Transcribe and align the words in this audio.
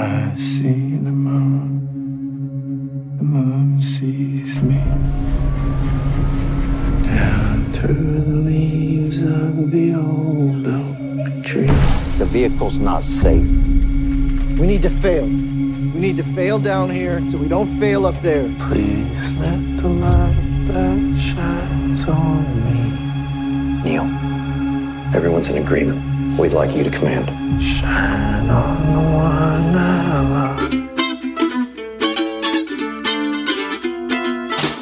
I 0.00 0.34
see 0.36 0.96
the 0.96 1.12
moon, 1.12 1.86
the 3.18 3.22
moon 3.22 3.82
sees 3.82 4.62
me. 4.62 4.78
Down 7.04 7.70
through 7.74 8.22
the 8.22 8.36
leaves 8.50 9.18
of 9.20 9.70
the 9.70 9.94
old 9.94 10.66
oak 10.66 11.44
tree. 11.44 11.66
The 12.16 12.24
vehicle's 12.24 12.78
not 12.78 13.04
safe. 13.04 13.50
We 14.58 14.66
need 14.66 14.80
to 14.82 14.90
fail. 14.90 15.26
We 15.26 16.00
need 16.00 16.16
to 16.16 16.24
fail 16.24 16.58
down 16.58 16.88
here 16.88 17.22
so 17.28 17.36
we 17.36 17.48
don't 17.48 17.66
fail 17.66 18.06
up 18.06 18.18
there. 18.22 18.48
Please 18.70 19.30
let 19.32 19.76
the 19.82 19.88
light 19.88 20.66
that 20.68 21.18
shines 21.18 22.08
on 22.08 22.64
me 22.64 23.10
Neil, 23.84 24.04
everyone's 25.14 25.50
in 25.50 25.58
agreement. 25.58 26.09
We'd 26.38 26.52
like 26.52 26.74
you 26.74 26.84
to 26.84 26.90
command. 26.90 27.28
shine 27.62 28.48
on 28.48 28.92
the 28.94 29.00
one 29.00 29.74
I 29.76 30.20
love. 30.20 30.90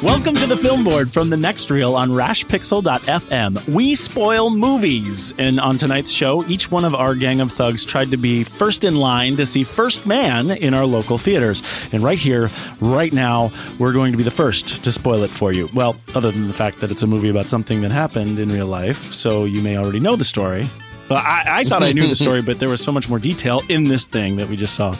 Welcome 0.01 0.35
to 0.35 0.47
the 0.47 0.55
Film 0.55 0.85
Board 0.85 1.11
from 1.11 1.29
the 1.29 1.35
Next 1.35 1.69
Reel 1.69 1.95
on 1.95 2.09
rashpixel.fm. 2.11 3.67
We 3.67 3.95
spoil 3.95 4.49
movies. 4.49 5.33
And 5.37 5.59
on 5.59 5.77
tonight's 5.77 6.11
show, 6.11 6.45
each 6.45 6.71
one 6.71 6.85
of 6.85 6.95
our 6.95 7.15
gang 7.15 7.41
of 7.41 7.51
thugs 7.51 7.83
tried 7.83 8.11
to 8.11 8.17
be 8.17 8.45
first 8.45 8.85
in 8.85 8.95
line 8.95 9.35
to 9.35 9.45
see 9.45 9.65
First 9.65 10.05
Man 10.05 10.51
in 10.51 10.73
our 10.73 10.85
local 10.85 11.17
theaters. 11.17 11.63
And 11.91 12.01
right 12.01 12.17
here, 12.17 12.49
right 12.79 13.11
now, 13.11 13.51
we're 13.77 13.91
going 13.91 14.13
to 14.13 14.17
be 14.17 14.23
the 14.23 14.31
first 14.31 14.85
to 14.85 14.91
spoil 14.93 15.23
it 15.23 15.29
for 15.29 15.51
you. 15.51 15.67
Well, 15.73 15.97
other 16.15 16.31
than 16.31 16.47
the 16.47 16.53
fact 16.53 16.79
that 16.79 16.91
it's 16.91 17.03
a 17.03 17.07
movie 17.07 17.29
about 17.29 17.45
something 17.45 17.81
that 17.81 17.91
happened 17.91 18.39
in 18.39 18.47
real 18.47 18.67
life, 18.67 19.11
so 19.13 19.43
you 19.43 19.61
may 19.61 19.77
already 19.77 19.99
know 19.99 20.15
the 20.15 20.23
story. 20.23 20.65
Well, 21.09 21.19
I, 21.19 21.43
I 21.47 21.63
thought 21.63 21.83
I 21.83 21.91
knew 21.91 22.07
the 22.07 22.15
story, 22.15 22.41
but 22.45 22.59
there 22.59 22.69
was 22.69 22.83
so 22.83 22.91
much 22.91 23.09
more 23.09 23.19
detail 23.19 23.61
in 23.69 23.83
this 23.83 24.07
thing 24.07 24.35
that 24.37 24.47
we 24.47 24.55
just 24.55 24.75
saw. 24.75 24.93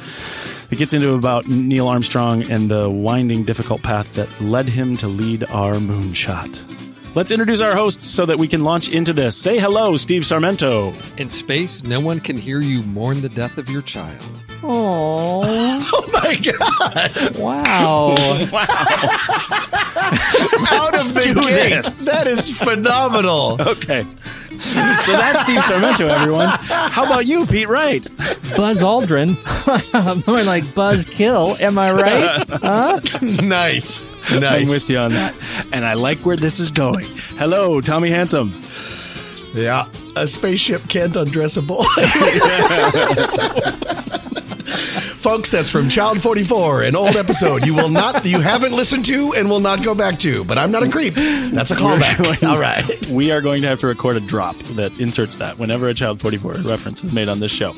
It 0.71 0.77
gets 0.77 0.93
into 0.93 1.13
about 1.13 1.47
Neil 1.47 1.87
Armstrong 1.87 2.49
and 2.51 2.69
the 2.69 2.89
winding, 2.89 3.43
difficult 3.43 3.81
path 3.81 4.13
that 4.13 4.29
led 4.41 4.69
him 4.69 4.97
to 4.97 5.07
lead 5.07 5.43
our 5.49 5.73
moonshot. 5.75 7.15
Let's 7.15 7.31
introduce 7.31 7.59
our 7.59 7.75
hosts 7.75 8.05
so 8.07 8.27
that 8.27 8.37
we 8.37 8.47
can 8.47 8.63
launch 8.63 8.89
into 8.89 9.13
this. 9.13 9.35
Say 9.35 9.57
hello, 9.57 9.95
Steve 9.95 10.21
Sarmento. 10.21 10.93
In 11.19 11.27
space, 11.29 11.83
no 11.83 11.99
one 11.99 12.19
can 12.19 12.37
hear 12.37 12.59
you 12.59 12.83
mourn 12.83 13.21
the 13.21 13.29
death 13.29 13.57
of 13.57 13.67
your 13.67 13.81
child. 13.81 14.23
Oh, 14.61 15.41
Oh 15.91 16.09
my 16.13 16.35
God! 16.35 17.37
wow. 17.37 18.09
wow! 18.51 18.67
Out 20.69 20.99
of 20.99 21.13
the 21.15 21.33
gates. 21.49 22.05
That 22.05 22.27
is 22.27 22.55
phenomenal. 22.55 23.57
Okay. 23.59 24.05
so 25.01 25.11
that's 25.13 25.41
Steve 25.41 25.59
Sarmento, 25.59 26.09
everyone. 26.09 26.49
How 26.49 27.05
about 27.05 27.25
you, 27.25 27.45
Pete 27.45 27.69
Wright? 27.69 28.05
Buzz 28.57 28.81
Aldrin. 28.81 29.37
I'm 29.93 30.21
more 30.27 30.43
like 30.43 30.75
Buzz 30.75 31.05
Kill. 31.05 31.55
Am 31.59 31.77
I 31.77 31.91
right? 31.91 32.45
Huh? 32.59 32.99
nice. 33.21 34.01
I'm 34.31 34.67
with 34.67 34.89
you 34.89 34.97
on 34.97 35.11
that. 35.11 35.33
And 35.71 35.85
I 35.85 35.93
like 35.93 36.19
where 36.19 36.35
this 36.35 36.59
is 36.59 36.71
going. 36.71 37.05
Hello, 37.37 37.79
Tommy 37.79 38.09
Handsome. 38.09 38.51
Yeah. 39.53 39.85
A 40.17 40.27
spaceship 40.27 40.87
can't 40.89 41.15
undress 41.15 41.55
a 41.57 41.61
boy. 41.61 41.85
Folks, 45.19 45.51
that's 45.51 45.69
from 45.69 45.89
Child 45.89 46.21
44, 46.21 46.83
an 46.83 46.95
old 46.95 47.17
episode 47.17 47.65
you 47.65 47.75
will 47.75 47.89
not, 47.89 48.23
you 48.23 48.39
haven't 48.39 48.71
listened 48.71 49.03
to 49.03 49.33
and 49.33 49.49
will 49.49 49.59
not 49.59 49.83
go 49.83 49.93
back 49.93 50.17
to. 50.19 50.45
But 50.45 50.57
I'm 50.57 50.71
not 50.71 50.81
a 50.81 50.89
creep. 50.89 51.13
That's 51.15 51.71
a 51.71 51.75
callback. 51.75 52.41
All 52.47 52.57
right. 52.57 52.85
We 53.09 53.31
are 53.31 53.41
going 53.41 53.63
to 53.63 53.67
have 53.67 53.79
to 53.79 53.87
record 53.87 54.17
a 54.17 54.19
drop 54.19 54.55
that 54.75 54.97
inserts 54.99 55.37
that 55.37 55.57
whenever 55.57 55.87
a 55.87 55.93
Child 55.95 56.21
44 56.21 56.53
reference 56.63 57.03
is 57.03 57.11
made 57.11 57.27
on 57.27 57.39
this 57.39 57.51
show. 57.51 57.73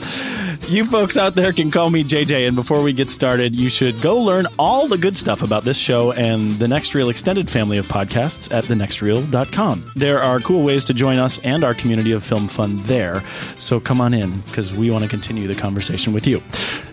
You 0.68 0.86
folks 0.86 1.16
out 1.16 1.36
there 1.36 1.54
can 1.54 1.72
call 1.72 1.90
me 1.90 2.04
JJ. 2.04 2.48
And 2.48 2.56
before 2.56 2.82
we 2.84 2.92
get 2.92 3.10
started, 3.10 3.56
you 3.56 3.70
should 3.70 4.02
go 4.02 4.18
learn 4.18 4.46
all 4.60 4.88
the 4.90 4.98
good 4.98 5.18
stuff 5.18 5.42
about 5.42 5.64
this 5.64 5.78
show 5.78 6.12
and 6.12 6.52
the 6.52 6.68
Next 6.68 6.94
Reel 6.94 7.10
extended 7.10 7.50
family 7.50 7.78
of 7.78 7.86
podcasts 7.88 8.54
at 8.54 8.66
thenextreel.com. 8.66 9.92
There 9.96 10.20
are 10.22 10.40
cool 10.42 10.64
ways 10.64 10.84
to 10.86 10.94
join 10.94 11.18
us 11.18 11.40
and 11.40 11.64
our 11.64 11.74
community 11.74 12.12
of 12.12 12.24
film 12.24 12.48
fun 12.50 12.76
there. 12.84 13.24
So 13.58 13.80
come 13.80 14.02
on 14.02 14.14
in 14.14 14.42
because 14.42 14.74
we 14.74 14.92
want 14.92 15.04
to 15.04 15.10
continue 15.10 15.48
the 15.48 15.56
conversation 15.60 16.12
with 16.14 16.28
you. 16.28 16.44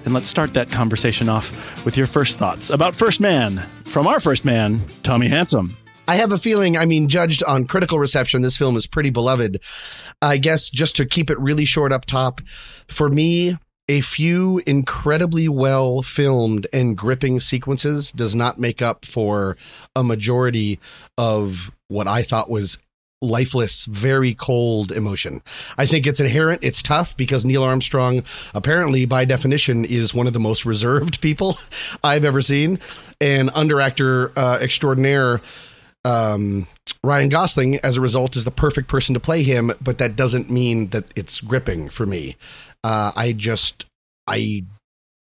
And 0.08 0.14
let's 0.14 0.30
start 0.30 0.54
that 0.54 0.70
conversation 0.70 1.28
off 1.28 1.84
with 1.84 1.98
your 1.98 2.06
first 2.06 2.38
thoughts 2.38 2.70
about 2.70 2.96
First 2.96 3.20
Man 3.20 3.58
from 3.84 4.06
our 4.06 4.20
first 4.20 4.42
man, 4.42 4.80
Tommy 5.02 5.28
Handsome. 5.28 5.76
I 6.08 6.14
have 6.14 6.32
a 6.32 6.38
feeling, 6.38 6.78
I 6.78 6.86
mean, 6.86 7.10
judged 7.10 7.44
on 7.44 7.66
critical 7.66 7.98
reception, 7.98 8.40
this 8.40 8.56
film 8.56 8.74
is 8.74 8.86
pretty 8.86 9.10
beloved. 9.10 9.60
I 10.22 10.38
guess 10.38 10.70
just 10.70 10.96
to 10.96 11.04
keep 11.04 11.28
it 11.28 11.38
really 11.38 11.66
short 11.66 11.92
up 11.92 12.06
top, 12.06 12.40
for 12.88 13.10
me, 13.10 13.58
a 13.86 14.00
few 14.00 14.62
incredibly 14.64 15.46
well 15.46 16.00
filmed 16.00 16.66
and 16.72 16.96
gripping 16.96 17.38
sequences 17.38 18.10
does 18.10 18.34
not 18.34 18.58
make 18.58 18.80
up 18.80 19.04
for 19.04 19.58
a 19.94 20.02
majority 20.02 20.80
of 21.18 21.70
what 21.88 22.08
I 22.08 22.22
thought 22.22 22.48
was 22.48 22.78
lifeless, 23.20 23.84
very 23.86 24.34
cold 24.34 24.92
emotion. 24.92 25.42
I 25.76 25.86
think 25.86 26.06
it's 26.06 26.20
inherent. 26.20 26.62
It's 26.62 26.82
tough 26.82 27.16
because 27.16 27.44
Neil 27.44 27.64
Armstrong, 27.64 28.22
apparently 28.54 29.06
by 29.06 29.24
definition, 29.24 29.84
is 29.84 30.14
one 30.14 30.26
of 30.26 30.32
the 30.32 30.40
most 30.40 30.64
reserved 30.64 31.20
people 31.20 31.58
I've 32.04 32.24
ever 32.24 32.40
seen. 32.40 32.78
And 33.20 33.50
under 33.54 33.80
actor 33.80 34.32
uh, 34.38 34.58
extraordinaire, 34.60 35.40
um, 36.04 36.66
Ryan 37.02 37.28
Gosling, 37.28 37.76
as 37.78 37.96
a 37.96 38.00
result, 38.00 38.36
is 38.36 38.44
the 38.44 38.50
perfect 38.50 38.88
person 38.88 39.14
to 39.14 39.20
play 39.20 39.42
him, 39.42 39.72
but 39.80 39.98
that 39.98 40.16
doesn't 40.16 40.50
mean 40.50 40.88
that 40.88 41.06
it's 41.16 41.40
gripping 41.40 41.88
for 41.88 42.06
me. 42.06 42.36
Uh, 42.84 43.12
I 43.16 43.32
just, 43.32 43.84
I 44.26 44.64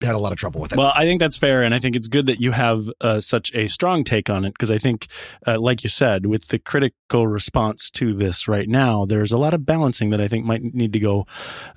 had 0.03 0.15
a 0.15 0.19
lot 0.19 0.31
of 0.31 0.37
trouble 0.37 0.61
with 0.61 0.71
it. 0.71 0.77
Well, 0.77 0.93
I 0.95 1.05
think 1.05 1.19
that's 1.19 1.37
fair, 1.37 1.61
and 1.61 1.73
I 1.73 1.79
think 1.79 1.95
it's 1.95 2.07
good 2.07 2.25
that 2.27 2.39
you 2.39 2.51
have 2.51 2.89
uh, 3.01 3.19
such 3.19 3.53
a 3.53 3.67
strong 3.67 4.03
take 4.03 4.29
on 4.29 4.45
it 4.45 4.53
because 4.53 4.71
I 4.71 4.77
think, 4.77 5.07
uh, 5.47 5.59
like 5.59 5.83
you 5.83 5.89
said, 5.89 6.25
with 6.25 6.47
the 6.47 6.59
critical 6.59 7.27
response 7.27 7.89
to 7.91 8.13
this 8.13 8.47
right 8.47 8.67
now, 8.67 9.05
there's 9.05 9.31
a 9.31 9.37
lot 9.37 9.53
of 9.53 9.65
balancing 9.65 10.09
that 10.11 10.21
I 10.21 10.27
think 10.27 10.45
might 10.45 10.63
need 10.63 10.93
to 10.93 10.99
go, 10.99 11.27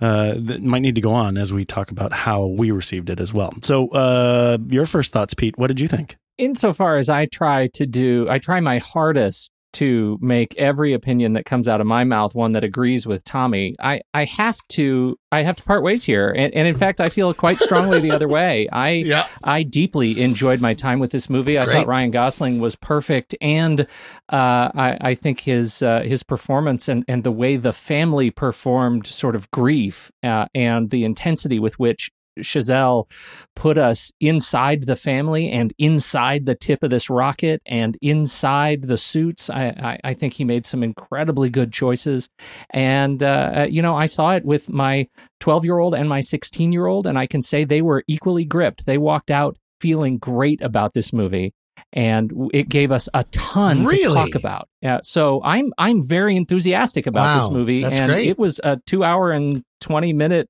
uh, 0.00 0.34
that 0.36 0.62
might 0.62 0.82
need 0.82 0.94
to 0.94 1.00
go 1.00 1.12
on 1.12 1.36
as 1.36 1.52
we 1.52 1.64
talk 1.64 1.90
about 1.90 2.12
how 2.12 2.46
we 2.46 2.70
received 2.70 3.10
it 3.10 3.20
as 3.20 3.32
well. 3.32 3.52
So, 3.62 3.88
uh, 3.88 4.58
your 4.68 4.86
first 4.86 5.12
thoughts, 5.12 5.34
Pete? 5.34 5.58
What 5.58 5.68
did 5.68 5.80
you 5.80 5.88
think? 5.88 6.16
insofar 6.38 6.96
as 6.96 7.08
I 7.08 7.26
try 7.26 7.68
to 7.74 7.86
do, 7.86 8.26
I 8.28 8.38
try 8.38 8.60
my 8.60 8.78
hardest 8.78 9.50
to 9.74 10.18
make 10.20 10.54
every 10.56 10.92
opinion 10.92 11.34
that 11.34 11.44
comes 11.44 11.68
out 11.68 11.80
of 11.80 11.86
my 11.86 12.04
mouth 12.04 12.34
one 12.34 12.52
that 12.52 12.64
agrees 12.64 13.06
with 13.06 13.24
Tommy. 13.24 13.74
I, 13.80 14.00
I 14.12 14.24
have 14.24 14.58
to 14.70 15.18
I 15.30 15.42
have 15.42 15.56
to 15.56 15.64
part 15.64 15.82
ways 15.82 16.04
here, 16.04 16.30
and, 16.30 16.54
and 16.54 16.68
in 16.68 16.76
fact, 16.76 17.00
I 17.00 17.08
feel 17.08 17.34
quite 17.34 17.58
strongly 17.58 17.98
the 18.00 18.12
other 18.12 18.28
way. 18.28 18.68
I 18.72 18.90
Yeah. 18.90 19.26
I 19.42 19.64
deeply 19.64 20.20
enjoyed 20.20 20.60
my 20.60 20.74
time 20.74 21.00
with 21.00 21.10
this 21.10 21.28
movie. 21.28 21.58
I 21.58 21.64
Great. 21.64 21.74
thought 21.78 21.86
Ryan 21.88 22.10
Gosling 22.12 22.60
was 22.60 22.76
perfect, 22.76 23.34
and 23.40 23.80
uh, 23.80 24.70
I, 24.74 24.98
I 25.00 25.14
think 25.14 25.40
his 25.40 25.82
uh, 25.82 26.02
his 26.02 26.22
performance 26.22 26.88
and 26.88 27.04
and 27.08 27.24
the 27.24 27.32
way 27.32 27.56
the 27.56 27.72
family 27.72 28.30
performed 28.30 29.06
sort 29.06 29.34
of 29.34 29.50
grief 29.50 30.12
uh, 30.22 30.46
and 30.54 30.90
the 30.90 31.04
intensity 31.04 31.58
with 31.58 31.78
which 31.78 32.10
Chazelle 32.40 33.08
put 33.56 33.78
us 33.78 34.12
inside 34.20 34.84
the 34.84 34.96
family 34.96 35.50
and 35.50 35.72
inside 35.78 36.46
the 36.46 36.54
tip 36.54 36.82
of 36.82 36.90
this 36.90 37.08
rocket 37.10 37.62
and 37.66 37.96
inside 38.02 38.82
the 38.82 38.98
suits. 38.98 39.50
I, 39.50 39.66
I, 39.68 40.10
I 40.10 40.14
think 40.14 40.32
he 40.34 40.44
made 40.44 40.66
some 40.66 40.82
incredibly 40.82 41.48
good 41.50 41.72
choices. 41.72 42.28
And, 42.70 43.22
uh, 43.22 43.66
you 43.68 43.82
know, 43.82 43.94
I 43.94 44.06
saw 44.06 44.34
it 44.34 44.44
with 44.44 44.68
my 44.68 45.08
12 45.40 45.64
year 45.64 45.78
old 45.78 45.94
and 45.94 46.08
my 46.08 46.20
16 46.20 46.72
year 46.72 46.86
old, 46.86 47.06
and 47.06 47.18
I 47.18 47.26
can 47.26 47.42
say 47.42 47.64
they 47.64 47.82
were 47.82 48.02
equally 48.08 48.44
gripped. 48.44 48.86
They 48.86 48.98
walked 48.98 49.30
out 49.30 49.56
feeling 49.80 50.18
great 50.18 50.60
about 50.62 50.94
this 50.94 51.12
movie. 51.12 51.52
And 51.92 52.32
it 52.52 52.68
gave 52.68 52.90
us 52.90 53.08
a 53.14 53.24
ton 53.30 53.84
Really? 53.84 54.02
to 54.04 54.14
talk 54.14 54.34
about. 54.34 54.68
Yeah, 54.80 55.00
so 55.04 55.40
I'm 55.44 55.72
I'm 55.78 56.02
very 56.02 56.34
enthusiastic 56.36 57.06
about 57.06 57.38
this 57.40 57.50
movie, 57.50 57.82
that's 57.82 57.98
and 57.98 58.10
great. 58.10 58.28
it 58.28 58.38
was 58.38 58.60
a 58.64 58.78
two 58.86 59.04
hour 59.04 59.30
and 59.30 59.62
twenty 59.80 60.12
minute 60.12 60.48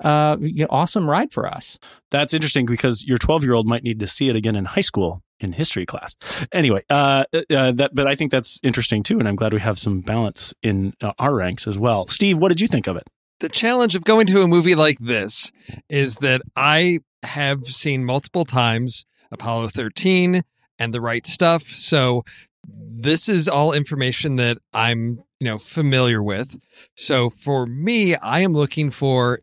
uh, 0.00 0.36
you 0.40 0.64
know, 0.64 0.68
awesome 0.70 1.08
ride 1.08 1.32
for 1.32 1.46
us. 1.46 1.78
That's 2.10 2.34
interesting 2.34 2.66
because 2.66 3.04
your 3.04 3.18
12 3.18 3.44
year 3.44 3.54
old 3.54 3.66
might 3.66 3.82
need 3.82 4.00
to 4.00 4.06
see 4.06 4.28
it 4.28 4.36
again 4.36 4.56
in 4.56 4.64
high 4.64 4.80
school 4.80 5.22
in 5.40 5.52
history 5.52 5.86
class. 5.86 6.14
Anyway, 6.52 6.84
uh, 6.88 7.24
uh, 7.34 7.72
that, 7.72 7.90
but 7.94 8.06
I 8.06 8.14
think 8.14 8.30
that's 8.30 8.60
interesting 8.62 9.02
too, 9.02 9.18
and 9.18 9.26
I'm 9.26 9.36
glad 9.36 9.52
we 9.52 9.60
have 9.60 9.78
some 9.78 10.00
balance 10.00 10.54
in 10.62 10.94
uh, 11.00 11.12
our 11.18 11.34
ranks 11.34 11.66
as 11.66 11.78
well. 11.78 12.06
Steve, 12.08 12.38
what 12.38 12.48
did 12.48 12.60
you 12.60 12.68
think 12.68 12.86
of 12.86 12.96
it? 12.96 13.04
the 13.42 13.48
challenge 13.48 13.96
of 13.96 14.04
going 14.04 14.24
to 14.24 14.40
a 14.40 14.46
movie 14.46 14.76
like 14.76 14.98
this 15.00 15.50
is 15.90 16.16
that 16.18 16.40
I 16.56 17.00
have 17.24 17.64
seen 17.64 18.04
multiple 18.04 18.44
times 18.44 19.04
Apollo 19.32 19.68
13 19.68 20.42
and 20.78 20.94
The 20.94 21.00
Right 21.00 21.26
Stuff. 21.26 21.64
So 21.64 22.22
this 22.64 23.28
is 23.28 23.48
all 23.48 23.72
information 23.72 24.36
that 24.36 24.58
I'm, 24.72 25.24
you 25.40 25.46
know, 25.46 25.58
familiar 25.58 26.22
with. 26.22 26.56
So 26.96 27.28
for 27.28 27.66
me, 27.66 28.14
I 28.14 28.40
am 28.40 28.52
looking 28.52 28.90
for 28.90 29.40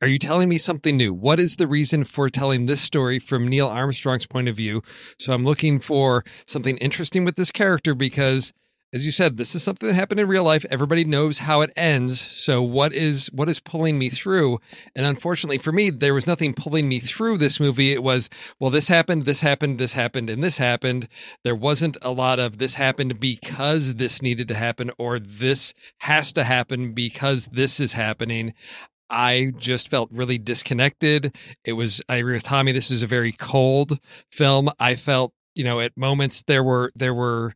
are 0.00 0.08
you 0.08 0.18
telling 0.18 0.48
me 0.48 0.58
something 0.58 0.96
new? 0.96 1.12
What 1.12 1.40
is 1.40 1.56
the 1.56 1.66
reason 1.66 2.04
for 2.04 2.28
telling 2.28 2.66
this 2.66 2.80
story 2.80 3.18
from 3.18 3.48
Neil 3.48 3.68
Armstrong's 3.68 4.26
point 4.26 4.48
of 4.48 4.56
view? 4.56 4.82
So 5.18 5.32
I'm 5.32 5.44
looking 5.44 5.78
for 5.78 6.24
something 6.46 6.76
interesting 6.78 7.24
with 7.24 7.36
this 7.36 7.50
character 7.50 7.94
because 7.94 8.52
as 8.94 9.06
you 9.06 9.12
said, 9.12 9.38
this 9.38 9.54
is 9.54 9.62
something 9.62 9.86
that 9.86 9.94
happened 9.94 10.20
in 10.20 10.28
real 10.28 10.44
life. 10.44 10.66
Everybody 10.68 11.02
knows 11.02 11.38
how 11.38 11.62
it 11.62 11.72
ends. 11.76 12.20
So 12.30 12.60
what 12.60 12.92
is 12.92 13.28
what 13.32 13.48
is 13.48 13.58
pulling 13.58 13.98
me 13.98 14.10
through? 14.10 14.58
And 14.94 15.06
unfortunately 15.06 15.56
for 15.56 15.72
me, 15.72 15.88
there 15.88 16.12
was 16.12 16.26
nothing 16.26 16.52
pulling 16.52 16.90
me 16.90 17.00
through 17.00 17.38
this 17.38 17.58
movie. 17.58 17.92
It 17.92 18.02
was, 18.02 18.28
well, 18.60 18.70
this 18.70 18.88
happened, 18.88 19.24
this 19.24 19.40
happened, 19.40 19.78
this 19.78 19.94
happened, 19.94 20.28
and 20.28 20.44
this 20.44 20.58
happened. 20.58 21.08
There 21.42 21.56
wasn't 21.56 21.96
a 22.02 22.10
lot 22.10 22.38
of 22.38 22.58
this 22.58 22.74
happened 22.74 23.18
because 23.18 23.94
this 23.94 24.20
needed 24.20 24.46
to 24.48 24.54
happen, 24.54 24.90
or 24.98 25.18
this 25.18 25.72
has 26.00 26.30
to 26.34 26.44
happen 26.44 26.92
because 26.92 27.46
this 27.46 27.80
is 27.80 27.94
happening. 27.94 28.52
I 29.12 29.52
just 29.58 29.88
felt 29.88 30.10
really 30.10 30.38
disconnected. 30.38 31.36
It 31.64 31.74
was, 31.74 32.00
I 32.08 32.16
agree 32.16 32.32
with 32.32 32.42
Tommy, 32.42 32.72
this 32.72 32.90
is 32.90 33.02
a 33.02 33.06
very 33.06 33.32
cold 33.32 33.98
film. 34.30 34.70
I 34.80 34.94
felt, 34.94 35.32
you 35.54 35.62
know, 35.62 35.80
at 35.80 35.96
moments 35.96 36.42
there 36.42 36.64
were, 36.64 36.90
there 36.96 37.14
were, 37.14 37.52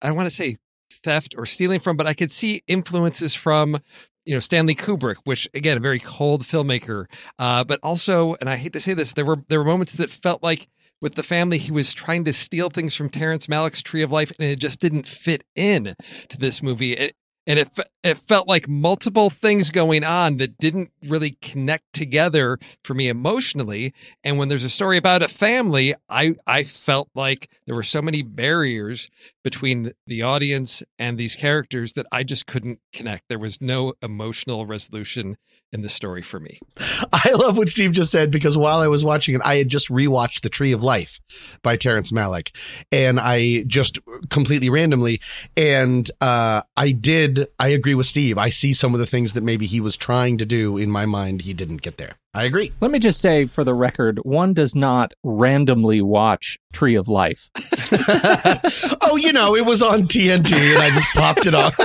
I 0.00 0.10
want 0.10 0.26
to 0.26 0.34
say 0.34 0.56
theft 1.04 1.34
or 1.36 1.46
stealing 1.46 1.80
from, 1.80 1.96
but 1.96 2.06
I 2.06 2.14
could 2.14 2.30
see 2.30 2.62
influences 2.66 3.34
from, 3.34 3.78
you 4.24 4.34
know, 4.34 4.40
Stanley 4.40 4.74
Kubrick, 4.74 5.16
which 5.24 5.46
again, 5.54 5.76
a 5.76 5.80
very 5.80 6.00
cold 6.00 6.42
filmmaker. 6.42 7.04
Uh, 7.38 7.62
but 7.62 7.78
also, 7.82 8.34
and 8.40 8.48
I 8.48 8.56
hate 8.56 8.72
to 8.72 8.80
say 8.80 8.94
this, 8.94 9.12
there 9.12 9.26
were, 9.26 9.44
there 9.48 9.60
were 9.60 9.66
moments 9.66 9.92
that 9.92 10.10
felt 10.10 10.42
like 10.42 10.66
with 11.02 11.14
the 11.14 11.22
family, 11.22 11.58
he 11.58 11.72
was 11.72 11.92
trying 11.92 12.24
to 12.24 12.32
steal 12.32 12.70
things 12.70 12.94
from 12.94 13.10
Terrence 13.10 13.48
Malick's 13.48 13.82
Tree 13.82 14.02
of 14.02 14.10
Life, 14.10 14.32
and 14.38 14.48
it 14.48 14.58
just 14.58 14.80
didn't 14.80 15.06
fit 15.06 15.44
in 15.54 15.94
to 16.30 16.38
this 16.38 16.62
movie. 16.62 16.94
It, 16.94 17.16
and 17.46 17.58
it 17.58 17.70
it 18.02 18.18
felt 18.18 18.48
like 18.48 18.68
multiple 18.68 19.30
things 19.30 19.70
going 19.70 20.04
on 20.04 20.36
that 20.38 20.58
didn't 20.58 20.90
really 21.06 21.32
connect 21.42 21.92
together 21.92 22.58
for 22.84 22.94
me 22.94 23.08
emotionally. 23.08 23.94
And 24.24 24.38
when 24.38 24.48
there's 24.48 24.64
a 24.64 24.68
story 24.68 24.96
about 24.96 25.22
a 25.22 25.28
family, 25.28 25.94
I 26.08 26.34
I 26.46 26.62
felt 26.64 27.08
like 27.14 27.48
there 27.66 27.74
were 27.76 27.82
so 27.82 28.02
many 28.02 28.22
barriers 28.22 29.08
between 29.46 29.92
the 30.08 30.22
audience 30.22 30.82
and 30.98 31.16
these 31.16 31.36
characters 31.36 31.92
that 31.92 32.04
I 32.10 32.24
just 32.24 32.48
couldn't 32.48 32.80
connect. 32.92 33.28
There 33.28 33.38
was 33.38 33.60
no 33.60 33.94
emotional 34.02 34.66
resolution 34.66 35.36
in 35.72 35.82
the 35.82 35.88
story 35.88 36.20
for 36.20 36.40
me. 36.40 36.58
I 37.12 37.30
love 37.32 37.56
what 37.56 37.68
Steve 37.68 37.92
just 37.92 38.10
said 38.10 38.32
because 38.32 38.56
while 38.56 38.80
I 38.80 38.88
was 38.88 39.04
watching 39.04 39.36
it, 39.36 39.40
I 39.44 39.54
had 39.54 39.68
just 39.68 39.88
rewatched 39.88 40.40
The 40.40 40.48
Tree 40.48 40.72
of 40.72 40.82
Life 40.82 41.20
by 41.62 41.76
Terrence 41.76 42.10
Malick, 42.10 42.56
and 42.90 43.20
I 43.20 43.62
just 43.68 44.00
completely 44.30 44.68
randomly, 44.68 45.20
and 45.56 46.10
uh, 46.20 46.62
I 46.76 46.90
did. 46.90 47.46
I 47.60 47.68
agree 47.68 47.94
with 47.94 48.06
Steve. 48.06 48.38
I 48.38 48.50
see 48.50 48.72
some 48.72 48.94
of 48.94 49.00
the 49.00 49.06
things 49.06 49.34
that 49.34 49.44
maybe 49.44 49.66
he 49.66 49.80
was 49.80 49.96
trying 49.96 50.38
to 50.38 50.46
do 50.46 50.76
in 50.76 50.90
my 50.90 51.06
mind. 51.06 51.42
He 51.42 51.54
didn't 51.54 51.82
get 51.82 51.98
there. 51.98 52.16
I 52.36 52.44
agree. 52.44 52.70
Let 52.80 52.90
me 52.90 52.98
just 52.98 53.22
say 53.22 53.46
for 53.46 53.64
the 53.64 53.72
record, 53.72 54.18
one 54.22 54.52
does 54.52 54.76
not 54.76 55.14
randomly 55.24 56.02
watch 56.02 56.58
Tree 56.70 56.94
of 56.94 57.08
Life. 57.08 57.48
oh, 59.00 59.16
you 59.16 59.32
know, 59.36 59.54
it 59.54 59.64
was 59.64 59.82
on 59.82 60.08
TNT 60.08 60.52
and 60.52 60.82
I 60.82 60.90
just 60.90 61.08
popped 61.14 61.46
it 61.46 61.54
on. 61.54 61.72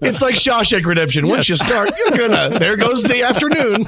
it's 0.00 0.22
like 0.22 0.36
Shawshank 0.36 0.84
Redemption. 0.84 1.28
Once 1.28 1.48
you 1.48 1.56
start, 1.56 1.90
you're 1.98 2.16
gonna. 2.16 2.58
There 2.58 2.76
goes 2.76 3.02
the 3.02 3.22
afternoon. 3.22 3.86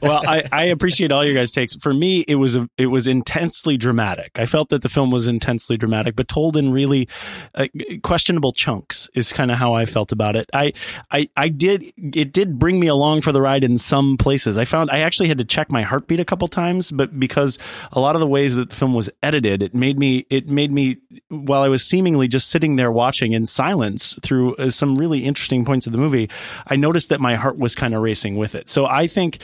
well, 0.00 0.22
I, 0.26 0.44
I 0.52 0.64
appreciate 0.66 1.12
all 1.12 1.24
your 1.24 1.34
guys' 1.34 1.50
takes. 1.50 1.74
For 1.76 1.92
me, 1.92 2.24
it 2.26 2.36
was 2.36 2.56
a, 2.56 2.68
it 2.78 2.86
was 2.86 3.06
intensely 3.06 3.76
dramatic. 3.76 4.32
I 4.36 4.46
felt 4.46 4.68
that 4.68 4.82
the 4.82 4.88
film 4.88 5.10
was 5.10 5.26
intensely 5.28 5.76
dramatic, 5.76 6.16
but 6.16 6.28
told 6.28 6.56
in 6.56 6.70
really 6.70 7.08
uh, 7.54 7.66
questionable 8.02 8.52
chunks. 8.52 9.10
Is 9.14 9.32
kind 9.32 9.50
of 9.50 9.58
how 9.58 9.74
I 9.74 9.84
felt 9.84 10.12
about 10.12 10.36
it. 10.36 10.48
I, 10.54 10.72
I 11.10 11.28
I 11.36 11.48
did 11.48 11.92
it 11.96 12.32
did 12.32 12.58
bring 12.58 12.78
me 12.78 12.86
along 12.86 13.22
for 13.22 13.32
the 13.32 13.40
ride 13.40 13.64
in 13.64 13.78
some 13.78 14.16
places. 14.16 14.56
I 14.56 14.64
found 14.64 14.90
I 14.90 15.00
actually 15.00 15.28
had 15.28 15.38
to 15.38 15.44
check 15.44 15.70
my 15.70 15.82
heartbeat 15.82 16.20
a 16.20 16.24
couple 16.24 16.48
times, 16.48 16.92
but 16.92 17.18
because 17.18 17.58
a 17.92 18.00
lot 18.00 18.14
of 18.14 18.20
the 18.20 18.26
ways 18.26 18.54
that 18.54 18.70
the 18.70 18.76
film 18.76 18.94
was 18.94 19.10
edited, 19.22 19.62
it 19.62 19.74
made 19.74 19.98
me 19.98 20.26
it 20.30 20.48
made 20.48 20.70
me 20.70 20.98
while 21.28 21.63
I 21.64 21.68
was 21.68 21.84
seemingly 21.84 22.28
just 22.28 22.50
sitting 22.50 22.76
there 22.76 22.92
watching 22.92 23.32
in 23.32 23.46
silence 23.46 24.16
through 24.22 24.54
uh, 24.56 24.70
some 24.70 24.96
really 24.96 25.24
interesting 25.24 25.64
points 25.64 25.86
of 25.86 25.92
the 25.92 25.98
movie, 25.98 26.28
I 26.66 26.76
noticed 26.76 27.08
that 27.08 27.20
my 27.20 27.34
heart 27.36 27.58
was 27.58 27.74
kind 27.74 27.94
of 27.94 28.02
racing 28.02 28.36
with 28.36 28.54
it. 28.54 28.68
So 28.68 28.86
I 28.86 29.06
think 29.06 29.38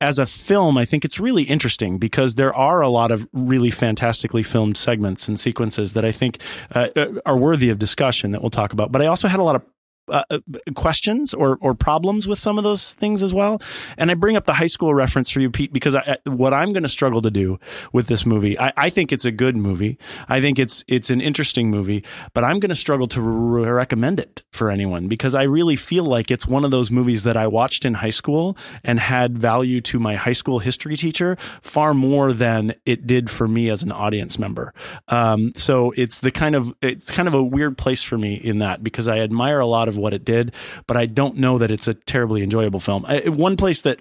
as 0.00 0.18
a 0.18 0.26
film, 0.26 0.76
I 0.76 0.84
think 0.84 1.04
it's 1.04 1.18
really 1.18 1.44
interesting 1.44 1.98
because 1.98 2.34
there 2.34 2.54
are 2.54 2.80
a 2.80 2.88
lot 2.88 3.10
of 3.10 3.26
really 3.32 3.70
fantastically 3.70 4.42
filmed 4.42 4.76
segments 4.76 5.28
and 5.28 5.40
sequences 5.40 5.94
that 5.94 6.04
I 6.04 6.12
think 6.12 6.38
uh, 6.74 6.88
uh 6.94 7.06
are 7.24 7.36
worthy 7.36 7.70
of 7.70 7.78
discussion 7.78 8.32
that 8.32 8.42
we'll 8.42 8.50
talk 8.50 8.72
about. 8.72 8.92
But 8.92 9.02
I 9.02 9.06
also 9.06 9.28
had 9.28 9.40
a 9.40 9.42
lot 9.42 9.56
of 9.56 9.62
uh, 10.08 10.24
uh, 10.30 10.38
questions 10.74 11.32
or 11.32 11.58
or 11.60 11.74
problems 11.74 12.26
with 12.26 12.38
some 12.38 12.58
of 12.58 12.64
those 12.64 12.94
things 12.94 13.22
as 13.22 13.32
well. 13.32 13.60
And 13.96 14.10
I 14.10 14.14
bring 14.14 14.36
up 14.36 14.46
the 14.46 14.54
high 14.54 14.66
school 14.66 14.94
reference 14.94 15.30
for 15.30 15.40
you, 15.40 15.50
Pete, 15.50 15.72
because 15.72 15.94
I, 15.94 16.18
what 16.24 16.52
I'm 16.52 16.72
going 16.72 16.82
to 16.82 16.88
struggle 16.88 17.22
to 17.22 17.30
do 17.30 17.58
with 17.92 18.08
this 18.08 18.26
movie, 18.26 18.58
I, 18.58 18.72
I, 18.76 18.90
think 18.90 19.12
it's 19.12 19.24
a 19.24 19.30
good 19.30 19.56
movie. 19.56 19.98
I 20.28 20.40
think 20.40 20.58
it's 20.58 20.84
it's 20.88 21.10
an 21.10 21.20
interesting 21.20 21.70
movie, 21.70 22.04
but 22.34 22.44
I'm 22.44 22.58
going 22.60 22.70
to 22.70 22.76
struggle 22.76 23.06
to 23.08 23.20
re- 23.20 23.70
recommend 23.70 24.18
it 24.20 24.42
for 24.50 24.70
anyone 24.70 25.08
because 25.08 25.34
I 25.34 25.44
really 25.44 25.76
feel 25.76 26.04
like 26.04 26.30
it's 26.30 26.46
one 26.46 26.64
of 26.64 26.70
those 26.70 26.90
movies 26.90 27.22
that 27.22 27.36
I 27.36 27.46
watched 27.46 27.84
in 27.84 27.94
high 27.94 28.10
school 28.10 28.56
and 28.84 28.98
had 28.98 29.38
value 29.38 29.80
to 29.82 29.98
my 29.98 30.16
high 30.16 30.32
school 30.32 30.58
history 30.58 30.96
teacher 30.96 31.36
far 31.62 31.94
more 31.94 32.32
than 32.32 32.74
it 32.84 33.06
did 33.06 33.30
for 33.30 33.48
me 33.48 33.70
as 33.70 33.82
an 33.82 33.92
audience 33.92 34.38
member. 34.38 34.74
Um, 35.08 35.52
so 35.54 35.92
it's 35.96 36.20
the 36.20 36.30
kind 36.30 36.54
of 36.54 36.74
it's 36.82 37.10
kind 37.10 37.28
of 37.28 37.34
a 37.34 37.42
weird 37.42 37.78
place 37.78 38.02
for 38.02 38.18
me 38.18 38.34
in 38.34 38.58
that 38.58 38.82
because 38.82 39.08
I 39.08 39.18
admire 39.18 39.60
a 39.60 39.66
lot 39.66 39.88
of 39.88 39.91
of 39.96 39.98
what 39.98 40.14
it 40.14 40.24
did, 40.24 40.52
but 40.86 40.96
I 40.96 41.06
don't 41.06 41.36
know 41.36 41.58
that 41.58 41.70
it's 41.70 41.88
a 41.88 41.94
terribly 41.94 42.42
enjoyable 42.42 42.80
film. 42.80 43.04
I, 43.06 43.28
one 43.28 43.56
place 43.56 43.82
that 43.82 44.00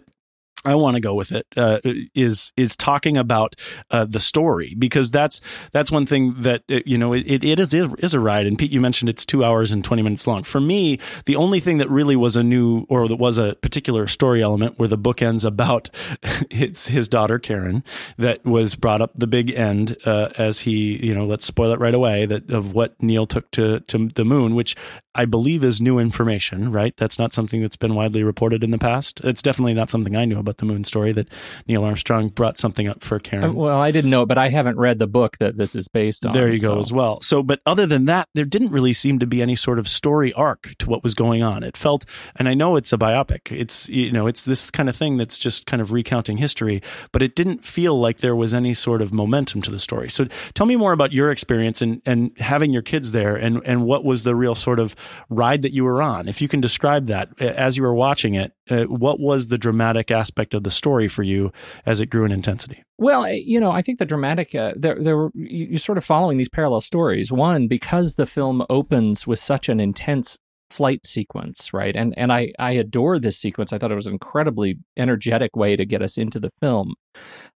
I 0.64 0.76
want 0.76 0.96
to 0.96 1.02
go 1.02 1.16
with 1.16 1.32
it 1.32 1.48
uh, 1.58 1.80
is 2.14 2.52
is 2.56 2.76
talking 2.76 3.18
about 3.18 3.56
uh, 3.90 4.06
the 4.06 4.20
story 4.20 4.76
because 4.78 5.10
that's 5.10 5.42
that's 5.72 5.92
one 5.92 6.06
thing 6.06 6.36
that 6.42 6.64
uh, 6.70 6.80
you 6.86 6.98
know 6.98 7.14
it, 7.14 7.44
it 7.44 7.60
is 7.60 7.74
it 7.74 7.90
is 8.00 8.14
a 8.14 8.20
ride 8.20 8.46
and 8.46 8.58
Pete 8.60 8.72
you 8.72 8.80
mentioned 8.80 9.10
it's 9.10 9.26
two 9.26 9.44
hours 9.44 9.72
and 9.72 9.84
twenty 9.84 10.04
minutes 10.04 10.28
long. 10.28 10.44
For 10.44 10.62
me, 10.62 11.00
the 11.26 11.36
only 11.36 11.60
thing 11.60 11.80
that 11.80 11.90
really 11.90 12.16
was 12.16 12.36
a 12.36 12.44
new 12.44 12.86
or 12.90 13.08
that 13.08 13.16
was 13.16 13.40
a 13.40 13.56
particular 13.56 14.06
story 14.06 14.44
element 14.44 14.78
where 14.78 14.88
the 14.88 14.98
book 14.98 15.22
ends 15.22 15.44
about 15.44 15.90
his 16.52 16.88
his 16.88 17.10
daughter 17.10 17.40
Karen 17.40 17.84
that 18.18 18.46
was 18.46 18.76
brought 18.76 19.02
up 19.02 19.12
the 19.16 19.28
big 19.28 19.52
end 19.52 19.98
uh, 20.06 20.30
as 20.38 20.60
he 20.60 21.04
you 21.04 21.16
know 21.16 21.26
let's 21.26 21.46
spoil 21.46 21.74
it 21.74 21.80
right 21.80 21.96
away 21.96 22.28
that 22.28 22.52
of 22.52 22.74
what 22.74 23.02
Neil 23.02 23.26
took 23.26 23.50
to 23.52 23.80
to 23.82 24.10
the 24.10 24.26
moon, 24.26 24.54
which 24.54 24.76
I 25.16 25.26
believe 25.26 25.64
is 25.64 25.82
new 25.82 25.98
information. 25.98 26.72
Right, 26.72 26.96
that's 26.98 27.18
not 27.18 27.34
something 27.34 27.62
that's 27.62 27.78
been 27.78 27.96
widely 27.96 28.24
reported 28.24 28.64
in 28.64 28.70
the 28.70 28.78
past. 28.78 29.22
It's 29.24 29.42
definitely 29.42 29.74
not 29.74 29.90
something 29.90 30.16
I 30.16 30.26
knew 30.26 30.38
about 30.38 30.51
about 30.52 30.58
the 30.58 30.72
moon 30.72 30.84
story 30.84 31.12
that 31.14 31.30
Neil 31.68 31.84
Armstrong 31.84 32.28
brought 32.28 32.58
something 32.58 32.88
up 32.88 33.04
for 33.04 33.20
Karen. 33.20 33.52
Uh, 33.52 33.54
well, 33.54 33.80
I 33.80 33.92
didn't 33.92 34.10
know, 34.10 34.26
but 34.26 34.38
I 34.38 34.50
haven't 34.50 34.78
read 34.78 35.00
the 35.00 35.08
book 35.08 35.38
that 35.38 35.58
this 35.58 35.76
is 35.76 35.88
based 35.88 36.26
on. 36.26 36.34
There 36.34 36.50
you 36.50 36.60
go 36.60 36.80
as 36.80 36.92
well. 36.92 37.22
So, 37.22 37.42
but 37.42 37.62
other 37.66 37.86
than 37.86 38.06
that, 38.06 38.28
there 38.34 38.46
didn't 38.46 38.72
really 38.72 38.94
seem 38.94 39.20
to 39.20 39.26
be 39.26 39.42
any 39.42 39.56
sort 39.56 39.80
of 39.80 39.88
story 39.88 40.34
arc 40.34 40.74
to 40.80 40.90
what 40.90 41.04
was 41.04 41.14
going 41.14 41.42
on. 41.42 41.64
It 41.64 41.78
felt, 41.78 42.06
and 42.36 42.50
I 42.50 42.54
know 42.54 42.76
it's 42.76 42.92
a 42.92 42.98
biopic. 42.98 43.52
It's 43.52 43.88
you 43.90 44.12
know, 44.12 44.28
it's 44.28 44.46
this 44.46 44.70
kind 44.70 44.90
of 44.90 44.96
thing 44.96 45.18
that's 45.18 45.38
just 45.38 45.66
kind 45.66 45.82
of 45.82 45.92
recounting 45.92 46.38
history, 46.38 46.82
but 47.12 47.22
it 47.22 47.36
didn't 47.36 47.64
feel 47.64 48.00
like 48.00 48.18
there 48.18 48.36
was 48.36 48.54
any 48.54 48.74
sort 48.74 49.02
of 49.02 49.14
momentum 49.14 49.62
to 49.64 49.72
the 49.72 49.80
story. 49.80 50.10
So, 50.10 50.26
tell 50.54 50.66
me 50.66 50.76
more 50.76 50.92
about 50.92 51.14
your 51.14 51.32
experience 51.32 51.82
and 51.82 52.02
and 52.06 52.32
having 52.38 52.74
your 52.74 52.82
kids 52.82 53.12
there, 53.12 53.36
and 53.36 53.62
and 53.66 53.86
what 53.86 54.04
was 54.04 54.24
the 54.24 54.36
real 54.36 54.56
sort 54.56 54.80
of 54.80 54.96
ride 55.30 55.62
that 55.62 55.74
you 55.74 55.86
were 55.86 56.02
on. 56.02 56.28
If 56.28 56.42
you 56.42 56.48
can 56.48 56.60
describe 56.60 57.08
that 57.08 57.40
as 57.42 57.78
you 57.78 57.84
were 57.84 57.96
watching 57.96 58.36
it, 58.36 58.54
uh, 58.70 58.84
what 58.84 59.20
was 59.20 59.48
the 59.48 59.58
dramatic 59.58 60.12
aspect 60.12 60.41
of 60.54 60.64
the 60.64 60.72
story 60.72 61.08
for 61.08 61.24
you 61.24 61.52
as 61.86 62.02
it 62.02 62.08
grew 62.08 62.26
in 62.26 62.32
intensity? 62.32 62.84
Well, 62.98 63.32
you 63.32 63.60
know, 63.60 63.72
I 63.72 63.82
think 63.82 64.00
the 64.00 64.06
dramatic 64.06 64.54
uh, 64.54 64.74
there 64.76 64.96
there 65.00 65.18
were 65.18 65.32
you're 65.34 65.80
sort 65.80 65.98
of 65.98 66.06
following 66.06 66.38
these 66.38 66.50
parallel 66.50 66.82
stories. 66.82 67.32
One 67.32 67.68
because 67.68 68.16
the 68.16 68.26
film 68.26 68.66
opens 68.70 69.26
with 69.26 69.40
such 69.40 69.70
an 69.70 69.80
intense 69.80 70.38
flight 70.70 71.06
sequence, 71.06 71.74
right? 71.74 71.96
And 71.96 72.18
and 72.18 72.32
I 72.32 72.54
I 72.58 72.72
adore 72.72 73.20
this 73.20 73.38
sequence. 73.38 73.74
I 73.74 73.78
thought 73.78 73.92
it 73.92 73.96
was 73.96 74.08
an 74.08 74.14
incredibly 74.14 74.80
energetic 74.98 75.56
way 75.56 75.76
to 75.76 75.86
get 75.86 76.02
us 76.02 76.18
into 76.18 76.40
the 76.40 76.52
film 76.62 76.96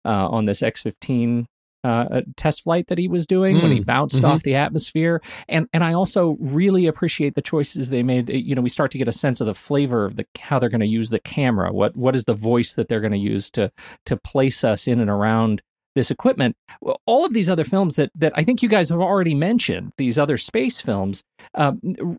uh, 0.03 0.27
on 0.29 0.45
this 0.45 0.61
X-15 0.61 1.45
uh, 1.85 2.21
test 2.35 2.63
flight 2.63 2.87
that 2.87 2.97
he 2.97 3.07
was 3.07 3.27
doing 3.27 3.57
mm. 3.57 3.61
when 3.61 3.71
he 3.71 3.81
mm, 3.81 3.85
bounced 3.85 4.17
mm-hmm. 4.17 4.25
off 4.25 4.43
the 4.43 4.55
atmosphere. 4.55 5.21
And 5.47 5.69
and 5.71 5.83
I 5.83 5.93
also 5.93 6.35
really 6.39 6.87
appreciate 6.87 7.35
the 7.35 7.41
choices 7.41 7.89
they 7.89 8.01
made. 8.01 8.29
You 8.29 8.55
know, 8.55 8.61
we 8.61 8.69
start 8.69 8.91
to 8.91 8.97
get 8.97 9.07
a 9.07 9.13
sense 9.13 9.39
of 9.39 9.47
the 9.47 9.53
flavor 9.53 10.05
of 10.05 10.15
the 10.15 10.25
how 10.39 10.57
they're 10.57 10.69
going 10.69 10.81
to 10.81 10.87
use 10.87 11.09
the 11.09 11.19
camera. 11.19 11.71
What 11.71 11.95
what 11.95 12.15
is 12.15 12.25
the 12.25 12.33
voice 12.33 12.73
that 12.73 12.89
they're 12.89 13.01
going 13.01 13.11
to 13.13 13.19
use 13.19 13.51
to 13.51 13.71
to 14.07 14.17
place 14.17 14.63
us 14.63 14.87
in 14.87 14.99
and 14.99 15.09
around 15.09 15.61
this 15.93 16.11
equipment. 16.11 16.57
All 17.05 17.23
of 17.23 17.33
these 17.33 17.49
other 17.49 17.63
films 17.63 17.95
that 17.97 18.11
that 18.15 18.33
I 18.35 18.43
think 18.43 18.63
you 18.63 18.69
guys 18.69 18.89
have 18.89 18.99
already 18.99 19.35
mentioned, 19.35 19.93
these 19.97 20.17
other 20.17 20.37
space 20.37 20.81
films, 20.81 21.23
uh, 21.53 21.73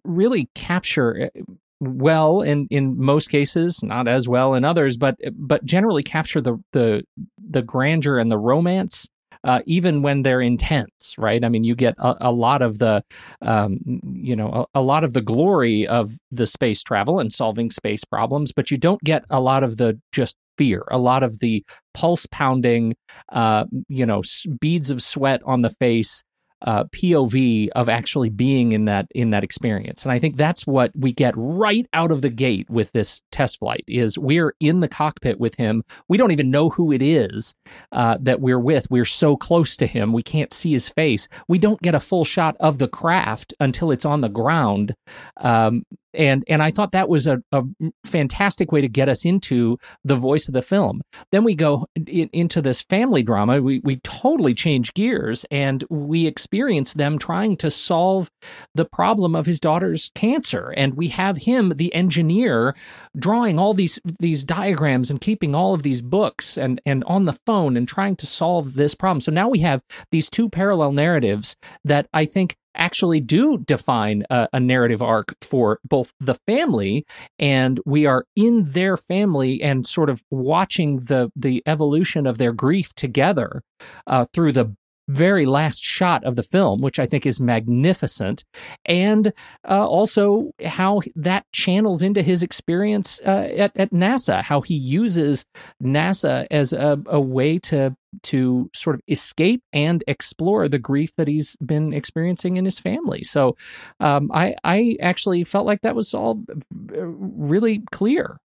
really 0.04 0.48
capture 0.54 1.30
uh, 1.34 1.42
well 1.80 2.40
in 2.40 2.66
in 2.70 2.98
most 2.98 3.28
cases 3.28 3.82
not 3.82 4.08
as 4.08 4.26
well 4.26 4.54
in 4.54 4.64
others 4.64 4.96
but 4.96 5.14
but 5.34 5.62
generally 5.66 6.02
capture 6.02 6.40
the 6.40 6.56
the 6.72 7.04
the 7.38 7.60
grandeur 7.60 8.16
and 8.16 8.30
the 8.30 8.38
romance 8.38 9.06
uh, 9.44 9.60
even 9.66 10.02
when 10.02 10.22
they're 10.22 10.40
intense, 10.40 11.14
right? 11.18 11.44
I 11.44 11.48
mean, 11.48 11.64
you 11.64 11.74
get 11.74 11.94
a, 11.98 12.28
a 12.28 12.32
lot 12.32 12.62
of 12.62 12.78
the, 12.78 13.02
um, 13.42 13.78
you 14.14 14.36
know, 14.36 14.66
a, 14.74 14.80
a, 14.80 14.82
lot 14.82 15.04
of 15.04 15.12
the 15.12 15.20
glory 15.20 15.86
of 15.86 16.12
the 16.30 16.46
space 16.46 16.82
travel 16.82 17.18
and 17.18 17.32
solving 17.32 17.70
space 17.70 18.04
problems, 18.04 18.52
but 18.52 18.70
you 18.70 18.76
don't 18.76 19.02
get 19.02 19.24
a 19.30 19.40
lot 19.40 19.62
of 19.62 19.76
the 19.76 20.00
just 20.12 20.36
fear, 20.58 20.84
a 20.90 20.98
lot 20.98 21.22
of 21.22 21.40
the 21.40 21.64
pulse 21.94 22.26
pounding, 22.26 22.94
uh, 23.32 23.64
you 23.88 24.06
know, 24.06 24.22
beads 24.60 24.90
of 24.90 25.02
sweat 25.02 25.40
on 25.44 25.62
the 25.62 25.70
face 25.70 26.22
uh, 26.62 26.84
POV 26.84 27.68
of 27.70 27.88
actually 27.88 28.30
being 28.30 28.72
in 28.72 28.86
that 28.86 29.06
in 29.14 29.30
that 29.30 29.44
experience. 29.44 30.04
And 30.04 30.12
I 30.12 30.18
think 30.18 30.36
that's 30.36 30.66
what 30.66 30.90
we 30.94 31.12
get 31.12 31.34
right 31.36 31.86
out 31.92 32.10
of 32.10 32.22
the 32.22 32.30
gate 32.30 32.68
with 32.70 32.92
this 32.92 33.20
test 33.30 33.58
flight 33.58 33.84
is 33.86 34.18
we're 34.18 34.54
in 34.60 34.80
the 34.80 34.88
cockpit 34.88 35.38
with 35.38 35.56
him. 35.56 35.84
We 36.08 36.16
don't 36.16 36.32
even 36.32 36.50
know 36.50 36.70
who 36.70 36.92
it 36.92 37.02
is 37.02 37.54
uh, 37.92 38.18
that 38.20 38.40
we're 38.40 38.58
with. 38.58 38.90
We're 38.90 39.04
so 39.04 39.36
close 39.36 39.76
to 39.76 39.86
him, 39.86 40.12
we 40.12 40.22
can't 40.22 40.52
see 40.52 40.72
his 40.72 40.88
face. 40.88 41.28
We 41.48 41.58
don't 41.58 41.82
get 41.82 41.94
a 41.94 42.00
full 42.00 42.24
shot 42.24 42.56
of 42.60 42.78
the 42.78 42.88
craft 42.88 43.54
until 43.60 43.90
it's 43.90 44.04
on 44.04 44.20
the 44.20 44.28
ground. 44.28 44.94
Um, 45.36 45.84
and 46.14 46.44
and 46.48 46.62
I 46.62 46.70
thought 46.70 46.92
that 46.92 47.08
was 47.08 47.26
a, 47.26 47.42
a 47.52 47.62
fantastic 48.04 48.72
way 48.72 48.80
to 48.80 48.88
get 48.88 49.08
us 49.08 49.24
into 49.24 49.78
the 50.04 50.16
voice 50.16 50.48
of 50.48 50.54
the 50.54 50.62
film. 50.62 51.02
Then 51.32 51.44
we 51.44 51.54
go 51.54 51.86
in, 51.94 52.30
into 52.32 52.62
this 52.62 52.82
family 52.82 53.22
drama. 53.22 53.60
We 53.60 53.80
we 53.84 53.96
totally 53.96 54.54
change 54.54 54.94
gears 54.94 55.44
and 55.50 55.84
we 55.90 56.26
experience 56.26 56.94
them 56.94 57.18
trying 57.18 57.56
to 57.58 57.70
solve 57.70 58.30
the 58.74 58.84
problem 58.84 59.34
of 59.34 59.46
his 59.46 59.60
daughter's 59.60 60.10
cancer, 60.14 60.72
and 60.76 60.94
we 60.94 61.08
have 61.08 61.36
him, 61.36 61.70
the 61.70 61.94
engineer, 61.94 62.74
drawing 63.16 63.58
all 63.58 63.74
these 63.74 63.98
these 64.18 64.44
diagrams 64.44 65.10
and 65.10 65.20
keeping 65.20 65.54
all 65.54 65.74
of 65.74 65.82
these 65.82 66.02
books 66.02 66.56
and 66.56 66.80
and 66.86 67.04
on 67.04 67.24
the 67.24 67.38
phone 67.46 67.76
and 67.76 67.88
trying 67.88 68.16
to 68.16 68.26
solve 68.26 68.74
this 68.74 68.94
problem. 68.94 69.20
So 69.20 69.32
now 69.32 69.48
we 69.48 69.60
have 69.60 69.82
these 70.10 70.30
two 70.30 70.48
parallel 70.48 70.92
narratives 70.92 71.56
that 71.84 72.08
I 72.12 72.26
think 72.26 72.56
actually 72.76 73.20
do 73.20 73.58
define 73.58 74.24
a, 74.30 74.48
a, 74.52 74.60
narrative 74.60 75.02
arc 75.02 75.34
for 75.40 75.78
both 75.84 76.12
the 76.20 76.34
family 76.34 77.06
and 77.38 77.80
we 77.86 78.06
are 78.06 78.26
in 78.34 78.64
their 78.64 78.96
family 78.96 79.62
and 79.62 79.86
sort 79.86 80.10
of 80.10 80.22
watching 80.30 80.98
the 81.00 81.30
the 81.36 81.62
evolution 81.66 82.26
of 82.26 82.38
their 82.38 82.52
grief 82.52 82.94
together 82.94 83.62
uh, 84.06 84.24
through 84.32 84.52
the 84.52 84.74
very 85.08 85.46
last 85.46 85.82
shot 85.82 86.24
of 86.24 86.36
the 86.36 86.42
film, 86.42 86.80
which 86.80 86.98
I 86.98 87.06
think 87.06 87.26
is 87.26 87.40
magnificent, 87.40 88.44
and 88.84 89.32
uh, 89.68 89.86
also 89.86 90.52
how 90.64 91.00
that 91.14 91.44
channels 91.52 92.02
into 92.02 92.22
his 92.22 92.42
experience 92.42 93.20
uh, 93.24 93.48
at, 93.56 93.76
at 93.76 93.90
NASA, 93.92 94.42
how 94.42 94.60
he 94.60 94.74
uses 94.74 95.44
NASA 95.82 96.46
as 96.50 96.72
a, 96.72 97.00
a 97.06 97.20
way 97.20 97.58
to 97.58 97.94
to 98.22 98.70
sort 98.74 98.96
of 98.96 99.02
escape 99.08 99.62
and 99.72 100.02
explore 100.08 100.68
the 100.68 100.78
grief 100.78 101.14
that 101.16 101.28
he's 101.28 101.56
been 101.56 101.92
experiencing 101.92 102.56
in 102.56 102.64
his 102.64 102.78
family. 102.78 103.22
So 103.24 103.56
um, 104.00 104.30
I 104.32 104.54
I 104.64 104.96
actually 105.00 105.44
felt 105.44 105.66
like 105.66 105.82
that 105.82 105.96
was 105.96 106.14
all 106.14 106.42
uh, 106.50 107.06
really 107.06 107.82
clear 107.92 108.38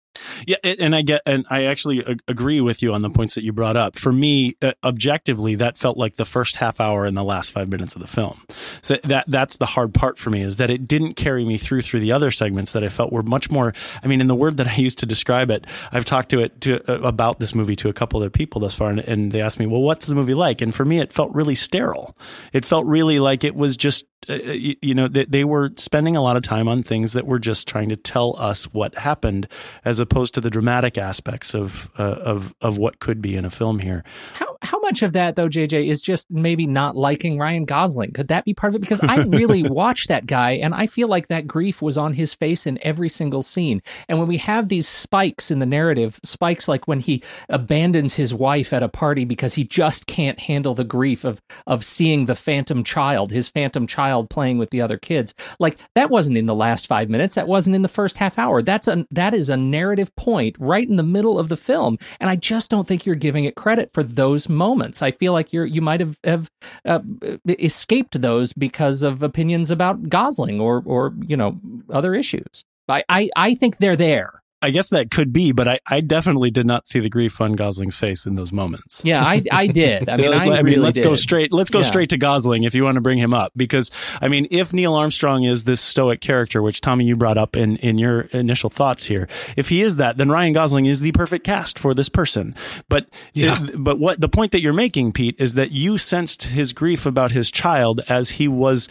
Yeah, 0.47 0.57
and 0.64 0.95
I 0.95 1.02
get, 1.02 1.23
and 1.26 1.45
I 1.50 1.64
actually 1.64 2.05
agree 2.26 2.61
with 2.61 2.83
you 2.83 2.93
on 2.93 3.02
the 3.02 3.11
points 3.11 3.35
that 3.35 3.45
you 3.45 3.52
brought 3.52 3.76
up. 3.76 3.97
For 3.97 4.12
me, 4.12 4.57
uh, 4.62 4.73
objectively, 4.83 5.55
that 5.57 5.76
felt 5.76 5.97
like 5.97 6.17
the 6.17 6.25
first 6.25 6.57
half 6.57 6.81
hour 6.81 7.05
and 7.05 7.17
the 7.17 7.25
last 7.25 7.52
five 7.52 7.69
minutes 7.69 7.95
of 7.95 8.00
the 8.00 8.07
film. 8.07 8.43
So 8.83 8.97
that 9.05 9.26
that's 9.29 9.57
the 9.57 9.67
hard 9.67 9.95
part 9.95 10.19
for 10.19 10.31
me 10.31 10.43
is 10.43 10.57
that 10.57 10.71
it 10.71 10.88
didn't 10.88 11.14
carry 11.14 11.45
me 11.45 11.59
through 11.59 11.83
through 11.83 12.00
the 12.00 12.12
other 12.12 12.31
segments 12.31 12.73
that 12.73 12.83
I 12.83 12.88
felt 12.88 13.12
were 13.12 13.23
much 13.23 13.50
more. 13.50 13.73
I 14.02 14.07
mean, 14.07 14.21
in 14.21 14.26
the 14.26 14.35
word 14.35 14.57
that 14.57 14.67
I 14.67 14.76
used 14.76 14.99
to 15.00 15.07
describe 15.07 15.50
it, 15.50 15.67
I've 15.93 16.05
talked 16.05 16.31
to 16.31 16.40
it 16.40 16.61
to 16.62 16.81
uh, 16.90 17.00
about 17.07 17.38
this 17.38 17.55
movie 17.55 17.76
to 17.76 17.88
a 17.88 17.93
couple 17.93 18.19
other 18.19 18.31
people 18.31 18.61
thus 18.61 18.75
far, 18.75 18.90
and, 18.90 19.00
and 19.00 19.33
they 19.33 19.40
asked 19.40 19.59
me, 19.59 19.67
"Well, 19.67 19.83
what's 19.83 20.07
the 20.07 20.14
movie 20.14 20.35
like?" 20.35 20.61
And 20.61 20.75
for 20.75 20.85
me, 20.85 21.00
it 21.00 21.12
felt 21.12 21.33
really 21.35 21.55
sterile. 21.55 22.17
It 22.52 22.64
felt 22.64 22.87
really 22.87 23.19
like 23.19 23.45
it 23.45 23.55
was 23.55 23.76
just, 23.76 24.07
uh, 24.29 24.35
you, 24.35 24.77
you 24.83 24.95
know, 24.95 25.09
they, 25.09 25.25
they 25.25 25.45
were 25.45 25.71
spending 25.77 26.15
a 26.15 26.23
lot 26.23 26.37
of 26.37 26.43
time 26.43 26.69
on 26.69 26.83
things 26.83 27.15
that 27.15 27.27
were 27.27 27.39
just 27.39 27.67
trying 27.67 27.89
to 27.89 27.97
tell 27.97 28.37
us 28.39 28.65
what 28.65 28.95
happened, 28.97 29.49
as 29.85 29.99
opposed 29.99 30.35
to 30.35 30.41
the 30.43 30.50
dramatic 30.50 30.99
aspects 30.99 31.55
of 31.55 31.91
uh, 31.99 32.03
of 32.03 32.55
of 32.61 32.77
what 32.77 33.00
could 33.00 33.23
be 33.23 33.35
in 33.35 33.47
a 33.47 33.50
film 33.50 33.79
here. 33.79 34.05
How 34.35 34.57
how 34.62 34.79
much 34.81 35.03
of 35.03 35.15
that 35.15 35.37
though, 35.37 35.49
JJ, 35.49 35.87
is 35.89 36.03
just 36.03 36.31
maybe 36.31 36.67
not 36.67 36.97
liking 36.97 37.39
Ryan 37.39 37.65
Gosling? 37.65 38.12
Could 38.12 38.29
that 38.29 38.45
be 38.45 38.53
part 38.53 38.73
of 38.73 38.77
it? 38.77 38.81
Because 38.81 39.00
I 39.00 39.23
really 39.25 39.62
watch 39.62 40.09
that 40.09 40.27
guy, 40.27 40.53
and 40.53 40.75
I 40.75 40.87
feel 40.87 41.09
like 41.09 41.29
that 41.29 41.47
grief 41.47 41.81
was 41.81 41.97
on 41.97 42.12
his 42.12 42.35
face 42.35 42.67
in 42.67 42.79
every 42.83 43.09
single 43.09 43.43
scene. 43.43 43.81
And 44.07 44.19
when 44.19 44.29
we 44.29 44.37
have 44.37 44.69
these 44.69 44.87
spikes 44.87 45.50
in 45.50 45.61
the 45.61 45.67
narrative, 45.67 46.21
spikes 46.25 46.69
like 46.69 46.87
when 46.87 47.00
he 47.00 47.23
abandons 47.49 48.17
his 48.17 48.35
wife 48.35 48.75
at 48.75 48.83
a 48.83 48.89
party 48.89 49.25
because 49.25 49.55
he 49.55 49.65
just 49.65 50.07
can't 50.07 50.41
handle 50.41 50.75
the 50.75 50.85
grief 50.85 51.25
of 51.25 51.41
of 51.67 51.87
seeing 51.87 52.27
the 52.27 52.35
phantom 52.35 52.85
child, 52.85 53.33
his 53.33 53.49
phantom 53.49 53.87
child 53.87 54.10
playing 54.31 54.59
with 54.59 54.71
the 54.71 54.81
other 54.81 54.99
kids. 54.99 55.35
Like 55.59 55.79
that 55.95 56.11
wasn't 56.11 56.38
in 56.38 56.47
the 56.47 56.55
last 56.55 56.87
five 56.87 57.09
minutes. 57.09 57.35
That 57.35 57.49
wasn't 57.49 57.76
in 57.76 57.83
the 57.83 57.88
first 57.88 58.19
half 58.19 58.38
hour. 58.38 58.62
That's 58.62 58.88
a 58.88 59.07
that 59.11 59.35
is 59.35 59.49
a 59.49 59.57
narrative 59.57 60.14
point 60.17 60.57
right 60.59 60.88
in 60.88 60.97
the 60.97 61.02
middle 61.02 61.38
of 61.38 61.49
the 61.49 61.57
film, 61.57 61.99
and 62.21 62.29
I 62.29 62.37
just 62.37 62.71
don't 62.71 62.87
think 62.87 63.07
you're 63.07 63.14
giving 63.14 63.45
it 63.45 63.57
credit 63.57 63.93
for 63.93 64.02
those 64.02 64.49
moments. 64.49 65.02
I 65.02 65.11
feel 65.11 65.33
like 65.33 65.52
you're 65.52 65.67
you 65.67 65.81
might 65.81 66.00
have 66.00 66.19
have 66.25 66.50
uh, 66.85 67.00
escaped 67.49 68.21
those 68.21 68.52
because 68.52 69.02
of 69.02 69.23
opinions 69.23 69.71
about 69.71 70.09
Gosling 70.09 70.61
or 70.61 70.83
or 70.85 71.14
you 71.26 71.37
know 71.37 71.61
other 71.90 72.14
issues. 72.14 72.64
I 72.88 73.05
I, 73.09 73.31
I 73.37 73.55
think 73.55 73.76
they're 73.76 73.97
there. 73.97 74.39
I 74.62 74.71
guess 74.71 74.90
that 74.90 75.11
could 75.11 75.33
be, 75.33 75.52
but 75.52 75.67
I, 75.67 75.81
I 75.87 76.00
definitely 76.00 76.50
did 76.50 76.67
not 76.67 76.87
see 76.87 77.00
the 77.00 77.09
grief 77.09 77.40
on 77.40 77.55
Gosling's 77.55 77.97
face 77.97 78.26
in 78.26 78.35
those 78.35 78.52
moments. 78.52 79.02
Yeah, 79.05 79.25
I, 79.25 79.43
I 79.50 79.67
did. 79.67 80.09
I 80.09 80.17
mean, 80.19 80.33
I, 80.33 80.59
I 80.59 80.62
mean, 80.62 80.83
let's 80.83 80.99
did. 80.99 81.05
go 81.05 81.14
straight. 81.14 81.52
Let's 81.52 81.71
go 81.71 81.81
yeah. 81.81 81.87
straight 81.87 82.11
to 82.11 82.19
Gosling 82.19 82.64
if 82.64 82.75
you 82.75 82.85
want 82.85 82.97
to 82.97 83.00
bring 83.00 83.19
him 83.19 83.33
up, 83.33 83.52
because 83.57 83.90
I 84.21 84.29
mean, 84.29 84.47
if 84.50 84.73
Neil 84.73 84.95
Armstrong 84.95 85.45
is 85.45 85.64
this 85.64 85.81
stoic 85.81 86.21
character, 86.21 86.61
which 86.62 86.81
Tommy 86.81 87.07
you 87.07 87.17
brought 87.17 87.38
up 87.38 87.57
in 87.57 87.76
in 87.76 87.99
your 87.99 88.23
initial 88.33 88.71
thoughts 88.71 89.07
here, 89.07 89.29
if 89.57 89.71
he 89.71 89.83
is 89.83 89.97
that, 89.97 90.19
then 90.19 90.29
Ryan 90.31 90.52
Gosling 90.52 90.87
is 90.87 91.00
the 91.00 91.12
perfect 91.12 91.45
cast 91.45 91.79
for 91.79 91.95
this 91.95 92.09
person. 92.09 92.55
But 92.88 93.07
yeah. 93.33 93.64
It, 93.64 93.83
but 93.83 93.99
what 93.99 94.21
the 94.21 94.29
point 94.29 94.52
that 94.52 94.61
you're 94.61 94.73
making, 94.73 95.12
Pete, 95.12 95.37
is 95.38 95.55
that 95.55 95.71
you 95.71 95.99
sensed 95.99 96.45
his 96.45 96.73
grief 96.73 97.07
about 97.07 97.33
his 97.33 97.50
child 97.50 98.00
as 98.09 98.31
he 98.31 98.49
was 98.49 98.88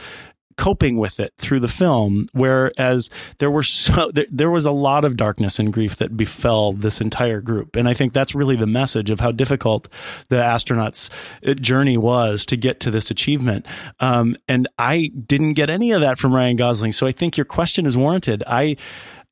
coping 0.59 0.97
with 0.97 1.21
it 1.21 1.33
through 1.37 1.61
the 1.61 1.69
film 1.69 2.27
whereas 2.33 3.09
there 3.37 3.49
were 3.49 3.63
so 3.63 4.11
there, 4.13 4.25
there, 4.29 4.49
was 4.51 4.65
a 4.65 4.71
lot 4.71 5.05
of 5.05 5.15
darkness 5.15 5.57
and 5.57 5.71
grief 5.71 5.95
that 5.95 6.17
befell 6.17 6.73
this 6.73 6.99
entire 6.99 7.39
group. 7.39 7.77
And 7.77 7.87
i 7.87 7.93
think 7.93 8.11
that's 8.11 8.35
really 8.35 8.57
the 8.57 8.67
message 8.67 9.09
of 9.09 9.21
how 9.21 9.31
difficult 9.31 9.87
the 10.27 10.35
astronauts 10.35 11.09
uh, 11.47 11.53
journey 11.53 11.97
was 11.97 12.45
to 12.47 12.57
get 12.57 12.81
to 12.81 12.91
this 12.91 13.09
achievement. 13.09 13.65
Um, 14.01 14.35
and 14.49 14.67
i 14.77 15.11
didn't 15.25 15.53
get 15.53 15.69
any 15.69 15.93
of 15.93 16.01
that 16.01 16.17
from 16.17 16.35
ryan 16.35 16.57
gosling. 16.57 16.91
So 16.91 17.07
i 17.07 17.13
think 17.13 17.37
your 17.37 17.45
question 17.45 17.85
is 17.85 17.95
warranted. 17.95 18.43
I 18.45 18.75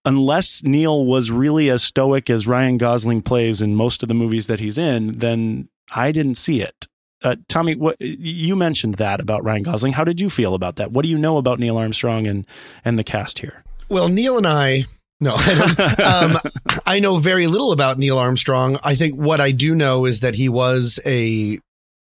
unless 0.05 0.63
Neil 0.63 1.05
was 1.05 1.29
really 1.29 1.69
as 1.69 1.83
stoic 1.83 2.29
as 2.29 2.47
Ryan 2.47 2.77
Gosling 2.77 3.21
plays 3.21 3.61
in 3.61 3.75
most 3.75 4.01
of 4.01 4.07
the 4.07 4.15
movies 4.15 4.47
that 4.47 4.61
he's 4.61 4.77
in, 4.77 5.17
then 5.17 5.67
I 5.91 6.13
didn't 6.13 6.35
see 6.35 6.61
it. 6.61 6.87
Uh, 7.23 7.35
Tommy, 7.47 7.75
what 7.75 7.99
you 7.99 8.55
mentioned 8.55 8.95
that 8.95 9.19
about 9.19 9.43
Ryan 9.43 9.63
Gosling. 9.63 9.93
How 9.93 10.03
did 10.03 10.21
you 10.21 10.29
feel 10.29 10.53
about 10.53 10.75
that? 10.75 10.91
What 10.91 11.03
do 11.03 11.09
you 11.09 11.17
know 11.17 11.37
about 11.37 11.59
Neil 11.59 11.77
Armstrong 11.77 12.27
and 12.27 12.45
and 12.85 12.99
the 12.99 13.03
cast 13.03 13.39
here? 13.39 13.63
Well, 13.89 14.07
Neil 14.07 14.37
and 14.37 14.45
I 14.45 14.85
no, 15.19 15.35
I, 15.35 15.95
um, 16.03 16.39
I 16.85 16.99
know 16.99 17.17
very 17.17 17.47
little 17.47 17.71
about 17.71 17.97
Neil 17.97 18.17
Armstrong. 18.17 18.77
I 18.83 18.95
think 18.95 19.15
what 19.15 19.41
I 19.41 19.51
do 19.51 19.73
know 19.73 20.05
is 20.05 20.19
that 20.19 20.35
he 20.35 20.49
was 20.49 20.99
a 21.05 21.59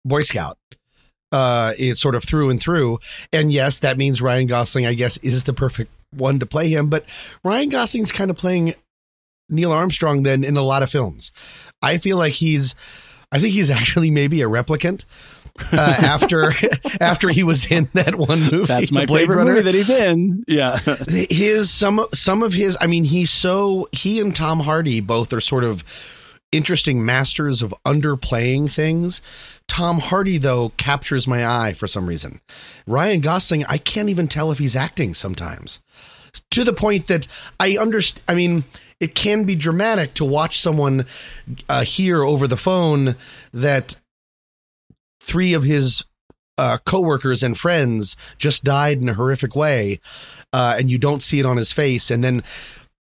Boy 0.06 0.22
Scout. 0.22 0.58
Uh, 1.32 1.74
it's 1.78 2.02
sort 2.02 2.16
of 2.16 2.24
through 2.24 2.50
and 2.50 2.60
through. 2.60 3.00
And 3.32 3.52
yes, 3.52 3.80
that 3.80 3.98
means 3.98 4.22
Ryan 4.22 4.48
Gosling, 4.48 4.86
I 4.86 4.94
guess, 4.94 5.18
is 5.18 5.46
the 5.46 5.54
perfect 5.54 5.92
one 6.12 6.40
to 6.40 6.46
play 6.46 6.70
him. 6.70 6.90
But 6.90 7.06
Ryan 7.44 7.70
Gosling's 7.70 8.12
kind 8.12 8.30
of 8.30 8.38
playing 8.38 8.76
Neil 9.50 9.72
Armstrong 9.72 10.24
then 10.24 10.44
in 10.44 10.58
a 10.58 10.62
lot 10.62 10.84
of 10.84 10.92
films. 10.92 11.32
I 11.82 11.98
feel 11.98 12.18
like 12.18 12.34
he's 12.34 12.76
I 13.32 13.40
think 13.40 13.54
he's 13.54 13.70
actually 13.72 14.12
maybe 14.12 14.42
a 14.42 14.48
replicant. 14.48 15.06
uh, 15.74 15.76
after 16.00 16.54
after 17.00 17.30
he 17.30 17.44
was 17.44 17.70
in 17.70 17.90
that 17.94 18.16
one 18.16 18.42
movie. 18.42 18.66
That's 18.66 18.92
my 18.92 19.06
favorite 19.06 19.36
Runner. 19.38 19.52
movie 19.52 19.62
that 19.64 19.74
he's 19.74 19.90
in. 19.90 20.44
Yeah, 20.48 20.78
his 21.30 21.70
some 21.70 22.06
some 22.14 22.42
of 22.44 22.54
his. 22.54 22.78
I 22.80 22.88
mean, 22.88 23.04
he's 23.04 23.30
so 23.32 23.90
he 23.92 24.20
and 24.22 24.36
Tom 24.36 24.62
Hardy 24.62 25.02
both 25.02 25.34
are 25.34 25.42
sort 25.42 25.64
of 25.64 25.84
interesting 26.52 27.06
masters 27.06 27.62
of 27.62 27.74
underplaying 27.86 28.72
things. 28.72 29.22
Tom 29.68 30.00
Hardy 30.00 30.38
though 30.38 30.70
captures 30.78 31.28
my 31.28 31.46
eye 31.46 31.74
for 31.74 31.88
some 31.88 32.08
reason. 32.08 32.42
Ryan 32.88 33.20
Gosling, 33.22 33.66
I 33.66 33.78
can't 33.78 34.10
even 34.10 34.28
tell 34.28 34.52
if 34.52 34.58
he's 34.58 34.76
acting 34.76 35.14
sometimes. 35.14 35.80
To 36.52 36.64
the 36.64 36.74
point 36.74 37.08
that 37.08 37.28
I 37.60 37.78
understand. 37.78 38.24
I 38.28 38.36
mean, 38.36 38.64
it 39.02 39.16
can 39.16 39.44
be 39.44 39.56
dramatic 39.56 40.14
to 40.14 40.24
watch 40.24 40.60
someone 40.60 41.06
uh, 41.68 41.84
hear 41.84 42.24
over 42.24 42.48
the 42.48 42.56
phone 42.56 43.16
that 43.52 43.98
three 45.20 45.54
of 45.54 45.64
his 45.64 46.04
uh, 46.58 46.78
coworkers 46.86 47.42
and 47.42 47.58
friends 47.58 48.16
just 48.38 48.64
died 48.64 49.02
in 49.02 49.10
a 49.10 49.16
horrific 49.16 49.56
way, 49.56 50.00
uh, 50.54 50.76
and 50.78 50.92
you 50.92 51.00
don't 51.00 51.24
see 51.24 51.40
it 51.40 51.46
on 51.46 51.58
his 51.58 51.72
face, 51.72 52.12
and 52.12 52.24
then 52.24 52.44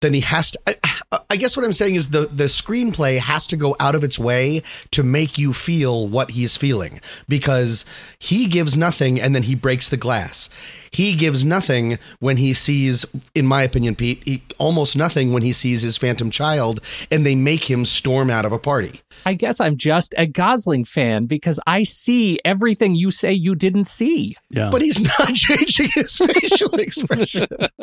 then 0.02 0.14
he 0.14 0.20
has 0.20 0.52
to. 0.52 0.60
I, 0.68 1.22
I, 1.32 1.38
guess 1.38 1.58
what 1.58 1.66
I'm 1.66 1.74
saying 1.74 1.96
is 1.96 2.12
the 2.12 2.28
the 2.28 2.44
screenplay 2.44 3.18
has 3.18 3.48
to 3.48 3.58
go 3.58 3.76
out 3.80 3.96
of 3.96 4.04
its 4.04 4.20
way 4.20 4.62
to 4.92 5.02
make 5.02 5.40
you 5.40 5.54
feel 5.54 6.08
what 6.08 6.32
he's 6.32 6.56
feeling 6.56 7.02
because 7.28 7.84
he 8.20 8.46
gives 8.46 8.78
nothing 8.78 9.20
and 9.20 9.34
then 9.34 9.44
he 9.44 9.56
breaks 9.56 9.90
the 9.90 9.98
glass. 9.98 10.50
He 10.92 11.14
gives 11.14 11.44
nothing 11.44 12.00
when 12.20 12.38
he 12.38 12.54
sees, 12.54 13.06
in 13.36 13.46
my 13.46 13.64
opinion, 13.64 13.96
Pete, 13.96 14.22
he, 14.26 14.44
almost 14.58 14.96
nothing 14.96 15.34
when 15.34 15.44
he 15.44 15.54
sees 15.54 15.82
his 15.82 15.98
phantom 15.98 16.30
child, 16.32 16.80
and 17.12 17.26
they 17.26 17.36
make 17.36 17.70
him 17.70 17.86
storm 17.86 18.30
out 18.30 18.46
of 18.46 18.52
a 18.52 18.60
party. 18.60 19.02
I 19.26 19.34
guess 19.34 19.60
I'm 19.60 19.78
just 19.78 20.14
a 20.18 20.26
Gosling 20.26 20.86
fan 20.86 21.26
because 21.26 21.60
I 21.68 21.84
see 21.84 22.40
everything 22.46 22.96
you 22.96 23.12
say 23.12 23.34
you 23.34 23.56
didn't 23.56 23.86
see. 23.86 24.36
Yeah. 24.50 24.70
But 24.70 24.82
he's 24.82 25.02
not 25.02 25.28
changing 25.34 25.90
his 25.94 26.18
facial 26.18 26.74
expression. 26.76 27.48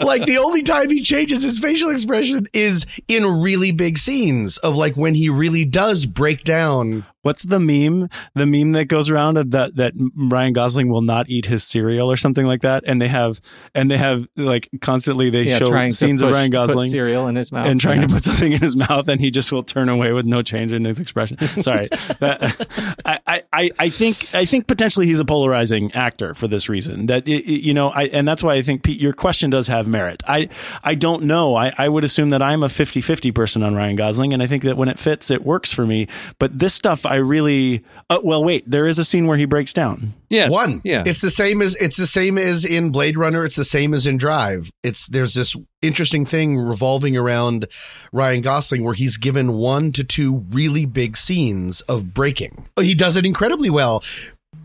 like 0.00 0.24
the 0.24 0.38
only 0.42 0.62
time 0.62 0.90
he 0.90 1.02
changes 1.02 1.42
his 1.42 1.58
facial 1.58 1.90
expression 1.90 2.46
is 2.52 2.86
in 3.08 3.42
really 3.42 3.72
big 3.72 3.98
scenes 3.98 4.58
of 4.58 4.76
like 4.76 4.96
when 4.96 5.14
he 5.14 5.28
really 5.28 5.64
does 5.64 6.06
break 6.06 6.40
down 6.40 7.04
What's 7.22 7.44
the 7.44 7.60
meme? 7.60 8.08
The 8.34 8.46
meme 8.46 8.72
that 8.72 8.86
goes 8.86 9.08
around 9.08 9.36
of 9.36 9.52
that 9.52 9.76
that 9.76 9.92
Ryan 10.16 10.52
Gosling 10.52 10.88
will 10.88 11.02
not 11.02 11.28
eat 11.28 11.46
his 11.46 11.62
cereal 11.62 12.10
or 12.10 12.16
something 12.16 12.46
like 12.46 12.62
that, 12.62 12.82
and 12.84 13.00
they 13.00 13.08
have 13.08 13.40
and 13.74 13.88
they 13.88 13.96
have 13.96 14.26
like 14.36 14.68
constantly 14.80 15.30
they 15.30 15.44
yeah, 15.44 15.58
show 15.58 15.90
scenes 15.90 16.20
push, 16.20 16.28
of 16.28 16.34
Ryan 16.34 16.50
Gosling 16.50 16.90
cereal 16.90 17.28
in 17.28 17.36
his 17.36 17.52
mouth 17.52 17.66
and 17.66 17.80
trying 17.80 18.00
yeah. 18.00 18.08
to 18.08 18.14
put 18.14 18.24
something 18.24 18.52
in 18.52 18.60
his 18.60 18.74
mouth, 18.74 19.06
and 19.06 19.20
he 19.20 19.30
just 19.30 19.52
will 19.52 19.62
turn 19.62 19.88
away 19.88 20.12
with 20.12 20.26
no 20.26 20.42
change 20.42 20.72
in 20.72 20.84
his 20.84 20.98
expression. 20.98 21.38
Sorry, 21.62 21.88
that, 22.18 22.98
I, 23.04 23.42
I 23.52 23.70
I 23.78 23.88
think 23.88 24.34
I 24.34 24.44
think 24.44 24.66
potentially 24.66 25.06
he's 25.06 25.20
a 25.20 25.24
polarizing 25.24 25.92
actor 25.94 26.34
for 26.34 26.48
this 26.48 26.68
reason. 26.68 27.06
That 27.06 27.28
it, 27.28 27.44
you 27.44 27.72
know, 27.72 27.90
I 27.90 28.04
and 28.04 28.26
that's 28.26 28.42
why 28.42 28.54
I 28.54 28.62
think 28.62 28.82
Pete, 28.82 29.00
your 29.00 29.12
question 29.12 29.48
does 29.50 29.68
have 29.68 29.86
merit. 29.86 30.24
I 30.26 30.48
I 30.82 30.96
don't 30.96 31.22
know. 31.22 31.54
I 31.54 31.72
I 31.78 31.88
would 31.88 32.02
assume 32.02 32.30
that 32.30 32.42
I'm 32.42 32.64
a 32.64 32.68
50-50 32.68 33.32
person 33.32 33.62
on 33.62 33.76
Ryan 33.76 33.94
Gosling, 33.94 34.32
and 34.32 34.42
I 34.42 34.48
think 34.48 34.64
that 34.64 34.76
when 34.76 34.88
it 34.88 34.98
fits, 34.98 35.30
it 35.30 35.44
works 35.44 35.72
for 35.72 35.86
me. 35.86 36.08
But 36.40 36.58
this 36.58 36.74
stuff. 36.74 37.06
I 37.12 37.16
really. 37.16 37.84
Uh, 38.08 38.20
well, 38.24 38.42
wait. 38.42 38.64
There 38.70 38.86
is 38.86 38.98
a 38.98 39.04
scene 39.04 39.26
where 39.26 39.36
he 39.36 39.44
breaks 39.44 39.74
down. 39.74 40.14
Yes. 40.30 40.50
One. 40.50 40.80
Yeah. 40.82 41.02
It's 41.04 41.20
the 41.20 41.28
same 41.28 41.60
as 41.60 41.74
it's 41.76 41.98
the 41.98 42.06
same 42.06 42.38
as 42.38 42.64
in 42.64 42.88
Blade 42.88 43.18
Runner. 43.18 43.44
It's 43.44 43.54
the 43.54 43.66
same 43.66 43.92
as 43.92 44.06
in 44.06 44.16
Drive. 44.16 44.70
It's 44.82 45.08
there's 45.08 45.34
this 45.34 45.54
interesting 45.82 46.24
thing 46.24 46.56
revolving 46.56 47.14
around 47.14 47.66
Ryan 48.12 48.40
Gosling 48.40 48.82
where 48.82 48.94
he's 48.94 49.18
given 49.18 49.52
one 49.52 49.92
to 49.92 50.04
two 50.04 50.46
really 50.50 50.86
big 50.86 51.18
scenes 51.18 51.82
of 51.82 52.14
breaking. 52.14 52.64
He 52.80 52.94
does 52.94 53.18
it 53.18 53.26
incredibly 53.26 53.68
well 53.68 54.02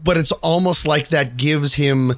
but 0.03 0.15
it's 0.17 0.31
almost 0.33 0.86
like 0.88 1.10
that 1.10 1.38
gives 1.38 1.73
him 1.73 2.15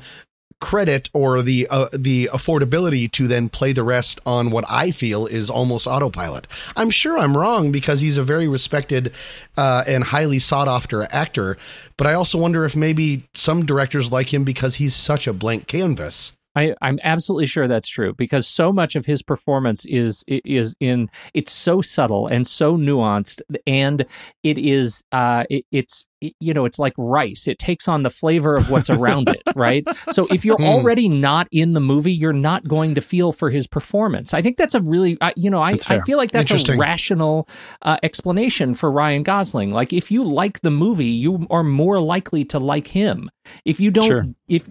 credit 0.60 1.10
or 1.14 1.42
the 1.42 1.68
uh, 1.70 1.88
the 1.94 2.30
affordability 2.34 3.12
to 3.12 3.28
then 3.28 3.50
play 3.50 3.74
the 3.74 3.84
rest 3.84 4.20
on 4.26 4.52
what 4.52 4.66
I 4.68 4.92
feel 4.92 5.26
is 5.26 5.50
almost 5.50 5.88
autopilot. 5.88 6.48
I'm 6.76 6.90
sure 6.90 7.18
I'm 7.18 7.38
wrong 7.38 7.72
because 7.72 8.02
he's 8.02 8.18
a 8.18 8.24
very 8.24 8.48
respected 8.48 9.14
uh, 9.58 9.84
and 9.88 10.04
highly 10.04 10.40
sought 10.40 10.68
after 10.68 11.04
actor, 11.12 11.58
but 11.98 12.08
I 12.08 12.14
also 12.14 12.38
wonder 12.38 12.66
if 12.66 12.76
maybe 12.76 13.24
some 13.34 13.66
directors 13.66 14.12
like 14.12 14.34
him 14.34 14.44
because 14.44 14.76
he's 14.76 14.96
such 14.96 15.28
a 15.28 15.34
blank 15.34 15.68
canvas 15.68 16.34
I, 16.56 16.76
I'm 16.82 17.00
absolutely 17.04 17.46
sure 17.46 17.68
that's 17.68 17.88
true 17.88 18.14
because 18.14 18.48
so 18.48 18.74
much 18.74 18.96
of 18.96 19.06
his 19.06 19.22
performance 19.22 19.86
is 19.86 20.24
is 20.28 20.76
in 20.80 21.10
it's 21.34 21.52
so 21.52 21.82
subtle 21.82 22.28
and 22.28 22.46
so 22.48 22.76
nuanced 22.76 23.42
and 23.68 24.06
it 24.44 24.58
is 24.58 25.04
uh 25.12 25.44
it, 25.50 25.66
it's 25.72 26.08
you 26.22 26.54
know 26.54 26.66
it's 26.66 26.80
like 26.80 26.94
rice. 26.98 27.48
It 27.48 27.60
takes 27.60 27.88
on 27.88 28.04
the 28.04 28.10
flavor 28.10 28.58
of 28.58 28.68
what's 28.68 28.90
around 28.90 29.30
it 29.30 29.42
right? 29.56 29.88
So 30.12 30.28
if 30.32 30.44
you're 30.44 30.58
Hmm. 30.58 30.64
already 30.66 31.08
not 31.08 31.48
in 31.52 31.74
the 31.74 31.80
movie 31.80 32.12
you're 32.12 32.34
not 32.34 32.68
going 32.68 32.96
to 32.96 33.02
feel 33.02 33.32
for 33.32 33.50
his 33.52 33.68
performance. 33.68 34.34
I 34.34 34.42
think 34.42 34.58
that's 34.58 34.76
a 34.76 34.82
really 34.82 35.18
uh, 35.22 35.32
you 35.38 35.50
know 35.50 35.62
I, 35.62 35.78
I 35.88 36.00
feel 36.02 36.18
like 36.18 36.32
that's 36.32 36.52
a 36.52 36.76
rational 36.78 37.48
uh, 37.84 37.98
explanation 38.04 38.74
for 38.74 38.92
ryan 38.92 39.24
gosling. 39.24 39.72
Like 39.72 39.94
if 39.94 40.10
you 40.12 40.24
like 40.24 40.62
the 40.62 40.72
movie 40.72 41.06
you 41.06 41.46
are 41.52 41.64
more 41.64 42.00
likely 42.00 42.44
to 42.46 42.60
like 42.60 42.88
him. 42.88 43.30
If 43.66 43.80
you 43.80 43.92
don't 43.92 44.08
Sure. 44.08 44.26
if 44.48 44.68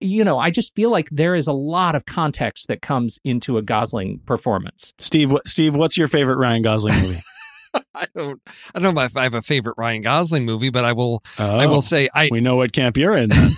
you 0.00 0.24
know 0.24 0.38
i 0.38 0.50
just 0.50 0.74
feel 0.74 0.90
like 0.90 1.08
there 1.10 1.34
is 1.34 1.46
a 1.46 1.52
lot 1.52 1.94
of 1.94 2.06
context 2.06 2.68
that 2.68 2.82
comes 2.82 3.18
into 3.24 3.58
a 3.58 3.62
gosling 3.62 4.20
performance 4.26 4.92
Steve, 4.98 5.34
Steve, 5.46 5.74
what's 5.74 5.96
your 5.96 6.08
favorite 6.08 6.36
Ryan 6.36 6.62
Gosling 6.62 6.94
movie? 7.00 7.20
I 7.94 8.06
don't 8.14 8.40
I 8.74 8.78
don't 8.78 8.94
know 8.94 9.02
if 9.02 9.16
I 9.16 9.24
have 9.24 9.34
a 9.34 9.42
favorite 9.42 9.74
Ryan 9.78 10.02
Gosling 10.02 10.44
movie, 10.44 10.70
but 10.70 10.84
I 10.84 10.92
will 10.92 11.22
Oh, 11.38 11.58
I 11.58 11.66
will 11.66 11.76
oh, 11.76 11.80
say 11.80 12.08
I 12.14 12.28
we 12.30 12.40
know 12.40 12.56
what 12.56 12.72
camp 12.72 12.96
you're 12.96 13.16
in. 13.16 13.30
Then. 13.30 13.50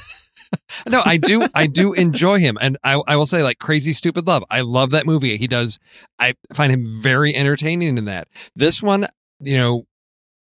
no, 0.88 1.02
I 1.04 1.16
do 1.16 1.48
I 1.54 1.66
do 1.66 1.92
enjoy 1.92 2.38
him. 2.38 2.56
And 2.60 2.78
I 2.84 3.00
I 3.06 3.16
will 3.16 3.26
say 3.26 3.42
like 3.42 3.58
Crazy 3.58 3.92
Stupid 3.92 4.26
Love. 4.26 4.44
I 4.50 4.60
love 4.60 4.90
that 4.90 5.06
movie. 5.06 5.36
He 5.36 5.46
does 5.46 5.78
I 6.18 6.34
find 6.52 6.72
him 6.72 7.00
very 7.02 7.34
entertaining 7.34 7.98
in 7.98 8.04
that. 8.06 8.28
This 8.54 8.82
one, 8.82 9.06
you 9.40 9.56
know, 9.56 9.86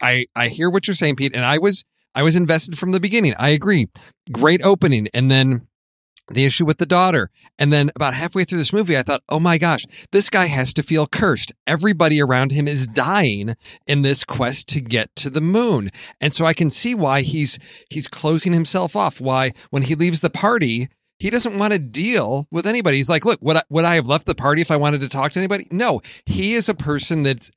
I 0.02 0.28
I 0.36 0.50
hear 0.50 0.70
what 0.70 0.88
you're 0.88 0.96
saying, 0.96 1.16
Pete, 1.16 1.36
and 1.36 1.46
I 1.46 1.58
was 1.58 1.84
I 2.16 2.24
was 2.24 2.36
invested 2.36 2.78
from 2.78 2.92
the 2.92 3.00
beginning. 3.00 3.34
I 3.38 3.50
agree. 3.50 3.88
Great 4.32 4.64
opening. 4.64 5.08
And 5.14 5.30
then 5.30 5.68
the 6.32 6.46
issue 6.46 6.66
with 6.66 6.78
the 6.78 6.86
daughter. 6.86 7.30
And 7.60 7.72
then 7.72 7.92
about 7.96 8.14
halfway 8.14 8.46
through 8.46 8.60
this 8.60 8.74
movie, 8.74 8.98
I 8.98 9.04
thought, 9.04 9.24
oh 9.30 9.40
my 9.40 9.58
gosh, 9.58 9.86
this 10.12 10.30
guy 10.30 10.46
has 10.46 10.74
to 10.76 10.84
feel 10.84 11.08
cursed. 11.08 11.54
Everybody 11.68 12.22
around 12.22 12.52
him 12.52 12.68
is 12.68 12.88
dying 12.88 13.56
in 13.88 14.02
this 14.02 14.24
quest 14.24 14.70
to 14.70 14.82
get 14.82 15.16
to 15.18 15.30
the 15.30 15.42
moon. 15.42 15.90
And 16.22 16.34
so 16.34 16.46
I 16.46 16.54
can 16.54 16.70
see 16.70 16.96
why 16.96 17.22
he's 17.22 17.60
he's 17.90 18.08
closing 18.08 18.54
himself 18.54 18.96
off. 18.96 19.20
Why 19.20 19.52
when 19.70 19.84
he 19.84 19.96
leaves 19.96 20.22
the 20.22 20.30
party, 20.30 20.88
he 21.20 21.30
doesn't 21.30 21.58
want 21.58 21.74
to 21.74 21.80
deal 21.80 22.48
with 22.52 22.66
anybody. 22.68 22.98
He's 22.98 23.10
like, 23.10 23.26
look, 23.26 23.40
would 23.42 23.58
I, 23.58 23.64
would 23.70 23.86
I 23.86 23.96
have 23.96 24.08
left 24.08 24.26
the 24.26 24.36
party 24.36 24.62
if 24.62 24.72
I 24.72 24.78
wanted 24.78 25.02
to 25.02 25.10
talk 25.10 25.32
to 25.34 25.40
anybody? 25.40 25.68
No, 25.72 26.02
he 26.26 26.54
is 26.54 26.68
a 26.68 26.74
person 26.74 27.24
that's, 27.24 27.52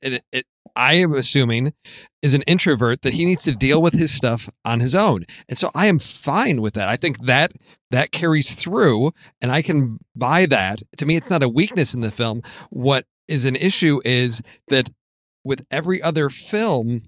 I 0.77 0.93
am 0.93 1.13
assuming, 1.13 1.73
is 2.21 2.35
an 2.35 2.43
introvert 2.43 3.01
that 3.01 3.15
he 3.15 3.25
needs 3.25 3.43
to 3.43 3.55
deal 3.55 3.81
with 3.81 3.93
his 3.93 4.13
stuff 4.13 4.47
on 4.63 4.79
his 4.79 4.93
own. 4.93 5.25
And 5.49 5.57
so 5.57 5.71
I 5.73 5.87
am 5.87 5.97
fine 5.97 6.61
with 6.61 6.75
that. 6.75 6.87
I 6.87 6.95
think 6.95 7.25
that 7.25 7.51
that 7.89 8.11
carries 8.11 8.53
through 8.53 9.11
and 9.41 9.51
I 9.51 9.61
can 9.61 9.97
buy 10.15 10.45
that. 10.45 10.83
To 10.97 11.05
me, 11.05 11.15
it's 11.15 11.31
not 11.31 11.43
a 11.43 11.49
weakness 11.49 11.93
in 11.93 12.01
the 12.01 12.11
film. 12.11 12.43
What 12.69 13.05
is 13.27 13.45
an 13.45 13.55
issue 13.55 13.99
is 14.05 14.41
that 14.67 14.91
with 15.43 15.65
every 15.71 16.01
other 16.01 16.29
film, 16.29 17.03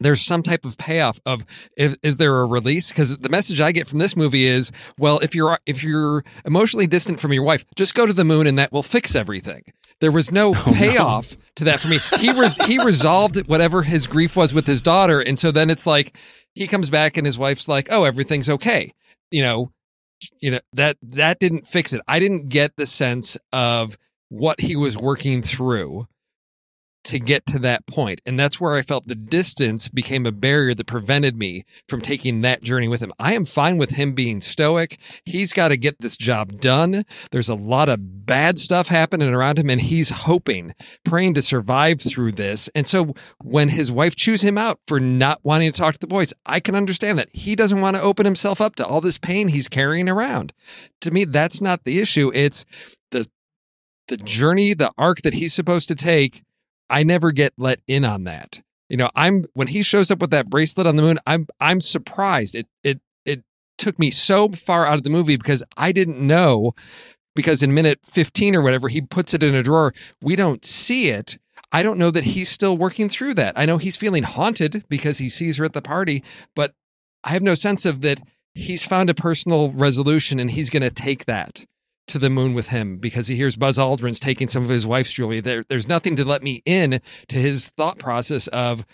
there's 0.00 0.22
some 0.22 0.42
type 0.42 0.64
of 0.64 0.78
payoff 0.78 1.18
of 1.26 1.44
is, 1.76 1.96
is 2.02 2.16
there 2.16 2.40
a 2.40 2.46
release 2.46 2.88
because 2.88 3.16
the 3.16 3.28
message 3.28 3.60
i 3.60 3.70
get 3.70 3.86
from 3.86 4.00
this 4.00 4.16
movie 4.16 4.44
is 4.44 4.72
well 4.98 5.20
if 5.20 5.36
you're 5.36 5.56
if 5.66 5.84
you're 5.84 6.24
emotionally 6.44 6.88
distant 6.88 7.20
from 7.20 7.32
your 7.32 7.44
wife 7.44 7.64
just 7.76 7.94
go 7.94 8.04
to 8.04 8.12
the 8.12 8.24
moon 8.24 8.48
and 8.48 8.58
that 8.58 8.72
will 8.72 8.82
fix 8.82 9.14
everything 9.14 9.62
there 10.00 10.12
was 10.12 10.28
oh, 10.32 10.34
no 10.34 10.54
payoff 10.54 11.36
to 11.56 11.64
that 11.64 11.80
for 11.80 11.88
me. 11.88 11.98
He 12.18 12.32
was 12.32 12.56
he 12.58 12.82
resolved 12.82 13.36
whatever 13.48 13.82
his 13.82 14.06
grief 14.06 14.36
was 14.36 14.52
with 14.52 14.66
his 14.66 14.82
daughter 14.82 15.20
and 15.20 15.38
so 15.38 15.50
then 15.50 15.70
it's 15.70 15.86
like 15.86 16.16
he 16.54 16.66
comes 16.66 16.90
back 16.90 17.16
and 17.16 17.26
his 17.26 17.38
wife's 17.38 17.68
like 17.68 17.88
oh 17.90 18.04
everything's 18.04 18.48
okay. 18.50 18.92
You 19.30 19.42
know 19.42 19.72
you 20.40 20.50
know 20.50 20.60
that 20.72 20.96
that 21.02 21.38
didn't 21.38 21.66
fix 21.66 21.92
it. 21.92 22.00
I 22.06 22.18
didn't 22.18 22.48
get 22.48 22.76
the 22.76 22.86
sense 22.86 23.36
of 23.52 23.98
what 24.28 24.60
he 24.60 24.76
was 24.76 24.96
working 24.96 25.42
through 25.42 26.06
to 27.04 27.18
get 27.18 27.46
to 27.46 27.58
that 27.60 27.86
point. 27.86 28.20
And 28.26 28.38
that's 28.38 28.60
where 28.60 28.74
I 28.74 28.82
felt 28.82 29.06
the 29.06 29.14
distance 29.14 29.88
became 29.88 30.26
a 30.26 30.32
barrier 30.32 30.74
that 30.74 30.86
prevented 30.86 31.36
me 31.36 31.64
from 31.88 32.00
taking 32.00 32.40
that 32.40 32.62
journey 32.62 32.88
with 32.88 33.00
him. 33.00 33.12
I 33.18 33.34
am 33.34 33.44
fine 33.44 33.78
with 33.78 33.90
him 33.90 34.14
being 34.14 34.40
stoic. 34.40 34.98
He's 35.24 35.52
got 35.52 35.68
to 35.68 35.76
get 35.76 36.00
this 36.00 36.16
job 36.16 36.60
done. 36.60 37.04
There's 37.30 37.48
a 37.48 37.54
lot 37.54 37.88
of 37.88 38.26
bad 38.26 38.58
stuff 38.58 38.88
happening 38.88 39.28
around 39.28 39.58
him, 39.58 39.68
and 39.70 39.80
he's 39.80 40.10
hoping, 40.10 40.74
praying 41.04 41.34
to 41.34 41.42
survive 41.42 42.00
through 42.00 42.32
this. 42.32 42.68
And 42.74 42.88
so 42.88 43.14
when 43.42 43.68
his 43.68 43.92
wife 43.92 44.16
chews 44.16 44.42
him 44.42 44.56
out 44.56 44.80
for 44.86 44.98
not 44.98 45.40
wanting 45.42 45.70
to 45.70 45.78
talk 45.78 45.94
to 45.94 46.00
the 46.00 46.06
boys, 46.06 46.32
I 46.46 46.60
can 46.60 46.74
understand 46.74 47.18
that. 47.18 47.28
He 47.32 47.54
doesn't 47.54 47.80
want 47.80 47.96
to 47.96 48.02
open 48.02 48.24
himself 48.24 48.60
up 48.60 48.76
to 48.76 48.86
all 48.86 49.00
this 49.00 49.18
pain 49.18 49.48
he's 49.48 49.68
carrying 49.68 50.08
around. 50.08 50.52
To 51.02 51.10
me, 51.10 51.24
that's 51.24 51.60
not 51.60 51.84
the 51.84 52.00
issue. 52.00 52.30
It's 52.34 52.64
the 53.10 53.28
the 54.08 54.16
journey, 54.18 54.74
the 54.74 54.92
arc 54.98 55.22
that 55.22 55.34
he's 55.34 55.54
supposed 55.54 55.88
to 55.88 55.94
take 55.94 56.42
I 56.90 57.02
never 57.02 57.32
get 57.32 57.52
let 57.56 57.80
in 57.86 58.04
on 58.04 58.24
that. 58.24 58.62
You 58.88 58.96
know, 58.96 59.10
I'm 59.14 59.44
when 59.54 59.68
he 59.68 59.82
shows 59.82 60.10
up 60.10 60.20
with 60.20 60.30
that 60.30 60.50
bracelet 60.50 60.86
on 60.86 60.96
the 60.96 61.02
moon, 61.02 61.18
I'm 61.26 61.46
I'm 61.60 61.80
surprised. 61.80 62.54
It 62.54 62.66
it 62.82 63.00
it 63.24 63.42
took 63.78 63.98
me 63.98 64.10
so 64.10 64.50
far 64.50 64.86
out 64.86 64.94
of 64.94 65.02
the 65.02 65.10
movie 65.10 65.36
because 65.36 65.62
I 65.76 65.92
didn't 65.92 66.24
know 66.24 66.74
because 67.34 67.62
in 67.62 67.74
minute 67.74 68.00
15 68.04 68.54
or 68.54 68.62
whatever 68.62 68.88
he 68.88 69.00
puts 69.00 69.34
it 69.34 69.42
in 69.42 69.54
a 69.54 69.62
drawer, 69.62 69.92
we 70.22 70.36
don't 70.36 70.64
see 70.64 71.08
it. 71.08 71.38
I 71.72 71.82
don't 71.82 71.98
know 71.98 72.12
that 72.12 72.24
he's 72.24 72.48
still 72.48 72.76
working 72.78 73.08
through 73.08 73.34
that. 73.34 73.58
I 73.58 73.66
know 73.66 73.78
he's 73.78 73.96
feeling 73.96 74.22
haunted 74.22 74.84
because 74.88 75.18
he 75.18 75.28
sees 75.28 75.56
her 75.56 75.64
at 75.64 75.72
the 75.72 75.82
party, 75.82 76.22
but 76.54 76.72
I 77.24 77.30
have 77.30 77.42
no 77.42 77.56
sense 77.56 77.84
of 77.84 78.00
that 78.02 78.20
he's 78.54 78.86
found 78.86 79.10
a 79.10 79.14
personal 79.14 79.72
resolution 79.72 80.38
and 80.38 80.52
he's 80.52 80.70
going 80.70 80.82
to 80.82 80.90
take 80.90 81.24
that 81.24 81.64
to 82.08 82.18
the 82.18 82.30
moon 82.30 82.54
with 82.54 82.68
him 82.68 82.98
because 82.98 83.28
he 83.28 83.36
hears 83.36 83.56
Buzz 83.56 83.78
Aldrin's 83.78 84.20
taking 84.20 84.48
some 84.48 84.62
of 84.62 84.68
his 84.68 84.86
wife's 84.86 85.12
jewelry. 85.12 85.40
There, 85.40 85.62
there's 85.68 85.88
nothing 85.88 86.16
to 86.16 86.24
let 86.24 86.42
me 86.42 86.62
in 86.64 87.00
to 87.28 87.36
his 87.36 87.68
thought 87.76 87.98
process 87.98 88.46
of 88.48 88.84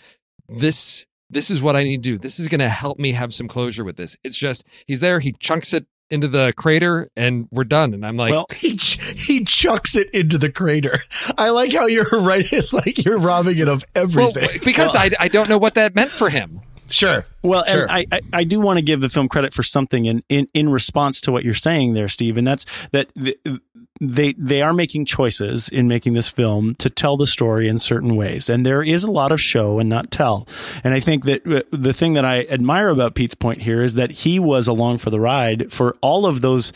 this. 0.47 1.05
This 1.29 1.49
is 1.49 1.61
what 1.61 1.75
I 1.75 1.83
need 1.83 2.03
to 2.03 2.11
do. 2.11 2.17
This 2.17 2.39
is 2.39 2.47
going 2.49 2.59
to 2.59 2.69
help 2.69 2.99
me 2.99 3.13
have 3.13 3.33
some 3.33 3.47
closure 3.47 3.83
with 3.85 3.95
this. 3.95 4.17
It's 4.23 4.37
just 4.37 4.65
he's 4.85 4.99
there. 4.99 5.19
He 5.19 5.31
chunks 5.33 5.73
it 5.73 5.85
into 6.09 6.27
the 6.27 6.53
crater, 6.57 7.07
and 7.15 7.47
we're 7.51 7.63
done. 7.63 7.93
And 7.93 8.05
I'm 8.05 8.17
like, 8.17 8.33
well, 8.33 8.45
He 8.53 8.75
ch- 8.75 9.01
he 9.01 9.45
chucks 9.45 9.95
it 9.95 10.09
into 10.13 10.37
the 10.37 10.51
crater. 10.51 10.99
I 11.37 11.51
like 11.51 11.71
how 11.71 11.85
you're 11.87 12.03
right. 12.11 12.45
It's 12.51 12.73
like 12.73 13.05
you're 13.05 13.17
robbing 13.17 13.57
it 13.57 13.69
of 13.69 13.85
well, 13.95 14.03
everything. 14.03 14.59
because 14.65 14.93
I, 14.95 15.11
I 15.21 15.29
don't 15.29 15.47
know 15.47 15.57
what 15.57 15.75
that 15.75 15.95
meant 15.95 16.11
for 16.11 16.29
him. 16.29 16.59
Sure. 16.91 17.25
Well, 17.41 17.65
Sure. 17.65 17.83
and 17.83 17.91
I, 17.91 18.05
I, 18.11 18.19
I 18.33 18.43
do 18.43 18.59
want 18.59 18.77
to 18.77 18.83
give 18.83 19.01
the 19.01 19.09
film 19.09 19.27
credit 19.27 19.53
for 19.53 19.63
something 19.63 20.05
in, 20.05 20.23
in, 20.29 20.47
in 20.53 20.69
response 20.69 21.19
to 21.21 21.31
what 21.31 21.43
you're 21.43 21.53
saying 21.55 21.93
there, 21.93 22.07
Steve, 22.07 22.37
and 22.37 22.45
that's 22.45 22.65
that 22.91 23.13
th- 23.15 23.39
they 23.99 24.33
they 24.33 24.61
are 24.63 24.73
making 24.73 25.05
choices 25.05 25.69
in 25.69 25.87
making 25.87 26.13
this 26.13 26.27
film 26.29 26.73
to 26.75 26.89
tell 26.89 27.17
the 27.17 27.27
story 27.27 27.67
in 27.67 27.77
certain 27.77 28.15
ways, 28.15 28.49
and 28.49 28.65
there 28.65 28.81
is 28.83 29.03
a 29.03 29.11
lot 29.11 29.31
of 29.31 29.39
show 29.39 29.79
and 29.79 29.89
not 29.89 30.09
tell. 30.11 30.47
And 30.83 30.93
I 30.93 30.99
think 30.99 31.25
that 31.25 31.45
uh, 31.47 31.61
the 31.71 31.93
thing 31.93 32.13
that 32.13 32.25
I 32.25 32.41
admire 32.43 32.89
about 32.89 33.13
Pete's 33.15 33.35
point 33.35 33.61
here 33.61 33.81
is 33.83 33.93
that 33.95 34.11
he 34.11 34.39
was 34.39 34.67
along 34.67 34.99
for 34.99 35.09
the 35.11 35.19
ride 35.19 35.71
for 35.71 35.95
all 36.01 36.25
of 36.25 36.41
those 36.41 36.73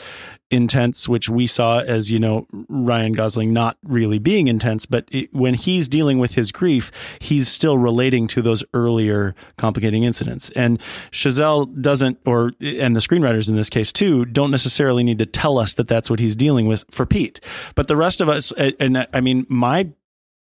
intense, 0.56 1.08
which 1.08 1.30
we 1.30 1.46
saw 1.46 1.82
as, 1.82 2.10
you 2.10 2.18
know, 2.18 2.48
Ryan 2.68 3.14
Gosling 3.14 3.54
not 3.54 3.78
really 3.84 4.18
being 4.18 4.48
intense, 4.48 4.88
but 4.88 5.08
it, 5.12 5.32
when 5.34 5.54
he's 5.54 5.88
dealing 5.88 6.18
with 6.18 6.34
his 6.34 6.52
grief, 6.52 6.92
he's 7.20 7.48
still 7.48 7.78
relating 7.78 8.26
to 8.28 8.42
those 8.42 8.64
earlier 8.74 9.36
complicating 9.58 10.04
incidents. 10.04 10.50
And 10.56 10.80
Chazelle 11.12 11.80
doesn't, 11.82 12.18
or, 12.26 12.54
and 12.60 12.96
the 12.96 13.02
screenwriters 13.02 13.50
in 13.50 13.56
this 13.56 13.70
case 13.70 13.92
too, 13.92 14.26
don't 14.26 14.52
necessarily 14.52 15.04
need 15.04 15.20
to 15.20 15.26
tell 15.28 15.60
us 15.60 15.76
that 15.76 15.88
that's 15.88 16.10
what 16.10 16.20
he's 16.20 16.36
dealing 16.36 16.66
with 16.66 16.86
for 16.90 17.06
Pete. 17.06 17.40
But 17.76 17.88
the 17.88 17.96
rest 17.96 18.22
of 18.22 18.30
us, 18.30 18.52
and 18.80 19.08
I 19.14 19.22
mean, 19.22 19.46
my 19.50 19.90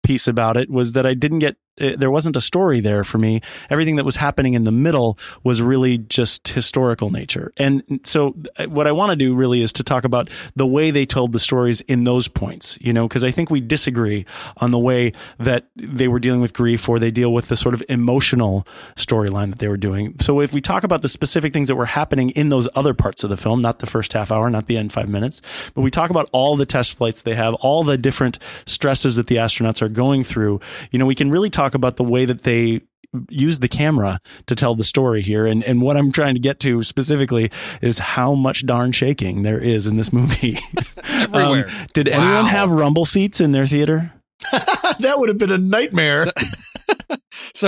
piece 0.02 0.28
about 0.28 0.56
it 0.56 0.70
was 0.70 0.92
that 0.92 1.06
I 1.06 1.14
didn't 1.14 1.38
get 1.38 1.56
uh, 1.80 1.92
there 1.96 2.10
wasn't 2.10 2.36
a 2.36 2.40
story 2.40 2.80
there 2.80 3.02
for 3.04 3.18
me. 3.18 3.40
Everything 3.70 3.96
that 3.96 4.04
was 4.04 4.16
happening 4.16 4.54
in 4.54 4.64
the 4.64 4.72
middle 4.72 5.18
was 5.42 5.62
really 5.62 5.98
just 5.98 6.48
historical 6.48 7.10
nature. 7.10 7.52
And 7.56 8.00
so 8.04 8.34
uh, 8.58 8.66
what 8.66 8.86
I 8.86 8.92
want 8.92 9.10
to 9.10 9.16
do 9.16 9.34
really 9.34 9.62
is 9.62 9.72
to 9.74 9.82
talk 9.82 10.04
about 10.04 10.28
the 10.54 10.66
way 10.66 10.90
they 10.90 11.06
told 11.06 11.32
the 11.32 11.38
stories 11.38 11.80
in 11.82 12.04
those 12.04 12.28
points, 12.28 12.78
you 12.80 12.92
know, 12.92 13.08
because 13.08 13.24
I 13.24 13.30
think 13.30 13.50
we 13.50 13.60
disagree 13.60 14.26
on 14.58 14.70
the 14.70 14.78
way 14.78 15.12
that 15.38 15.66
they 15.76 16.08
were 16.08 16.20
dealing 16.20 16.40
with 16.40 16.52
grief 16.52 16.88
or 16.88 16.98
they 16.98 17.10
deal 17.10 17.32
with 17.32 17.48
the 17.48 17.56
sort 17.56 17.74
of 17.74 17.82
emotional 17.88 18.66
storyline 18.96 19.50
that 19.50 19.58
they 19.58 19.68
were 19.68 19.76
doing. 19.76 20.16
So 20.20 20.40
if 20.40 20.52
we 20.52 20.60
talk 20.60 20.84
about 20.84 21.02
the 21.02 21.08
specific 21.08 21.52
things 21.52 21.68
that 21.68 21.76
were 21.76 21.86
happening 21.86 22.30
in 22.30 22.50
those 22.50 22.68
other 22.74 22.92
parts 22.94 23.24
of 23.24 23.30
the 23.30 23.36
film, 23.36 23.60
not 23.60 23.78
the 23.78 23.86
first 23.86 24.12
half 24.12 24.30
hour, 24.30 24.50
not 24.50 24.66
the 24.66 24.76
end 24.76 24.92
5 24.92 25.08
minutes, 25.08 25.40
but 25.74 25.80
we 25.80 25.90
talk 25.90 26.10
about 26.10 26.28
all 26.32 26.56
the 26.56 26.66
test 26.66 26.98
flights 26.98 27.22
they 27.22 27.34
have, 27.34 27.54
all 27.54 27.82
the 27.82 27.96
different 27.96 28.38
stresses 28.66 29.16
that 29.16 29.26
the 29.26 29.36
astronauts 29.36 29.80
are 29.80 29.88
going 29.88 30.22
through, 30.22 30.60
you 30.90 30.98
know, 30.98 31.06
we 31.06 31.14
can 31.14 31.30
really 31.30 31.50
talk 31.50 31.61
about 31.74 31.96
the 31.96 32.04
way 32.04 32.24
that 32.24 32.42
they 32.42 32.82
use 33.28 33.60
the 33.60 33.68
camera 33.68 34.20
to 34.46 34.54
tell 34.54 34.74
the 34.74 34.84
story 34.84 35.22
here. 35.22 35.46
And, 35.46 35.62
and 35.64 35.82
what 35.82 35.96
I'm 35.96 36.12
trying 36.12 36.34
to 36.34 36.40
get 36.40 36.60
to 36.60 36.82
specifically 36.82 37.50
is 37.80 37.98
how 37.98 38.34
much 38.34 38.66
darn 38.66 38.92
shaking 38.92 39.42
there 39.42 39.58
is 39.58 39.86
in 39.86 39.96
this 39.96 40.12
movie. 40.12 40.58
Everywhere. 41.04 41.68
Um, 41.68 41.86
did 41.92 42.08
anyone 42.08 42.46
have 42.46 42.70
rumble 42.70 43.04
seats 43.04 43.40
in 43.40 43.52
their 43.52 43.66
theater? 43.66 44.12
that 44.52 45.16
would 45.18 45.28
have 45.28 45.38
been 45.38 45.52
a 45.52 45.58
nightmare. 45.58 46.24
So 46.24 46.32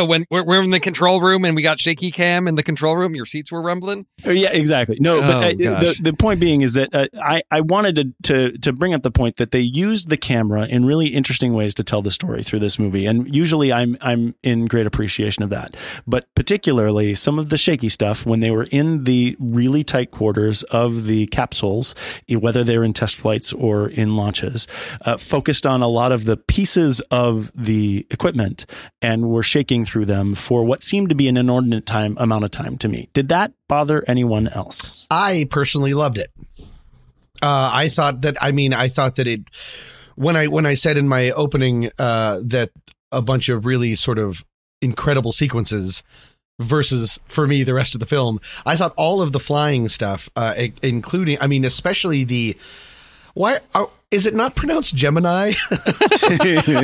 when 0.04 0.26
we're, 0.30 0.44
we're 0.44 0.62
in 0.62 0.70
the 0.70 0.80
control 0.80 1.20
room 1.20 1.44
and 1.44 1.54
we 1.56 1.62
got 1.62 1.78
shaky 1.78 2.10
cam 2.10 2.48
in 2.48 2.54
the 2.54 2.62
control 2.62 2.96
room, 2.96 3.14
your 3.14 3.26
seats 3.26 3.50
were 3.50 3.62
rumbling. 3.62 4.06
Uh, 4.26 4.30
Yeah, 4.30 4.50
exactly. 4.52 4.96
No, 5.00 5.20
but 5.20 5.34
Oh, 5.34 5.40
uh, 5.40 5.80
the, 5.80 5.98
the 6.00 6.12
point 6.12 6.40
being 6.40 6.62
is 6.62 6.74
that 6.74 6.94
uh, 6.94 7.06
I, 7.20 7.42
I 7.50 7.60
wanted 7.60 7.96
to, 7.96 8.12
to 8.22 8.58
to 8.58 8.72
bring 8.72 8.94
up 8.94 9.02
the 9.02 9.10
point 9.10 9.36
that 9.36 9.50
they 9.50 9.60
used 9.60 10.08
the 10.08 10.16
camera 10.16 10.66
in 10.66 10.84
really 10.84 11.08
interesting 11.08 11.54
ways 11.54 11.74
to 11.74 11.84
tell 11.84 12.02
the 12.02 12.10
story 12.10 12.42
through 12.42 12.60
this 12.60 12.78
movie, 12.78 13.06
and 13.06 13.34
usually 13.34 13.72
I'm 13.72 13.96
I'm 14.00 14.34
in 14.42 14.66
great 14.66 14.86
appreciation 14.86 15.42
of 15.42 15.50
that. 15.50 15.76
But 16.06 16.26
particularly 16.34 17.14
some 17.14 17.38
of 17.38 17.48
the 17.48 17.56
shaky 17.58 17.88
stuff 17.88 18.24
when 18.26 18.40
they 18.40 18.50
were 18.50 18.64
in 18.70 19.04
the 19.04 19.36
really 19.40 19.84
tight 19.84 20.10
quarters 20.10 20.62
of 20.64 21.06
the 21.06 21.26
capsules, 21.28 21.94
whether 22.28 22.62
they're 22.64 22.84
in 22.84 22.92
test 22.92 23.16
flights 23.16 23.52
or 23.52 23.88
in 23.88 24.16
launches, 24.16 24.66
uh, 25.02 25.16
focused 25.16 25.66
on 25.66 25.82
a 25.82 25.88
lot 25.88 26.12
of 26.12 26.24
the 26.24 26.36
pieces 26.36 27.00
of 27.10 27.50
the 27.54 28.06
equipment 28.10 28.66
and 29.02 29.28
were 29.30 29.42
shaking 29.42 29.63
through 29.84 30.04
them 30.06 30.34
for 30.34 30.64
what 30.64 30.82
seemed 30.82 31.08
to 31.08 31.14
be 31.14 31.28
an 31.28 31.36
inordinate 31.36 31.86
time 31.86 32.16
amount 32.18 32.44
of 32.44 32.50
time 32.50 32.78
to 32.78 32.88
me. 32.88 33.08
Did 33.12 33.28
that 33.28 33.52
bother 33.68 34.04
anyone 34.06 34.48
else? 34.48 35.06
I 35.10 35.46
personally 35.50 35.94
loved 35.94 36.18
it. 36.18 36.30
Uh, 37.42 37.70
I 37.72 37.88
thought 37.88 38.22
that. 38.22 38.36
I 38.40 38.52
mean, 38.52 38.72
I 38.72 38.88
thought 38.88 39.16
that 39.16 39.26
it. 39.26 39.42
When 40.16 40.36
I 40.36 40.46
when 40.46 40.66
I 40.66 40.74
said 40.74 40.96
in 40.96 41.08
my 41.08 41.30
opening 41.32 41.90
uh, 41.98 42.40
that 42.44 42.70
a 43.10 43.20
bunch 43.20 43.48
of 43.48 43.66
really 43.66 43.96
sort 43.96 44.18
of 44.18 44.44
incredible 44.80 45.32
sequences 45.32 46.02
versus 46.60 47.18
for 47.26 47.46
me 47.46 47.62
the 47.64 47.74
rest 47.74 47.94
of 47.94 48.00
the 48.00 48.06
film, 48.06 48.40
I 48.64 48.76
thought 48.76 48.94
all 48.96 49.20
of 49.20 49.32
the 49.32 49.40
flying 49.40 49.88
stuff, 49.88 50.30
uh, 50.36 50.54
including, 50.82 51.38
I 51.40 51.46
mean, 51.46 51.64
especially 51.64 52.24
the. 52.24 52.56
Why 53.34 53.58
are, 53.74 53.90
is 54.14 54.26
it 54.26 54.34
not 54.34 54.54
pronounced 54.54 54.94
Gemini? 54.94 55.52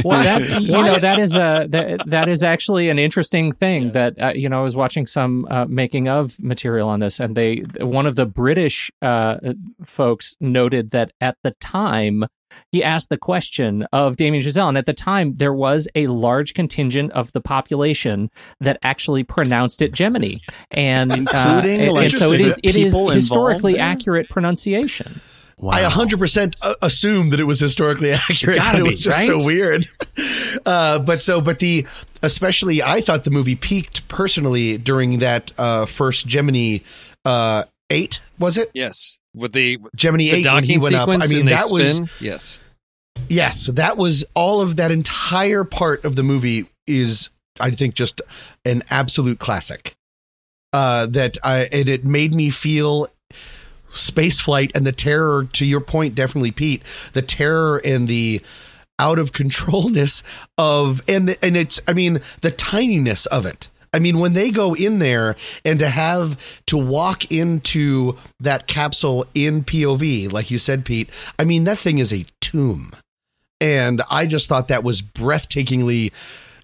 Why- 0.02 0.24
That's, 0.24 0.50
you 0.60 0.72
know 0.72 0.98
that 0.98 1.18
is 1.18 1.34
a 1.34 1.66
that, 1.68 2.02
that 2.06 2.28
is 2.28 2.42
actually 2.42 2.88
an 2.88 2.98
interesting 2.98 3.52
thing 3.52 3.92
that 3.92 4.20
uh, 4.20 4.32
you 4.34 4.48
know 4.48 4.58
I 4.58 4.62
was 4.62 4.74
watching 4.74 5.06
some 5.06 5.46
uh, 5.50 5.66
making 5.66 6.08
of 6.08 6.38
material 6.42 6.88
on 6.88 7.00
this 7.00 7.20
and 7.20 7.36
they 7.36 7.62
one 7.80 8.06
of 8.06 8.16
the 8.16 8.26
British 8.26 8.90
uh, 9.00 9.38
folks 9.84 10.36
noted 10.40 10.90
that 10.90 11.12
at 11.20 11.36
the 11.42 11.52
time 11.60 12.24
he 12.72 12.82
asked 12.82 13.10
the 13.10 13.16
question 13.16 13.86
of 13.92 14.16
Damien 14.16 14.42
Chazelle 14.42 14.68
and 14.68 14.76
at 14.76 14.86
the 14.86 14.92
time 14.92 15.36
there 15.36 15.54
was 15.54 15.88
a 15.94 16.08
large 16.08 16.52
contingent 16.52 17.12
of 17.12 17.30
the 17.32 17.40
population 17.40 18.28
that 18.60 18.76
actually 18.82 19.22
pronounced 19.22 19.80
it 19.82 19.92
Gemini 19.94 20.38
and 20.72 21.12
uh, 21.12 21.14
Including, 21.14 21.80
and, 21.80 21.92
like, 21.92 22.10
and 22.10 22.12
so 22.12 22.32
it 22.32 22.40
is 22.40 22.58
it 22.64 22.74
is 22.74 22.92
historically 23.12 23.78
accurate 23.78 24.28
pronunciation. 24.28 25.20
Wow. 25.61 25.73
I 25.73 25.83
100% 25.83 26.55
a- 26.62 26.77
assumed 26.87 27.33
that 27.33 27.40
it 27.40 27.44
was 27.44 27.61
historically 27.61 28.12
accurate. 28.12 28.57
gotta 28.57 28.79
and 28.79 28.79
it 28.79 28.85
be, 28.85 28.90
was 28.90 29.01
just 29.01 29.18
right? 29.18 29.27
so 29.40 29.44
weird. 29.44 29.87
Uh, 30.66 30.99
but 30.99 31.23
so, 31.23 31.40
but 31.40 31.61
the, 31.61 31.87
especially, 32.23 32.83
I 32.83 33.01
thought 33.01 33.23
the 33.23 33.31
movie 33.31 33.55
peaked 33.55 34.07
personally 34.09 34.77
during 34.77 35.20
that 35.20 35.53
uh, 35.57 35.87
first 35.87 36.27
Gemini 36.27 36.79
uh, 37.25 37.64
8, 37.88 38.20
was 38.40 38.59
it? 38.59 38.68
Yes, 38.75 39.20
with 39.33 39.53
the 39.53 39.79
Gemini 39.94 40.25
the 40.25 40.37
8 40.38 40.46
when 40.55 40.64
he 40.64 40.79
went 40.79 40.96
up. 40.96 41.09
I 41.09 41.12
mean, 41.29 41.40
and 41.40 41.49
they 41.49 41.53
that 41.53 41.70
was, 41.70 42.03
yes. 42.18 42.59
yes, 43.29 43.66
that 43.68 43.96
was 43.96 44.25
all 44.35 44.61
of 44.61 44.75
that 44.77 44.90
entire 44.90 45.62
part 45.62 46.05
of 46.05 46.16
the 46.16 46.25
movie 46.25 46.66
is, 46.88 47.31
I 47.61 47.70
think, 47.70 47.94
just 47.94 48.20
an 48.64 48.83
absolute 48.90 49.38
classic. 49.38 49.94
Uh, 50.73 51.07
that 51.07 51.38
I, 51.44 51.68
and 51.73 51.88
it 51.88 52.05
made 52.05 52.35
me 52.35 52.51
feel 52.51 53.07
space 53.92 54.40
flight 54.40 54.70
and 54.74 54.87
the 54.87 54.92
terror 54.92 55.44
to 55.53 55.66
your 55.66 55.81
point 55.81 56.14
definitely 56.14 56.50
pete 56.50 56.83
the 57.12 57.22
terror 57.22 57.79
and 57.79 58.09
the 58.09 58.40
out 59.00 59.18
of 59.18 59.33
controlness 59.33 60.22
of 60.59 61.03
and 61.09 61.37
and 61.42 61.57
it's 61.57 61.81
i 61.88 61.92
mean 61.92 62.20
the 62.42 62.53
tininess 62.53 63.26
of 63.26 63.46
it. 63.46 63.68
I 63.92 63.98
mean 63.98 64.20
when 64.20 64.35
they 64.35 64.53
go 64.53 64.74
in 64.74 65.00
there 65.00 65.35
and 65.64 65.81
to 65.81 65.88
have 65.88 66.64
to 66.66 66.76
walk 66.76 67.33
into 67.33 68.16
that 68.38 68.68
capsule 68.68 69.26
in 69.35 69.64
pov 69.64 70.33
like 70.33 70.50
you 70.50 70.59
said 70.59 70.85
pete 70.85 71.09
i 71.40 71.44
mean 71.44 71.64
that 71.64 71.79
thing 71.79 71.98
is 71.98 72.12
a 72.12 72.26
tomb. 72.40 72.92
And 73.61 74.03
i 74.11 74.26
just 74.26 74.48
thought 74.48 74.68
that 74.68 74.85
was 74.85 75.03
breathtakingly 75.03 76.12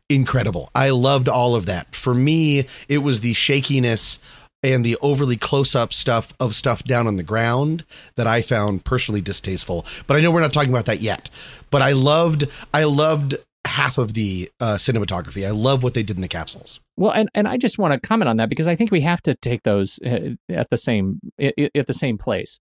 incredible. 0.08 0.70
I 0.72 0.90
loved 0.90 1.28
all 1.28 1.56
of 1.56 1.66
that. 1.66 1.94
For 1.96 2.14
me 2.14 2.66
it 2.88 2.98
was 2.98 3.20
the 3.20 3.32
shakiness 3.32 4.20
and 4.66 4.84
the 4.84 4.96
overly 5.00 5.36
close-up 5.36 5.92
stuff 5.92 6.34
of 6.40 6.56
stuff 6.56 6.82
down 6.82 7.06
on 7.06 7.16
the 7.16 7.22
ground 7.22 7.84
that 8.16 8.26
I 8.26 8.42
found 8.42 8.84
personally 8.84 9.20
distasteful. 9.20 9.86
But 10.08 10.16
I 10.16 10.20
know 10.20 10.32
we're 10.32 10.40
not 10.40 10.52
talking 10.52 10.70
about 10.70 10.86
that 10.86 11.00
yet. 11.00 11.30
But 11.70 11.82
I 11.82 11.92
loved 11.92 12.48
I 12.74 12.84
loved 12.84 13.36
half 13.64 13.98
of 13.98 14.14
the 14.14 14.50
uh, 14.60 14.74
cinematography. 14.74 15.46
I 15.46 15.50
love 15.50 15.82
what 15.82 15.94
they 15.94 16.02
did 16.02 16.16
in 16.16 16.22
the 16.22 16.28
capsules. 16.28 16.80
Well, 16.96 17.12
and, 17.12 17.28
and 17.34 17.46
I 17.46 17.56
just 17.56 17.78
want 17.78 17.94
to 17.94 18.00
comment 18.00 18.28
on 18.28 18.38
that 18.38 18.48
because 18.48 18.68
I 18.68 18.76
think 18.76 18.90
we 18.90 19.02
have 19.02 19.22
to 19.22 19.34
take 19.34 19.62
those 19.62 19.98
uh, 20.04 20.34
at 20.48 20.70
the 20.70 20.76
same 20.76 21.20
at 21.38 21.86
the 21.86 21.94
same 21.94 22.18
place. 22.18 22.58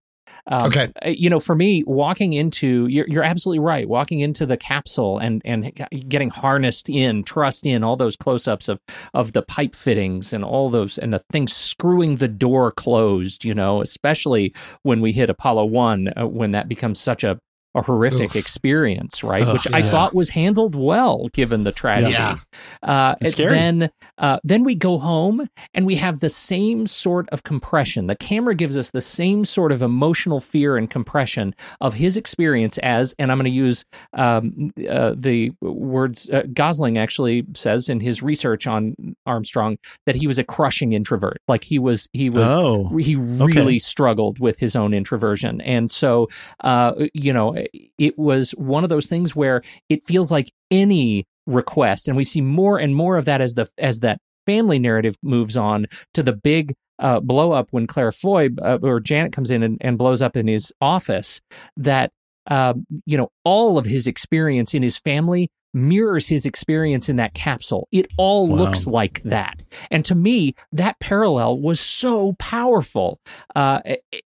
Um, 0.47 0.67
Okay. 0.67 0.91
uh, 1.05 1.09
You 1.09 1.29
know, 1.29 1.39
for 1.39 1.55
me, 1.55 1.83
walking 1.85 2.33
into 2.33 2.87
you're 2.87 3.07
you're 3.07 3.23
absolutely 3.23 3.59
right. 3.59 3.87
Walking 3.87 4.19
into 4.19 4.45
the 4.45 4.57
capsule 4.57 5.17
and 5.17 5.41
and 5.45 5.71
getting 6.07 6.29
harnessed 6.29 6.89
in, 6.89 7.23
trussed 7.23 7.65
in, 7.65 7.83
all 7.83 7.95
those 7.95 8.15
close 8.15 8.47
ups 8.47 8.67
of 8.69 8.79
of 9.13 9.33
the 9.33 9.41
pipe 9.41 9.75
fittings 9.75 10.33
and 10.33 10.43
all 10.43 10.69
those 10.69 10.97
and 10.97 11.13
the 11.13 11.23
things 11.31 11.53
screwing 11.53 12.17
the 12.17 12.27
door 12.27 12.71
closed. 12.71 13.43
You 13.45 13.53
know, 13.53 13.81
especially 13.81 14.53
when 14.83 15.01
we 15.01 15.11
hit 15.11 15.29
Apollo 15.29 15.65
one, 15.65 16.11
uh, 16.15 16.27
when 16.27 16.51
that 16.51 16.67
becomes 16.67 16.99
such 16.99 17.23
a 17.23 17.39
a 17.75 17.81
horrific 17.81 18.31
Oof. 18.31 18.35
experience, 18.35 19.23
right? 19.23 19.43
Ugh, 19.43 19.53
Which 19.53 19.67
I 19.71 19.89
thought 19.89 20.15
was 20.15 20.29
handled 20.29 20.75
well, 20.75 21.27
given 21.33 21.63
the 21.63 21.71
tragedy. 21.71 22.13
Yeah. 22.13 22.37
Uh, 22.81 23.15
It's 23.21 23.31
scary. 23.31 23.49
Then, 23.49 23.89
uh, 24.17 24.39
then 24.43 24.63
we 24.63 24.75
go 24.75 24.97
home 24.97 25.47
and 25.73 25.85
we 25.85 25.95
have 25.95 26.21
the 26.21 26.29
same 26.29 26.87
sort 26.87 27.29
of 27.29 27.43
compression. 27.43 28.07
The 28.07 28.15
camera 28.15 28.55
gives 28.55 28.77
us 28.77 28.91
the 28.91 29.01
same 29.01 29.45
sort 29.45 29.71
of 29.71 29.81
emotional 29.81 30.39
fear 30.39 30.77
and 30.77 30.89
compression 30.89 31.53
of 31.81 31.93
his 31.95 32.17
experience 32.17 32.77
as, 32.79 33.13
and 33.19 33.31
I'm 33.31 33.37
going 33.37 33.51
to 33.51 33.51
use 33.51 33.85
um, 34.13 34.71
uh, 34.89 35.13
the 35.17 35.51
words 35.61 36.29
uh, 36.29 36.43
Gosling 36.53 36.97
actually 36.97 37.45
says 37.53 37.89
in 37.89 37.99
his 37.99 38.23
research 38.23 38.67
on 38.67 39.15
Armstrong 39.25 39.77
that 40.05 40.15
he 40.15 40.27
was 40.27 40.39
a 40.39 40.43
crushing 40.43 40.93
introvert. 40.93 41.41
Like 41.47 41.63
he 41.63 41.77
was, 41.77 42.09
he 42.13 42.29
was 42.29 42.49
oh, 42.57 42.87
he 42.97 43.15
really 43.15 43.79
struggled 43.79 44.39
with 44.39 44.59
his 44.59 44.75
own 44.75 44.93
introversion 44.93 45.61
and 45.61 45.91
so 45.91 46.29
uh 46.61 46.93
you 47.13 47.33
know 47.33 47.55
it 47.97 48.17
was 48.17 48.51
one 48.51 48.83
of 48.83 48.89
those 48.89 49.07
things 49.07 49.35
where 49.35 49.61
it 49.89 50.03
feels 50.03 50.31
like 50.31 50.51
any 50.71 51.25
request 51.47 52.07
and 52.07 52.17
we 52.17 52.23
see 52.23 52.41
more 52.41 52.79
and 52.79 52.95
more 52.95 53.17
of 53.17 53.25
that 53.25 53.41
as 53.41 53.53
the 53.53 53.69
as 53.77 53.99
that 53.99 54.19
family 54.45 54.79
narrative 54.79 55.15
moves 55.21 55.55
on 55.57 55.85
to 56.13 56.23
the 56.23 56.33
big 56.33 56.73
uh, 56.99 57.19
blow 57.19 57.51
up 57.51 57.67
when 57.71 57.87
Claire 57.87 58.11
Foy 58.11 58.49
uh, 58.61 58.79
or 58.81 58.99
Janet 58.99 59.33
comes 59.33 59.49
in 59.49 59.63
and, 59.63 59.77
and 59.81 59.97
blows 59.97 60.21
up 60.21 60.37
in 60.37 60.47
his 60.47 60.73
office 60.81 61.41
that 61.77 62.11
um, 62.49 62.85
you 63.05 63.17
know 63.17 63.29
all 63.43 63.77
of 63.77 63.85
his 63.85 64.07
experience 64.07 64.73
in 64.73 64.83
his 64.83 64.97
family 64.97 65.49
mirrors 65.75 66.27
his 66.29 66.45
experience 66.45 67.09
in 67.09 67.17
that 67.17 67.33
capsule. 67.33 67.87
It 67.91 68.07
all 68.17 68.47
Wow. 68.47 68.55
looks 68.55 68.87
like 68.87 69.21
that. 69.23 69.63
And 69.91 70.03
to 70.05 70.15
me, 70.15 70.55
that 70.71 70.99
parallel 70.99 71.59
was 71.59 71.79
so 71.79 72.33
powerful. 72.39 73.19
Uh, 73.55 73.81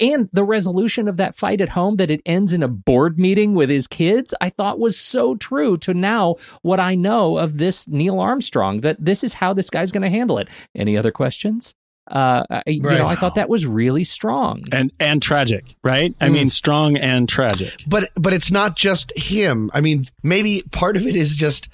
and 0.00 0.28
the 0.32 0.44
resolution 0.44 1.06
of 1.06 1.16
that 1.18 1.36
fight 1.36 1.60
at 1.60 1.68
home 1.70 1.96
that 1.96 2.10
it 2.10 2.22
ends 2.24 2.52
in 2.52 2.62
a 2.62 2.68
board 2.68 3.18
meeting 3.18 3.54
with 3.54 3.68
his 3.68 3.86
kids, 3.86 4.34
I 4.40 4.48
thought 4.50 4.78
was 4.80 4.98
so 4.98 5.34
true 5.36 5.76
to 5.78 5.92
now 5.94 6.36
what 6.62 6.80
I 6.80 6.94
know 6.94 7.36
of 7.38 7.58
this 7.58 7.86
Neil 7.86 8.18
Armstrong, 8.18 8.80
that 8.80 9.04
this 9.04 9.22
is 9.22 9.34
how 9.34 9.52
this 9.52 9.70
guy's 9.70 9.92
going 9.92 10.02
to 10.02 10.08
handle 10.08 10.38
it. 10.38 10.48
Any 10.74 10.96
other 10.96 11.12
questions? 11.12 11.74
Uh, 12.06 12.44
I- 12.50 12.62
you 12.66 12.80
know, 12.82 13.06
I 13.06 13.14
thought 13.14 13.36
that 13.36 13.48
was 13.48 13.64
really 13.66 14.04
strong. 14.04 14.62
and 14.72 14.92
and 15.00 15.22
tragic, 15.22 15.74
right? 15.82 16.14
I 16.20 16.28
Mm. 16.28 16.32
mean, 16.32 16.50
strong 16.50 16.96
and 16.96 17.28
tragic. 17.28 17.82
But 17.86 18.10
but 18.14 18.32
it's 18.34 18.50
not 18.50 18.76
just 18.76 19.12
him. 19.16 19.70
I 19.72 19.80
mean, 19.80 20.06
maybe 20.22 20.62
part 20.70 20.96
of 20.96 21.06
it 21.06 21.16
is 21.16 21.34
just 21.34 21.68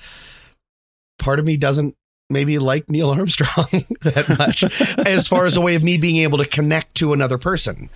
part 1.19 1.38
of 1.38 1.45
me 1.45 1.57
doesn't 1.57 1.97
maybe 2.29 2.59
like 2.59 2.88
Neil 2.88 3.11
Armstrong 3.11 3.66
that 4.03 4.38
much 4.38 4.62
as 4.99 5.27
far 5.27 5.47
as 5.47 5.57
a 5.57 5.61
way 5.61 5.75
of 5.75 5.83
me 5.83 5.99
being 5.99 6.19
able 6.19 6.38
to 6.38 6.45
connect 6.45 6.95
to 6.97 7.12
another 7.12 7.37
person. 7.38 7.90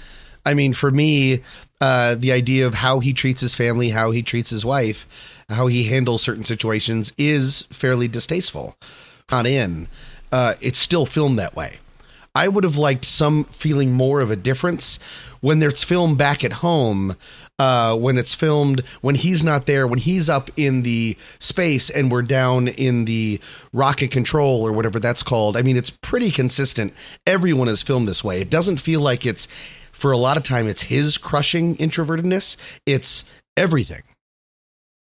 I 0.45 0.53
mean, 0.55 0.73
for 0.75 0.91
me, 0.91 1.41
uh, 1.81 2.17
the 2.17 2.33
idea 2.33 2.67
of 2.67 2.75
how 2.75 2.99
he 3.01 3.13
treats 3.15 3.41
his 3.41 3.55
family, 3.55 3.91
how 3.91 4.11
he 4.11 4.23
treats 4.23 4.51
his 4.51 4.65
wife, 4.65 5.07
how 5.49 5.69
he 5.69 5.85
handles 5.85 6.21
certain 6.21 6.45
situations 6.45 7.13
is 7.17 7.63
fairly 7.71 8.09
distasteful. 8.09 8.77
Not 9.31 9.47
in. 9.47 9.89
Uh, 10.33 10.55
it's 10.61 10.79
still 10.79 11.07
filmed 11.07 11.39
that 11.39 11.55
way. 11.57 11.79
I 12.35 12.49
would 12.49 12.65
have 12.65 12.77
liked 12.77 13.05
some 13.05 13.45
feeling 13.45 13.93
more 13.93 14.21
of 14.21 14.31
a 14.31 14.37
difference 14.37 14.99
when 15.41 15.63
it's 15.63 15.85
filmed 15.85 16.19
back 16.19 16.43
at 16.43 16.55
home. 16.55 17.17
Uh, 17.57 17.97
when 17.97 18.19
it's 18.19 18.35
filmed 18.35 18.81
when 19.01 19.15
he's 19.15 19.45
not 19.45 19.67
there, 19.67 19.87
when 19.87 20.01
he's 20.01 20.29
up 20.29 20.51
in 20.57 20.83
the 20.83 21.17
space 21.39 21.89
and 21.89 22.11
we're 22.11 22.23
down 22.23 22.67
in 22.67 23.05
the 23.05 23.41
rocket 23.73 24.11
control 24.11 24.67
or 24.67 24.73
whatever 24.73 24.99
that's 24.99 25.23
called. 25.23 25.57
I 25.57 25.63
mean, 25.63 25.77
it's 25.77 25.91
pretty 25.91 26.33
consistent. 26.33 26.93
Everyone 27.25 27.69
is 27.69 27.81
filmed 27.81 28.09
this 28.09 28.25
way. 28.25 28.41
It 28.41 28.51
doesn't 28.51 28.79
feel 28.79 29.01
like 29.01 29.25
it's 29.25 29.47
for 29.93 30.11
a 30.11 30.17
lot 30.17 30.37
of 30.37 30.43
time. 30.43 30.67
It's 30.67 30.83
his 30.83 31.17
crushing 31.17 31.77
introvertedness. 31.77 32.57
It's 32.85 33.23
everything. 33.57 34.03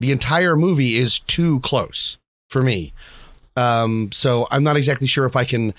The 0.01 0.11
entire 0.11 0.57
movie 0.57 0.97
is 0.97 1.21
too 1.21 1.61
close 1.61 2.19
for 2.51 2.61
me. 2.61 2.93
Um, 3.55 4.11
so 4.11 4.49
I'm 4.51 4.65
not 4.65 4.77
exactly 4.77 5.07
sure 5.07 5.27
if 5.27 5.37
I 5.37 5.45
can. 5.45 5.75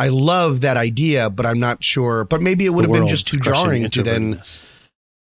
I 0.00 0.08
love 0.08 0.60
that 0.62 0.76
idea, 0.76 1.30
but 1.30 1.46
I'm 1.46 1.60
not 1.60 1.84
sure. 1.84 2.24
But 2.24 2.42
maybe 2.42 2.64
it 2.66 2.70
would 2.70 2.84
The 2.84 2.92
have 2.92 3.00
been 3.02 3.08
just 3.08 3.26
too 3.28 3.38
jarring 3.38 3.88
to 3.90 4.02
then 4.02 4.42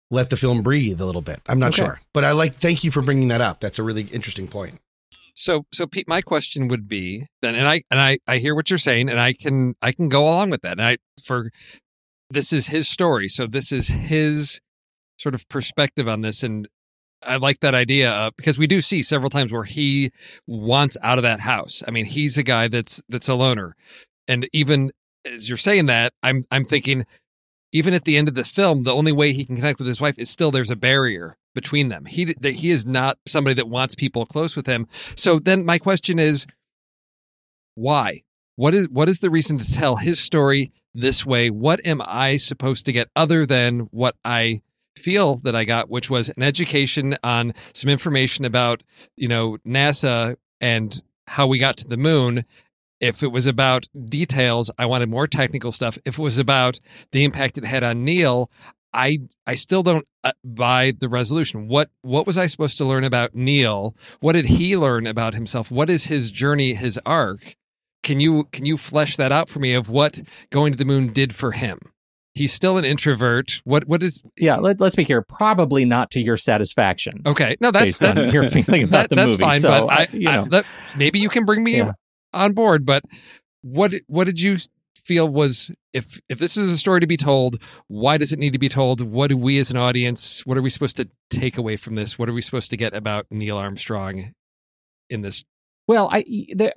let 0.10 0.30
the 0.30 0.38
film 0.38 0.62
breathe 0.62 1.00
a 1.02 1.06
little 1.06 1.22
bit. 1.22 1.42
I'm 1.48 1.60
not 1.60 1.74
Okay. 1.74 1.82
sure, 1.84 2.02
but 2.14 2.24
I 2.24 2.32
like. 2.32 2.56
Thank 2.56 2.84
you 2.84 2.92
for 2.92 3.02
bringing 3.02 3.28
that 3.30 3.42
up. 3.42 3.60
That's 3.60 3.80
a 3.80 3.84
really 3.84 4.04
interesting 4.04 4.48
point. 4.48 4.80
So, 5.34 5.64
so 5.72 5.88
Pete, 5.88 6.08
my 6.10 6.22
question 6.22 6.68
would 6.68 6.88
be 6.90 7.26
then, 7.42 7.56
and 7.56 7.68
I 7.68 7.82
and 7.90 8.00
I 8.00 8.20
I 8.28 8.38
hear 8.38 8.54
what 8.56 8.70
you're 8.70 8.78
saying, 8.80 9.10
and 9.10 9.20
I 9.20 9.34
can 9.34 9.76
I 9.82 9.92
can 9.92 10.10
go 10.10 10.24
along 10.28 10.50
with 10.50 10.62
that. 10.62 10.74
And 10.74 10.82
I 10.86 10.98
for 11.24 11.52
this 12.30 12.52
is 12.54 12.68
his 12.68 12.88
story, 12.88 13.28
so 13.30 13.48
this 13.48 13.72
is 13.72 13.90
his 13.90 14.60
sort 15.20 15.36
of 15.36 15.48
perspective 15.50 16.08
on 16.08 16.22
this, 16.22 16.44
and 16.44 16.68
I 17.24 17.38
like 17.38 17.60
that 17.60 17.76
idea 17.76 18.12
of 18.12 18.36
because 18.36 18.58
we 18.58 18.68
do 18.68 18.82
see 18.82 19.02
several 19.04 19.30
times 19.30 19.52
where 19.52 19.64
he 19.64 20.12
wants 20.48 20.98
out 21.04 21.18
of 21.18 21.24
that 21.24 21.42
house. 21.42 21.84
I 21.88 21.92
mean, 21.92 22.06
he's 22.06 22.38
a 22.38 22.44
guy 22.44 22.68
that's 22.68 23.02
that's 23.08 23.30
a 23.30 23.36
loner, 23.36 23.76
and 24.28 24.48
even 24.54 24.92
as 25.26 25.50
you're 25.50 25.58
saying 25.58 25.88
that, 25.88 26.14
I'm 26.24 26.44
I'm 26.52 26.64
thinking. 26.64 27.06
Even 27.74 27.94
at 27.94 28.04
the 28.04 28.18
end 28.18 28.28
of 28.28 28.36
the 28.36 28.44
film, 28.44 28.82
the 28.82 28.94
only 28.94 29.14
way 29.14 29.32
he 29.32 29.46
can 29.46 29.56
connect 29.56 29.80
with 29.80 29.88
his 29.88 30.02
wife 30.02 30.20
is 30.20 30.30
still 30.30 30.52
there's 30.52 30.70
a 30.70 30.76
barrier 30.76 31.38
between 31.56 31.88
them. 31.88 32.04
He 32.04 32.26
that 32.26 32.56
he 32.56 32.70
is 32.70 32.86
not 32.86 33.18
somebody 33.26 33.54
that 33.54 33.70
wants 33.70 33.96
people 33.96 34.26
close 34.26 34.58
with 34.58 34.66
him. 34.66 34.88
So 35.16 35.40
then 35.40 35.64
my 35.64 35.78
question 35.78 36.20
is 36.20 36.46
why? 37.76 38.24
What 38.58 38.74
is 38.74 38.90
what 38.90 39.08
is 39.08 39.22
the 39.22 39.30
reason 39.30 39.58
to 39.58 39.74
tell 39.74 39.96
his 39.96 40.20
story 40.20 40.72
this 40.94 41.26
way? 41.26 41.50
What 41.50 41.86
am 41.86 42.02
I 42.06 42.36
supposed 42.36 42.86
to 42.88 42.92
get 42.92 43.08
other 43.16 43.46
than 43.46 43.88
what 43.92 44.16
I 44.26 44.62
feel 44.98 45.36
that 45.38 45.56
I 45.56 45.64
got, 45.64 45.90
which 45.90 46.10
was 46.10 46.30
an 46.30 46.44
education 46.44 47.18
on 47.24 47.54
some 47.74 47.90
information 47.90 48.46
about, 48.46 48.84
you 49.16 49.28
know, 49.28 49.58
NASA 49.66 50.36
and 50.60 51.02
how 51.28 51.48
we 51.48 51.60
got 51.60 51.78
to 51.78 51.88
the 51.88 51.98
moon. 51.98 52.46
If 53.02 53.24
it 53.24 53.28
was 53.32 53.48
about 53.48 53.88
details, 54.06 54.72
I 54.78 54.86
wanted 54.86 55.10
more 55.10 55.28
technical 55.28 55.72
stuff. 55.72 55.98
If 56.06 56.18
it 56.20 56.22
was 56.22 56.40
about 56.40 56.80
the 57.12 57.24
impact 57.24 57.58
it 57.58 57.66
had 57.66 57.84
on 57.84 58.06
Neil, 58.06 58.50
I 58.94 59.20
I 59.48 59.56
still 59.56 59.84
don't 59.84 60.06
uh, 60.24 60.34
buy 60.44 60.94
the 61.00 61.10
resolution. 61.10 61.68
What 61.68 61.90
what 62.04 62.26
was 62.28 62.38
I 62.38 62.46
supposed 62.48 62.78
to 62.78 62.86
learn 62.86 63.04
about 63.04 63.34
Neil? 63.36 63.96
What 64.20 64.34
did 64.34 64.46
he 64.46 64.78
learn 64.78 65.08
about 65.08 65.34
himself? 65.34 65.72
What 65.72 65.90
is 65.90 66.06
his 66.06 66.30
journey, 66.32 66.74
his 66.76 67.00
arc? 67.06 67.56
Can 68.04 68.20
you 68.20 68.46
can 68.52 68.66
you 68.66 68.78
flesh 68.78 69.16
that 69.18 69.32
out 69.32 69.50
for 69.50 69.60
me 69.60 69.74
of 69.74 69.90
what 69.90 70.22
going 70.50 70.72
to 70.74 70.78
the 70.78 70.86
moon 70.86 71.12
did 71.14 71.34
for 71.36 71.52
him? 71.54 71.80
He's 72.34 72.54
still 72.54 72.78
an 72.78 72.86
introvert. 72.86 73.62
What 73.64 73.88
what 73.88 74.02
is 74.04 74.22
Yeah, 74.38 74.58
let, 74.58 74.80
let's 74.80 74.96
be 74.96 75.06
clear. 75.06 75.22
Probably 75.22 75.86
not 75.86 76.12
to 76.12 76.22
your 76.22 76.38
satisfaction. 76.38 77.22
okay? 77.26 77.58
No, 77.62 77.72
that's 77.72 78.00
based 78.00 78.06
on 78.06 78.30
your 78.34 78.44
feeling 78.50 78.84
about 78.84 78.92
that, 78.92 79.10
the 79.10 79.16
that's 79.16 79.32
movie. 79.34 79.44
fine. 79.44 79.60
So, 79.60 79.70
but 79.70 79.86
I, 79.92 79.96
I- 80.04 80.08
you 80.14 80.30
I- 80.30 80.48
that- 80.50 80.66
maybe 80.98 81.20
you 81.20 81.30
can 81.30 81.46
bring 81.46 81.64
me 81.64 81.78
Yeah. 81.78 81.92
On 82.34 82.54
board. 82.54 82.86
But 82.86 83.04
what 83.62 83.94
what 84.08 84.26
did 84.26 84.42
you 84.42 84.58
feel 84.96 85.28
was 85.28 85.72
if 85.94 86.20
if 86.30 86.40
this 86.40 86.58
is 86.58 86.72
a 86.72 86.78
story 86.78 87.00
to 87.00 87.08
be 87.08 87.18
told, 87.18 87.62
why 87.88 88.18
does 88.18 88.32
it 88.32 88.40
need 88.40 88.54
to 88.54 88.60
be 88.60 88.70
told? 88.70 89.02
What 89.02 89.28
do 89.28 89.38
we 89.38 89.58
as 89.60 89.72
an 89.72 89.78
audience? 89.78 90.46
What 90.46 90.58
are 90.58 90.62
we 90.62 90.70
supposed 90.70 90.98
to 90.98 91.10
take 91.30 91.58
away 91.58 91.78
from 91.78 91.96
this? 91.96 92.18
What 92.18 92.30
are 92.30 92.34
we 92.34 92.42
supposed 92.42 92.70
to 92.72 92.78
get 92.78 92.94
about 92.94 93.26
Neil 93.30 93.58
Armstrong 93.58 94.34
in 95.10 95.22
this? 95.22 95.44
Well, 95.88 96.10
I, 96.12 96.24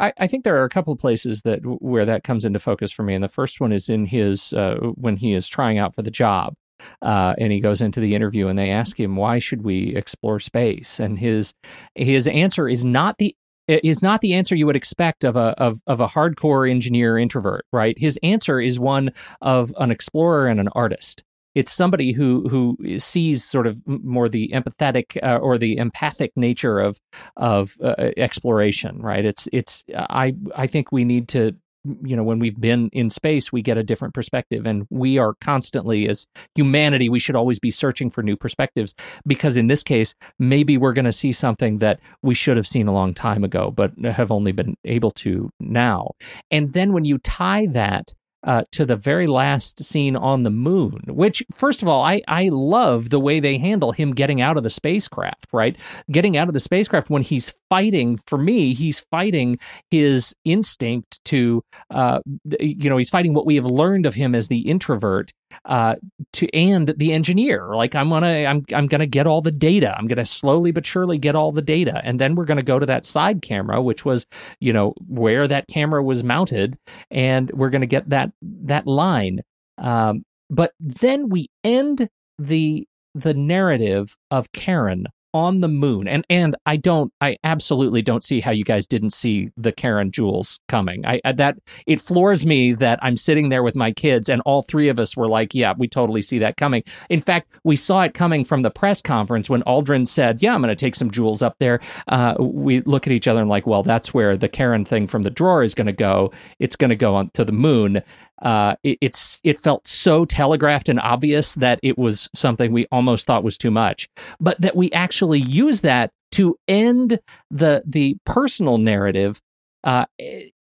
I 0.01 0.13
I 0.19 0.27
think 0.27 0.45
there 0.45 0.61
are 0.61 0.65
a 0.65 0.71
couple 0.71 0.93
of 0.93 0.99
places 0.99 1.43
that 1.43 1.61
where 1.65 2.07
that 2.07 2.25
comes 2.25 2.45
into 2.45 2.59
focus 2.59 2.91
for 2.91 3.03
me, 3.03 3.15
and 3.15 3.23
the 3.23 3.29
first 3.29 3.61
one 3.61 3.73
is 3.73 3.89
in 3.89 4.07
his 4.07 4.53
uh, 4.53 4.77
when 4.95 5.17
he 5.17 5.35
is 5.35 5.49
trying 5.49 5.79
out 5.79 5.95
for 5.95 6.03
the 6.03 6.11
job, 6.11 6.55
uh, 7.03 7.35
and 7.39 7.53
he 7.53 7.61
goes 7.61 7.81
into 7.81 8.01
the 8.01 8.15
interview, 8.15 8.49
and 8.49 8.59
they 8.59 8.71
ask 8.71 8.99
him 8.99 9.17
why 9.17 9.39
should 9.39 9.63
we 9.63 9.95
explore 9.95 10.41
space, 10.41 10.99
and 10.99 11.19
his 11.19 11.55
his 11.95 12.27
answer 12.27 12.69
is 12.69 12.85
not 12.85 13.19
the 13.19 13.37
is 13.69 14.03
not 14.03 14.21
the 14.21 14.35
answer 14.35 14.55
you 14.55 14.67
would 14.67 14.77
expect 14.77 15.25
of 15.25 15.37
a 15.37 15.55
of, 15.59 15.81
of 15.87 16.01
a 16.01 16.09
hardcore 16.09 16.71
engineer 16.71 17.19
introvert, 17.19 17.65
right? 17.73 17.99
His 17.99 18.19
answer 18.23 18.61
is 18.61 18.79
one 18.79 19.11
of 19.41 19.73
an 19.79 19.91
explorer 19.91 20.47
and 20.47 20.61
an 20.61 20.69
artist. 20.69 21.23
It's 21.55 21.73
somebody 21.73 22.13
who 22.13 22.49
who 22.49 22.99
sees 22.99 23.45
sort 23.45 23.67
of 23.67 23.81
more 23.87 24.29
the 24.29 24.51
empathetic 24.53 25.17
uh, 25.23 25.37
or 25.37 25.57
the 25.57 25.77
empathic 25.77 26.33
nature 26.37 26.81
of 26.81 26.99
of 27.37 27.77
uh, 27.83 28.11
exploration, 28.17 29.01
right? 29.01 29.25
It's 29.25 29.49
it's 29.53 29.85
I 29.97 30.35
I 30.57 30.67
think 30.67 30.91
we 30.91 31.05
need 31.05 31.29
to 31.29 31.55
you 32.03 32.17
know 32.17 32.23
when 32.23 32.39
we've 32.39 32.61
been 32.61 32.89
in 32.93 33.11
space 33.11 33.53
we 33.53 33.63
get 33.63 33.77
a 33.77 33.83
different 33.83 34.15
perspective 34.15 34.67
and 34.67 34.87
we 34.91 35.19
are 35.19 35.35
constantly 35.41 36.09
as 36.09 36.27
humanity 36.55 37.09
we 37.09 37.19
should 37.19 37.37
always 37.37 37.59
be 37.59 37.71
searching 37.71 38.11
for 38.11 38.23
new 38.23 38.37
perspectives 38.37 38.95
because 39.27 39.57
in 39.57 39.67
this 39.67 39.83
case 39.83 40.15
maybe 40.39 40.77
we're 40.77 40.93
going 40.93 41.05
to 41.05 41.13
see 41.13 41.33
something 41.33 41.79
that 41.79 42.01
we 42.23 42.35
should 42.35 42.57
have 42.57 42.67
seen 42.67 42.87
a 42.87 42.93
long 42.93 43.15
time 43.15 43.45
ago 43.45 43.71
but 43.71 43.93
have 44.05 44.31
only 44.31 44.53
been 44.53 44.77
able 44.85 45.11
to 45.11 45.51
now. 45.61 46.13
And 46.51 46.73
then 46.73 46.93
when 46.93 47.05
you 47.05 47.19
tie 47.19 47.67
that 47.67 48.15
uh, 48.45 48.65
to 48.73 48.87
the 48.87 48.97
very 48.97 49.27
last 49.27 49.83
scene 49.83 50.17
on 50.17 50.43
the 50.43 50.51
moon, 50.51 51.01
which, 51.09 51.43
first 51.51 51.83
of 51.83 51.89
all, 51.89 52.03
I, 52.03 52.23
I 52.29 52.51
love 52.51 53.11
the 53.11 53.21
way 53.21 53.41
they 53.41 53.59
handle 53.59 53.93
him 53.93 54.13
getting 54.13 54.41
out 54.41 54.57
of 54.57 54.63
the 54.63 54.71
spacecraft, 54.71 55.47
right? 55.53 55.77
Getting 56.11 56.37
out 56.37 56.49
of 56.49 56.55
the 56.55 56.61
spacecraft 56.61 57.11
when 57.11 57.23
he's 57.23 57.55
fighting, 57.71 58.19
for 58.27 58.39
me, 58.39 58.75
he's 58.75 59.01
fighting 59.11 59.59
his 59.91 60.35
instinct 60.45 61.25
to, 61.27 61.63
uh, 61.91 62.21
you 62.61 62.91
know, 62.91 62.97
he's 62.97 63.11
fighting 63.11 63.35
what 63.35 63.47
we 63.47 63.57
have 63.57 63.67
learned 63.67 64.07
of 64.07 64.15
him 64.15 64.35
as 64.35 64.49
the 64.49 64.61
introvert 64.61 65.33
uh, 65.65 65.97
to 66.35 66.55
and 66.55 66.89
the 66.97 67.13
engineer. 67.13 67.75
Like 67.75 67.95
I'm 67.95 68.11
gonna 68.11 68.45
I'm 68.45 68.65
I'm 68.73 68.87
gonna 68.87 69.07
get 69.07 69.27
all 69.27 69.43
the 69.43 69.51
data. 69.51 69.97
I'm 69.97 70.07
gonna 70.07 70.27
slowly 70.27 70.73
but 70.73 70.87
surely 70.87 71.19
get 71.19 71.35
all 71.35 71.53
the 71.53 71.63
data, 71.63 72.01
and 72.05 72.21
then 72.21 72.35
we're 72.35 72.45
gonna 72.45 72.63
go 72.63 72.79
to 72.79 72.87
that 72.87 73.05
side 73.05 73.43
camera, 73.43 73.83
which 73.83 74.05
was 74.05 74.27
you 74.61 74.73
know 74.73 74.95
where 75.07 75.47
that 75.49 75.69
camera 75.69 76.03
was 76.03 76.25
mounted, 76.25 76.79
and 77.11 77.51
we're 77.53 77.71
gonna 77.71 77.87
get 77.87 78.09
that 78.11 78.31
that 78.43 78.87
line. 78.87 79.41
Um, 79.79 80.25
but 80.51 80.73
then 80.81 81.29
we 81.29 81.49
end 81.63 82.09
the 82.39 82.87
the 83.15 83.35
narrative 83.35 84.17
of 84.31 84.53
Karen 84.53 85.07
on 85.35 85.61
the 85.61 85.69
moon 85.69 86.07
and 86.07 86.25
and 86.31 86.57
I 86.65 86.77
don't 86.77 87.13
I 87.21 87.37
absolutely 87.45 88.01
don't 88.01 88.23
see 88.23 88.41
how 88.41 88.53
you 88.53 88.65
guys 88.65 88.87
didn't 88.87 89.11
see 89.11 89.51
the 89.57 89.73
Karen 89.73 90.13
Jules 90.13 90.61
coming. 90.69 91.05
I, 91.05 91.21
I 91.25 91.33
that 91.33 91.59
it 91.87 92.01
floors 92.01 92.47
me 92.47 92.73
that 92.75 93.01
I'm 93.03 93.17
sitting 93.17 93.49
there 93.49 93.63
with 93.63 93.75
my 93.75 93.93
kids 93.93 94.29
and 94.29 94.41
all 94.47 94.63
three 94.63 94.89
of 94.89 95.01
us 95.01 95.17
were 95.17 95.29
like, 95.29 95.55
yeah, 95.55 95.75
we 95.77 95.89
totally 95.89 96.23
see 96.23 96.39
that 96.39 96.57
coming. 96.57 96.85
In 97.11 97.21
fact, 97.21 97.53
we 97.65 97.75
saw 97.77 98.03
it 98.03 98.15
coming 98.15 98.45
from 98.45 98.63
the 98.63 98.71
press 98.71 99.03
conference 99.03 99.51
when 99.51 99.63
Aldrin 99.65 100.07
said, 100.07 100.43
yeah, 100.43 100.55
I'm 100.55 100.63
going 100.63 100.69
to 100.69 100.77
take 100.77 100.95
some 100.95 101.11
jewels 101.11 101.43
up 101.43 101.57
there. 101.59 101.81
Uh, 102.07 102.37
we 102.39 102.81
look 102.83 103.07
at 103.07 103.13
each 103.13 103.27
other 103.27 103.41
and 103.41 103.51
like, 103.51 103.67
well, 103.67 103.83
that's 103.83 104.15
where 104.15 104.37
the 104.37 104.49
Karen 104.49 104.85
thing 104.85 105.07
from 105.07 105.23
the 105.23 105.31
drawer 105.31 105.63
is 105.65 105.75
going 105.75 105.87
to 105.87 105.93
go. 105.93 106.33
It's 106.61 106.77
going 106.77 106.91
to 106.91 106.97
go 106.97 107.17
on 107.17 107.31
to 107.31 107.45
the 107.45 107.53
moon. 107.53 108.03
Uh, 108.43 108.77
it, 108.83 108.99
it's 109.01 109.41
it 109.45 109.61
felt 109.61 109.87
so 109.87 110.25
telegraphed 110.25 110.89
and 110.89 111.01
obvious 111.01 111.55
that 111.55 111.79
it 111.83 111.97
was 111.97 112.29
something 112.35 112.73
we 112.73 112.87
almost 112.91 113.27
thought 113.27 113.45
was 113.45 113.57
too 113.57 113.71
much, 113.71 114.09
but 114.41 114.61
that 114.61 114.77
we 114.77 114.91
actually 114.93 115.41
use 115.41 115.83
that 115.83 116.11
to 116.33 116.57
end 116.67 117.21
the 117.51 117.83
the 117.87 118.17
personal 118.27 118.79
narrative 118.79 119.41
uh, 119.85 120.07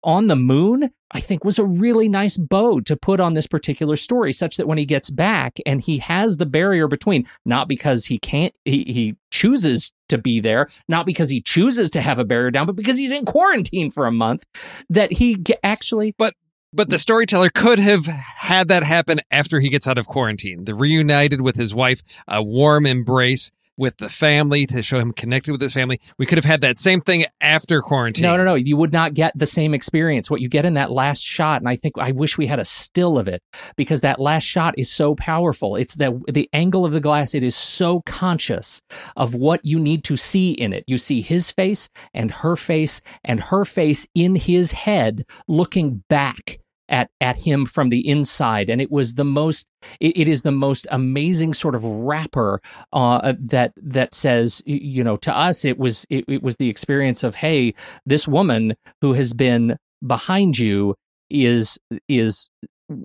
on 0.02 0.26
the 0.28 0.36
moon. 0.36 0.90
I 1.10 1.20
think 1.20 1.42
was 1.42 1.58
a 1.58 1.64
really 1.64 2.06
nice 2.06 2.36
bow 2.36 2.80
to 2.80 2.94
put 2.94 3.18
on 3.18 3.32
this 3.32 3.46
particular 3.46 3.96
story, 3.96 4.30
such 4.32 4.58
that 4.58 4.66
when 4.66 4.76
he 4.76 4.84
gets 4.84 5.08
back 5.08 5.56
and 5.64 5.80
he 5.80 5.98
has 5.98 6.36
the 6.36 6.44
barrier 6.44 6.86
between, 6.86 7.26
not 7.46 7.66
because 7.66 8.04
he 8.04 8.18
can't, 8.18 8.54
he, 8.66 8.84
he 8.84 9.16
chooses 9.30 9.90
to 10.10 10.18
be 10.18 10.38
there, 10.38 10.68
not 10.86 11.06
because 11.06 11.30
he 11.30 11.40
chooses 11.40 11.90
to 11.92 12.02
have 12.02 12.18
a 12.18 12.26
barrier 12.26 12.50
down, 12.50 12.66
but 12.66 12.76
because 12.76 12.98
he's 12.98 13.10
in 13.10 13.24
quarantine 13.24 13.90
for 13.90 14.04
a 14.04 14.12
month, 14.12 14.44
that 14.90 15.12
he 15.12 15.42
actually 15.62 16.14
But 16.18 16.34
but 16.72 16.90
the 16.90 16.98
storyteller 16.98 17.50
could 17.50 17.78
have 17.78 18.06
had 18.06 18.68
that 18.68 18.82
happen 18.82 19.20
after 19.30 19.60
he 19.60 19.68
gets 19.68 19.86
out 19.86 19.98
of 19.98 20.06
quarantine. 20.06 20.64
The 20.64 20.74
reunited 20.74 21.40
with 21.40 21.56
his 21.56 21.74
wife, 21.74 22.02
a 22.26 22.42
warm 22.42 22.86
embrace 22.86 23.50
with 23.78 23.96
the 23.96 24.10
family 24.10 24.66
to 24.66 24.82
show 24.82 24.98
him 24.98 25.12
connected 25.12 25.52
with 25.52 25.60
his 25.60 25.72
family. 25.72 26.00
We 26.18 26.26
could 26.26 26.36
have 26.36 26.44
had 26.44 26.60
that 26.60 26.78
same 26.78 27.00
thing 27.00 27.24
after 27.40 27.80
quarantine. 27.80 28.24
No, 28.24 28.36
no, 28.36 28.44
no. 28.44 28.56
You 28.56 28.76
would 28.76 28.92
not 28.92 29.14
get 29.14 29.32
the 29.34 29.46
same 29.46 29.72
experience. 29.72 30.30
What 30.30 30.42
you 30.42 30.48
get 30.48 30.66
in 30.66 30.74
that 30.74 30.90
last 30.90 31.22
shot, 31.22 31.62
and 31.62 31.68
I 31.68 31.76
think 31.76 31.94
I 31.96 32.12
wish 32.12 32.36
we 32.36 32.46
had 32.46 32.58
a 32.58 32.64
still 32.64 33.16
of 33.16 33.28
it 33.28 33.42
because 33.76 34.02
that 34.02 34.20
last 34.20 34.44
shot 34.44 34.74
is 34.76 34.90
so 34.90 35.14
powerful. 35.14 35.76
It's 35.76 35.94
the 35.94 36.20
the 36.30 36.50
angle 36.52 36.84
of 36.84 36.92
the 36.92 37.00
glass. 37.00 37.34
It 37.34 37.44
is 37.44 37.56
so 37.56 38.02
conscious 38.04 38.82
of 39.16 39.34
what 39.34 39.64
you 39.64 39.78
need 39.78 40.04
to 40.04 40.16
see 40.16 40.50
in 40.50 40.72
it. 40.72 40.84
You 40.86 40.98
see 40.98 41.22
his 41.22 41.50
face 41.52 41.88
and 42.12 42.30
her 42.30 42.56
face 42.56 43.00
and 43.24 43.40
her 43.40 43.64
face 43.64 44.06
in 44.14 44.34
his 44.34 44.72
head, 44.72 45.24
looking 45.46 46.02
back 46.08 46.58
at 46.88 47.10
at 47.20 47.36
him 47.38 47.66
from 47.66 47.88
the 47.88 48.06
inside. 48.08 48.70
And 48.70 48.80
it 48.80 48.90
was 48.90 49.14
the 49.14 49.24
most 49.24 49.66
it, 50.00 50.16
it 50.16 50.28
is 50.28 50.42
the 50.42 50.52
most 50.52 50.86
amazing 50.90 51.54
sort 51.54 51.74
of 51.74 51.84
wrapper 51.84 52.60
uh, 52.92 53.34
that 53.38 53.72
that 53.76 54.14
says 54.14 54.62
you 54.66 55.04
know 55.04 55.16
to 55.18 55.36
us 55.36 55.64
it 55.64 55.78
was 55.78 56.06
it, 56.10 56.24
it 56.28 56.42
was 56.42 56.56
the 56.56 56.68
experience 56.68 57.22
of 57.22 57.36
hey 57.36 57.74
this 58.06 58.26
woman 58.26 58.74
who 59.00 59.12
has 59.14 59.32
been 59.32 59.76
behind 60.06 60.58
you 60.58 60.94
is 61.30 61.78
is 62.08 62.48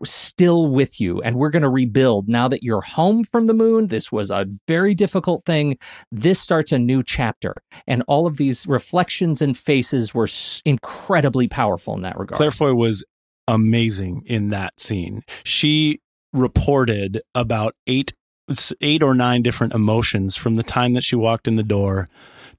still 0.04 0.68
with 0.68 1.02
you 1.02 1.22
and 1.22 1.36
we're 1.36 1.50
going 1.50 1.64
to 1.64 1.70
rebuild. 1.70 2.30
Now 2.30 2.48
that 2.48 2.64
you're 2.64 2.82
home 2.82 3.24
from 3.24 3.48
the 3.48 3.54
moon 3.54 3.88
this 3.88 4.12
was 4.12 4.32
a 4.32 4.46
very 4.68 4.96
difficult 4.96 5.46
thing. 5.46 5.78
This 6.12 6.40
starts 6.40 6.72
a 6.72 6.80
new 6.80 7.04
chapter. 7.04 7.56
And 7.86 8.04
all 8.08 8.26
of 8.26 8.38
these 8.38 8.66
reflections 8.66 9.42
and 9.42 9.58
faces 9.58 10.14
were 10.14 10.28
incredibly 10.66 11.48
powerful 11.48 11.96
in 11.96 12.02
that 12.04 12.18
regard. 12.18 12.38
Claire 12.38 12.52
Foy 12.52 12.74
was 12.74 13.04
amazing 13.48 14.24
in 14.26 14.50
that 14.50 14.80
scene. 14.80 15.24
She 15.44 16.02
reported 16.32 17.22
about 17.36 17.76
eight 17.88 18.14
eight 18.82 19.02
or 19.02 19.14
nine 19.14 19.42
different 19.42 19.74
emotions 19.74 20.36
from 20.36 20.56
the 20.56 20.64
time 20.64 20.94
that 20.94 21.04
she 21.04 21.16
walked 21.16 21.48
in 21.48 21.56
the 21.56 21.64
door 21.64 22.08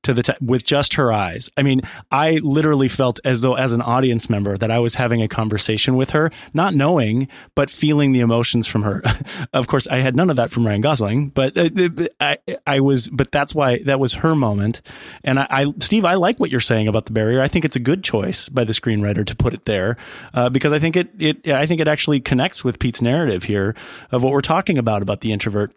to 0.04 0.14
the 0.14 0.22
time 0.22 0.36
with 0.40 0.64
just 0.64 0.94
her 0.94 1.12
eyes. 1.12 1.50
I 1.56 1.62
mean, 1.62 1.82
I 2.10 2.40
literally 2.42 2.88
felt 2.88 3.20
as 3.24 3.40
though 3.40 3.54
as 3.54 3.72
an 3.72 3.82
audience 3.82 4.30
member 4.30 4.56
that 4.56 4.70
I 4.70 4.78
was 4.78 4.94
having 4.94 5.22
a 5.22 5.28
conversation 5.28 5.96
with 5.96 6.10
her, 6.10 6.30
not 6.52 6.74
knowing 6.74 7.28
but 7.54 7.70
feeling 7.70 8.12
the 8.12 8.20
emotions 8.20 8.66
from 8.66 8.82
her. 8.82 9.02
of 9.52 9.66
course, 9.66 9.86
I 9.88 9.96
had 9.96 10.16
none 10.16 10.30
of 10.30 10.36
that 10.36 10.50
from 10.50 10.66
Ryan 10.66 10.80
Gosling, 10.80 11.28
but 11.28 11.56
uh, 11.56 11.68
uh, 11.76 12.06
I 12.20 12.38
I 12.66 12.80
was 12.80 13.08
but 13.08 13.32
that's 13.32 13.54
why 13.54 13.78
that 13.84 14.00
was 14.00 14.14
her 14.14 14.34
moment. 14.34 14.82
And 15.22 15.40
I, 15.40 15.46
I 15.50 15.74
Steve, 15.78 16.04
I 16.04 16.14
like 16.14 16.38
what 16.38 16.50
you're 16.50 16.60
saying 16.60 16.88
about 16.88 17.06
the 17.06 17.12
barrier. 17.12 17.40
I 17.40 17.48
think 17.48 17.64
it's 17.64 17.76
a 17.76 17.80
good 17.80 18.04
choice 18.04 18.48
by 18.48 18.64
the 18.64 18.72
screenwriter 18.72 19.26
to 19.26 19.36
put 19.36 19.54
it 19.54 19.64
there 19.64 19.96
uh, 20.32 20.48
because 20.48 20.72
I 20.72 20.78
think 20.78 20.96
it 20.96 21.10
it 21.18 21.48
I 21.48 21.66
think 21.66 21.80
it 21.80 21.88
actually 21.88 22.20
connects 22.20 22.64
with 22.64 22.78
Pete's 22.78 23.02
narrative 23.02 23.44
here 23.44 23.74
of 24.10 24.22
what 24.22 24.32
we're 24.32 24.40
talking 24.40 24.78
about 24.78 25.02
about 25.02 25.20
the 25.20 25.32
introvert 25.32 25.72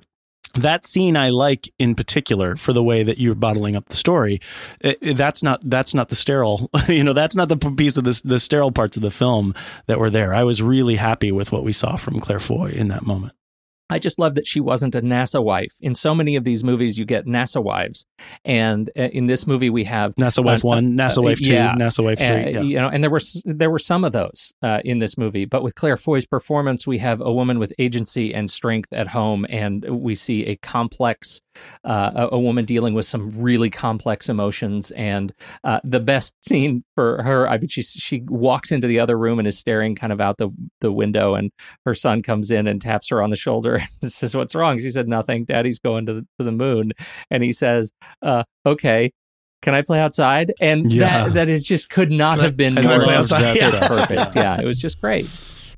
that 0.57 0.85
scene 0.85 1.15
I 1.17 1.29
like 1.29 1.69
in 1.79 1.95
particular 1.95 2.55
for 2.55 2.73
the 2.73 2.83
way 2.83 3.03
that 3.03 3.17
you're 3.17 3.35
bottling 3.35 3.75
up 3.75 3.85
the 3.87 3.95
story. 3.95 4.39
It- 4.81 4.97
it- 5.01 5.17
that's 5.17 5.41
not 5.43 5.61
that's 5.63 5.93
not 5.93 6.09
the 6.09 6.15
sterile, 6.15 6.69
you 6.87 7.03
know, 7.03 7.13
that's 7.13 7.35
not 7.35 7.49
the 7.49 7.57
piece 7.57 7.97
of 7.97 8.03
the 8.03 8.21
the 8.23 8.39
sterile 8.39 8.71
parts 8.71 8.97
of 8.97 9.03
the 9.03 9.11
film 9.11 9.53
that 9.87 9.99
were 9.99 10.09
there. 10.09 10.33
I 10.33 10.43
was 10.43 10.61
really 10.61 10.95
happy 10.95 11.31
with 11.31 11.51
what 11.51 11.63
we 11.63 11.71
saw 11.73 11.95
from 11.95 12.19
Claire 12.19 12.39
Foy 12.39 12.69
in 12.71 12.87
that 12.89 13.05
moment. 13.05 13.33
I 13.89 13.99
just 13.99 14.19
love 14.19 14.35
that 14.35 14.45
she 14.45 14.59
wasn't 14.59 14.95
a 14.95 15.01
NASA 15.01 15.43
wife. 15.43 15.73
In 15.81 15.95
so 15.95 16.13
many 16.13 16.35
of 16.35 16.43
these 16.43 16.63
movies, 16.63 16.97
you 16.97 17.05
get 17.05 17.25
NASA 17.25 17.63
wives, 17.63 18.05
and 18.43 18.89
uh, 18.97 19.03
in 19.03 19.27
this 19.27 19.47
movie, 19.47 19.69
we 19.69 19.85
have 19.85 20.13
NASA 20.15 20.43
Wife 20.43 20.65
uh, 20.65 20.67
One, 20.67 20.97
NASA 20.97 21.19
uh, 21.19 21.21
Wife 21.23 21.39
Two, 21.39 21.53
yeah. 21.53 21.73
NASA 21.73 22.03
Wife 22.03 22.19
Three. 22.19 22.27
Uh, 22.27 22.49
yeah. 22.49 22.61
You 22.61 22.79
know, 22.79 22.89
and 22.89 23.03
there 23.03 23.11
were 23.11 23.21
there 23.45 23.71
were 23.71 23.79
some 23.79 24.03
of 24.03 24.11
those 24.11 24.53
uh, 24.61 24.81
in 24.83 24.99
this 24.99 25.17
movie, 25.17 25.45
but 25.45 25.63
with 25.63 25.75
Claire 25.75 25.97
Foy's 25.97 26.25
performance, 26.25 26.85
we 26.85 26.97
have 26.97 27.21
a 27.21 27.31
woman 27.31 27.59
with 27.59 27.73
agency 27.79 28.33
and 28.33 28.51
strength 28.51 28.91
at 28.91 29.07
home, 29.07 29.45
and 29.49 29.85
we 29.85 30.15
see 30.15 30.45
a 30.45 30.57
complex, 30.57 31.39
uh, 31.85 32.27
a, 32.31 32.35
a 32.35 32.39
woman 32.39 32.65
dealing 32.65 32.93
with 32.93 33.05
some 33.05 33.41
really 33.41 33.69
complex 33.69 34.27
emotions. 34.27 34.91
And 34.91 35.33
uh, 35.63 35.79
the 35.83 36.01
best 36.01 36.35
scene 36.43 36.83
for 36.95 37.23
her, 37.23 37.47
I 37.47 37.57
mean, 37.57 37.69
she 37.69 37.83
she 37.83 38.23
walks 38.27 38.71
into 38.71 38.87
the 38.87 38.99
other 38.99 39.17
room 39.17 39.39
and 39.39 39.47
is 39.47 39.57
staring 39.57 39.95
kind 39.95 40.11
of 40.11 40.19
out 40.19 40.37
the 40.37 40.49
the 40.81 40.91
window, 40.91 41.35
and 41.35 41.51
her 41.85 41.93
son 41.93 42.21
comes 42.21 42.51
in 42.51 42.67
and 42.67 42.81
taps 42.81 43.09
her 43.09 43.21
on 43.21 43.29
the 43.29 43.37
shoulder 43.37 43.76
and 44.01 44.11
says, 44.11 44.35
"What's 44.35 44.55
wrong?" 44.55 44.79
She 44.79 44.89
said, 44.89 45.07
"Nothing. 45.07 45.45
Daddy's 45.45 45.79
going 45.79 46.05
to 46.07 46.13
the, 46.13 46.21
to 46.39 46.43
the 46.45 46.51
moon," 46.51 46.91
and 47.31 47.43
he 47.43 47.53
says, 47.53 47.91
uh, 48.21 48.43
"Okay." 48.65 49.11
Can 49.63 49.73
I 49.73 49.81
play 49.81 49.99
outside? 49.99 50.53
And 50.61 50.93
Yeah. 50.93 51.23
that 51.25 51.33
that 51.33 51.47
is 51.49 51.65
just 51.65 51.89
could 51.89 52.11
not 52.11 52.35
Can 52.35 52.43
have 52.43 52.55
been 52.57 52.75
more 52.75 53.01
play 53.01 53.15
outside? 53.15 53.57
that's 53.57 53.79
Yeah. 53.81 53.87
perfect. 53.87 54.31
Yeah, 54.35 54.61
it 54.61 54.65
was 54.65 54.79
just 54.79 55.01
great. 55.01 55.27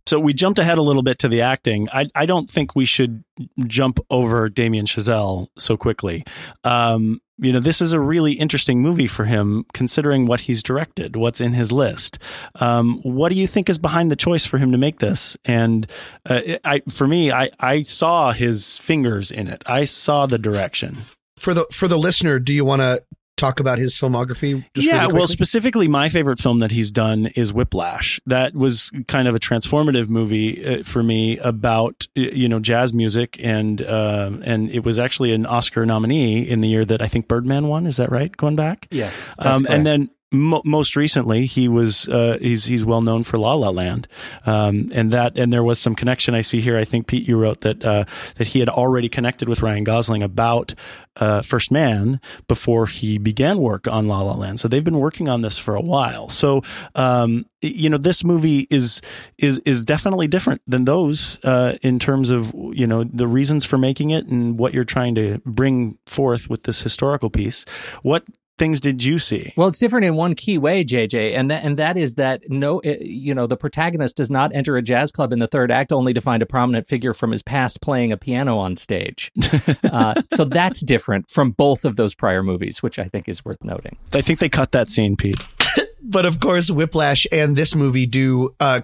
So 0.06 0.20
we 0.20 0.34
jumped 0.34 0.60
ahead 0.60 0.78
a 0.78 0.82
little 0.82 1.02
bit 1.02 1.18
to 1.20 1.30
the 1.30 1.42
acting. 1.44 1.88
I, 1.94 2.08
I 2.14 2.26
don't 2.26 2.50
think 2.50 2.76
we 2.76 2.84
should 2.84 3.24
jump 3.68 4.00
over 4.10 4.50
Damien 4.50 4.86
Chazelle 4.86 5.48
so 5.58 5.78
quickly. 5.78 6.26
Um, 6.66 7.22
you 7.42 7.54
know, 7.54 7.60
this 7.60 7.82
is 7.82 7.94
a 7.94 8.00
really 8.00 8.34
interesting 8.34 8.82
movie 8.82 9.08
for 9.08 9.26
him, 9.26 9.66
considering 9.74 10.26
what 10.26 10.42
he's 10.42 10.62
directed, 10.62 11.16
what's 11.16 11.42
in 11.42 11.54
his 11.54 11.72
list. 11.72 12.20
Um, 12.56 13.00
what 13.04 13.30
do 13.30 13.36
you 13.36 13.48
think 13.48 13.70
is 13.70 13.78
behind 13.78 14.12
the 14.12 14.16
choice 14.16 14.46
for 14.46 14.58
him 14.58 14.72
to 14.72 14.78
make 14.78 15.00
this? 15.00 15.38
And 15.46 15.88
uh, 16.26 16.42
I, 16.64 16.82
for 16.90 17.08
me, 17.08 17.32
I, 17.32 17.50
I 17.60 17.82
saw 17.84 18.32
his 18.32 18.78
fingers 18.80 19.32
in 19.32 19.48
it. 19.48 19.64
I 19.66 19.86
saw 19.86 20.26
the 20.26 20.38
direction. 20.38 20.98
For 21.38 21.54
the 21.54 21.66
for 21.72 21.88
the 21.88 21.98
listener, 21.98 22.38
do 22.38 22.54
you 22.54 22.66
want 22.66 22.82
to 22.82 23.02
talk 23.40 23.60
about 23.60 23.78
his 23.80 23.98
filmography? 23.98 24.66
yeah, 24.76 25.04
really 25.04 25.14
well, 25.14 25.28
specifically, 25.28 25.88
my 25.88 26.10
favorite 26.10 26.40
film 26.40 26.60
that 26.60 26.72
he's 26.72 26.92
done 26.92 27.28
is 27.36 27.54
Whiplash. 27.54 28.20
That 28.26 28.54
was 28.54 28.92
kind 29.08 29.28
of 29.28 29.36
a 29.36 29.40
transformative 29.40 30.10
movie 30.10 30.66
uh, 30.66 30.84
for 30.84 31.02
me 31.02 31.38
about 31.40 32.08
you 32.16 32.48
know 32.50 32.60
jazz 32.60 32.94
music, 32.94 33.40
and 33.42 33.82
uh, 33.82 34.32
and 34.44 34.70
it 34.70 34.84
was 34.84 35.00
actually 35.00 35.34
an 35.34 35.46
Oscar 35.46 35.86
nominee 35.86 36.48
in 36.48 36.62
the 36.62 36.68
year 36.68 36.86
that 36.86 37.02
I 37.02 37.08
think 37.08 37.28
Birdman 37.28 37.68
won. 37.68 37.88
Is 37.88 37.98
that 37.98 38.12
right? 38.12 38.36
Going 38.36 38.56
back, 38.56 38.88
Yes, 38.92 39.26
um, 39.40 39.66
and 39.68 39.86
then. 39.86 40.10
Mo- 40.32 40.62
most 40.64 40.96
recently, 40.96 41.48
he 41.48 41.68
was 41.68 42.08
uh, 42.08 42.38
he's 42.40 42.66
he's 42.66 42.86
well 42.86 43.02
known 43.02 43.24
for 43.24 43.40
La 43.40 43.56
La 43.56 43.70
Land, 43.70 44.08
um, 44.46 44.92
and 44.94 45.10
that 45.12 45.38
and 45.40 45.52
there 45.52 45.64
was 45.64 45.80
some 45.80 45.96
connection 45.96 46.36
I 46.36 46.42
see 46.42 46.62
here. 46.62 46.78
I 46.78 46.84
think 46.84 47.08
Pete, 47.08 47.28
you 47.28 47.36
wrote 47.36 47.62
that 47.62 47.84
uh, 47.84 48.06
that 48.36 48.48
he 48.48 48.60
had 48.60 48.70
already 48.70 49.10
connected 49.10 49.50
with 49.50 49.64
Ryan 49.64 49.84
Gosling 49.84 50.22
about 50.22 50.76
uh, 51.16 51.42
First 51.42 51.72
Man 51.72 52.22
before 52.48 52.86
he 52.86 53.18
began 53.18 53.58
work 53.58 53.88
on 53.88 54.08
La 54.08 54.22
La 54.22 54.36
Land. 54.36 54.60
So 54.60 54.68
they've 54.68 54.84
been 54.84 55.00
working 55.00 55.28
on 55.28 55.42
this 55.42 55.58
for 55.58 55.74
a 55.74 55.82
while. 55.82 56.30
So 56.30 56.62
um, 56.94 57.46
you 57.62 57.90
know, 57.90 57.98
this 57.98 58.24
movie 58.24 58.68
is 58.70 59.02
is 59.38 59.60
is 59.66 59.84
definitely 59.84 60.28
different 60.28 60.62
than 60.66 60.86
those 60.86 61.40
uh, 61.44 61.74
in 61.82 62.00
terms 62.00 62.30
of 62.30 62.54
you 62.74 62.88
know 62.88 63.04
the 63.04 63.28
reasons 63.28 63.66
for 63.66 63.78
making 63.78 64.12
it 64.12 64.28
and 64.28 64.58
what 64.58 64.74
you're 64.74 64.84
trying 64.84 65.16
to 65.16 65.40
bring 65.46 65.98
forth 66.08 66.50
with 66.50 66.64
this 66.64 66.82
historical 66.82 67.30
piece. 67.30 67.66
What 68.02 68.24
things 68.60 68.80
did 68.80 69.04
you 69.04 69.18
see? 69.18 69.54
Well, 69.56 69.68
it's 69.68 69.80
different 69.80 70.06
in 70.06 70.16
one 70.16 70.36
key 70.36 70.58
way, 70.58 70.84
JJ, 70.84 71.36
and 71.36 71.50
that 71.50 71.64
and 71.64 71.78
that 71.78 71.98
is 71.98 72.16
that 72.16 72.44
no, 72.50 72.82
uh, 72.86 72.96
you 73.00 73.34
know, 73.34 73.48
the 73.48 73.58
protagonist 73.58 74.18
does 74.18 74.30
not 74.30 74.54
enter 74.54 74.78
a 74.78 74.82
jazz 74.82 75.12
club 75.12 75.32
in 75.34 75.40
the 75.40 75.48
third 75.48 75.72
act 75.72 75.92
only 75.92 76.14
to 76.14 76.22
find 76.22 76.44
a 76.44 76.46
prominent 76.46 76.88
figure 76.88 77.14
from 77.14 77.32
his 77.32 77.42
past 77.42 77.82
playing 77.82 78.12
a 78.12 78.18
piano 78.18 78.58
on 78.58 78.76
stage. 78.76 79.32
uh, 79.92 80.22
so 80.34 80.46
that's 80.46 80.82
different 80.82 81.30
from 81.30 81.52
both 81.52 81.86
of 81.86 81.96
those 81.96 82.14
prior 82.14 82.44
movies, 82.44 82.84
which 82.84 83.00
I 83.00 83.06
think 83.06 83.28
is 83.28 83.44
worth 83.44 83.64
noting. 83.64 83.98
I 84.14 84.22
think 84.22 84.40
they 84.40 84.50
cut 84.50 84.74
that 84.74 84.90
scene, 84.90 85.16
Pete. 85.16 85.38
but 86.04 86.26
of 86.26 86.40
course, 86.40 86.70
Whiplash 86.70 87.26
and 87.32 87.56
this 87.56 87.76
movie 87.76 88.06
do 88.06 88.54
uh, 88.60 88.82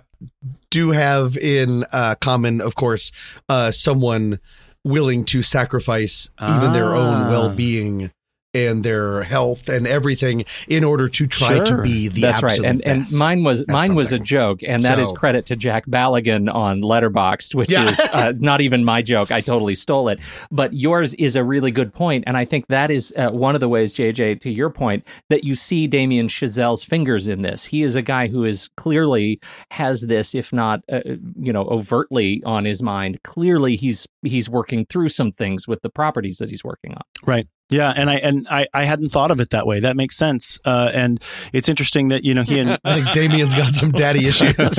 do 0.72 0.92
have 0.92 1.38
in 1.38 1.84
uh, 1.92 2.16
common, 2.16 2.62
of 2.62 2.76
course, 2.76 3.12
uh, 3.50 3.72
someone 3.72 4.40
willing 4.84 5.26
to 5.26 5.42
sacrifice 5.42 6.30
even 6.42 6.72
their 6.72 6.96
own 6.96 7.24
Ah. 7.24 7.30
Well 8.56 8.62
being 8.64 8.66
and 8.76 8.84
their 8.84 9.24
health 9.24 9.70
and 9.70 9.86
everything 9.86 10.46
in 10.68 10.84
order 10.84 11.08
to 11.08 11.28
try 11.28 11.60
to 11.60 11.82
be 11.82 12.08
the 12.08 12.22
That's 12.22 12.42
right, 12.42 12.52
absolute 12.52 12.70
and 12.70 12.82
and 12.86 13.02
best 13.04 13.14
mine 13.14 13.44
was 13.44 13.62
at 13.62 13.68
mine 13.70 13.96
was 13.96 14.12
a 14.14 14.20
joke, 14.20 14.62
and 14.64 14.82
that 14.84 15.00
is 15.00 15.10
So- 15.10 15.16
credit 15.16 15.46
to 15.48 15.56
Jack 15.56 15.86
Balligan 15.88 16.54
on 16.54 16.82
Letterboxd, 16.82 17.54
which 17.56 17.70
Yeah. 17.70 17.90
is 17.90 18.00
uh, 18.00 18.34
not 18.40 18.62
even 18.62 18.84
my 18.84 19.02
joke. 19.02 19.32
I 19.32 19.42
totally 19.42 19.76
stole 19.76 20.10
it, 20.10 20.20
but 20.52 20.74
yours 20.74 21.14
is 21.16 21.36
a 21.36 21.44
really 21.44 21.72
good 21.72 21.94
point, 21.94 22.24
and 22.28 22.38
I 22.38 22.46
think 22.46 22.68
that 22.68 22.92
is 22.92 23.14
uh, 23.18 23.30
one 23.30 23.56
of 23.56 23.62
the 23.62 23.70
ways, 23.70 23.94
JJ, 23.94 24.42
to 24.42 24.50
your 24.50 24.70
point, 24.70 25.04
that 25.30 25.44
you 25.44 25.54
see 25.56 25.88
Damien 25.88 26.28
Chazelle's 26.28 26.84
fingers 26.84 27.28
in 27.28 27.42
this. 27.42 27.66
He 27.66 27.82
is 27.84 27.96
a 27.96 28.02
guy 28.02 28.28
who 28.28 28.46
is 28.46 28.70
clearly 28.78 29.40
has 29.72 30.02
this, 30.02 30.34
if 30.34 30.52
not 30.54 30.82
uh, 30.92 31.02
you 31.40 31.54
know 31.54 31.66
overtly 31.66 32.42
on 32.46 32.66
his 32.66 32.82
mind. 32.82 33.22
Clearly, 33.24 33.76
he's 33.76 34.08
he's 34.24 34.50
working 34.50 34.86
through 34.86 35.10
some 35.10 35.32
things 35.32 35.68
with 35.68 35.82
the 35.82 35.90
properties 35.90 36.38
that 36.38 36.50
he's 36.50 36.64
working 36.64 36.94
on. 36.94 37.02
Right. 37.26 37.48
Yeah, 37.70 37.92
and 37.96 38.10
I 38.12 38.16
and 38.18 38.48
I, 38.50 38.68
I 38.74 38.86
hadn't 38.86 39.10
thought 39.10 39.32
of 39.32 39.40
it 39.40 39.50
that 39.50 39.66
way. 39.66 39.80
That 39.80 39.96
makes 39.96 40.16
sense. 40.16 40.60
Uh, 40.64 40.92
and 40.94 41.20
it's 41.52 41.68
interesting 41.68 42.10
that 42.10 42.24
you 42.24 42.34
know 42.36 42.44
he 42.44 42.60
and 42.60 42.78
I 42.86 43.02
think 43.02 43.12
Damien's 43.14 43.56
got 43.56 43.74
some 43.74 43.92
daddy 43.92 44.28
issues. 44.28 44.56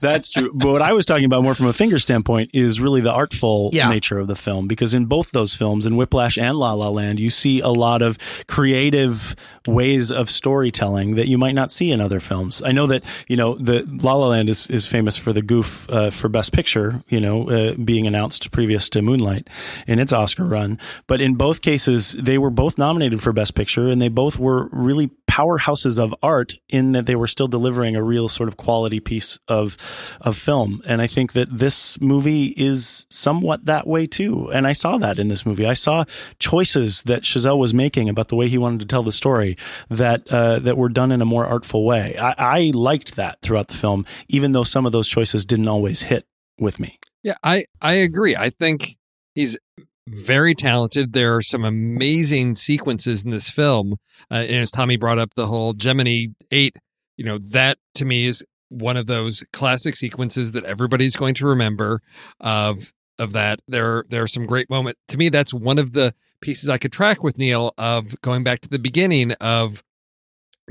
That's 0.00 0.30
true. 0.30 0.52
But 0.54 0.70
what 0.72 0.82
I 0.82 0.92
was 0.92 1.04
talking 1.04 1.24
about 1.24 1.42
more 1.42 1.54
from 1.54 1.66
a 1.66 1.72
finger 1.72 1.98
standpoint 1.98 2.50
is 2.54 2.80
really 2.80 3.00
the 3.00 3.10
artful 3.12 3.70
Yeah. 3.72 3.88
nature 3.88 4.18
of 4.18 4.28
the 4.28 4.36
film. 4.36 4.68
Because 4.68 4.94
in 4.94 5.06
both 5.06 5.32
those 5.32 5.56
films, 5.56 5.86
in 5.86 5.96
Whiplash 5.96 6.38
and 6.38 6.56
La 6.56 6.72
La 6.74 6.88
Land, 6.88 7.18
you 7.18 7.30
see 7.30 7.60
a 7.60 7.68
lot 7.68 8.00
of 8.02 8.16
creative 8.46 9.34
ways 9.68 10.10
of 10.10 10.30
storytelling 10.30 11.14
that 11.16 11.28
you 11.28 11.38
might 11.38 11.54
not 11.54 11.70
see 11.70 11.90
in 11.90 12.00
other 12.00 12.20
films. 12.20 12.62
I 12.64 12.72
know 12.72 12.86
that, 12.86 13.04
you 13.28 13.36
know, 13.36 13.56
the 13.56 13.84
La 14.02 14.14
La 14.14 14.28
Land 14.28 14.48
is, 14.48 14.68
is 14.70 14.86
famous 14.86 15.16
for 15.16 15.32
the 15.32 15.42
goof 15.42 15.88
uh, 15.90 16.10
for 16.10 16.28
Best 16.28 16.52
Picture, 16.52 17.02
you 17.08 17.20
know, 17.20 17.48
uh, 17.50 17.74
being 17.74 18.06
announced 18.06 18.50
previous 18.50 18.88
to 18.90 19.02
Moonlight 19.02 19.48
in 19.86 19.98
its 19.98 20.12
Oscar 20.12 20.44
run. 20.44 20.78
But 21.06 21.20
in 21.20 21.34
both 21.34 21.62
cases, 21.62 22.16
they 22.18 22.38
were 22.38 22.50
both 22.50 22.78
nominated 22.78 23.22
for 23.22 23.32
Best 23.32 23.54
Picture 23.54 23.88
and 23.88 24.00
they 24.00 24.08
both 24.08 24.38
were 24.38 24.68
really 24.72 25.10
powerhouses 25.28 26.02
of 26.02 26.14
art 26.22 26.56
in 26.68 26.92
that 26.92 27.06
they 27.06 27.14
were 27.14 27.26
still 27.26 27.46
delivering 27.46 27.94
a 27.94 28.02
real 28.02 28.28
sort 28.28 28.48
of 28.48 28.56
quality 28.56 28.98
piece 28.98 29.38
of 29.46 29.76
of 30.20 30.36
film. 30.36 30.80
And 30.86 31.02
I 31.02 31.06
think 31.06 31.34
that 31.34 31.48
this 31.52 32.00
movie 32.00 32.46
is 32.56 33.06
somewhat 33.10 33.66
that 33.66 33.86
way 33.86 34.06
too. 34.06 34.50
And 34.52 34.66
I 34.66 34.72
saw 34.72 34.98
that 34.98 35.18
in 35.18 35.28
this 35.28 35.44
movie. 35.44 35.66
I 35.66 35.74
saw 35.74 36.04
choices 36.38 37.02
that 37.02 37.22
Chazelle 37.22 37.58
was 37.58 37.74
making 37.74 38.08
about 38.08 38.28
the 38.28 38.36
way 38.36 38.48
he 38.48 38.58
wanted 38.58 38.80
to 38.80 38.86
tell 38.86 39.02
the 39.02 39.12
story 39.12 39.56
that 39.88 40.26
uh, 40.30 40.58
that 40.60 40.76
were 40.76 40.88
done 40.88 41.12
in 41.12 41.22
a 41.22 41.26
more 41.26 41.46
artful 41.46 41.84
way. 41.84 42.16
I, 42.18 42.34
I 42.38 42.70
liked 42.74 43.16
that 43.16 43.40
throughout 43.42 43.68
the 43.68 43.74
film, 43.74 44.06
even 44.28 44.52
though 44.52 44.64
some 44.64 44.86
of 44.86 44.92
those 44.92 45.08
choices 45.08 45.44
didn't 45.46 45.68
always 45.68 46.02
hit 46.02 46.26
with 46.58 46.78
me. 46.80 46.98
Yeah, 47.22 47.36
I 47.42 47.64
I 47.80 47.94
agree. 47.94 48.36
I 48.36 48.50
think 48.50 48.96
he's 49.34 49.58
very 50.06 50.54
talented. 50.54 51.12
There 51.12 51.36
are 51.36 51.42
some 51.42 51.64
amazing 51.64 52.54
sequences 52.54 53.24
in 53.24 53.30
this 53.30 53.50
film, 53.50 53.96
uh, 54.30 54.34
and 54.34 54.56
as 54.56 54.70
Tommy 54.70 54.96
brought 54.96 55.18
up 55.18 55.34
the 55.34 55.46
whole 55.46 55.72
Gemini 55.72 56.26
Eight, 56.50 56.76
you 57.16 57.24
know 57.24 57.38
that 57.38 57.78
to 57.94 58.04
me 58.04 58.26
is 58.26 58.44
one 58.68 58.96
of 58.96 59.06
those 59.06 59.44
classic 59.52 59.94
sequences 59.94 60.52
that 60.52 60.64
everybody's 60.64 61.16
going 61.16 61.34
to 61.34 61.46
remember 61.46 62.00
of 62.40 62.92
of 63.18 63.32
that. 63.32 63.60
There 63.66 64.04
there 64.08 64.22
are 64.22 64.28
some 64.28 64.46
great 64.46 64.70
moments. 64.70 65.00
To 65.08 65.18
me, 65.18 65.28
that's 65.28 65.52
one 65.52 65.78
of 65.78 65.92
the 65.92 66.14
pieces 66.40 66.68
I 66.68 66.78
could 66.78 66.92
track 66.92 67.22
with 67.22 67.38
Neil 67.38 67.72
of 67.78 68.20
going 68.22 68.44
back 68.44 68.60
to 68.60 68.68
the 68.68 68.78
beginning 68.78 69.32
of 69.32 69.82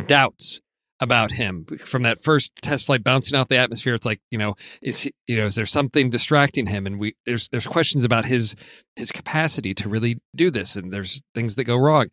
doubts 0.06 0.62
about 1.00 1.32
him. 1.32 1.66
From 1.66 2.04
that 2.04 2.22
first 2.22 2.56
test 2.62 2.86
flight 2.86 3.04
bouncing 3.04 3.38
off 3.38 3.50
the 3.50 3.58
atmosphere 3.58 3.94
it's 3.94 4.06
like 4.06 4.20
you 4.32 4.38
know 4.38 4.56
is 4.82 5.02
he, 5.02 5.14
you 5.28 5.38
know 5.38 5.46
is 5.46 5.56
there 5.56 5.66
something 5.66 6.10
distracting 6.10 6.68
him? 6.68 6.86
And 6.88 7.00
we 7.00 7.16
there's 7.26 7.48
there's 7.50 7.68
questions 7.68 8.04
about 8.04 8.26
his 8.26 8.56
his 8.96 9.12
capacity 9.12 9.74
to 9.76 9.90
really 9.90 10.20
do 10.36 10.50
this 10.50 10.76
and 10.76 10.92
there's 10.92 11.22
things 11.36 11.56
that 11.56 11.66
go 11.66 11.78
wrong. 11.78 12.08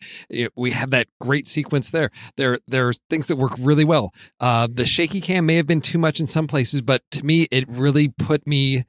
We 0.55 0.73
have 0.73 0.91
that 0.91 1.09
great 1.21 1.47
sequence 1.47 1.91
there. 1.91 2.11
There 2.37 2.59
there's 2.67 3.01
things 3.09 3.29
that 3.29 3.37
work 3.37 3.53
really 3.59 3.85
well. 3.85 4.13
Uh 4.39 4.69
the 4.71 4.87
shaky 4.87 5.21
cam 5.21 5.47
may 5.47 5.57
have 5.57 5.67
been 5.67 5.81
too 5.81 5.99
much 5.99 6.21
in 6.21 6.27
some 6.27 6.47
places 6.47 6.83
but 6.83 7.03
to 7.13 7.25
me 7.25 7.49
it 7.51 7.69
really 7.69 8.09
put 8.09 8.47
me 8.47 8.85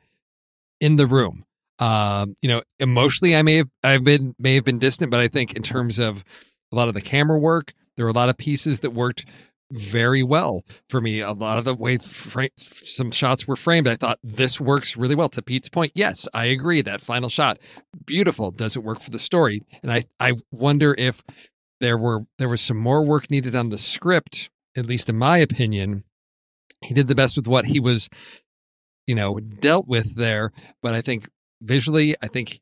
in 0.81 0.97
the 0.97 1.07
room 1.07 1.44
um 1.79 2.35
you 2.41 2.49
know 2.49 2.61
emotionally 2.79 3.35
i 3.35 3.41
may 3.41 3.55
have 3.57 3.69
i've 3.83 4.03
been 4.03 4.33
may 4.39 4.55
have 4.55 4.63
been 4.63 4.79
distant 4.79 5.11
but 5.11 5.19
i 5.19 5.27
think 5.27 5.53
in 5.55 5.61
terms 5.63 5.99
of 5.99 6.23
a 6.71 6.75
lot 6.75 6.87
of 6.87 6.93
the 6.93 7.01
camera 7.01 7.37
work 7.37 7.73
there 7.97 8.05
were 8.05 8.11
a 8.11 8.15
lot 8.15 8.29
of 8.29 8.37
pieces 8.37 8.79
that 8.81 8.91
worked 8.91 9.25
very 9.71 10.23
well 10.23 10.63
for 10.89 11.01
me. 11.01 11.19
A 11.19 11.31
lot 11.31 11.57
of 11.57 11.65
the 11.65 11.73
way 11.73 11.97
some 11.97 13.11
shots 13.11 13.47
were 13.47 13.55
framed, 13.55 13.87
I 13.87 13.95
thought 13.95 14.19
this 14.23 14.61
works 14.61 14.95
really 14.95 15.15
well. 15.15 15.29
To 15.29 15.41
Pete's 15.41 15.69
point, 15.69 15.91
yes, 15.95 16.27
I 16.33 16.45
agree. 16.45 16.81
That 16.81 17.01
final 17.01 17.29
shot, 17.29 17.57
beautiful. 18.05 18.51
Does 18.51 18.75
it 18.75 18.83
work 18.83 19.01
for 19.01 19.09
the 19.09 19.19
story? 19.19 19.61
And 19.81 19.91
I, 19.91 20.05
I 20.19 20.33
wonder 20.51 20.95
if 20.97 21.23
there 21.81 21.97
were 21.97 22.25
there 22.37 22.49
was 22.49 22.61
some 22.61 22.77
more 22.77 23.03
work 23.03 23.29
needed 23.29 23.55
on 23.55 23.69
the 23.69 23.77
script. 23.77 24.49
At 24.77 24.85
least 24.85 25.09
in 25.09 25.17
my 25.17 25.37
opinion, 25.37 26.03
he 26.81 26.93
did 26.93 27.07
the 27.07 27.15
best 27.15 27.35
with 27.37 27.47
what 27.47 27.65
he 27.65 27.79
was, 27.79 28.09
you 29.07 29.15
know, 29.15 29.39
dealt 29.39 29.87
with 29.87 30.15
there. 30.15 30.51
But 30.81 30.93
I 30.93 31.01
think 31.01 31.29
visually, 31.65 32.15
I 32.21 32.27
think 32.27 32.61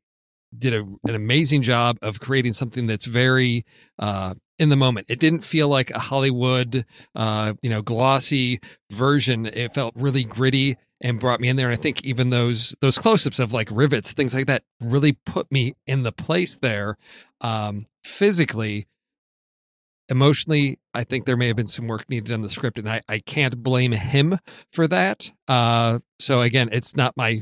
did 0.58 0.74
a, 0.74 0.84
an 1.08 1.16
amazing 1.16 1.64
job 1.64 1.98
of 2.02 2.20
creating 2.20 2.54
something 2.54 2.88
that's 2.88 3.06
very 3.06 3.66
uh, 4.00 4.36
in 4.60 4.70
the 4.70 4.76
moment. 4.76 5.08
It 5.10 5.20
didn't 5.20 5.44
feel 5.44 5.68
like 5.68 5.90
a 5.92 6.00
Hollywood, 6.00 6.86
uh, 7.16 7.54
you 7.62 7.70
know, 7.70 7.82
glossy 7.82 8.60
version. 8.92 9.46
It 9.48 9.74
felt 9.74 9.94
really 9.96 10.24
gritty 10.24 10.78
and 11.02 11.20
brought 11.20 11.42
me 11.42 11.50
in 11.50 11.56
there. 11.56 11.70
And 11.70 11.78
I 11.78 11.82
think 11.82 12.04
even 12.06 12.30
those 12.30 12.76
those 12.82 12.98
close-ups 12.98 13.40
of 13.40 13.52
like 13.52 13.70
rivets, 13.72 14.14
things 14.14 14.34
like 14.34 14.48
that, 14.48 14.64
really 14.80 15.14
put 15.26 15.52
me 15.52 15.74
in 15.86 16.04
the 16.04 16.12
place 16.12 16.58
there. 16.58 16.98
Um, 17.42 17.88
physically, 18.04 18.88
emotionally, 20.08 20.80
I 20.94 21.04
think 21.04 21.26
there 21.26 21.38
may 21.38 21.48
have 21.48 21.58
been 21.58 21.68
some 21.68 21.88
work 21.88 22.10
needed 22.10 22.32
on 22.32 22.42
the 22.42 22.50
script, 22.50 22.78
and 22.78 22.90
I, 22.90 23.02
I 23.10 23.20
can't 23.20 23.62
blame 23.62 23.92
him 23.92 24.38
for 24.72 24.88
that. 24.88 25.32
Uh, 25.48 26.00
so 26.20 26.42
again, 26.42 26.70
it's 26.72 26.96
not 26.96 27.18
my 27.18 27.42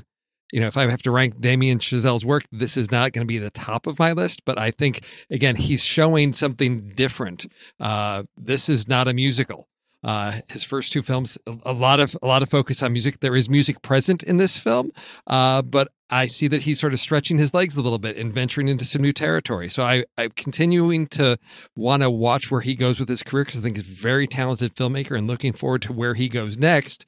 you 0.52 0.60
know, 0.60 0.68
if 0.68 0.78
I 0.78 0.89
have 0.89 1.02
to 1.04 1.12
rank 1.12 1.39
Damien 1.39 1.80
Chazelle's 1.80 2.26
work, 2.26 2.43
this 2.52 2.78
is 2.78 2.91
not 2.91 3.14
going 3.14 3.26
to 3.26 3.32
be 3.32 3.38
the 3.38 3.49
top 3.49 3.88
of 3.88 3.99
my 3.99 4.12
list. 4.12 4.43
But 4.45 4.58
I 4.58 4.72
think 4.72 5.06
again, 5.30 5.56
he's 5.56 5.84
showing 5.84 6.34
something 6.34 6.82
different. 6.82 7.52
Uh, 7.80 8.24
this 8.38 8.70
is 8.70 8.88
not 8.88 9.08
a 9.08 9.14
musical. 9.14 9.68
Uh, 10.04 10.39
his 10.49 10.64
first 10.64 10.91
two 10.91 11.04
films, 11.04 11.38
a 11.64 11.74
lot 11.74 11.99
of 11.99 12.16
a 12.24 12.28
lot 12.28 12.41
of 12.41 12.49
focus 12.49 12.82
on 12.82 12.91
music. 12.91 13.20
There 13.20 13.36
is 13.36 13.47
music 13.49 13.84
present 13.84 14.24
in 14.24 14.38
this 14.38 14.58
film, 14.58 14.91
uh, 15.28 15.62
but 15.62 15.89
I 16.10 16.26
see 16.26 16.47
that 16.47 16.64
he's 16.64 16.80
sort 16.80 16.93
of 16.93 16.99
stretching 16.99 17.38
his 17.38 17.54
legs 17.54 17.78
a 17.78 17.82
little 17.82 17.99
bit 17.99 18.18
and 18.18 18.34
venturing 18.34 18.68
into 18.68 18.84
some 18.84 19.02
new 19.02 19.14
territory. 19.14 19.70
So 19.70 19.84
I, 19.84 20.06
I'm 20.18 20.32
continuing 20.32 21.06
to 21.08 21.38
want 21.76 22.02
to 22.02 22.10
watch 22.10 22.49
where 22.49 22.62
he 22.62 22.74
goes 22.76 22.99
with 22.99 23.08
his 23.10 23.22
career 23.22 23.45
because 23.45 23.62
I 23.62 23.64
think 23.64 23.78
he's 23.78 23.89
a 23.89 23.93
very 23.93 24.28
talented 24.28 24.76
filmmaker 24.76 25.16
and 25.16 25.28
looking 25.28 25.54
forward 25.54 25.84
to 25.84 25.93
where 25.93 26.16
he 26.16 26.28
goes 26.28 26.58
next 26.58 27.06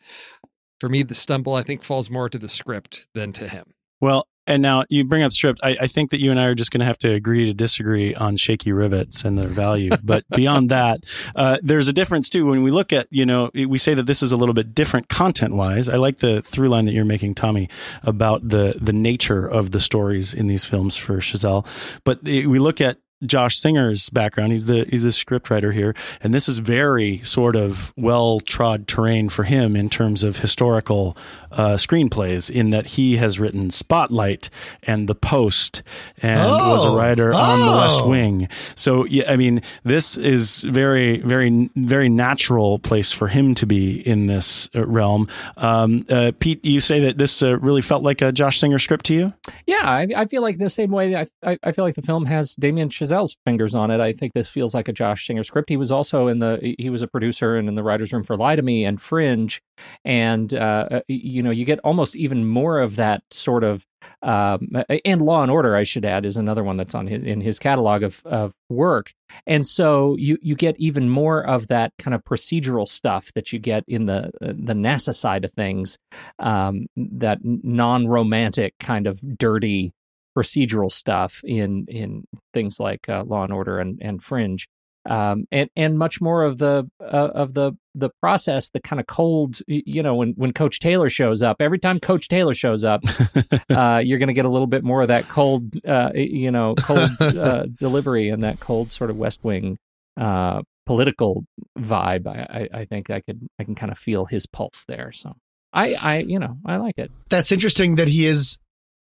for 0.79 0.89
me, 0.89 1.03
the 1.03 1.15
stumble 1.15 1.55
I 1.55 1.63
think 1.63 1.83
falls 1.83 2.09
more 2.09 2.29
to 2.29 2.37
the 2.37 2.49
script 2.49 3.07
than 3.13 3.31
to 3.33 3.47
him. 3.47 3.73
Well, 4.01 4.27
and 4.45 4.61
now 4.61 4.83
you 4.89 5.05
bring 5.05 5.23
up 5.23 5.31
script. 5.31 5.61
I, 5.63 5.77
I 5.81 5.87
think 5.87 6.09
that 6.09 6.19
you 6.19 6.29
and 6.29 6.39
I 6.39 6.45
are 6.45 6.55
just 6.55 6.71
going 6.71 6.81
to 6.81 6.85
have 6.85 6.97
to 6.99 7.13
agree 7.13 7.45
to 7.45 7.53
disagree 7.53 8.13
on 8.13 8.35
shaky 8.35 8.73
rivets 8.73 9.23
and 9.23 9.37
their 9.37 9.49
value. 9.49 9.91
But 10.03 10.25
beyond 10.35 10.69
that, 10.69 11.05
uh, 11.35 11.59
there's 11.61 11.87
a 11.87 11.93
difference 11.93 12.29
too. 12.29 12.45
When 12.45 12.61
we 12.61 12.71
look 12.71 12.91
at, 12.91 13.07
you 13.09 13.25
know, 13.25 13.49
we 13.53 13.77
say 13.77 13.93
that 13.93 14.05
this 14.05 14.21
is 14.21 14.33
a 14.33 14.37
little 14.37 14.53
bit 14.53 14.75
different 14.75 15.07
content 15.07 15.55
wise. 15.55 15.87
I 15.87 15.95
like 15.95 16.17
the 16.17 16.41
through 16.41 16.67
line 16.67 16.85
that 16.85 16.91
you're 16.91 17.05
making, 17.05 17.35
Tommy, 17.35 17.69
about 18.01 18.49
the 18.49 18.75
the 18.81 18.91
nature 18.91 19.47
of 19.47 19.71
the 19.71 19.79
stories 19.79 20.33
in 20.33 20.47
these 20.47 20.65
films 20.65 20.97
for 20.97 21.17
Chazelle. 21.19 21.65
But 22.03 22.23
we 22.23 22.59
look 22.59 22.81
at 22.81 22.97
Josh 23.25 23.57
Singer's 23.57 24.09
background. 24.09 24.51
He's 24.51 24.65
the 24.65 24.85
he's 24.89 25.03
the 25.03 25.09
scriptwriter 25.09 25.73
here, 25.73 25.95
and 26.21 26.33
this 26.33 26.49
is 26.49 26.59
very 26.59 27.19
sort 27.19 27.55
of 27.55 27.93
well 27.95 28.39
trod 28.39 28.87
terrain 28.87 29.29
for 29.29 29.43
him 29.43 29.75
in 29.75 29.89
terms 29.89 30.23
of 30.23 30.39
historical 30.39 31.17
uh, 31.51 31.75
screenplays. 31.75 32.49
In 32.49 32.71
that 32.71 32.87
he 32.87 33.17
has 33.17 33.39
written 33.39 33.71
Spotlight 33.71 34.49
and 34.83 35.07
The 35.07 35.15
Post, 35.15 35.83
and 36.21 36.41
oh, 36.41 36.69
was 36.71 36.85
a 36.85 36.91
writer 36.91 37.33
oh. 37.33 37.37
on 37.37 37.59
The 37.59 37.81
West 37.81 38.05
Wing. 38.05 38.49
So 38.75 39.05
yeah, 39.05 39.31
I 39.31 39.37
mean, 39.37 39.61
this 39.83 40.17
is 40.17 40.63
very 40.63 41.19
very 41.21 41.69
very 41.75 42.09
natural 42.09 42.79
place 42.79 43.11
for 43.11 43.29
him 43.29 43.55
to 43.55 43.65
be 43.65 44.05
in 44.07 44.25
this 44.25 44.69
uh, 44.75 44.85
realm. 44.85 45.27
Um, 45.57 46.05
uh, 46.09 46.33
Pete, 46.39 46.63
you 46.65 46.79
say 46.79 46.99
that 47.01 47.17
this 47.17 47.41
uh, 47.41 47.57
really 47.59 47.81
felt 47.81 48.03
like 48.03 48.21
a 48.21 48.31
Josh 48.31 48.59
Singer 48.59 48.79
script 48.79 49.05
to 49.05 49.13
you? 49.13 49.33
Yeah, 49.65 49.81
I, 49.83 50.07
I 50.15 50.25
feel 50.25 50.41
like 50.41 50.57
the 50.57 50.69
same 50.69 50.91
way. 50.91 51.15
I, 51.15 51.25
I, 51.43 51.57
I 51.63 51.71
feel 51.71 51.85
like 51.85 51.95
the 51.95 52.01
film 52.01 52.25
has 52.25 52.55
Damien 52.55 52.89
Chazelle 52.89 53.12
Chazelle's 53.13 53.37
fingers 53.45 53.75
on 53.75 53.91
it. 53.91 53.99
I 53.99 54.13
think 54.13 54.33
this 54.33 54.49
feels 54.49 54.73
like 54.73 54.87
a 54.87 54.93
Josh 54.93 55.25
Singer 55.25 55.43
script. 55.43 55.69
He 55.69 55.77
was 55.77 55.91
also 55.91 56.27
in 56.27 56.39
the 56.39 56.75
he 56.79 56.89
was 56.89 57.01
a 57.01 57.07
producer 57.07 57.55
and 57.55 57.67
in 57.67 57.75
the 57.75 57.83
writers' 57.83 58.11
room 58.13 58.23
for 58.23 58.35
Lie 58.35 58.55
to 58.55 58.61
Me 58.61 58.85
and 58.85 59.01
Fringe, 59.01 59.61
and 60.03 60.53
uh, 60.53 60.87
uh 60.91 61.01
you 61.07 61.43
know 61.43 61.51
you 61.51 61.65
get 61.65 61.79
almost 61.79 62.15
even 62.15 62.45
more 62.45 62.79
of 62.79 62.95
that 62.95 63.23
sort 63.31 63.63
of 63.63 63.85
um, 64.21 64.69
and 65.05 65.21
Law 65.21 65.43
and 65.43 65.51
Order. 65.51 65.75
I 65.75 65.83
should 65.83 66.05
add 66.05 66.25
is 66.25 66.37
another 66.37 66.63
one 66.63 66.77
that's 66.77 66.95
on 66.95 67.07
his, 67.07 67.23
in 67.23 67.41
his 67.41 67.59
catalog 67.59 68.03
of, 68.03 68.21
of 68.25 68.53
work, 68.69 69.13
and 69.45 69.65
so 69.65 70.15
you 70.17 70.37
you 70.41 70.55
get 70.55 70.75
even 70.79 71.09
more 71.09 71.45
of 71.45 71.67
that 71.67 71.93
kind 71.99 72.13
of 72.13 72.23
procedural 72.23 72.87
stuff 72.87 73.31
that 73.33 73.53
you 73.53 73.59
get 73.59 73.83
in 73.87 74.05
the 74.05 74.31
uh, 74.41 74.53
the 74.55 74.73
NASA 74.73 75.13
side 75.13 75.45
of 75.45 75.51
things, 75.53 75.97
um, 76.39 76.87
that 76.95 77.39
non 77.43 78.07
romantic 78.07 78.73
kind 78.79 79.07
of 79.07 79.37
dirty 79.37 79.93
procedural 80.37 80.91
stuff 80.91 81.41
in 81.43 81.85
in 81.87 82.25
things 82.53 82.79
like 82.79 83.07
uh, 83.09 83.23
Law 83.25 83.43
and 83.43 83.53
Order 83.53 83.79
and 83.79 83.99
and 84.01 84.23
Fringe, 84.23 84.67
um, 85.09 85.45
and 85.51 85.69
and 85.75 85.97
much 85.97 86.21
more 86.21 86.43
of 86.43 86.57
the 86.57 86.89
uh, 87.01 87.03
of 87.33 87.53
the 87.53 87.73
the 87.95 88.09
process, 88.21 88.69
the 88.69 88.79
kind 88.79 88.99
of 88.99 89.05
cold, 89.05 89.59
you 89.67 90.01
know, 90.01 90.15
when 90.15 90.31
when 90.31 90.53
Coach 90.53 90.79
Taylor 90.79 91.09
shows 91.09 91.41
up. 91.41 91.57
Every 91.59 91.79
time 91.79 91.99
Coach 91.99 92.27
Taylor 92.27 92.53
shows 92.53 92.83
up, 92.83 93.03
uh, 93.69 94.01
you're 94.03 94.19
going 94.19 94.27
to 94.27 94.33
get 94.33 94.45
a 94.45 94.49
little 94.49 94.67
bit 94.67 94.83
more 94.83 95.01
of 95.01 95.09
that 95.09 95.27
cold, 95.27 95.73
uh, 95.85 96.11
you 96.15 96.51
know, 96.51 96.75
cold 96.75 97.09
uh, 97.19 97.65
delivery 97.65 98.29
and 98.29 98.43
that 98.43 98.59
cold 98.59 98.91
sort 98.91 99.09
of 99.09 99.17
West 99.17 99.43
Wing 99.43 99.77
uh, 100.17 100.61
political 100.85 101.45
vibe. 101.77 102.27
I, 102.27 102.69
I, 102.73 102.79
I 102.79 102.85
think 102.85 103.09
I 103.09 103.21
could 103.21 103.47
I 103.59 103.63
can 103.63 103.75
kind 103.75 103.91
of 103.91 103.97
feel 103.97 104.25
his 104.25 104.45
pulse 104.45 104.85
there. 104.87 105.11
So. 105.11 105.35
I, 105.75 105.95
I, 105.95 106.17
you 106.19 106.37
know, 106.37 106.57
I 106.67 106.77
like 106.77 106.99
it. 106.99 107.09
That's 107.29 107.51
interesting 107.51 107.95
that 107.95 108.07
he 108.07 108.27
is 108.27 108.59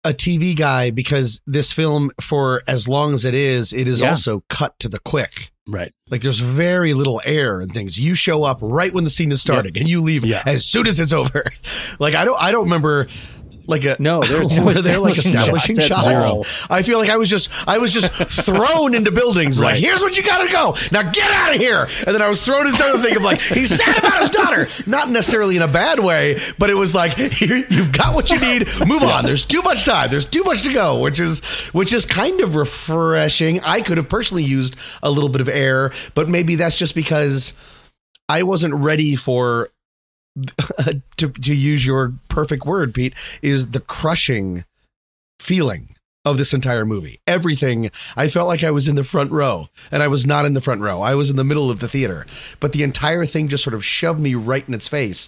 a 0.04 0.14
TV 0.14 0.56
guy 0.56 0.92
because 0.92 1.42
this 1.48 1.72
film, 1.72 2.12
for 2.22 2.62
as 2.68 2.88
long 2.88 3.14
as 3.14 3.26
it 3.26 3.34
is, 3.34 3.74
it 3.74 3.88
is 3.88 4.02
yeah. 4.02 4.10
also 4.10 4.44
cut 4.50 4.78
to 4.80 4.90
the 4.90 5.00
quick. 5.00 5.52
Right. 5.66 5.94
Like 6.10 6.22
there's 6.22 6.40
very 6.40 6.94
little 6.94 7.22
air 7.26 7.62
and 7.62 7.74
things. 7.74 7.98
You 7.98 8.16
show 8.16 8.44
up 8.44 8.60
right 8.62 8.94
when 8.94 9.06
the 9.06 9.10
scene 9.10 9.32
is 9.32 9.42
starting 9.42 9.76
yep. 9.76 9.82
and 9.82 9.90
you 9.90 10.02
leave 10.02 10.26
yeah. 10.26 10.44
as 10.46 10.66
soon 10.66 10.88
as 10.88 11.00
it's 11.00 11.14
over. 11.14 11.46
like 12.00 12.16
I 12.16 12.26
don't 12.26 12.42
I 12.42 12.52
don't 12.52 12.66
remember 12.66 13.08
like 13.68 13.86
a 13.86 13.96
no 14.00 14.22
there's 14.22 14.52
no 14.52 14.64
was 14.64 14.84
there 14.84 15.00
like 15.00 15.18
establishing 15.18 15.80
shots, 15.80 16.06
shots? 16.06 16.68
i 16.70 16.82
feel 16.82 17.00
like 17.00 17.10
i 17.10 17.18
was 17.18 17.30
just 17.30 17.50
i 17.68 17.78
was 17.78 17.94
just 17.94 18.12
thrown 18.46 18.94
into 18.94 19.12
buildings 19.12 19.60
right. 19.60 19.74
like 19.74 19.80
here's 19.80 20.02
what 20.02 20.18
you 20.18 20.24
gotta 20.24 20.52
go. 20.52 20.76
Now 20.92 21.10
get 21.12 21.32
out 21.32 21.56
of 21.56 21.62
here. 21.62 21.88
And 22.06 22.14
then 22.14 22.22
i 22.22 22.30
was 22.30 22.44
thrown 22.44 22.68
into 22.68 22.84
the 22.84 23.02
thing 23.02 23.16
of 23.16 23.24
like 23.24 23.40
he's 23.40 23.76
sad 23.76 23.98
about 23.98 24.20
his 24.20 24.30
daughter. 24.30 24.68
Not 24.86 25.10
necessarily 25.10 25.56
in 25.56 25.62
a 25.62 25.68
bad 25.68 26.00
way 26.00 26.38
but 26.58 26.70
it 26.70 26.76
was 26.76 26.94
like 26.94 27.14
here 27.14 27.66
you've 27.70 27.92
got 27.92 28.14
what 28.16 28.30
you 28.32 28.40
need. 28.40 28.68
Move 28.86 29.04
on. 29.04 29.26
There's 29.26 29.44
too 29.44 29.62
much 29.62 29.86
time. 29.86 30.10
There's 30.10 30.26
too 30.26 30.44
much 30.44 30.64
to 30.64 30.74
go 30.74 31.00
which 31.00 31.20
is 31.20 31.42
which 31.72 31.94
is 31.94 32.06
kind 32.06 32.42
of 32.42 32.56
refreshing. 32.56 33.62
I 33.62 33.82
could 33.82 33.98
have 33.98 34.10
personally 34.10 34.44
used 34.44 34.76
a 35.02 35.10
little 35.10 35.30
bit 35.30 35.42
of 35.42 35.50
air 35.50 35.92
but 36.16 36.30
maybe 36.30 36.56
that's 36.56 36.78
just 36.78 36.96
because 36.96 37.54
I 38.30 38.44
wasn't 38.44 38.74
ready 38.74 39.16
for 39.16 39.70
to 41.18 41.30
to 41.30 41.56
use 41.56 41.86
your 41.86 42.14
perfect 42.30 42.66
word, 42.66 42.94
Pete, 42.94 43.14
is 43.42 43.72
the 43.72 43.80
crushing 43.80 44.66
feeling 45.40 45.96
of 46.26 46.38
this 46.38 46.54
entire 46.54 46.86
movie. 46.86 47.20
Everything, 47.28 47.92
I 48.16 48.30
felt 48.30 48.48
like 48.48 48.64
I 48.64 48.72
was 48.72 48.88
in 48.88 48.96
the 48.96 49.04
front 49.04 49.32
row, 49.32 49.68
and 49.92 50.02
I 50.02 50.08
was 50.08 50.26
not 50.26 50.46
in 50.46 50.54
the 50.54 50.62
front 50.62 50.82
row. 50.82 51.02
I 51.02 51.16
was 51.16 51.30
in 51.30 51.36
the 51.36 51.44
middle 51.44 51.70
of 51.70 51.80
the 51.80 51.88
theater, 51.88 52.26
but 52.60 52.72
the 52.72 52.84
entire 52.84 53.26
thing 53.26 53.50
just 53.50 53.64
sort 53.64 53.74
of 53.74 53.86
shoved 53.86 54.20
me 54.20 54.36
right 54.36 54.68
in 54.68 54.74
its 54.74 54.88
face. 54.88 55.28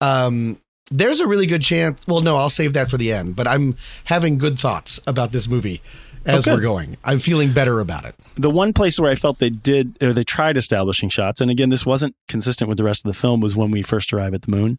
Um, 0.00 0.58
there's 0.90 1.20
a 1.20 1.26
really 1.26 1.46
good 1.46 1.62
chance. 1.62 2.06
Well, 2.06 2.20
no, 2.20 2.36
I'll 2.36 2.50
save 2.50 2.74
that 2.74 2.90
for 2.90 2.98
the 2.98 3.10
end. 3.12 3.36
But 3.36 3.48
I'm 3.48 3.76
having 4.04 4.36
good 4.36 4.58
thoughts 4.58 5.00
about 5.06 5.32
this 5.32 5.48
movie 5.48 5.80
as 6.26 6.46
Okay. 6.46 6.54
we're 6.54 6.60
going. 6.62 6.96
I'm 7.04 7.18
feeling 7.18 7.52
better 7.52 7.80
about 7.80 8.04
it. 8.04 8.14
The 8.36 8.50
one 8.50 8.72
place 8.72 8.98
where 8.98 9.10
I 9.10 9.14
felt 9.14 9.38
they 9.38 9.50
did, 9.50 9.96
or 10.02 10.12
they 10.12 10.24
tried 10.24 10.56
establishing 10.56 11.08
shots, 11.08 11.40
and 11.40 11.50
again, 11.50 11.68
this 11.70 11.84
wasn't 11.86 12.14
consistent 12.28 12.68
with 12.68 12.78
the 12.78 12.84
rest 12.84 13.04
of 13.04 13.12
the 13.12 13.18
film, 13.18 13.40
was 13.40 13.54
when 13.56 13.70
we 13.70 13.82
first 13.82 14.12
arrive 14.12 14.34
at 14.34 14.42
the 14.42 14.50
moon. 14.50 14.78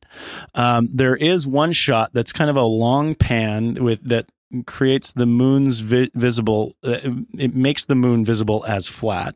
Um, 0.53 0.89
there 0.91 1.15
is 1.15 1.47
one 1.47 1.73
shot 1.73 2.11
that's 2.13 2.33
kind 2.33 2.49
of 2.49 2.55
a 2.55 2.63
long 2.63 3.15
pan 3.15 3.83
with 3.83 4.03
that 4.07 4.25
creates 4.65 5.11
the 5.11 5.25
moon's 5.25 5.79
vi- 5.79 6.11
visible. 6.13 6.75
Uh, 6.83 6.97
it 7.37 7.55
makes 7.55 7.85
the 7.85 7.95
moon 7.95 8.23
visible 8.23 8.63
as 8.67 8.87
flat, 8.87 9.35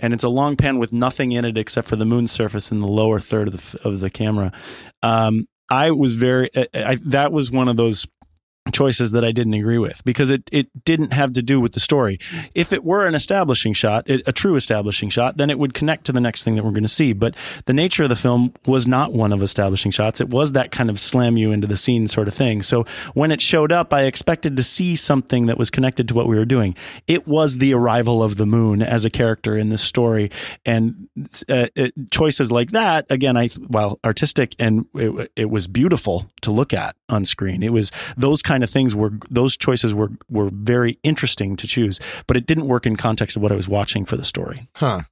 and 0.00 0.14
it's 0.14 0.24
a 0.24 0.28
long 0.28 0.56
pan 0.56 0.78
with 0.78 0.92
nothing 0.92 1.32
in 1.32 1.44
it 1.44 1.58
except 1.58 1.88
for 1.88 1.96
the 1.96 2.04
moon's 2.06 2.30
surface 2.32 2.70
in 2.70 2.80
the 2.80 2.88
lower 2.88 3.20
third 3.20 3.48
of 3.48 3.72
the 3.72 3.88
of 3.88 4.00
the 4.00 4.10
camera. 4.10 4.52
Um, 5.02 5.48
I 5.70 5.90
was 5.90 6.14
very. 6.14 6.50
I, 6.54 6.66
I, 6.74 6.94
that 7.04 7.32
was 7.32 7.50
one 7.50 7.68
of 7.68 7.76
those 7.76 8.06
choices 8.72 9.12
that 9.12 9.24
I 9.24 9.32
didn't 9.32 9.54
agree 9.54 9.78
with 9.78 10.02
because 10.04 10.30
it, 10.30 10.48
it 10.50 10.84
didn't 10.84 11.12
have 11.12 11.34
to 11.34 11.42
do 11.42 11.60
with 11.60 11.72
the 11.72 11.80
story. 11.80 12.18
If 12.54 12.72
it 12.72 12.82
were 12.82 13.06
an 13.06 13.14
establishing 13.14 13.74
shot, 13.74 14.08
it, 14.08 14.22
a 14.26 14.32
true 14.32 14.56
establishing 14.56 15.10
shot, 15.10 15.36
then 15.36 15.50
it 15.50 15.58
would 15.58 15.74
connect 15.74 16.06
to 16.06 16.12
the 16.12 16.20
next 16.20 16.44
thing 16.44 16.56
that 16.56 16.64
we're 16.64 16.70
going 16.70 16.82
to 16.82 16.88
see. 16.88 17.12
But 17.12 17.36
the 17.66 17.74
nature 17.74 18.04
of 18.04 18.08
the 18.08 18.16
film 18.16 18.54
was 18.64 18.86
not 18.86 19.12
one 19.12 19.32
of 19.32 19.42
establishing 19.42 19.90
shots. 19.90 20.20
It 20.20 20.30
was 20.30 20.52
that 20.52 20.70
kind 20.70 20.88
of 20.88 20.98
slam 20.98 21.36
you 21.36 21.52
into 21.52 21.66
the 21.66 21.76
scene 21.76 22.08
sort 22.08 22.26
of 22.26 22.34
thing. 22.34 22.62
So 22.62 22.84
when 23.12 23.30
it 23.30 23.42
showed 23.42 23.70
up, 23.70 23.92
I 23.92 24.04
expected 24.04 24.56
to 24.56 24.62
see 24.62 24.94
something 24.94 25.46
that 25.46 25.58
was 25.58 25.70
connected 25.70 26.08
to 26.08 26.14
what 26.14 26.26
we 26.26 26.36
were 26.36 26.46
doing. 26.46 26.74
It 27.06 27.28
was 27.28 27.58
the 27.58 27.74
arrival 27.74 28.22
of 28.22 28.36
the 28.36 28.46
moon 28.46 28.82
as 28.82 29.04
a 29.04 29.10
character 29.10 29.58
in 29.58 29.68
this 29.68 29.82
story. 29.82 30.30
And 30.64 31.08
uh, 31.48 31.66
it, 31.74 31.92
choices 32.10 32.50
like 32.50 32.70
that, 32.70 33.06
again, 33.10 33.36
I, 33.36 33.48
while 33.48 33.98
artistic 34.04 34.54
and 34.58 34.86
it, 34.94 35.32
it 35.36 35.50
was 35.50 35.68
beautiful 35.68 36.30
to 36.42 36.50
look 36.50 36.72
at 36.72 36.96
on 37.10 37.26
screen, 37.26 37.62
it 37.62 37.72
was 37.72 37.92
those 38.16 38.40
kind 38.40 38.53
of 38.62 38.70
things 38.70 38.94
were, 38.94 39.12
those 39.30 39.56
choices 39.56 39.92
were, 39.94 40.10
were 40.30 40.50
very 40.52 40.98
interesting 41.02 41.56
to 41.56 41.66
choose, 41.66 41.98
but 42.26 42.36
it 42.36 42.46
didn't 42.46 42.68
work 42.68 42.86
in 42.86 42.94
context 42.96 43.36
of 43.36 43.42
what 43.42 43.50
I 43.50 43.56
was 43.56 43.66
watching 43.68 44.04
for 44.04 44.16
the 44.16 44.24
story. 44.24 44.62
Huh. 44.76 45.02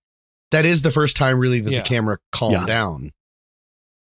That 0.51 0.66
is 0.66 0.82
the 0.82 0.90
first 0.90 1.16
time 1.16 1.38
really 1.38 1.61
that 1.61 1.72
Yeah. 1.72 1.80
the 1.80 1.88
camera 1.88 2.18
calmed 2.30 2.53
Yeah. 2.61 2.66
down. 2.66 3.11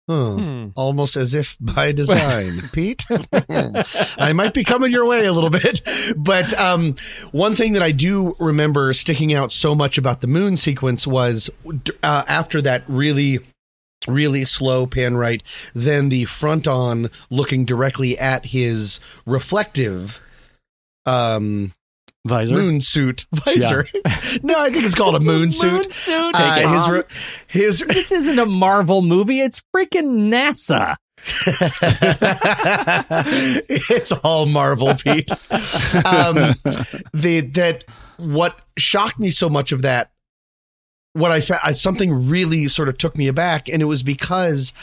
Huh. 0.10 0.32
Hmm. 0.34 0.68
Almost 0.76 1.16
as 1.16 1.36
if 1.36 1.56
by 1.62 1.92
design, 1.94 2.70
Pete. 2.74 3.06
I 3.50 4.34
might 4.34 4.54
be 4.54 4.64
coming 4.64 4.92
your 4.92 5.06
way 5.06 5.26
a 5.26 5.32
little 5.32 5.52
bit, 5.52 5.82
but 6.18 6.54
um, 6.60 6.96
one 7.32 7.56
thing 7.56 7.74
that 7.74 7.84
I 7.84 7.92
do 7.92 8.34
remember 8.40 8.92
sticking 8.94 9.34
out 9.34 9.52
so 9.52 9.76
much 9.76 9.98
about 10.00 10.22
the 10.22 10.28
moon 10.28 10.58
sequence 10.58 11.06
was 11.06 11.50
uh, 12.04 12.24
after 12.28 12.62
that 12.64 12.84
really 12.88 13.40
really 14.08 14.43
slow 14.45 14.86
pan 14.88 15.16
right 15.16 15.43
then 15.76 16.10
the 16.10 16.26
front 16.26 16.68
on 16.68 17.10
looking 17.30 17.66
directly 17.66 18.18
at 18.18 18.47
his 18.47 18.99
reflective 19.26 20.22
um 21.06 21.74
Visor. 22.28 22.56
moon 22.56 22.82
suit 22.82 23.26
visor 23.34 23.88
no 24.43 24.60
i 24.60 24.70
think 24.70 24.86
it's 24.86 24.95
called 24.95 25.16
a 25.16 25.20
moon 25.24 25.52
suit 25.52 25.72
moon 25.72 25.91
suit. 25.91 26.36
uh, 26.36 26.74
his 26.74 26.89
re- 26.89 27.04
his 27.47 27.80
this 27.88 28.12
isn't 28.12 28.39
a 28.39 28.45
Marvel 28.45 29.02
movie. 29.02 29.39
It's 29.39 29.64
freaking 29.76 30.30
NASA. 30.30 30.95
it's 33.70 34.12
all 34.12 34.45
Marvel, 34.45 34.93
Pete. 34.95 35.32
Um, 36.06 36.56
the 37.14 37.41
that 37.54 37.84
what 38.18 38.60
shocked 38.78 39.20
me 39.20 39.32
so 39.32 39.49
much 39.49 39.72
of 39.72 39.82
that, 39.84 40.12
what 41.14 41.32
I 41.32 41.41
found 41.41 41.78
something 41.78 42.30
really 42.30 42.68
sort 42.68 42.89
of 42.89 42.97
took 42.97 43.18
me 43.18 43.28
aback, 43.28 43.70
and 43.70 43.82
it 43.82 43.86
was 43.86 44.03
because 44.03 44.74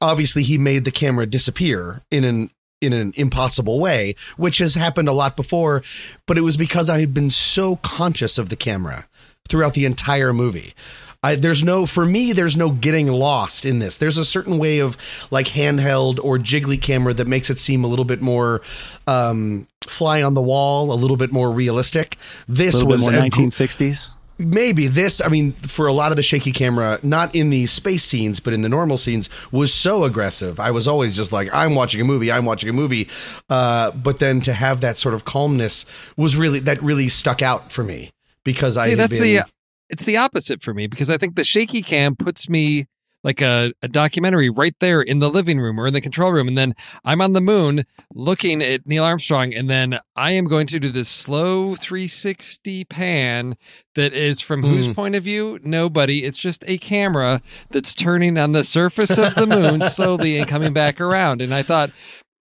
obviously 0.00 0.42
he 0.42 0.58
made 0.58 0.84
the 0.84 0.90
camera 0.90 1.26
disappear 1.26 2.02
in 2.10 2.24
an 2.24 2.50
in 2.82 2.92
an 2.92 3.12
impossible 3.16 3.80
way, 3.80 4.14
which 4.36 4.58
has 4.58 4.74
happened 4.74 5.08
a 5.08 5.12
lot 5.12 5.34
before, 5.34 5.82
but 6.26 6.36
it 6.36 6.42
was 6.42 6.56
because 6.56 6.90
I 6.90 7.00
had 7.00 7.14
been 7.14 7.30
so 7.30 7.76
conscious 7.76 8.36
of 8.36 8.50
the 8.50 8.56
camera 8.56 9.06
throughout 9.48 9.74
the 9.74 9.86
entire 9.86 10.32
movie. 10.32 10.74
I, 11.22 11.34
there's 11.34 11.64
no 11.64 11.86
for 11.86 12.04
me 12.04 12.32
there's 12.32 12.56
no 12.56 12.70
getting 12.70 13.08
lost 13.08 13.64
in 13.64 13.78
this 13.80 13.96
there's 13.96 14.18
a 14.18 14.24
certain 14.24 14.58
way 14.58 14.78
of 14.80 14.96
like 15.30 15.46
handheld 15.46 16.20
or 16.22 16.38
jiggly 16.38 16.80
camera 16.80 17.14
that 17.14 17.26
makes 17.26 17.50
it 17.50 17.58
seem 17.58 17.82
a 17.82 17.86
little 17.88 18.04
bit 18.04 18.20
more 18.20 18.60
um, 19.08 19.66
fly 19.88 20.22
on 20.22 20.34
the 20.34 20.42
wall 20.42 20.92
a 20.92 20.94
little 20.94 21.16
bit 21.16 21.32
more 21.32 21.50
realistic 21.50 22.16
this 22.46 22.84
was 22.84 23.00
more 23.00 23.14
a 23.14 23.30
gr- 23.30 23.40
1960s. 23.40 24.10
Maybe 24.38 24.86
this 24.86 25.20
i 25.22 25.28
mean 25.28 25.52
for 25.52 25.86
a 25.86 25.92
lot 25.92 26.12
of 26.12 26.16
the 26.16 26.22
shaky 26.22 26.52
camera 26.52 26.98
not 27.02 27.34
in 27.34 27.50
the 27.50 27.66
space 27.66 28.04
scenes 28.04 28.38
but 28.38 28.52
in 28.52 28.60
the 28.60 28.68
normal 28.68 28.96
scenes 28.96 29.30
was 29.52 29.72
so 29.72 30.04
aggressive. 30.04 30.60
I 30.60 30.70
was 30.70 30.86
always 30.86 31.16
just 31.16 31.32
like 31.32 31.48
i'm 31.52 31.74
watching 31.74 32.00
a 32.00 32.04
movie 32.04 32.30
i'm 32.30 32.44
watching 32.44 32.68
a 32.68 32.72
movie. 32.72 33.08
Uh, 33.48 33.90
but 33.92 34.18
then 34.18 34.40
to 34.42 34.52
have 34.52 34.80
that 34.82 34.98
sort 34.98 35.14
of 35.14 35.24
calmness 35.24 35.86
was 36.16 36.36
really 36.36 36.60
that 36.60 36.82
really 36.82 37.08
stuck 37.08 37.42
out 37.42 37.72
for 37.72 37.82
me 37.82 38.10
because 38.44 38.76
i 38.76 38.84
See, 38.84 38.90
had 38.90 38.98
that's 38.98 39.18
been, 39.18 39.22
the 39.22 39.44
it's 39.88 40.04
the 40.04 40.16
opposite 40.16 40.62
for 40.62 40.74
me 40.74 40.86
because 40.86 41.10
I 41.10 41.18
think 41.18 41.36
the 41.36 41.44
shaky 41.44 41.82
cam 41.82 42.16
puts 42.16 42.48
me 42.48 42.86
like 43.26 43.42
a, 43.42 43.72
a 43.82 43.88
documentary 43.88 44.48
right 44.48 44.74
there 44.78 45.02
in 45.02 45.18
the 45.18 45.28
living 45.28 45.58
room 45.58 45.78
or 45.80 45.86
in 45.88 45.92
the 45.92 46.00
control 46.00 46.30
room, 46.32 46.46
and 46.46 46.56
then 46.56 46.74
I'm 47.04 47.20
on 47.20 47.32
the 47.32 47.40
moon 47.40 47.84
looking 48.14 48.62
at 48.62 48.86
Neil 48.86 49.02
Armstrong, 49.04 49.52
and 49.52 49.68
then 49.68 49.98
I 50.14 50.30
am 50.30 50.44
going 50.46 50.68
to 50.68 50.78
do 50.78 50.88
this 50.90 51.08
slow 51.08 51.74
360 51.74 52.84
pan 52.84 53.56
that 53.96 54.12
is 54.12 54.40
from 54.40 54.62
whose 54.62 54.86
Hmm. 54.86 54.92
point 54.92 55.14
of 55.16 55.24
view? 55.24 55.58
Nobody. 55.64 56.24
It's 56.24 56.38
just 56.38 56.62
a 56.68 56.78
camera 56.78 57.42
that's 57.70 57.94
turning 57.94 58.38
on 58.38 58.52
the 58.52 58.62
surface 58.62 59.18
of 59.18 59.34
the 59.34 59.46
moon 59.46 59.82
slowly 59.90 60.38
and 60.38 60.46
coming 60.46 60.72
back 60.72 61.00
around. 61.00 61.42
And 61.42 61.52
I 61.52 61.62
thought 61.62 61.90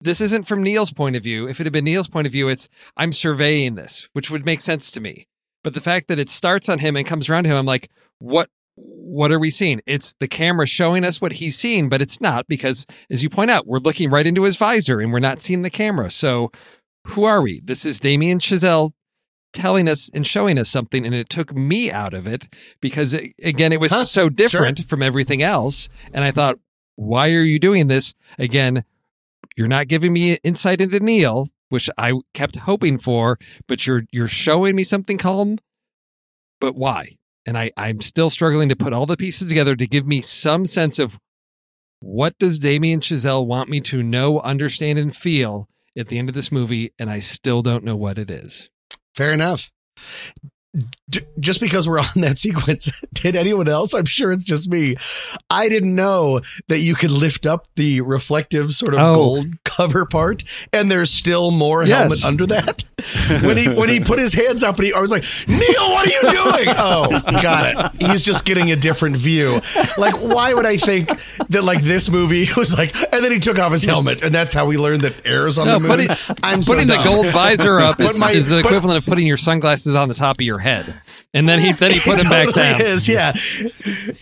this 0.00 0.22
isn't 0.22 0.48
from 0.48 0.62
Neil's 0.62 0.92
point 0.94 1.14
of 1.14 1.22
view. 1.22 1.46
If 1.46 1.60
it 1.60 1.66
had 1.66 1.74
been 1.74 1.84
Neil's 1.84 2.08
point 2.08 2.26
of 2.26 2.32
view, 2.32 2.48
it's 2.48 2.70
I'm 2.96 3.12
surveying 3.12 3.74
this, 3.74 4.08
which 4.14 4.30
would 4.30 4.46
make 4.46 4.60
sense 4.62 4.90
to 4.92 5.00
me. 5.00 5.26
But 5.62 5.74
the 5.74 5.80
fact 5.82 6.08
that 6.08 6.18
it 6.18 6.30
starts 6.30 6.70
on 6.70 6.78
him 6.78 6.96
and 6.96 7.06
comes 7.06 7.28
around 7.28 7.44
to 7.44 7.50
him, 7.50 7.58
I'm 7.58 7.66
like, 7.66 7.90
what 8.18 8.48
what 9.10 9.32
are 9.32 9.38
we 9.38 9.50
seeing? 9.50 9.80
It's 9.86 10.14
the 10.20 10.28
camera 10.28 10.66
showing 10.66 11.04
us 11.04 11.20
what 11.20 11.32
he's 11.34 11.58
seeing, 11.58 11.88
but 11.88 12.00
it's 12.00 12.20
not 12.20 12.46
because, 12.48 12.86
as 13.10 13.22
you 13.22 13.30
point 13.30 13.50
out, 13.50 13.66
we're 13.66 13.78
looking 13.78 14.10
right 14.10 14.26
into 14.26 14.44
his 14.44 14.56
visor 14.56 15.00
and 15.00 15.12
we're 15.12 15.18
not 15.18 15.42
seeing 15.42 15.62
the 15.62 15.70
camera. 15.70 16.10
So 16.10 16.50
who 17.08 17.24
are 17.24 17.42
we? 17.42 17.60
This 17.64 17.84
is 17.84 17.98
Damien 18.00 18.38
Chazelle 18.38 18.90
telling 19.52 19.88
us 19.88 20.10
and 20.14 20.24
showing 20.26 20.58
us 20.58 20.68
something, 20.68 21.04
and 21.04 21.14
it 21.14 21.28
took 21.28 21.52
me 21.54 21.90
out 21.90 22.14
of 22.14 22.26
it 22.28 22.48
because 22.80 23.14
it- 23.14 23.32
again, 23.42 23.72
it 23.72 23.80
was 23.80 23.90
Huh, 23.90 24.04
so 24.04 24.28
different 24.28 24.84
from 24.84 25.02
everything 25.02 25.42
else. 25.42 25.88
And 26.12 26.22
I 26.22 26.30
thought, 26.30 26.58
why 26.94 27.30
are 27.32 27.42
you 27.42 27.58
doing 27.58 27.88
this? 27.88 28.14
Again, 28.38 28.84
you're 29.56 29.66
not 29.66 29.88
giving 29.88 30.12
me 30.12 30.34
insight 30.44 30.80
into 30.80 31.00
Neil, 31.00 31.48
which 31.68 31.90
I 31.98 32.12
kept 32.32 32.56
hoping 32.56 32.96
for, 32.98 33.38
but 33.66 33.86
you're 33.86 34.04
you're 34.12 34.28
showing 34.28 34.76
me 34.76 34.84
something 34.84 35.18
calm. 35.18 35.58
But 36.60 36.76
why? 36.76 37.16
And 37.46 37.56
I, 37.56 37.70
I'm 37.76 38.00
still 38.00 38.30
struggling 38.30 38.68
to 38.68 38.76
put 38.76 38.92
all 38.92 39.06
the 39.06 39.16
pieces 39.16 39.48
together 39.48 39.74
to 39.74 39.86
give 39.86 40.06
me 40.06 40.20
some 40.20 40.66
sense 40.66 40.98
of 40.98 41.18
what 42.00 42.38
does 42.38 42.58
Damien 42.58 43.00
Chazelle 43.00 43.46
want 43.46 43.68
me 43.68 43.80
to 43.82 44.02
know, 44.02 44.40
understand, 44.40 44.98
and 44.98 45.14
feel 45.14 45.68
at 45.96 46.08
the 46.08 46.18
end 46.18 46.28
of 46.28 46.34
this 46.34 46.52
movie, 46.52 46.92
and 46.98 47.10
I 47.10 47.20
still 47.20 47.62
don't 47.62 47.84
know 47.84 47.96
what 47.96 48.18
it 48.18 48.30
is. 48.30 48.70
Fair 49.14 49.32
enough. 49.32 49.70
D- 51.08 51.20
just 51.40 51.60
because 51.60 51.88
we're 51.88 51.98
on 52.00 52.06
that 52.22 52.38
sequence, 52.38 52.88
did 53.12 53.34
anyone 53.34 53.68
else? 53.68 53.92
I'm 53.92 54.04
sure 54.04 54.30
it's 54.30 54.44
just 54.44 54.68
me. 54.68 54.94
I 55.50 55.68
didn't 55.68 55.94
know 55.96 56.40
that 56.68 56.78
you 56.78 56.94
could 56.94 57.10
lift 57.10 57.44
up 57.46 57.66
the 57.74 58.00
reflective 58.02 58.72
sort 58.74 58.94
of 58.94 59.00
Oh. 59.00 59.14
gold 59.14 59.46
cover 59.64 60.06
part, 60.06 60.44
and 60.72 60.90
there's 60.90 61.10
still 61.12 61.50
more 61.50 61.84
Yes. 61.84 61.98
helmet 62.22 62.24
under 62.24 62.46
that. 62.46 62.84
when 63.42 63.56
he 63.56 63.68
when 63.68 63.88
he 63.88 63.98
put 64.00 64.18
his 64.20 64.32
hands 64.32 64.62
up, 64.62 64.76
and 64.76 64.84
he, 64.86 64.92
I 64.92 65.00
was 65.00 65.10
like, 65.10 65.24
Neil, 65.48 65.58
what 65.90 66.06
are 66.06 66.10
you 66.10 66.30
doing? 66.30 66.74
Oh, 66.78 67.20
got 67.42 67.94
it. 67.96 68.02
He's 68.02 68.22
just 68.22 68.44
getting 68.44 68.70
a 68.70 68.76
different 68.76 69.16
view. 69.16 69.60
Like, 69.98 70.14
why 70.20 70.54
would 70.54 70.66
I 70.66 70.76
think 70.76 71.08
that 71.48 71.64
like 71.64 71.82
this 71.82 72.08
movie 72.10 72.48
was 72.56 72.76
like? 72.78 72.94
And 73.12 73.24
then 73.24 73.32
he 73.32 73.40
took 73.40 73.58
off 73.58 73.72
his 73.72 73.82
helmet, 73.84 74.22
and 74.22 74.32
that's 74.32 74.54
how 74.54 74.66
we 74.66 74.76
learned 74.76 75.00
that 75.02 75.26
air's 75.26 75.58
on 75.58 75.66
the 75.66 75.80
moon. 75.80 75.90
putting, 75.90 76.08
I'm 76.44 76.62
so 76.62 76.72
putting 76.74 76.86
the 76.86 77.02
gold 77.02 77.26
visor 77.32 77.80
up 77.80 78.00
is, 78.00 78.20
my- 78.20 78.30
is 78.30 78.48
the 78.48 78.56
but- 78.62 78.66
equivalent 78.66 78.98
of 78.98 79.06
putting 79.06 79.26
your 79.26 79.36
sunglasses 79.36 79.96
on 79.96 80.08
the 80.08 80.14
top 80.14 80.36
of 80.38 80.42
your 80.42 80.59
head, 80.60 80.94
and 81.34 81.48
then 81.48 81.60
he 81.60 81.72
then 81.72 81.90
he 81.90 82.00
put 82.00 82.20
It 82.20 82.22
them 82.22 82.30
back 82.30 82.54
down. 82.54 82.80
Is, 82.80 83.08
yeah, 83.08 83.32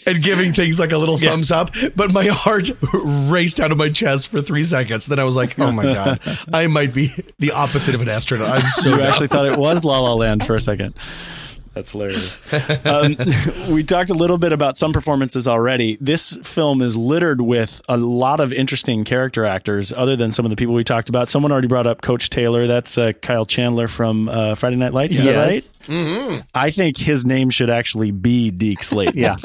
and 0.07 0.23
giving 0.23 0.53
things 0.53 0.81
like 0.81 0.93
a 0.93 0.99
little 0.99 1.19
thumbs 1.19 1.51
up. 1.51 1.71
But 1.95 2.13
my 2.13 2.27
heart 2.27 2.71
raced 2.93 3.61
out 3.61 3.71
of 3.71 3.79
my 3.79 3.91
chest 3.91 4.29
for 4.29 4.41
three 4.41 4.65
seconds. 4.65 5.07
Then 5.07 5.19
I 5.19 5.25
was 5.25 5.37
like, 5.37 5.59
"Oh 5.59 5.71
my 5.71 5.83
god, 5.95 6.21
I 6.53 6.67
might 6.67 6.95
be 6.95 7.11
the 7.39 7.53
opposite 7.53 7.95
of 7.95 8.01
an 8.01 8.09
astronaut." 8.09 8.49
I'm 8.63 8.69
so 8.71 8.97
You 8.97 9.03
actually 9.03 9.29
thought 9.29 9.47
it 9.47 9.59
was 9.59 9.85
La 9.85 10.01
La 10.01 10.15
Land 10.15 10.47
for 10.47 10.57
a 10.57 10.61
second. 10.61 10.95
That's 11.79 11.93
hilarious. 11.93 12.43
um, 12.87 13.17
we 13.73 13.85
talked 13.85 14.11
a 14.11 14.15
little 14.15 14.37
bit 14.37 14.53
about 14.53 14.77
some 14.77 14.93
performances 14.93 15.47
already. 15.47 15.97
This 16.01 16.37
film 16.43 16.83
is 16.83 16.97
littered 16.97 17.41
with 17.41 17.81
a 17.89 17.97
lot 17.97 18.41
of 18.41 18.53
interesting 18.53 19.05
character 19.05 19.45
actors, 19.45 19.93
other 19.97 20.17
than 20.17 20.33
some 20.33 20.45
of 20.45 20.51
the 20.51 20.57
people 20.57 20.75
we 20.75 20.83
talked 20.83 21.09
about. 21.09 21.29
Someone 21.29 21.53
already 21.53 21.69
brought 21.69 21.87
up 21.87 22.01
Coach 22.01 22.31
Taylor. 22.31 22.67
That's 22.67 22.99
uh, 22.99 23.13
Kyle 23.23 23.47
Chandler 23.47 23.87
from 23.87 24.29
uh, 24.29 24.57
Friday 24.57 24.75
Night 24.75 24.93
Lights. 24.93 25.15
Is 25.15 25.23
that 25.25 25.45
right? 25.47 25.73
Mm-hmm. 25.87 26.41
I 26.53 26.71
think 26.73 26.99
his 26.99 27.25
name 27.25 27.51
should 27.51 27.71
actually 27.71 28.11
be 28.11 28.51
Deke 28.51 28.83
Slayton. 28.83 29.17
Yeah. 29.17 29.37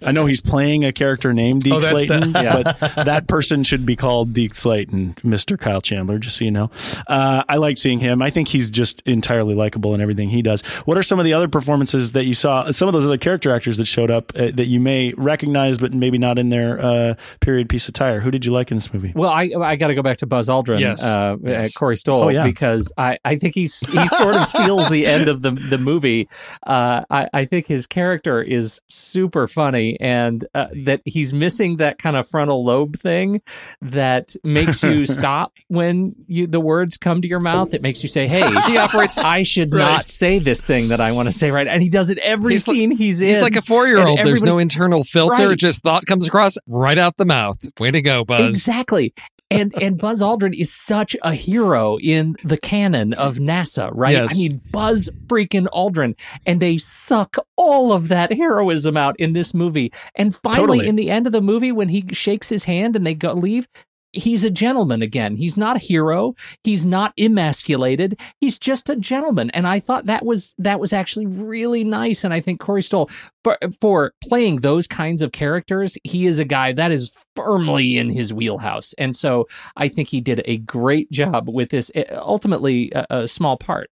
I 0.00 0.12
know 0.12 0.24
he's 0.24 0.40
playing 0.40 0.86
a 0.86 0.92
character 0.92 1.34
named 1.34 1.62
Deke 1.64 1.74
Oh, 1.74 1.80
that's 1.80 1.92
the- 2.00 2.06
Slayton, 2.06 2.30
Yeah. 2.34 2.62
but 2.62 3.04
that 3.04 3.28
person 3.28 3.64
should 3.64 3.84
be 3.84 3.96
called 3.96 4.32
Deke 4.32 4.54
Slayton, 4.54 5.16
Mr. 5.22 5.58
Kyle 5.60 5.82
Chandler, 5.82 6.18
just 6.18 6.38
so 6.38 6.44
you 6.46 6.50
know. 6.50 6.70
Uh, 7.06 7.44
I 7.46 7.56
like 7.56 7.76
seeing 7.76 7.98
him. 7.98 8.22
I 8.22 8.30
think 8.30 8.48
he's 8.48 8.70
just 8.70 9.02
entirely 9.04 9.54
likable 9.54 9.94
in 9.94 10.00
everything 10.00 10.30
he 10.30 10.40
does. 10.40 10.62
What 10.86 10.96
are 10.96 11.02
some 11.02 11.18
of 11.18 11.24
the 11.26 11.34
other 11.34 11.48
performances 11.48 11.81
that 11.86 12.24
you 12.24 12.34
saw? 12.34 12.70
Some 12.70 12.88
of 12.88 12.94
those 12.94 13.04
other 13.06 13.18
character 13.18 13.52
actors 13.54 13.76
that 13.78 13.86
showed 13.86 14.10
up 14.10 14.32
uh, 14.36 14.50
that 14.54 14.66
you 14.66 14.78
may 14.80 15.12
recognize, 15.14 15.78
but 15.78 15.92
maybe 15.92 16.18
not 16.18 16.38
in 16.38 16.48
their 16.50 16.80
uh, 16.84 17.14
period 17.40 17.68
piece 17.68 17.88
attire. 17.88 18.20
Who 18.20 18.30
did 18.30 18.44
you 18.44 18.52
like 18.52 18.70
in 18.70 18.76
this 18.76 18.92
movie? 18.94 19.12
Well, 19.14 19.30
I 19.30 19.50
I 19.60 19.76
got 19.76 19.88
to 19.88 19.94
go 19.94 20.02
back 20.02 20.18
to 20.18 20.26
Buzz 20.26 20.48
Aldrin, 20.48 20.80
Yes. 20.80 21.02
uh, 21.04 21.36
Yes. 21.42 21.74
uh, 21.74 21.78
Corey 21.78 21.96
Stoll, 21.96 22.22
Oh, 22.24 22.28
yeah. 22.28 22.44
because 22.44 22.92
I, 22.96 23.18
I 23.24 23.36
think 23.36 23.54
he's 23.54 23.80
he 23.80 24.06
sort 24.08 24.36
of 24.36 24.46
steals 24.46 24.88
the 24.88 25.06
end 25.06 25.28
of 25.28 25.42
the 25.42 25.50
the 25.50 25.78
movie. 25.78 26.28
Uh, 26.66 27.02
I 27.10 27.28
I 27.32 27.44
think 27.46 27.66
his 27.66 27.86
character 27.86 28.40
is 28.42 28.80
super 28.88 29.48
funny, 29.48 29.98
and 30.00 30.46
uh, 30.54 30.66
that 30.84 31.00
he's 31.04 31.34
missing 31.34 31.76
that 31.78 31.98
kind 31.98 32.16
of 32.16 32.28
frontal 32.28 32.64
lobe 32.64 32.98
thing 32.98 33.40
that 33.80 34.34
makes 34.44 34.82
you 34.82 35.06
stop 35.18 35.52
when 35.68 36.12
you 36.26 36.46
the 36.46 36.60
words 36.60 36.96
come 36.96 37.22
to 37.22 37.28
your 37.28 37.40
mouth. 37.40 37.74
It 37.74 37.82
makes 37.82 38.02
you 38.02 38.08
say, 38.08 38.28
"Hey, 38.28 38.42
He 38.66 38.76
operates. 38.76 39.18
I 39.18 39.42
should 39.42 39.72
Right. 39.72 39.78
not 39.80 40.08
say 40.08 40.38
this 40.38 40.64
thing 40.64 40.88
that 40.88 41.00
I 41.00 41.12
want 41.12 41.26
to 41.26 41.32
say 41.32 41.50
right." 41.50 41.66
And 41.72 41.82
he 41.82 41.88
does 41.88 42.08
it 42.10 42.18
every 42.18 42.52
He's 42.52 42.68
like- 42.68 42.74
scene 42.74 42.90
he's 42.90 43.20
in. 43.20 43.28
He's 43.28 43.40
like 43.40 43.56
a 43.56 43.62
four 43.62 43.86
year 43.86 43.98
old. 44.06 44.18
There's 44.18 44.42
no 44.42 44.58
internal 44.58 45.02
filter. 45.04 45.48
Right. 45.48 45.58
Just 45.58 45.82
thought 45.82 46.06
comes 46.06 46.26
across 46.28 46.56
right 46.66 46.98
out 46.98 47.16
the 47.16 47.24
mouth. 47.24 47.56
Way 47.80 47.90
to 47.90 48.02
go, 48.02 48.24
Buzz. 48.24 48.54
Exactly. 48.54 49.14
And 49.50 49.74
and 49.82 49.98
Buzz 49.98 50.22
Aldrin 50.22 50.58
is 50.58 50.72
such 50.72 51.14
a 51.22 51.34
hero 51.34 51.98
in 51.98 52.36
the 52.42 52.56
canon 52.56 53.12
of 53.12 53.36
NASA, 53.36 53.90
right? 53.92 54.12
Yes. 54.12 54.30
I 54.32 54.34
mean, 54.38 54.60
Buzz 54.70 55.10
freaking 55.26 55.66
Aldrin, 55.74 56.18
and 56.46 56.58
they 56.58 56.78
suck 56.78 57.36
all 57.56 57.92
of 57.92 58.08
that 58.08 58.32
heroism 58.32 58.96
out 58.96 59.14
in 59.20 59.34
this 59.34 59.52
movie. 59.52 59.92
And 60.14 60.34
finally, 60.34 60.60
Totally. 60.78 60.88
in 60.88 60.96
the 60.96 61.10
end 61.10 61.26
of 61.26 61.32
the 61.34 61.42
movie, 61.42 61.70
when 61.70 61.90
he 61.90 62.06
shakes 62.12 62.48
his 62.48 62.64
hand 62.64 62.96
and 62.96 63.06
they 63.06 63.12
go 63.14 63.34
leave. 63.34 63.68
He's 64.12 64.44
a 64.44 64.50
gentleman 64.50 65.02
again. 65.02 65.36
He's 65.36 65.56
not 65.56 65.76
a 65.76 65.78
hero. 65.78 66.34
He's 66.64 66.84
not 66.84 67.14
emasculated. 67.18 68.20
He's 68.40 68.58
just 68.58 68.90
a 68.90 68.96
gentleman. 68.96 69.50
And 69.50 69.66
I 69.66 69.80
thought 69.80 70.06
that 70.06 70.24
was 70.24 70.54
that 70.58 70.80
was 70.80 70.92
actually 70.92 71.26
really 71.26 71.82
nice. 71.82 72.22
And 72.24 72.34
I 72.34 72.40
think 72.40 72.60
Corey 72.60 72.82
Stoll 72.82 73.10
for, 73.42 73.56
for 73.80 74.12
playing 74.22 74.56
those 74.56 74.86
kinds 74.86 75.22
of 75.22 75.32
characters, 75.32 75.96
he 76.04 76.26
is 76.26 76.38
a 76.38 76.44
guy 76.44 76.72
that 76.72 76.92
is 76.92 77.16
firmly 77.34 77.96
in 77.96 78.10
his 78.10 78.32
wheelhouse. 78.32 78.94
And 78.98 79.16
so 79.16 79.48
I 79.76 79.88
think 79.88 80.08
he 80.08 80.20
did 80.20 80.42
a 80.44 80.58
great 80.58 81.10
job 81.10 81.48
with 81.48 81.70
this, 81.70 81.90
ultimately 82.10 82.92
a, 82.94 83.06
a 83.10 83.28
small 83.28 83.56
part, 83.56 83.90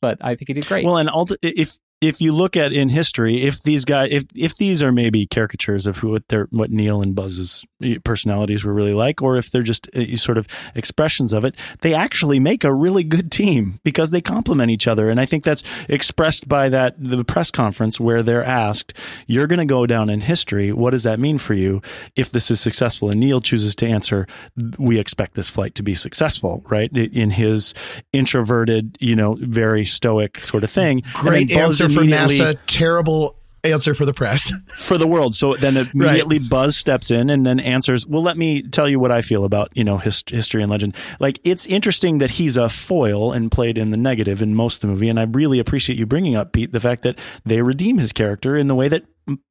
but 0.00 0.18
I 0.20 0.34
think 0.34 0.48
he 0.48 0.54
did 0.54 0.66
great. 0.66 0.84
Well, 0.84 0.96
and 0.96 1.08
ulti- 1.08 1.36
if 1.42 1.78
if 2.00 2.20
you 2.20 2.32
look 2.32 2.56
at 2.56 2.72
in 2.72 2.90
history, 2.90 3.42
if 3.42 3.62
these 3.62 3.84
guys, 3.84 4.08
if 4.12 4.24
if 4.36 4.56
these 4.56 4.82
are 4.82 4.92
maybe 4.92 5.26
caricatures 5.26 5.86
of 5.86 5.98
who 5.98 6.10
what 6.10 6.24
what 6.50 6.70
Neil 6.70 7.02
and 7.02 7.14
Buzz's 7.14 7.64
personalities 8.04 8.64
were 8.64 8.72
really 8.72 8.94
like, 8.94 9.20
or 9.20 9.36
if 9.36 9.50
they're 9.50 9.62
just 9.62 9.88
uh, 9.96 10.14
sort 10.14 10.38
of 10.38 10.46
expressions 10.74 11.32
of 11.32 11.44
it, 11.44 11.56
they 11.80 11.94
actually 11.94 12.38
make 12.38 12.62
a 12.62 12.72
really 12.72 13.02
good 13.02 13.32
team 13.32 13.80
because 13.82 14.10
they 14.10 14.20
complement 14.20 14.70
each 14.70 14.86
other. 14.86 15.10
And 15.10 15.18
I 15.18 15.26
think 15.26 15.42
that's 15.42 15.64
expressed 15.88 16.48
by 16.48 16.68
that 16.68 16.94
the 16.98 17.24
press 17.24 17.50
conference 17.50 17.98
where 17.98 18.22
they're 18.22 18.44
asked, 18.44 18.94
"You're 19.26 19.48
going 19.48 19.58
to 19.58 19.64
go 19.64 19.84
down 19.84 20.08
in 20.08 20.20
history. 20.20 20.72
What 20.72 20.90
does 20.90 21.02
that 21.02 21.18
mean 21.18 21.38
for 21.38 21.54
you 21.54 21.82
if 22.14 22.30
this 22.30 22.48
is 22.48 22.60
successful?" 22.60 23.10
And 23.10 23.18
Neil 23.18 23.40
chooses 23.40 23.74
to 23.76 23.86
answer, 23.86 24.26
"We 24.78 25.00
expect 25.00 25.34
this 25.34 25.50
flight 25.50 25.74
to 25.74 25.82
be 25.82 25.94
successful." 25.94 26.62
Right 26.68 26.96
in 26.96 27.30
his 27.30 27.74
introverted, 28.12 28.96
you 29.00 29.16
know, 29.16 29.36
very 29.40 29.84
stoic 29.84 30.38
sort 30.38 30.62
of 30.62 30.70
thing. 30.70 31.02
Great 31.14 31.48
Buzz 31.48 31.87
answer 31.88 32.00
for 32.00 32.06
NASA. 32.06 32.58
Terrible 32.66 33.38
answer 33.64 33.94
for 33.94 34.06
the 34.06 34.14
press. 34.14 34.52
for 34.74 34.98
the 34.98 35.06
world. 35.06 35.34
So 35.34 35.54
then 35.54 35.76
immediately 35.76 36.38
Buzz 36.38 36.76
steps 36.76 37.10
in 37.10 37.30
and 37.30 37.46
then 37.46 37.60
answers, 37.60 38.06
"Well, 38.06 38.22
let 38.22 38.36
me 38.36 38.62
tell 38.62 38.88
you 38.88 38.98
what 38.98 39.10
I 39.10 39.20
feel 39.20 39.44
about 39.44 39.70
you 39.74 39.84
know 39.84 39.98
his, 39.98 40.22
history 40.26 40.62
and 40.62 40.70
legend." 40.70 40.96
Like 41.20 41.40
it's 41.44 41.66
interesting 41.66 42.18
that 42.18 42.32
he's 42.32 42.56
a 42.56 42.68
foil 42.68 43.32
and 43.32 43.50
played 43.50 43.78
in 43.78 43.90
the 43.90 43.96
negative 43.96 44.42
in 44.42 44.54
most 44.54 44.76
of 44.76 44.80
the 44.82 44.86
movie, 44.88 45.08
and 45.08 45.18
I 45.18 45.24
really 45.24 45.58
appreciate 45.58 45.98
you 45.98 46.06
bringing 46.06 46.36
up 46.36 46.52
Pete 46.52 46.72
the 46.72 46.80
fact 46.80 47.02
that 47.02 47.18
they 47.44 47.62
redeem 47.62 47.98
his 47.98 48.12
character 48.12 48.56
in 48.56 48.68
the 48.68 48.74
way 48.74 48.88
that 48.88 49.04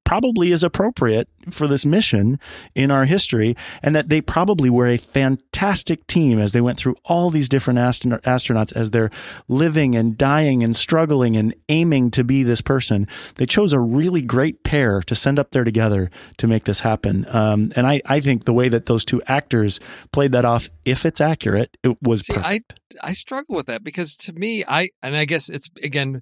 probably 0.05 0.51
is 0.51 0.63
appropriate 0.63 1.27
for 1.49 1.67
this 1.67 1.85
mission 1.85 2.39
in 2.75 2.91
our 2.91 3.05
history 3.05 3.55
and 3.81 3.95
that 3.95 4.09
they 4.09 4.21
probably 4.21 4.69
were 4.69 4.87
a 4.87 4.97
fantastic 4.97 6.05
team 6.07 6.39
as 6.39 6.53
they 6.53 6.61
went 6.61 6.77
through 6.77 6.95
all 7.05 7.29
these 7.29 7.49
different 7.49 7.77
astron- 7.77 8.21
astronauts 8.21 8.71
as 8.73 8.91
they're 8.91 9.11
living 9.47 9.95
and 9.95 10.17
dying 10.17 10.63
and 10.63 10.75
struggling 10.75 11.35
and 11.35 11.53
aiming 11.69 12.09
to 12.09 12.23
be 12.23 12.43
this 12.43 12.61
person 12.61 13.05
they 13.35 13.45
chose 13.45 13.73
a 13.73 13.79
really 13.79 14.21
great 14.21 14.63
pair 14.63 15.01
to 15.01 15.15
send 15.15 15.37
up 15.37 15.51
there 15.51 15.63
together 15.63 16.09
to 16.37 16.47
make 16.47 16.63
this 16.63 16.81
happen 16.81 17.25
um, 17.35 17.71
and 17.75 17.85
I, 17.85 18.01
I 18.05 18.19
think 18.19 18.45
the 18.45 18.53
way 18.53 18.69
that 18.69 18.85
those 18.85 19.03
two 19.03 19.21
actors 19.27 19.79
played 20.11 20.31
that 20.31 20.45
off 20.45 20.69
if 20.85 21.05
it's 21.05 21.19
accurate 21.19 21.77
it 21.83 21.97
was 22.01 22.25
See, 22.25 22.33
perfect. 22.33 22.73
I 23.03 23.09
I 23.09 23.13
struggle 23.13 23.55
with 23.55 23.67
that 23.67 23.83
because 23.83 24.15
to 24.17 24.33
me, 24.33 24.63
I 24.67 24.89
and 25.01 25.15
I 25.15 25.25
guess 25.25 25.49
it's 25.49 25.69
again, 25.83 26.21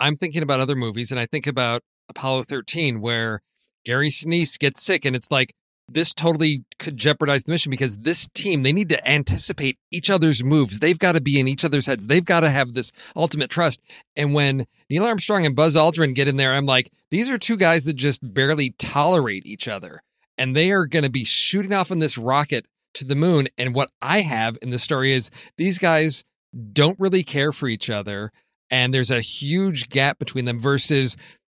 I'm 0.00 0.16
thinking 0.16 0.42
about 0.42 0.60
other 0.60 0.76
movies 0.76 1.10
and 1.10 1.20
I 1.20 1.26
think 1.26 1.46
about 1.46 1.82
Apollo 2.16 2.44
13 2.44 3.00
where 3.00 3.40
Gary 3.84 4.08
Sinise 4.08 4.58
gets 4.58 4.82
sick 4.82 5.04
and 5.04 5.16
it's 5.16 5.30
like 5.30 5.54
this 5.88 6.14
totally 6.14 6.64
could 6.78 6.96
jeopardize 6.96 7.44
the 7.44 7.52
mission 7.52 7.70
because 7.70 7.98
this 7.98 8.26
team 8.34 8.62
they 8.62 8.72
need 8.72 8.88
to 8.88 9.08
anticipate 9.08 9.78
each 9.90 10.10
other's 10.10 10.44
moves. 10.44 10.78
They've 10.78 10.98
got 10.98 11.12
to 11.12 11.20
be 11.20 11.38
in 11.38 11.48
each 11.48 11.64
other's 11.64 11.86
heads. 11.86 12.06
They've 12.06 12.24
got 12.24 12.40
to 12.40 12.50
have 12.50 12.72
this 12.72 12.92
ultimate 13.16 13.50
trust. 13.50 13.82
And 14.16 14.34
when 14.34 14.66
Neil 14.88 15.04
Armstrong 15.04 15.44
and 15.44 15.56
Buzz 15.56 15.76
Aldrin 15.76 16.14
get 16.14 16.28
in 16.28 16.36
there, 16.36 16.54
I'm 16.54 16.66
like, 16.66 16.90
these 17.10 17.30
are 17.30 17.38
two 17.38 17.56
guys 17.56 17.84
that 17.84 17.94
just 17.94 18.20
barely 18.22 18.74
tolerate 18.78 19.46
each 19.46 19.68
other, 19.68 20.02
and 20.38 20.54
they 20.54 20.70
are 20.70 20.86
going 20.86 21.02
to 21.02 21.10
be 21.10 21.24
shooting 21.24 21.72
off 21.72 21.90
in 21.90 21.98
this 21.98 22.16
rocket 22.16 22.66
to 22.94 23.04
the 23.04 23.14
moon. 23.14 23.48
And 23.58 23.74
what 23.74 23.90
I 24.00 24.20
have 24.20 24.58
in 24.62 24.70
the 24.70 24.78
story 24.78 25.12
is 25.12 25.30
these 25.56 25.78
guys 25.78 26.24
don't 26.72 27.00
really 27.00 27.24
care 27.24 27.52
for 27.52 27.68
each 27.68 27.90
other. 27.90 28.32
And 28.70 28.94
there's 28.94 29.10
a 29.10 29.20
huge 29.20 29.90
gap 29.90 30.18
between 30.18 30.46
them 30.46 30.58
versus 30.58 31.16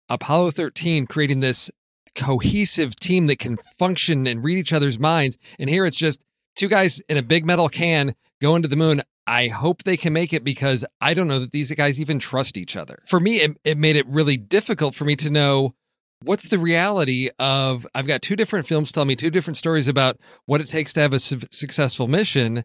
Apollo 0.08 0.52
13 0.52 1.06
creating 1.06 1.40
this 1.40 1.70
cohesive 2.14 2.96
team 2.96 3.26
that 3.26 3.38
can 3.38 3.56
function 3.56 4.26
and 4.26 4.44
read 4.44 4.58
each 4.58 4.72
other's 4.72 4.98
minds. 4.98 5.38
And 5.58 5.68
here 5.68 5.84
it's 5.84 5.96
just 5.96 6.24
two 6.54 6.68
guys 6.68 7.00
in 7.08 7.16
a 7.16 7.22
big 7.22 7.44
metal 7.44 7.68
can 7.68 8.14
going 8.40 8.62
to 8.62 8.68
the 8.68 8.76
moon. 8.76 9.02
I 9.26 9.48
hope 9.48 9.82
they 9.82 9.96
can 9.96 10.12
make 10.12 10.32
it 10.32 10.44
because 10.44 10.84
I 11.00 11.14
don't 11.14 11.28
know 11.28 11.38
that 11.38 11.50
these 11.50 11.72
guys 11.72 12.00
even 12.00 12.18
trust 12.18 12.58
each 12.58 12.76
other. 12.76 13.02
For 13.06 13.18
me, 13.18 13.40
it, 13.40 13.56
it 13.64 13.78
made 13.78 13.96
it 13.96 14.06
really 14.06 14.36
difficult 14.36 14.94
for 14.94 15.04
me 15.04 15.16
to 15.16 15.30
know 15.30 15.74
what's 16.22 16.48
the 16.48 16.58
reality 16.58 17.30
of 17.38 17.86
I've 17.94 18.06
got 18.06 18.22
two 18.22 18.36
different 18.36 18.66
films 18.66 18.92
tell 18.92 19.04
me 19.04 19.16
two 19.16 19.30
different 19.30 19.56
stories 19.56 19.88
about 19.88 20.18
what 20.46 20.60
it 20.60 20.68
takes 20.68 20.92
to 20.94 21.00
have 21.00 21.14
a 21.14 21.18
su- 21.18 21.40
successful 21.50 22.06
mission. 22.06 22.64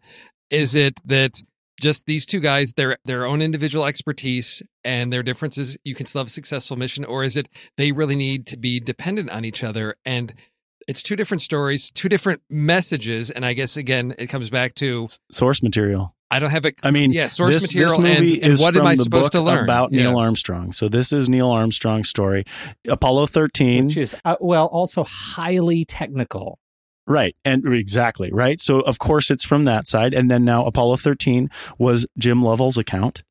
Is 0.50 0.74
it 0.74 1.00
that 1.06 1.42
just 1.80 2.06
these 2.06 2.26
two 2.26 2.40
guys, 2.40 2.74
their 2.74 2.98
their 3.04 3.26
own 3.26 3.42
individual 3.42 3.84
expertise 3.86 4.62
and 4.84 5.12
their 5.12 5.22
differences, 5.22 5.76
you 5.84 5.94
can 5.94 6.06
still 6.06 6.20
have 6.20 6.28
a 6.28 6.30
successful 6.30 6.76
mission, 6.76 7.04
or 7.04 7.24
is 7.24 7.36
it 7.36 7.48
they 7.76 7.90
really 7.92 8.16
need 8.16 8.46
to 8.48 8.56
be 8.56 8.78
dependent 8.78 9.30
on 9.30 9.44
each 9.44 9.64
other? 9.64 9.96
And 10.04 10.32
it's 10.86 11.02
two 11.02 11.16
different 11.16 11.42
stories, 11.42 11.90
two 11.90 12.08
different 12.08 12.42
messages, 12.48 13.30
and 13.30 13.44
I 13.44 13.54
guess 13.54 13.76
again 13.76 14.14
it 14.18 14.28
comes 14.28 14.50
back 14.50 14.74
to 14.76 15.08
source 15.30 15.62
material 15.62 16.14
I 16.30 16.38
don't 16.38 16.50
have 16.50 16.64
a 16.64 16.72
I 16.84 16.90
mean, 16.92 17.12
yeah 17.12 17.26
source 17.26 17.54
this, 17.54 17.62
material 17.74 17.90
this 17.90 17.98
movie 17.98 18.34
and, 18.34 18.44
and 18.44 18.52
is 18.52 18.60
what 18.60 18.74
from 18.74 18.82
am 18.82 18.86
I 18.86 18.94
the 18.94 19.02
supposed 19.02 19.24
book 19.24 19.32
to 19.32 19.40
learn 19.40 19.64
about 19.64 19.92
Yeah. 19.92 20.02
Neil 20.02 20.18
Armstrong. 20.18 20.70
So 20.72 20.88
this 20.88 21.12
is 21.12 21.28
Neil 21.28 21.50
Armstrong's 21.50 22.08
story. 22.08 22.44
Apollo 22.88 23.26
13 23.26 23.86
which 23.86 23.96
is 23.96 24.14
uh, 24.24 24.36
well 24.40 24.66
also 24.66 25.04
highly 25.04 25.84
technical. 25.84 26.58
Right. 27.10 27.34
And 27.44 27.66
exactly. 27.72 28.30
Right. 28.32 28.60
So, 28.60 28.82
of 28.82 29.00
course, 29.00 29.32
it's 29.32 29.44
from 29.44 29.64
that 29.64 29.88
side. 29.88 30.14
And 30.14 30.30
then 30.30 30.44
now 30.44 30.64
Apollo 30.64 30.98
13 30.98 31.50
was 31.76 32.06
Jim 32.16 32.40
Lovell's 32.40 32.78
account. 32.78 33.24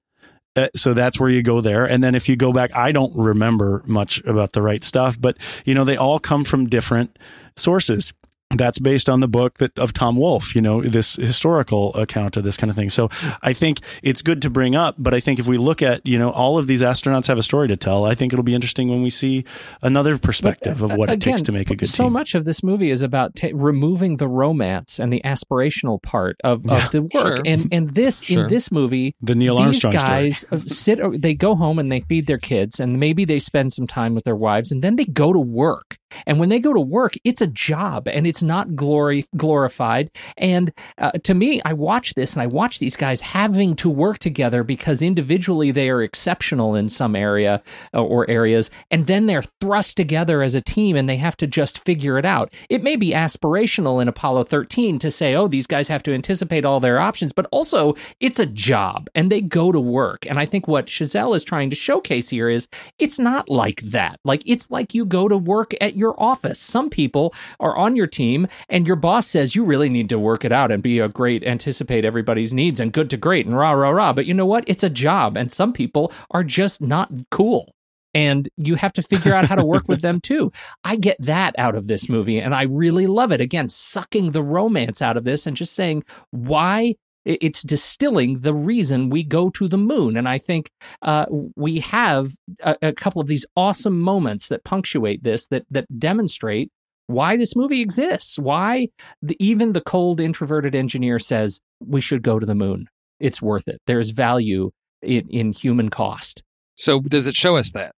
Uh, 0.53 0.67
so 0.75 0.93
that's 0.93 1.17
where 1.17 1.29
you 1.29 1.41
go 1.41 1.61
there. 1.61 1.85
And 1.85 2.03
then 2.03 2.13
if 2.13 2.27
you 2.27 2.35
go 2.35 2.51
back, 2.51 2.75
I 2.75 2.91
don't 2.91 3.15
remember 3.15 3.81
much 3.85 4.21
about 4.25 4.51
the 4.51 4.61
right 4.61 4.83
stuff, 4.83 5.15
but, 5.17 5.37
you 5.63 5.73
know, 5.73 5.85
they 5.85 5.95
all 5.95 6.19
come 6.19 6.43
from 6.43 6.67
different 6.67 7.17
sources. 7.55 8.11
That's 8.55 8.79
based 8.79 9.09
on 9.09 9.19
the 9.19 9.27
book 9.27 9.59
that 9.59 9.77
of 9.77 9.93
Tom 9.93 10.15
Wolfe, 10.15 10.55
you 10.55 10.61
know, 10.61 10.81
this 10.81 11.15
historical 11.17 11.93
account 11.95 12.35
of 12.35 12.43
this 12.43 12.57
kind 12.57 12.71
of 12.71 12.75
thing. 12.75 12.89
So 12.89 13.07
I 13.43 13.53
think 13.53 13.79
it's 14.01 14.23
good 14.23 14.41
to 14.41 14.49
bring 14.49 14.75
up, 14.75 14.95
but 14.97 15.13
I 15.13 15.19
think 15.19 15.37
if 15.39 15.47
we 15.47 15.57
look 15.57 15.83
at, 15.83 16.03
you 16.03 16.17
know, 16.17 16.31
all 16.31 16.57
of 16.57 16.65
these 16.65 16.81
astronauts 16.81 17.27
have 17.27 17.37
a 17.37 17.43
story 17.43 17.67
to 17.67 17.77
tell, 17.77 18.05
I 18.05 18.15
think 18.15 18.33
it'll 18.33 18.41
be 18.43 18.55
interesting 18.55 18.89
when 18.89 19.03
we 19.03 19.11
see 19.11 19.45
another 19.83 20.17
perspective 20.17 20.79
But, 20.79 20.91
of 20.91 20.97
what 20.97 21.09
uh, 21.09 21.13
it 21.13 21.21
takes 21.21 21.43
to 21.43 21.51
make 21.51 21.67
a 21.69 21.75
good 21.75 21.81
movie. 21.85 21.91
so 21.91 22.05
team. 22.05 22.13
much 22.13 22.33
of 22.33 22.45
this 22.45 22.63
movie 22.63 22.89
is 22.89 23.03
about 23.03 23.35
ta 23.35 23.49
removing 23.53 24.17
the 24.17 24.27
romance 24.27 24.99
and 24.99 25.13
the 25.13 25.21
aspirational 25.23 26.01
part 26.01 26.35
of, 26.43 26.65
Yeah, 26.65 26.85
of 26.85 26.91
the 26.91 27.01
work. 27.03 27.11
sure. 27.13 27.41
And 27.45 27.67
and 27.71 27.89
this 27.93 28.23
Sure. 28.23 28.43
in 28.43 28.49
this 28.49 28.71
movie, 28.71 29.13
The 29.21 29.35
Neil 29.35 29.57
these 29.57 29.65
Armstrong 29.65 29.91
story. 29.93 30.07
guys 30.07 30.45
uh, 30.51 30.59
sit. 30.65 30.99
They 31.21 31.35
go 31.35 31.53
home 31.55 31.77
and 31.77 31.91
they 31.91 32.01
feed 32.01 32.25
their 32.25 32.39
kids, 32.39 32.79
and 32.79 32.99
maybe 32.99 33.25
they 33.25 33.37
spend 33.37 33.73
some 33.73 33.85
time 33.85 34.15
with 34.15 34.23
their 34.23 34.35
wives, 34.35 34.71
and 34.71 34.83
then 34.83 34.95
they 34.95 35.05
go 35.05 35.33
to 35.33 35.39
work. 35.39 35.97
And 36.25 36.39
when 36.39 36.49
they 36.49 36.59
go 36.59 36.73
to 36.73 36.79
work, 36.79 37.13
it's 37.23 37.41
a 37.41 37.47
job, 37.47 38.07
and 38.07 38.25
it's 38.25 38.43
not 38.43 38.75
glory 38.75 39.25
glorified. 39.35 40.11
And 40.37 40.73
uh, 40.97 41.11
to 41.23 41.33
me, 41.33 41.61
I 41.65 41.73
watch 41.73 42.13
this, 42.13 42.33
and 42.33 42.41
I 42.41 42.47
watch 42.47 42.79
these 42.79 42.95
guys 42.95 43.21
having 43.21 43.75
to 43.77 43.89
work 43.89 44.19
together 44.19 44.63
because 44.63 45.01
individually 45.01 45.71
they 45.71 45.89
are 45.89 46.01
exceptional 46.01 46.75
in 46.75 46.89
some 46.89 47.15
area 47.15 47.61
uh, 47.93 48.03
or 48.03 48.29
areas, 48.29 48.69
and 48.91 49.05
then 49.05 49.25
they're 49.25 49.41
thrust 49.41 49.97
together 49.97 50.41
as 50.41 50.55
a 50.55 50.61
team, 50.61 50.95
and 50.95 51.07
they 51.07 51.17
have 51.17 51.37
to 51.37 51.47
just 51.47 51.83
figure 51.83 52.17
it 52.17 52.25
out. 52.25 52.53
It 52.69 52.83
may 52.83 52.95
be 52.95 53.11
aspirational 53.11 54.01
in 54.01 54.07
Apollo 54.07 54.45
13 54.45 54.99
to 54.99 55.11
say, 55.11 55.35
"Oh, 55.35 55.47
these 55.47 55.67
guys 55.67 55.87
have 55.87 56.03
to 56.03 56.13
anticipate 56.13 56.65
all 56.65 56.79
their 56.79 56.99
options," 56.99 57.33
but 57.33 57.47
also 57.51 57.95
it's 58.19 58.39
a 58.39 58.45
job, 58.45 59.09
and 59.15 59.31
they 59.31 59.41
go 59.41 59.71
to 59.71 59.79
work. 59.79 60.25
And 60.25 60.39
I 60.39 60.45
think 60.45 60.67
what 60.67 60.87
Chazelle 60.87 61.35
is 61.35 61.43
trying 61.43 61.69
to 61.69 61.75
showcase 61.75 62.29
here 62.29 62.49
is 62.49 62.67
it's 62.97 63.19
not 63.19 63.49
like 63.49 63.81
that. 63.81 64.19
Like 64.23 64.43
it's 64.45 64.69
like 64.71 64.93
you 64.93 65.05
go 65.05 65.27
to 65.27 65.37
work 65.37 65.73
at 65.81 65.95
your 65.99 66.15
office. 66.17 66.59
Some 66.59 66.89
people 66.89 67.33
are 67.59 67.75
on 67.77 67.95
your 67.95 68.07
team, 68.07 68.47
and 68.69 68.87
your 68.87 68.95
boss 68.95 69.27
says 69.27 69.55
you 69.55 69.63
really 69.63 69.89
need 69.89 70.09
to 70.09 70.17
work 70.19 70.43
it 70.43 70.51
out 70.51 70.71
and 70.71 70.81
be 70.81 70.99
a 70.99 71.09
great 71.09 71.43
anticipate 71.43 72.05
everybody's 72.05 72.53
needs 72.53 72.79
and 72.79 72.93
good 72.93 73.09
to 73.11 73.17
great 73.17 73.45
and 73.45 73.57
rah 73.57 73.71
rah 73.71 73.89
rah. 73.89 74.13
But 74.13 74.25
you 74.25 74.33
know 74.33 74.45
what? 74.45 74.63
It's 74.67 74.83
a 74.83 74.89
job, 74.89 75.37
and 75.37 75.51
some 75.51 75.73
people 75.73 76.11
are 76.31 76.43
just 76.43 76.81
not 76.81 77.11
cool. 77.29 77.75
And 78.15 78.49
you 78.57 78.73
have 78.73 78.93
to 78.93 79.03
figure 79.03 79.35
out 79.35 79.45
how 79.45 79.55
to 79.55 79.65
work 79.65 79.87
with 79.87 80.01
them 80.01 80.19
too. 80.23 80.51
I 80.83 80.95
get 80.95 81.17
that 81.19 81.53
out 81.59 81.75
of 81.75 81.87
this 81.87 82.09
movie, 82.09 82.39
and 82.39 82.55
I 82.55 82.63
really 82.63 83.05
love 83.05 83.31
it. 83.31 83.41
Again, 83.41 83.69
sucking 83.69 84.31
the 84.31 84.43
romance 84.43 85.01
out 85.01 85.17
of 85.17 85.25
this 85.25 85.45
and 85.45 85.55
just 85.55 85.73
saying 85.73 86.03
why 86.31 86.95
it's 87.25 87.61
distilling 87.63 88.39
the 88.39 88.53
reason 88.53 89.09
we 89.09 89.23
go 89.23 89.49
to 89.51 89.67
the 89.67 89.77
moon. 89.77 90.17
And 90.17 90.27
I 90.27 90.37
think 90.39 90.69
uh, 91.01 91.25
we 91.55 91.79
have 91.81 92.29
a, 92.61 92.75
a 92.81 92.93
couple 92.93 93.21
of 93.21 93.27
these 93.27 93.45
awesome 93.55 93.99
moments 94.01 94.47
that 94.49 94.63
punctuate 94.63 95.23
this 95.23 95.47
that 95.47 95.65
that 95.69 95.85
demonstrate 95.99 96.71
why 97.07 97.37
this 97.37 97.55
movie 97.55 97.81
exists. 97.81 98.37
Why 98.39 98.87
the, 99.21 99.35
even 99.39 99.71
the 99.73 99.81
cold 99.81 100.19
introverted 100.19 100.75
engineer 100.75 101.19
says 101.19 101.59
we 101.85 102.01
should 102.01 102.21
go 102.23 102.39
to 102.39 102.45
the 102.45 102.55
moon. 102.55 102.87
It's 103.19 103.41
worth 103.41 103.67
it. 103.67 103.79
There's 103.87 104.11
value 104.11 104.71
in, 105.01 105.27
in 105.29 105.51
human 105.53 105.89
cost. 105.89 106.41
So 106.75 107.01
does 107.01 107.27
it 107.27 107.35
show 107.35 107.57
us 107.57 107.71
that? 107.73 107.93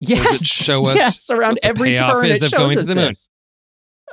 Yes, 0.00 0.30
Does 0.32 0.42
it 0.42 0.46
show 0.48 0.84
us 0.86 0.96
yes 0.96 1.30
around 1.30 1.52
what 1.62 1.64
every 1.64 1.90
payoff 1.96 2.14
turn 2.14 2.26
is 2.26 2.42
it 2.42 2.46
of 2.46 2.50
shows 2.50 2.58
going 2.58 2.74
to 2.76 2.80
us 2.80 2.86
the 2.88 2.94
moon? 2.96 3.08
this. 3.08 3.28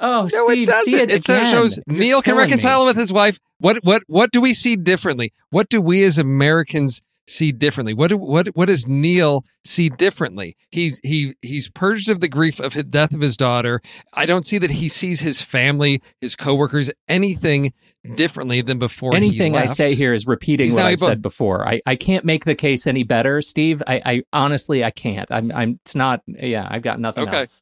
Oh, 0.02 0.30
No, 0.32 0.46
Steve, 0.50 0.64
it 0.64 0.66
doesn't. 0.68 0.86
see 0.92 0.98
it, 1.02 1.12
it 1.12 1.24
so- 1.24 1.34
again. 1.34 1.52
shows 1.52 1.80
You're 1.88 1.98
Neil 1.98 2.22
can 2.22 2.34
killing 2.34 2.38
me. 2.38 2.44
reconcile 2.44 2.86
with 2.86 2.96
his 2.96 3.12
wife. 3.12 3.40
What 3.60 3.78
what 3.84 4.04
what 4.08 4.32
do 4.32 4.42
we 4.42 4.54
see 4.54 4.76
differently? 4.76 5.32
What 5.50 5.70
do 5.70 5.82
we 5.82 6.04
as 6.04 6.18
Americans 6.18 7.02
see 7.28 7.52
differently? 7.52 7.94
What 7.94 8.08
do, 8.08 8.18
what 8.18 8.48
what 8.56 8.68
does 8.68 8.88
Neil 8.88 9.44
see 9.66 9.90
differently? 9.90 10.56
He's 10.72 11.00
he 11.04 11.36
he's 11.42 11.70
purged 11.70 12.10
of 12.10 12.22
the 12.22 12.28
grief 12.28 12.60
of 12.60 12.74
the 12.74 12.84
death 12.84 13.14
of 13.14 13.22
his 13.22 13.36
daughter. 13.38 13.82
I 14.14 14.26
don't 14.26 14.44
see 14.46 14.58
that 14.60 14.72
he 14.72 14.90
sees 14.90 15.20
his 15.22 15.42
family, 15.42 16.02
his 16.22 16.36
coworkers, 16.36 16.90
anything 17.08 17.74
differently 18.16 18.62
than 18.62 18.80
before. 18.80 19.12
he 19.12 19.18
Anything 19.18 19.56
I 19.56 19.66
say 19.66 19.94
here 19.94 20.14
is 20.14 20.26
repeating 20.26 20.68
He's 20.68 20.76
what 20.76 20.86
I've 20.86 20.94
able- 20.94 21.08
said 21.08 21.22
before. 21.22 21.68
I, 21.68 21.82
I 21.86 21.96
can't 21.98 22.24
make 22.26 22.46
the 22.46 22.56
case 22.56 22.88
any 22.88 23.04
better, 23.04 23.42
Steve. 23.42 23.84
I, 23.86 24.02
I 24.06 24.24
honestly 24.34 24.84
I 24.86 24.92
can't. 24.92 25.30
I'm 25.30 25.52
I'm 25.52 25.80
it's 25.84 25.96
not. 25.96 26.22
Yeah, 26.28 26.66
I've 26.70 26.82
got 26.82 27.00
nothing 27.00 27.28
Okay. 27.28 27.40
else. 27.40 27.62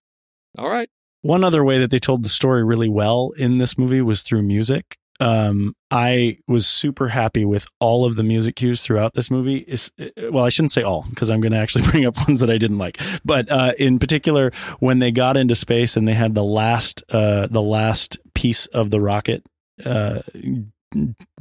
All 0.60 0.70
right. 0.70 0.90
One 1.24 1.44
other 1.44 1.64
way 1.66 1.80
that 1.80 1.90
they 1.90 2.00
told 2.00 2.24
the 2.24 2.30
story 2.30 2.64
really 2.64 2.88
well 2.88 3.32
in 3.36 3.58
this 3.58 3.78
movie 3.78 4.02
was 4.02 4.22
through 4.22 4.44
music. 4.44 4.98
Um, 5.20 5.76
I 5.90 6.38
was 6.48 6.68
super 6.68 7.10
happy 7.10 7.46
with 7.46 7.66
all 7.80 8.06
of 8.06 8.16
the 8.16 8.24
music 8.24 8.56
cues 8.56 8.82
throughout 8.82 9.14
this 9.14 9.32
movie. 9.32 9.58
Is 9.58 9.92
well, 10.32 10.44
I 10.44 10.50
shouldn't 10.50 10.72
say 10.72 10.84
all 10.84 11.06
because 11.10 11.30
I'm 11.30 11.42
going 11.42 11.54
to 11.54 11.58
actually 11.58 11.88
bring 11.92 12.06
up 12.06 12.18
ones 12.28 12.40
that 12.40 12.50
I 12.50 12.58
didn't 12.58 12.78
like. 12.78 13.02
But 13.26 13.50
uh, 13.50 13.74
in 13.78 14.00
particular, 14.00 14.52
when 14.80 15.00
they 15.00 15.12
got 15.12 15.38
into 15.38 15.56
space 15.56 15.98
and 15.98 16.08
they 16.08 16.14
had 16.14 16.36
the 16.36 16.44
last 16.44 17.04
uh, 17.10 17.48
the 17.48 17.62
last 17.62 18.20
piece 18.34 18.68
of 18.68 18.92
the 18.92 19.02
rocket 19.02 19.44
uh, 19.84 20.22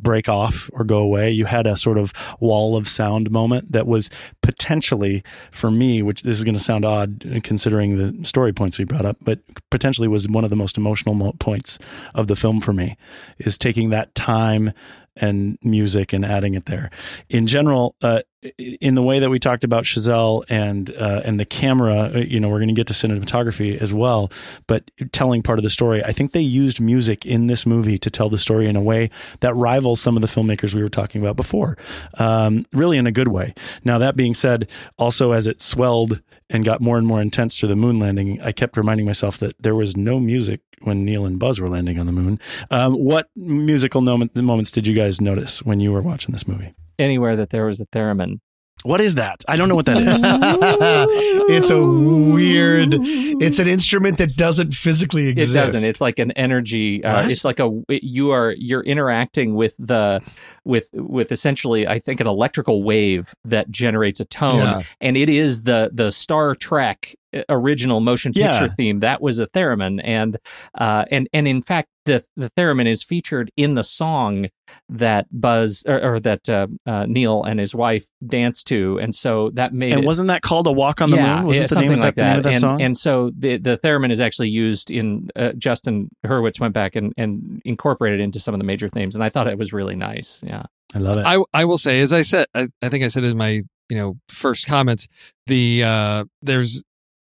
break 0.00 0.28
off 0.28 0.68
or 0.72 0.84
go 0.84 0.98
away, 0.98 1.30
you 1.30 1.44
had 1.44 1.66
a 1.66 1.76
sort 1.76 1.98
of 1.98 2.12
wall 2.40 2.76
of 2.76 2.88
sound 2.88 3.30
moment 3.30 3.72
that 3.72 3.86
was 3.86 4.10
potentially 4.42 5.22
for 5.50 5.70
me, 5.70 6.02
which 6.02 6.22
this 6.22 6.38
is 6.38 6.44
going 6.44 6.54
to 6.54 6.60
sound 6.60 6.84
odd 6.84 7.40
considering 7.42 7.96
the 7.96 8.24
story 8.24 8.52
points 8.52 8.78
we 8.78 8.84
brought 8.84 9.06
up, 9.06 9.16
but 9.20 9.40
potentially 9.70 10.08
was 10.08 10.28
one 10.28 10.44
of 10.44 10.50
the 10.50 10.56
most 10.56 10.76
emotional 10.76 11.14
mo- 11.14 11.34
points 11.38 11.78
of 12.14 12.26
the 12.26 12.36
film 12.36 12.60
for 12.60 12.72
me 12.72 12.96
is 13.38 13.56
taking 13.58 13.90
that 13.90 14.14
time 14.14 14.72
and 15.16 15.58
music 15.62 16.12
and 16.12 16.24
adding 16.24 16.54
it 16.54 16.66
there. 16.66 16.90
In 17.28 17.46
general, 17.46 17.94
uh, 18.02 18.20
in 18.58 18.94
the 18.94 19.02
way 19.02 19.18
that 19.18 19.30
we 19.30 19.38
talked 19.38 19.64
about 19.64 19.84
Chazelle 19.84 20.44
and 20.48 20.90
uh, 20.96 21.22
and 21.24 21.38
the 21.38 21.44
camera, 21.44 22.12
uh, 22.14 22.18
you 22.18 22.40
know, 22.40 22.48
we're 22.48 22.58
going 22.58 22.68
to 22.68 22.74
get 22.74 22.86
to 22.88 22.92
cinematography 22.92 23.76
as 23.80 23.92
well, 23.92 24.30
but 24.66 24.90
telling 25.12 25.42
part 25.42 25.58
of 25.58 25.62
the 25.62 25.70
story, 25.70 26.02
I 26.04 26.12
think 26.12 26.32
they 26.32 26.40
used 26.40 26.80
music 26.80 27.24
in 27.24 27.46
this 27.46 27.66
movie 27.66 27.98
to 27.98 28.10
tell 28.10 28.28
the 28.28 28.38
story 28.38 28.68
in 28.68 28.76
a 28.76 28.80
way 28.80 29.10
that 29.40 29.54
rivals 29.54 30.00
some 30.00 30.16
of 30.16 30.22
the 30.22 30.28
filmmakers 30.28 30.74
we 30.74 30.82
were 30.82 30.88
talking 30.88 31.20
about 31.20 31.36
before, 31.36 31.76
um, 32.14 32.64
really 32.72 32.98
in 32.98 33.06
a 33.06 33.12
good 33.12 33.28
way. 33.28 33.54
Now 33.84 33.98
that 33.98 34.16
being 34.16 34.34
said, 34.34 34.68
also 34.98 35.32
as 35.32 35.46
it 35.46 35.62
swelled 35.62 36.20
and 36.48 36.64
got 36.64 36.80
more 36.80 36.98
and 36.98 37.06
more 37.06 37.20
intense 37.20 37.58
through 37.58 37.70
the 37.70 37.76
moon 37.76 37.98
landing, 37.98 38.40
I 38.40 38.52
kept 38.52 38.76
reminding 38.76 39.06
myself 39.06 39.38
that 39.38 39.60
there 39.60 39.74
was 39.74 39.96
no 39.96 40.20
music 40.20 40.60
when 40.80 41.04
Neil 41.04 41.24
and 41.24 41.38
Buzz 41.38 41.60
were 41.60 41.68
landing 41.68 41.98
on 41.98 42.06
the 42.06 42.12
moon. 42.12 42.38
Um, 42.70 42.94
what 42.94 43.30
musical 43.34 44.00
moment, 44.00 44.36
moments 44.36 44.70
did 44.70 44.86
you 44.86 44.94
guys 44.94 45.20
notice 45.20 45.62
when 45.62 45.80
you 45.80 45.92
were 45.92 46.02
watching 46.02 46.32
this 46.32 46.46
movie? 46.46 46.74
Anywhere 46.98 47.36
that 47.36 47.50
there 47.50 47.66
was 47.66 47.80
a 47.80 47.86
theremin. 47.86 48.40
What 48.82 49.00
is 49.00 49.16
that? 49.16 49.42
I 49.48 49.56
don't 49.56 49.68
know 49.68 49.74
what 49.74 49.86
that 49.86 49.96
is. 49.96 50.20
it's 51.50 51.70
a 51.70 51.82
weird. 51.82 52.94
It's 53.00 53.58
an 53.58 53.66
instrument 53.68 54.18
that 54.18 54.36
doesn't 54.36 54.74
physically 54.74 55.28
exist. 55.28 55.50
It 55.50 55.54
doesn't. 55.54 55.84
It's 55.88 56.00
like 56.00 56.18
an 56.18 56.30
energy. 56.32 57.02
Uh, 57.02 57.26
it's 57.28 57.44
like 57.44 57.58
a 57.58 57.70
you 57.88 58.30
are 58.30 58.52
you're 58.56 58.82
interacting 58.82 59.54
with 59.54 59.74
the 59.78 60.22
with 60.64 60.88
with 60.92 61.32
essentially 61.32 61.88
I 61.88 61.98
think 61.98 62.20
an 62.20 62.26
electrical 62.26 62.82
wave 62.82 63.34
that 63.46 63.70
generates 63.70 64.20
a 64.20 64.24
tone, 64.24 64.56
Yeah. 64.58 64.82
and 65.00 65.16
it 65.16 65.28
is 65.30 65.62
the 65.64 65.90
the 65.92 66.12
Star 66.12 66.54
Trek 66.54 67.14
original 67.48 68.00
motion 68.00 68.32
picture 68.32 68.64
Yeah. 68.64 68.74
theme. 68.76 69.00
That 69.00 69.20
was 69.20 69.38
a 69.40 69.46
theremin, 69.48 70.00
and 70.02 70.38
uh, 70.76 71.04
and 71.10 71.28
and 71.32 71.46
in 71.46 71.62
fact 71.62 71.88
the 72.06 72.24
the 72.36 72.50
theremin 72.56 72.86
is 72.86 73.02
featured 73.02 73.50
in 73.56 73.74
the 73.74 73.82
song 73.82 74.48
that 74.88 75.26
Buzz 75.30 75.84
or, 75.86 76.14
or 76.14 76.20
that 76.20 76.48
uh, 76.48 76.66
uh, 76.86 77.06
Neil 77.06 77.42
and 77.42 77.60
his 77.60 77.74
wife 77.74 78.08
dance 78.26 78.64
to, 78.64 78.98
and 78.98 79.14
so 79.14 79.50
that 79.54 79.74
made 79.74 79.92
and 79.92 80.02
it, 80.02 80.06
wasn't 80.06 80.28
that 80.28 80.42
called 80.42 80.66
a 80.66 80.72
walk 80.72 81.00
on 81.00 81.10
the 81.10 81.16
yeah, 81.16 81.36
moon? 81.36 81.46
Wasn't 81.46 81.70
yeah, 81.70 81.74
the 81.74 81.80
name 81.80 81.90
something 81.90 81.98
of 81.98 81.98
that, 81.98 82.06
like 82.06 82.14
the 82.14 82.22
name 82.22 82.36
of 82.36 82.42
that 82.44 82.52
and, 82.52 82.60
song? 82.60 82.82
And 82.82 82.98
so 82.98 83.30
the 83.38 83.58
the 83.58 83.78
theremin 83.78 84.10
is 84.10 84.20
actually 84.20 84.48
used 84.48 84.90
in 84.90 85.28
uh, 85.36 85.52
Justin 85.52 86.08
Hurwitz 86.24 86.60
went 86.60 86.74
back 86.74 86.96
and, 86.96 87.12
and 87.16 87.60
incorporated 87.64 88.20
into 88.20 88.40
some 88.40 88.54
of 88.54 88.60
the 88.60 88.66
major 88.66 88.88
themes, 88.88 89.14
and 89.14 89.22
I 89.22 89.28
thought 89.28 89.46
it 89.48 89.58
was 89.58 89.72
really 89.72 89.96
nice. 89.96 90.42
Yeah, 90.46 90.62
I 90.94 90.98
love 90.98 91.18
it. 91.18 91.26
I 91.26 91.42
I 91.52 91.64
will 91.64 91.78
say, 91.78 92.00
as 92.00 92.12
I 92.12 92.22
said, 92.22 92.46
I, 92.54 92.68
I 92.82 92.88
think 92.88 93.04
I 93.04 93.08
said 93.08 93.24
in 93.24 93.36
my 93.36 93.62
you 93.88 93.96
know 93.96 94.16
first 94.28 94.66
comments, 94.66 95.06
the 95.46 95.82
uh, 95.84 96.24
there's 96.42 96.82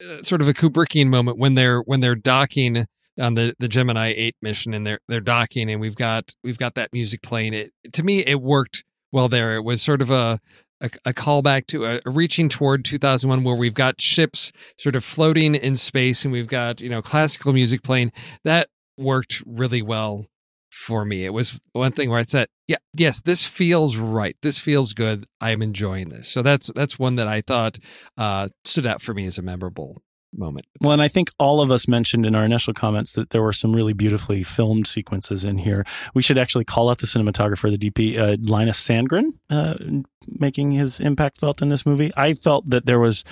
uh, 0.05 0.23
sort 0.23 0.41
of 0.41 0.49
a 0.49 0.55
Kubrickian 0.55 1.09
moment 1.09 1.39
when 1.39 1.55
they're 1.55 1.81
when 1.81 2.01
they're 2.01 2.15
docking 2.15 2.87
on 3.21 3.35
the 3.35 3.55
the 3.59 3.69
Gemini 3.69 4.13
Eight 4.17 4.37
mission 4.43 4.75
and 4.75 4.87
they're 4.87 5.01
they're 5.09 5.21
docking 5.21 5.71
and 5.71 5.81
we've 5.81 5.97
got 5.97 6.35
we've 6.43 6.59
got 6.59 6.75
that 6.75 6.93
music 6.93 7.23
playing. 7.23 7.55
It 7.55 7.71
to 7.93 8.03
me 8.03 8.21
it 8.21 8.41
worked 8.41 8.85
well 9.13 9.29
there. 9.29 9.57
It 9.57 9.63
was 9.63 9.83
sort 9.83 10.03
of 10.03 10.11
a 10.11 10.39
a, 10.81 10.91
a 11.07 11.13
callback 11.13 11.67
to 11.69 11.87
a, 11.87 12.01
a 12.05 12.11
reaching 12.11 12.49
toward 12.49 12.85
2001 12.85 13.45
where 13.45 13.57
we've 13.57 13.75
got 13.75 14.01
ships 14.01 14.53
sort 14.77 14.95
of 14.95 15.05
floating 15.05 15.55
in 15.55 15.75
space 15.75 16.25
and 16.25 16.33
we've 16.33 16.49
got 16.49 16.81
you 16.81 16.89
know 16.91 17.03
classical 17.03 17.53
music 17.53 17.83
playing 17.83 18.13
that 18.45 18.69
worked 18.99 19.43
really 19.47 19.83
well 19.83 20.27
for 20.77 21.05
me. 21.05 21.25
It 21.25 21.33
was 21.33 21.61
one 21.73 21.93
thing 21.93 22.11
where 22.11 22.19
I 22.19 22.25
said, 22.25 22.49
"Yeah, 22.69 22.77
yes, 22.93 23.23
this 23.23 23.45
feels 23.45 23.97
right. 23.97 24.37
This 24.43 24.59
feels 24.59 24.93
good. 24.93 25.25
I 25.41 25.51
am 25.51 25.63
enjoying 25.63 26.11
this." 26.11 26.29
So 26.29 26.43
that's 26.43 26.71
that's 26.75 26.99
one 26.99 27.17
that 27.17 27.27
I 27.27 27.41
thought 27.41 27.79
uh, 28.17 28.49
stood 28.65 28.87
out 28.87 29.01
for 29.01 29.15
me 29.15 29.27
as 29.27 29.39
a 29.39 29.43
memorable 29.43 30.03
moment. 30.35 30.67
Well, 30.81 30.93
and 30.93 31.01
I 31.01 31.09
think 31.09 31.31
all 31.39 31.61
of 31.63 31.71
us 31.71 31.89
mentioned 31.89 32.27
in 32.27 32.35
our 32.35 32.45
initial 32.45 32.75
comments 32.75 33.13
that 33.13 33.31
there 33.31 33.43
were 33.43 33.55
some 33.55 33.75
really 33.75 33.95
beautifully 33.95 34.43
filmed 34.43 34.87
sequences 34.87 35.45
in 35.45 35.59
here. 35.59 35.85
We 36.15 36.23
should 36.23 36.37
actually 36.37 36.65
call 36.65 36.91
out 36.91 36.99
the 36.99 37.07
cinematographer, 37.07 37.71
the 37.71 37.91
DP, 37.91 38.19
uh, 38.19 38.37
Linus 38.41 38.87
Sandgren, 38.87 39.33
uh, 39.49 39.75
making 40.27 40.73
his 40.73 41.01
impact 41.01 41.39
felt 41.39 41.63
in 41.63 41.69
this 41.69 41.87
movie. 41.87 42.13
I 42.17 42.35
felt 42.35 42.69
that 42.69 42.85
there 42.85 43.01
was 43.01 43.25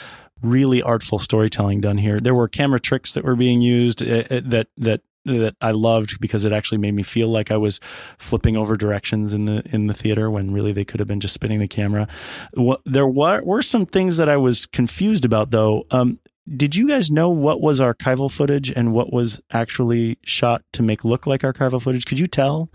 really 0.42 0.82
artful 0.82 1.18
storytelling 1.18 1.80
done 1.80 1.98
here. 1.98 2.20
There 2.20 2.34
were 2.34 2.48
camera 2.48 2.80
tricks 2.80 3.12
that 3.12 3.24
were 3.24 3.36
being 3.36 3.60
used 3.60 4.02
uh, 4.02 4.24
uh, 4.30 4.40
that 4.44 4.68
that 4.78 5.02
that 5.24 5.56
I 5.60 5.70
loved 5.70 6.20
because 6.20 6.44
it 6.44 6.52
actually 6.52 6.78
made 6.78 6.94
me 6.94 7.02
feel 7.02 7.28
like 7.28 7.50
I 7.50 7.56
was 7.56 7.80
flipping 8.18 8.56
over 8.56 8.76
directions 8.76 9.32
in 9.32 9.46
the 9.46 9.62
in 9.66 9.86
the 9.86 9.94
theater 9.94 10.30
when 10.30 10.52
really 10.52 10.72
they 10.72 10.84
could 10.84 11.00
have 11.00 11.08
been 11.08 11.20
just 11.20 11.34
spinning 11.34 11.60
the 11.60 11.68
camera. 11.68 12.08
What, 12.52 12.80
there 12.84 13.06
were, 13.06 13.42
were 13.42 13.62
some 13.62 13.86
things 13.86 14.16
that 14.16 14.28
I 14.28 14.36
was 14.36 14.66
confused 14.66 15.24
about 15.24 15.50
though. 15.50 15.86
Um, 15.90 16.18
did 16.56 16.76
you 16.76 16.88
guys 16.88 17.10
know 17.10 17.30
what 17.30 17.62
was 17.62 17.80
archival 17.80 18.30
footage 18.30 18.70
and 18.70 18.92
what 18.92 19.12
was 19.12 19.40
actually 19.50 20.18
shot 20.24 20.62
to 20.74 20.82
make 20.82 21.04
look 21.04 21.26
like 21.26 21.40
archival 21.40 21.80
footage? 21.80 22.04
Could 22.04 22.18
you 22.18 22.26
tell 22.26 22.68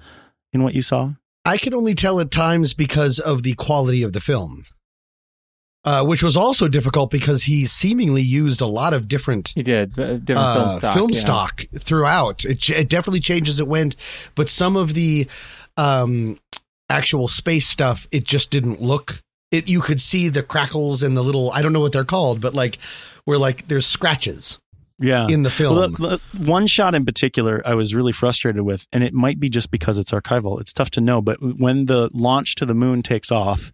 in 0.51 0.63
what 0.63 0.73
you 0.73 0.81
saw? 0.81 1.13
I 1.45 1.57
could 1.57 1.73
only 1.73 1.93
tell 1.93 2.19
at 2.19 2.31
times 2.31 2.73
because 2.73 3.19
of 3.19 3.43
the 3.43 3.53
quality 3.53 4.01
of 4.03 4.13
the 4.13 4.19
film. 4.19 4.65
Uh, 5.85 6.03
which 6.03 6.21
was 6.21 6.35
also 6.35 6.67
difficult 6.67 7.09
because 7.09 7.43
he 7.43 7.65
seemingly 7.65 8.21
used 8.21 8.59
a 8.59 8.65
lot 8.67 8.93
of 8.93 9.07
different 9.07 9.53
He 9.55 9.63
did 9.63 9.97
uh, 9.97 10.17
different 10.17 10.37
uh, 10.37 10.55
film 10.55 10.71
stock. 10.71 10.93
film 10.93 11.09
yeah. 11.11 11.19
stock 11.19 11.65
throughout. 11.77 12.43
It, 12.43 12.69
it 12.69 12.89
definitely 12.89 13.21
changes 13.21 13.55
as 13.55 13.59
it 13.61 13.67
went, 13.67 13.95
but 14.35 14.49
some 14.49 14.75
of 14.75 14.93
the 14.93 15.25
um, 15.77 16.37
actual 16.89 17.29
space 17.29 17.65
stuff, 17.65 18.09
it 18.11 18.25
just 18.25 18.51
didn't 18.51 18.81
look. 18.81 19.21
It 19.51 19.69
you 19.69 19.79
could 19.79 20.01
see 20.01 20.27
the 20.27 20.43
crackles 20.43 21.01
and 21.01 21.15
the 21.15 21.23
little 21.23 21.49
I 21.53 21.61
don't 21.61 21.71
know 21.71 21.79
what 21.79 21.93
they're 21.93 22.03
called, 22.03 22.41
but 22.41 22.53
like 22.53 22.77
where 23.23 23.37
like 23.37 23.69
there's 23.69 23.87
scratches 23.87 24.59
Yeah. 24.99 25.27
in 25.27 25.43
the 25.43 25.49
film. 25.49 25.75
Well, 25.75 25.89
the- 25.89 26.19
the 26.33 26.47
one 26.51 26.67
shot 26.67 26.93
in 26.95 27.05
particular, 27.05 27.61
I 27.65 27.73
was 27.73 27.95
really 27.95 28.11
frustrated 28.11 28.61
with, 28.63 28.87
and 28.91 29.03
it 29.03 29.13
might 29.13 29.39
be 29.39 29.49
just 29.49 29.71
because 29.71 29.97
it's 29.97 30.11
archival. 30.11 30.59
It's 30.59 30.73
tough 30.73 30.89
to 30.91 31.01
know, 31.01 31.21
but 31.21 31.37
when 31.41 31.85
the 31.85 32.09
launch 32.13 32.55
to 32.55 32.65
the 32.65 32.73
moon 32.75 33.01
takes 33.01 33.31
off, 33.31 33.71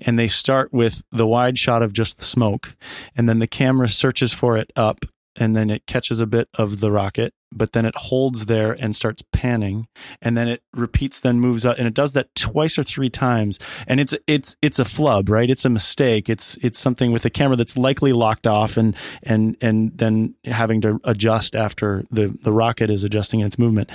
and 0.00 0.18
they 0.18 0.28
start 0.28 0.72
with 0.72 1.02
the 1.10 1.26
wide 1.26 1.58
shot 1.58 1.82
of 1.82 1.92
just 1.92 2.18
the 2.18 2.24
smoke, 2.24 2.76
and 3.16 3.28
then 3.28 3.38
the 3.38 3.46
camera 3.46 3.88
searches 3.88 4.32
for 4.32 4.56
it 4.56 4.70
up, 4.76 5.04
and 5.36 5.54
then 5.54 5.70
it 5.70 5.86
catches 5.86 6.20
a 6.20 6.26
bit 6.26 6.48
of 6.54 6.80
the 6.80 6.90
rocket, 6.90 7.34
but 7.52 7.72
then 7.72 7.84
it 7.84 7.94
holds 7.96 8.46
there 8.46 8.72
and 8.72 8.94
starts 8.94 9.22
panning, 9.32 9.86
and 10.20 10.36
then 10.36 10.48
it 10.48 10.62
repeats, 10.74 11.20
then 11.20 11.40
moves 11.40 11.64
up, 11.64 11.78
and 11.78 11.86
it 11.86 11.94
does 11.94 12.12
that 12.12 12.34
twice 12.34 12.78
or 12.78 12.82
three 12.82 13.10
times, 13.10 13.58
and 13.86 14.00
it's 14.00 14.14
it's 14.26 14.56
it's 14.62 14.78
a 14.78 14.84
flub, 14.84 15.28
right? 15.28 15.50
It's 15.50 15.64
a 15.64 15.70
mistake. 15.70 16.28
It's 16.28 16.58
it's 16.62 16.78
something 16.78 17.12
with 17.12 17.22
the 17.22 17.30
camera 17.30 17.56
that's 17.56 17.76
likely 17.76 18.12
locked 18.12 18.46
off, 18.46 18.76
and 18.76 18.96
and 19.22 19.56
and 19.60 19.96
then 19.96 20.34
having 20.44 20.80
to 20.82 21.00
adjust 21.04 21.54
after 21.54 22.04
the 22.10 22.36
the 22.42 22.52
rocket 22.52 22.90
is 22.90 23.04
adjusting 23.04 23.40
its 23.40 23.58
movement. 23.58 23.90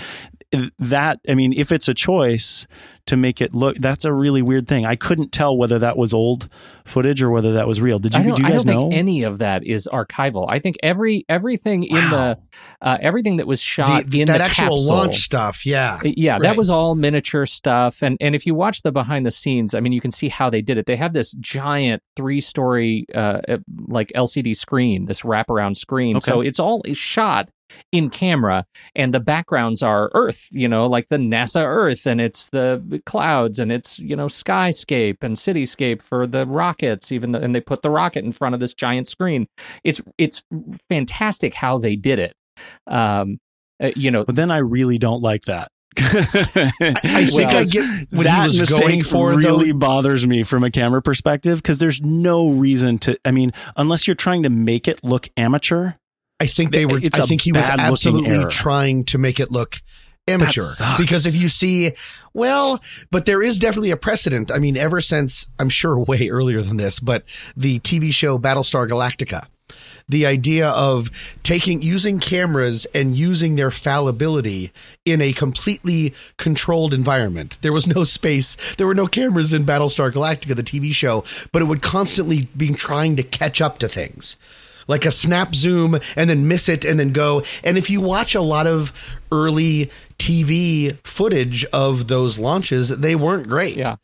That 0.79 1.19
I 1.29 1.35
mean, 1.35 1.53
if 1.53 1.71
it's 1.71 1.87
a 1.87 1.93
choice 1.93 2.67
to 3.05 3.15
make 3.17 3.39
it 3.41 3.53
look, 3.53 3.77
that's 3.77 4.03
a 4.05 4.11
really 4.13 4.41
weird 4.41 4.67
thing. 4.67 4.85
I 4.85 4.95
couldn't 4.95 5.31
tell 5.31 5.55
whether 5.57 5.79
that 5.79 5.97
was 5.97 6.13
old 6.13 6.49
footage 6.85 7.21
or 7.21 7.29
whether 7.31 7.53
that 7.53 7.67
was 7.67 7.79
real. 7.79 7.99
Did 7.99 8.13
you? 8.15 8.19
I 8.19 8.23
don't, 8.23 8.35
do 8.35 8.41
you 8.43 8.47
I 8.47 8.51
guys 8.51 8.63
don't 8.65 8.75
know? 8.75 8.89
think 8.89 8.99
any 8.99 9.23
of 9.23 9.37
that 9.39 9.65
is 9.65 9.87
archival. 9.91 10.45
I 10.49 10.59
think 10.59 10.75
every 10.83 11.25
everything 11.29 11.83
in 11.83 12.09
the 12.09 12.37
uh, 12.81 12.97
everything 12.99 13.37
that 13.37 13.47
was 13.47 13.61
shot 13.61 14.05
The- 14.07 14.21
in 14.21 14.27
that 14.27 14.39
the 14.39 14.43
actual 14.43 14.69
capsule, 14.77 14.87
launch 14.87 15.17
stuff, 15.19 15.65
yeah, 15.65 15.99
Yeah, 16.03 16.39
that 16.39 16.57
was 16.57 16.69
all 16.69 16.95
miniature 16.95 17.45
stuff. 17.45 18.01
And 18.03 18.17
and 18.19 18.35
if 18.35 18.45
you 18.45 18.53
watch 18.53 18.81
the 18.81 18.91
behind 18.91 19.25
the 19.25 19.31
scenes, 19.31 19.73
I 19.73 19.79
mean, 19.79 19.93
you 19.93 20.01
can 20.01 20.11
see 20.11 20.27
how 20.27 20.49
they 20.49 20.61
did 20.61 20.77
it. 20.77 20.85
They 20.85 20.97
have 20.97 21.13
this 21.13 21.31
giant 21.33 22.03
three 22.17 22.41
story 22.41 23.05
uh, 23.15 23.39
uh, 23.47 23.57
like 23.87 24.11
LCD 24.15 24.55
screen, 24.55 25.05
this 25.05 25.21
wraparound 25.21 25.77
screen. 25.77 26.17
Okay. 26.17 26.25
So 26.25 26.41
it's 26.41 26.59
all 26.59 26.81
shot 26.91 27.49
in 27.91 28.09
camera, 28.09 28.65
and 28.95 29.13
the 29.13 29.19
backgrounds 29.19 29.83
are 29.83 30.11
Earth. 30.13 30.47
You 30.51 30.67
know, 30.67 30.87
like 30.87 31.09
the 31.09 31.17
NASA 31.17 31.63
Earth, 31.63 32.05
and 32.05 32.21
it's 32.21 32.49
the 32.49 33.01
clouds, 33.05 33.59
and 33.59 33.71
it's 33.71 33.99
you 33.99 34.15
know 34.15 34.27
skyscape 34.27 35.17
and 35.21 35.35
cityscape 35.35 36.01
for 36.01 36.27
the 36.27 36.45
rockets. 36.45 37.11
Even 37.11 37.31
the, 37.31 37.41
and 37.41 37.53
they 37.55 37.61
put 37.61 37.81
the 37.81 37.89
rocket 37.89 38.23
in 38.25 38.31
front 38.31 38.53
of 38.53 38.59
this 38.59 38.73
giant 38.73 39.07
screen. 39.07 39.47
It's 39.83 40.01
it's 40.17 40.43
fantastic 40.89 41.53
how 41.53 41.77
they 41.77 41.95
did 41.95 42.19
it. 42.19 42.33
Um, 42.87 43.39
uh, 43.81 43.91
you 43.95 44.11
know, 44.11 44.23
But 44.25 44.35
then 44.35 44.51
I 44.51 44.57
really 44.57 44.97
don't 44.97 45.21
like 45.21 45.43
that. 45.43 45.69
I 45.97 46.01
think 46.79 47.49
I 47.49 47.63
get 47.63 48.09
that 48.11 48.45
was 48.45 48.59
mistake 48.59 48.79
going 48.79 49.03
for. 49.03 49.35
really 49.35 49.71
though. 49.71 49.77
bothers 49.79 50.25
me 50.25 50.43
from 50.43 50.63
a 50.63 50.71
camera 50.71 51.01
perspective 51.01 51.61
because 51.61 51.79
there's 51.79 52.01
no 52.01 52.49
reason 52.49 52.97
to. 52.99 53.17
I 53.25 53.31
mean, 53.31 53.51
unless 53.75 54.07
you're 54.07 54.15
trying 54.15 54.43
to 54.43 54.49
make 54.49 54.87
it 54.87 55.03
look 55.03 55.29
amateur. 55.35 55.93
I 56.41 56.47
think 56.47 56.71
they 56.71 56.85
were. 56.85 56.99
It's 57.01 57.19
I 57.19 57.25
think 57.25 57.41
he 57.41 57.51
was 57.51 57.69
absolutely 57.69 58.45
trying 58.49 59.05
to 59.05 59.17
make 59.17 59.39
it 59.39 59.51
look 59.51 59.81
amateur. 60.27 60.65
Because 60.97 61.25
if 61.25 61.39
you 61.39 61.49
see, 61.49 61.93
well, 62.33 62.81
but 63.11 63.25
there 63.25 63.41
is 63.41 63.59
definitely 63.59 63.91
a 63.91 63.97
precedent. 63.97 64.51
I 64.51 64.59
mean, 64.59 64.77
ever 64.77 65.01
since 65.01 65.47
I'm 65.59 65.69
sure 65.69 65.97
way 65.99 66.29
earlier 66.29 66.61
than 66.61 66.77
this, 66.77 66.99
but 66.99 67.23
the 67.55 67.79
TV 67.79 68.11
show 68.11 68.37
Battlestar 68.37 68.87
Galactica. 68.87 69.45
The 70.09 70.25
idea 70.25 70.67
of 70.69 71.37
taking, 71.43 71.81
using 71.81 72.19
cameras 72.19 72.85
and 72.93 73.15
using 73.15 73.55
their 73.55 73.71
fallibility 73.71 74.73
in 75.05 75.21
a 75.21 75.31
completely 75.31 76.13
controlled 76.35 76.93
environment. 76.93 77.57
There 77.61 77.71
was 77.71 77.87
no 77.87 78.03
space. 78.03 78.57
There 78.77 78.87
were 78.87 78.95
no 78.95 79.07
cameras 79.07 79.53
in 79.53 79.65
Battlestar 79.65 80.11
Galactica, 80.11 80.55
the 80.55 80.63
TV 80.63 80.93
show, 80.93 81.23
but 81.53 81.61
it 81.61 81.65
would 81.65 81.81
constantly 81.81 82.49
be 82.57 82.73
trying 82.73 83.15
to 83.15 83.23
catch 83.23 83.61
up 83.61 83.77
to 83.79 83.87
things 83.87 84.35
like 84.87 85.05
a 85.05 85.11
snap 85.11 85.55
zoom 85.55 85.99
and 86.15 86.29
then 86.29 86.47
miss 86.47 86.69
it 86.69 86.85
and 86.85 86.99
then 86.99 87.11
go. 87.11 87.43
And 87.63 87.77
if 87.77 87.89
you 87.89 88.01
watch 88.01 88.35
a 88.35 88.41
lot 88.41 88.67
of 88.67 89.19
early 89.31 89.89
TV 90.17 90.97
footage 91.03 91.65
of 91.65 92.07
those 92.07 92.37
launches, 92.37 92.89
they 92.89 93.15
weren't 93.15 93.47
great. 93.47 93.77
yeah. 93.77 93.95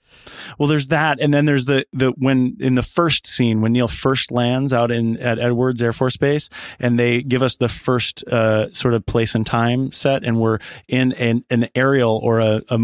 Well, 0.58 0.68
there's 0.68 0.88
that, 0.88 1.20
and 1.20 1.34
then 1.34 1.46
there's 1.46 1.66
the 1.66 1.86
the 1.94 2.12
when 2.18 2.58
in 2.60 2.76
the 2.76 2.84
first 2.84 3.28
scene 3.28 3.62
when 3.62 3.74
Neil 3.74 3.88
first 3.88 4.32
lands 4.32 4.74
out 4.74 4.92
in 4.92 5.18
at 5.18 5.40
Edwards 5.40 5.82
Air 5.82 5.94
Force 5.94 6.18
Base, 6.18 6.50
and 6.80 7.00
they 7.00 7.22
give 7.22 7.44
us 7.44 7.58
the 7.58 7.70
first 7.70 8.24
uh, 8.28 8.72
sort 8.74 8.94
of 8.94 9.06
place 9.06 9.36
and 9.36 9.46
time 9.46 9.92
set, 9.92 10.24
and 10.24 10.40
we're 10.40 10.60
in 10.88 11.14
an, 11.14 11.44
an 11.50 11.70
aerial 11.76 12.20
or 12.24 12.40
a, 12.40 12.62
a 12.70 12.78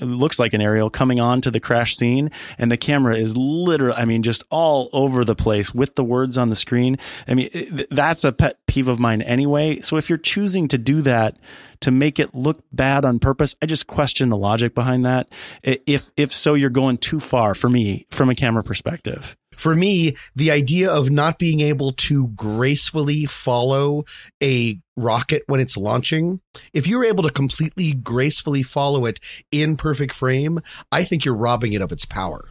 looks 0.00 0.38
like 0.38 0.52
an 0.52 0.60
aerial 0.60 0.90
coming 0.90 1.20
on 1.20 1.40
to 1.40 1.50
the 1.50 1.60
crash 1.60 1.96
scene, 1.96 2.30
and 2.58 2.70
the 2.70 2.76
camera 2.76 3.16
is 3.16 3.36
literally, 3.36 3.96
I 3.96 4.04
mean, 4.04 4.22
just 4.22 4.44
all 4.50 4.88
over 4.92 5.24
the 5.24 5.34
place 5.34 5.74
with 5.74 5.94
the 5.94 6.04
words 6.04 6.36
on 6.38 6.50
the 6.50 6.56
screen. 6.56 6.98
I 7.26 7.34
mean, 7.34 7.86
that's 7.90 8.24
a 8.24 8.32
pet 8.32 8.58
peeve 8.66 8.88
of 8.88 8.98
mine 8.98 9.22
anyway. 9.22 9.80
So 9.80 9.96
if 9.96 10.08
you're 10.08 10.18
choosing 10.18 10.68
to 10.68 10.78
do 10.78 11.02
that 11.02 11.36
to 11.80 11.90
make 11.90 12.18
it 12.18 12.34
look 12.34 12.62
bad 12.72 13.04
on 13.04 13.18
purpose. 13.18 13.54
I 13.62 13.66
just 13.66 13.86
question 13.86 14.28
the 14.28 14.36
logic 14.36 14.74
behind 14.74 15.04
that. 15.04 15.28
If 15.62 16.10
if 16.16 16.32
so, 16.32 16.54
you're 16.54 16.70
going 16.70 16.98
too 16.98 17.20
far 17.20 17.54
for 17.54 17.68
me 17.68 18.06
from 18.10 18.30
a 18.30 18.34
camera 18.34 18.62
perspective. 18.62 19.36
For 19.56 19.76
me, 19.76 20.16
the 20.34 20.50
idea 20.50 20.90
of 20.90 21.10
not 21.10 21.38
being 21.38 21.60
able 21.60 21.92
to 21.92 22.28
gracefully 22.28 23.26
follow 23.26 24.04
a 24.42 24.80
rocket 24.96 25.42
when 25.48 25.60
it's 25.60 25.76
launching, 25.76 26.40
if 26.72 26.86
you're 26.86 27.04
able 27.04 27.24
to 27.24 27.30
completely 27.30 27.92
gracefully 27.92 28.62
follow 28.62 29.04
it 29.04 29.20
in 29.52 29.76
perfect 29.76 30.14
frame, 30.14 30.60
I 30.90 31.04
think 31.04 31.26
you're 31.26 31.34
robbing 31.34 31.74
it 31.74 31.82
of 31.82 31.92
its 31.92 32.06
power. 32.06 32.48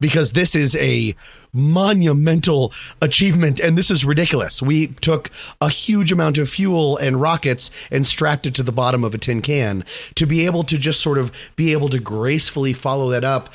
Because 0.00 0.32
this 0.32 0.54
is 0.54 0.74
a 0.76 1.14
monumental 1.52 2.72
achievement 3.02 3.60
and 3.60 3.76
this 3.76 3.90
is 3.90 4.04
ridiculous. 4.04 4.62
We 4.62 4.88
took 4.88 5.30
a 5.60 5.68
huge 5.68 6.12
amount 6.12 6.38
of 6.38 6.48
fuel 6.48 6.96
and 6.96 7.20
rockets 7.20 7.70
and 7.90 8.06
strapped 8.06 8.46
it 8.46 8.54
to 8.56 8.62
the 8.62 8.72
bottom 8.72 9.04
of 9.04 9.14
a 9.14 9.18
tin 9.18 9.42
can 9.42 9.84
to 10.14 10.26
be 10.26 10.46
able 10.46 10.64
to 10.64 10.78
just 10.78 11.00
sort 11.00 11.18
of 11.18 11.32
be 11.56 11.72
able 11.72 11.88
to 11.90 11.98
gracefully 11.98 12.72
follow 12.72 13.10
that 13.10 13.24
up. 13.24 13.50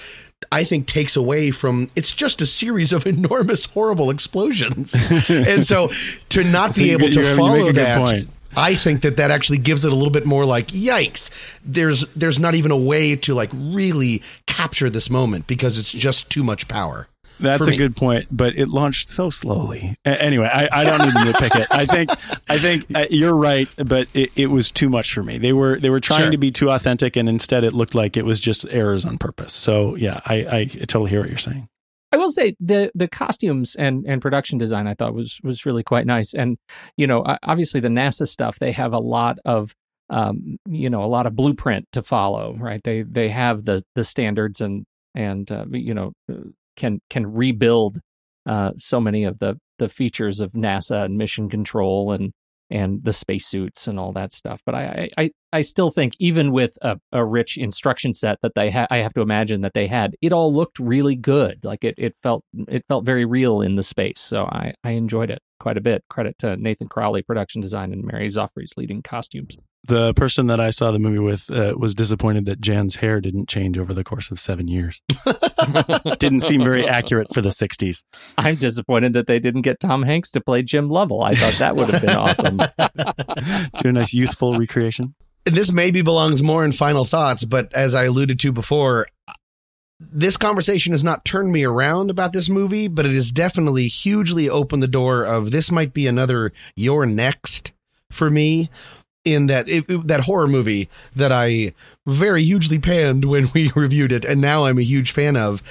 I 0.52 0.64
think 0.64 0.86
takes 0.86 1.16
away 1.16 1.52
from 1.52 1.90
it's 1.96 2.12
just 2.12 2.42
a 2.42 2.46
series 2.46 2.94
of 2.94 3.06
enormous 3.08 3.66
horrible 3.66 4.10
explosions. 4.10 4.96
and 5.30 5.66
so 5.66 5.90
to 6.30 6.44
not 6.44 6.76
be 6.76 6.92
able 6.92 7.10
to 7.10 7.36
follow 7.36 7.72
that 7.72 8.00
point. 8.00 8.30
I 8.58 8.76
think 8.76 9.02
that 9.02 9.18
that 9.18 9.32
actually 9.32 9.58
gives 9.60 9.86
it 9.86 9.92
a 9.92 9.96
little 9.96 10.12
bit 10.12 10.26
more 10.26 10.46
like 10.46 10.68
yikes. 10.68 11.30
There's 11.64 12.06
there's 12.16 12.40
not 12.40 12.56
even 12.56 12.72
a 12.72 12.78
way 12.78 13.16
to 13.18 13.34
like 13.36 13.50
really 13.54 14.22
capture 14.48 14.90
this 14.90 15.10
moment 15.10 15.48
because 15.48 15.78
it's 15.78 15.92
just 15.92 16.30
too 16.30 16.44
much 16.44 16.68
power. 16.68 17.08
That's 17.38 17.68
a 17.68 17.76
good 17.76 17.98
point, 17.98 18.28
but 18.32 18.56
it 18.56 18.70
launched 18.70 19.10
so 19.10 19.30
slowly. 19.30 19.98
A- 20.06 20.24
anyway, 20.24 20.50
I, 20.50 20.70
I 20.72 20.84
don't 20.86 21.00
need 21.04 21.12
to 21.12 21.18
nitpick 21.34 21.60
it. 21.60 21.68
I 21.70 21.86
think 21.86 22.10
I 22.50 22.58
think 22.58 22.86
uh, 22.96 23.08
you're 23.10 23.36
right, 23.36 23.68
but 23.76 24.08
it, 24.14 24.32
it 24.38 24.48
was 24.48 24.72
too 24.72 24.88
much 24.88 25.14
for 25.14 25.22
me. 25.22 25.38
They 25.38 25.52
were 25.52 25.78
they 25.78 25.90
were 25.90 26.00
trying 26.00 26.22
Sure. 26.22 26.32
to 26.32 26.38
be 26.38 26.50
too 26.52 26.70
authentic, 26.70 27.18
and 27.18 27.28
instead 27.28 27.66
it 27.66 27.74
looked 27.74 27.94
like 27.94 28.16
it 28.16 28.24
was 28.24 28.40
just 28.40 28.66
errors 28.70 29.04
on 29.04 29.18
purpose. 29.18 29.52
So 29.54 29.96
yeah, 29.96 30.22
I, 30.26 30.36
I 30.36 30.66
totally 30.66 31.10
hear 31.10 31.20
what 31.20 31.28
you're 31.30 31.38
saying. 31.38 31.68
I 32.12 32.18
will 32.18 32.32
say 32.32 32.56
the 32.60 32.92
the 32.96 33.08
costumes 33.08 33.76
and 33.76 34.06
and 34.08 34.22
production 34.22 34.58
design 34.58 34.88
I 34.88 34.94
thought 34.94 35.14
was 35.14 35.40
was 35.44 35.66
really 35.66 35.84
quite 35.84 36.06
nice. 36.06 36.34
And 36.34 36.58
you 36.98 37.08
know, 37.08 37.24
obviously 37.44 37.80
the 37.80 37.90
NASA 37.90 38.28
stuff 38.28 38.60
they 38.60 38.72
have 38.72 38.94
a 38.94 39.00
lot 39.00 39.38
of 39.46 39.74
um, 40.10 40.58
you 40.68 40.90
know 40.90 41.04
a 41.04 41.08
lot 41.08 41.26
of 41.26 41.36
blueprint 41.36 41.88
to 41.92 42.02
follow, 42.02 42.56
right? 42.60 42.82
They 42.84 43.02
they 43.02 43.30
have 43.30 43.64
the 43.64 43.82
the 43.96 44.04
standards 44.04 44.62
and 44.62 44.86
and 45.14 45.52
uh, 45.52 45.66
you 45.72 45.94
know 45.94 46.14
can 46.76 47.00
can 47.10 47.34
rebuild 47.34 48.00
uh, 48.46 48.74
so 48.78 49.00
many 49.00 49.24
of 49.24 49.40
the 49.40 49.58
the 49.78 49.90
features 49.90 50.40
of 50.40 50.54
NASA 50.54 51.06
and 51.06 51.18
mission 51.18 51.50
control 51.50 52.12
and 52.12 52.32
and 52.70 53.04
the 53.04 53.14
spacesuits 53.14 53.88
and 53.88 54.00
all 54.00 54.12
that 54.14 54.34
stuff. 54.34 54.62
But 54.66 54.76
I, 54.76 55.10
I, 55.18 55.32
I 55.54 55.62
still 55.62 55.92
think 55.92 56.14
even 56.20 56.52
with 56.52 56.78
a, 56.82 56.98
a 57.12 57.24
rich 57.24 57.58
instruction 57.58 58.14
set 58.14 58.40
that 58.42 58.56
they 58.56 58.72
ha- 58.72 58.88
I 58.90 58.98
have 58.98 59.14
to 59.14 59.22
imagine 59.22 59.62
that 59.62 59.74
they 59.74 59.88
had, 59.88 60.16
it 60.22 60.34
all 60.34 60.54
looked 60.54 60.80
really 60.80 61.16
good. 61.16 61.60
Like 61.64 61.84
it, 61.84 61.96
it 61.98 62.16
felt 62.24 62.44
it 62.68 62.84
felt 62.88 63.06
very 63.06 63.26
real 63.26 63.62
in 63.62 63.76
the 63.76 63.84
space. 63.84 64.20
So 64.20 64.46
I, 64.46 64.74
I 64.84 64.92
enjoyed 64.92 65.30
it. 65.30 65.40
Quite 65.60 65.78
a 65.78 65.82
bit. 65.82 66.04
Credit 66.10 66.38
to 66.40 66.58
Nathan 66.58 66.88
Crowley, 66.88 67.22
production 67.22 67.62
design, 67.62 67.94
and 67.94 68.04
Mary 68.04 68.28
Zophres 68.28 68.78
leading 68.78 69.02
costumes. 69.02 69.58
The 69.88 70.14
person 70.16 70.48
that 70.48 70.60
I 70.60 70.72
saw 70.72 70.92
the 70.92 71.00
movie 71.00 71.20
with 71.20 71.50
uh, 71.52 71.76
was 71.78 71.94
disappointed 71.94 72.46
that 72.46 72.60
Jan's 72.60 72.96
hair 72.96 73.22
didn't 73.22 73.48
change 73.48 73.78
over 73.78 73.94
the 73.94 74.04
course 74.04 74.32
of 74.32 74.40
seven 74.40 74.68
years. 74.68 75.02
didn't 76.20 76.40
seem 76.42 76.64
very 76.64 76.88
accurate 76.88 77.34
for 77.34 77.42
the 77.42 77.50
60s. 77.50 78.04
I'm 78.38 78.56
disappointed 78.56 79.14
that 79.14 79.28
they 79.28 79.40
didn't 79.40 79.62
get 79.62 79.80
Tom 79.80 80.04
Hanks 80.04 80.32
to 80.32 80.42
play 80.42 80.64
Jim 80.64 80.90
Lovell. 80.90 81.22
I 81.22 81.36
thought 81.36 81.54
that 81.60 81.76
would 81.76 81.90
have 81.90 82.02
been 82.02 82.16
awesome. 82.16 82.58
Do 83.82 83.90
a 83.90 83.92
nice 83.92 84.14
youthful 84.14 84.58
recreation. 84.58 85.14
this 85.46 85.72
maybe 85.72 86.02
belongs 86.02 86.42
more 86.42 86.66
in 86.66 86.72
final 86.72 87.06
thoughts, 87.06 87.44
but 87.44 87.72
as 87.74 87.94
I 87.94 88.06
alluded 88.06 88.40
to 88.40 88.52
before, 88.52 89.06
this 90.00 90.38
conversation 90.38 90.94
has 90.94 91.04
not 91.04 91.24
turned 91.24 91.52
me 91.52 91.64
around 91.64 92.10
about 92.10 92.34
this 92.34 92.50
movie, 92.50 92.88
but 92.88 93.06
it 93.06 93.14
has 93.14 93.32
definitely 93.32 93.88
hugely 93.88 94.50
opened 94.50 94.84
the 94.84 94.88
door 94.88 95.24
of 95.24 95.52
this 95.52 95.72
might 95.72 95.94
be 95.94 96.08
another 96.08 96.52
your 96.76 97.06
next 97.06 97.72
for 98.12 98.30
me 98.30 98.70
in 99.24 99.48
that 99.48 99.68
it, 99.68 100.08
that 100.08 100.22
horror 100.22 100.48
movie 100.48 100.90
that 101.16 101.32
I 101.32 101.74
very 102.06 102.44
hugely 102.44 102.78
panned 102.80 103.26
when 103.26 103.50
we 103.54 103.72
reviewed 103.76 104.12
it 104.12 104.26
and 104.26 104.42
now 104.42 104.66
I'm 104.66 104.78
a 104.78 104.84
huge 104.84 105.12
fan 105.12 105.38
of. 105.38 105.64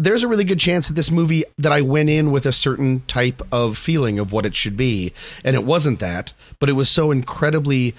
There's 0.00 0.22
a 0.22 0.28
really 0.28 0.44
good 0.44 0.60
chance 0.60 0.86
that 0.86 0.94
this 0.94 1.10
movie 1.10 1.42
that 1.58 1.72
I 1.72 1.80
went 1.80 2.08
in 2.08 2.30
with 2.30 2.46
a 2.46 2.52
certain 2.52 3.02
type 3.08 3.42
of 3.50 3.76
feeling 3.76 4.20
of 4.20 4.30
what 4.30 4.46
it 4.46 4.54
should 4.54 4.76
be 4.76 5.12
and 5.44 5.56
it 5.56 5.64
wasn't 5.64 5.98
that, 5.98 6.32
but 6.60 6.68
it 6.68 6.74
was 6.74 6.88
so 6.88 7.10
incredibly 7.10 7.94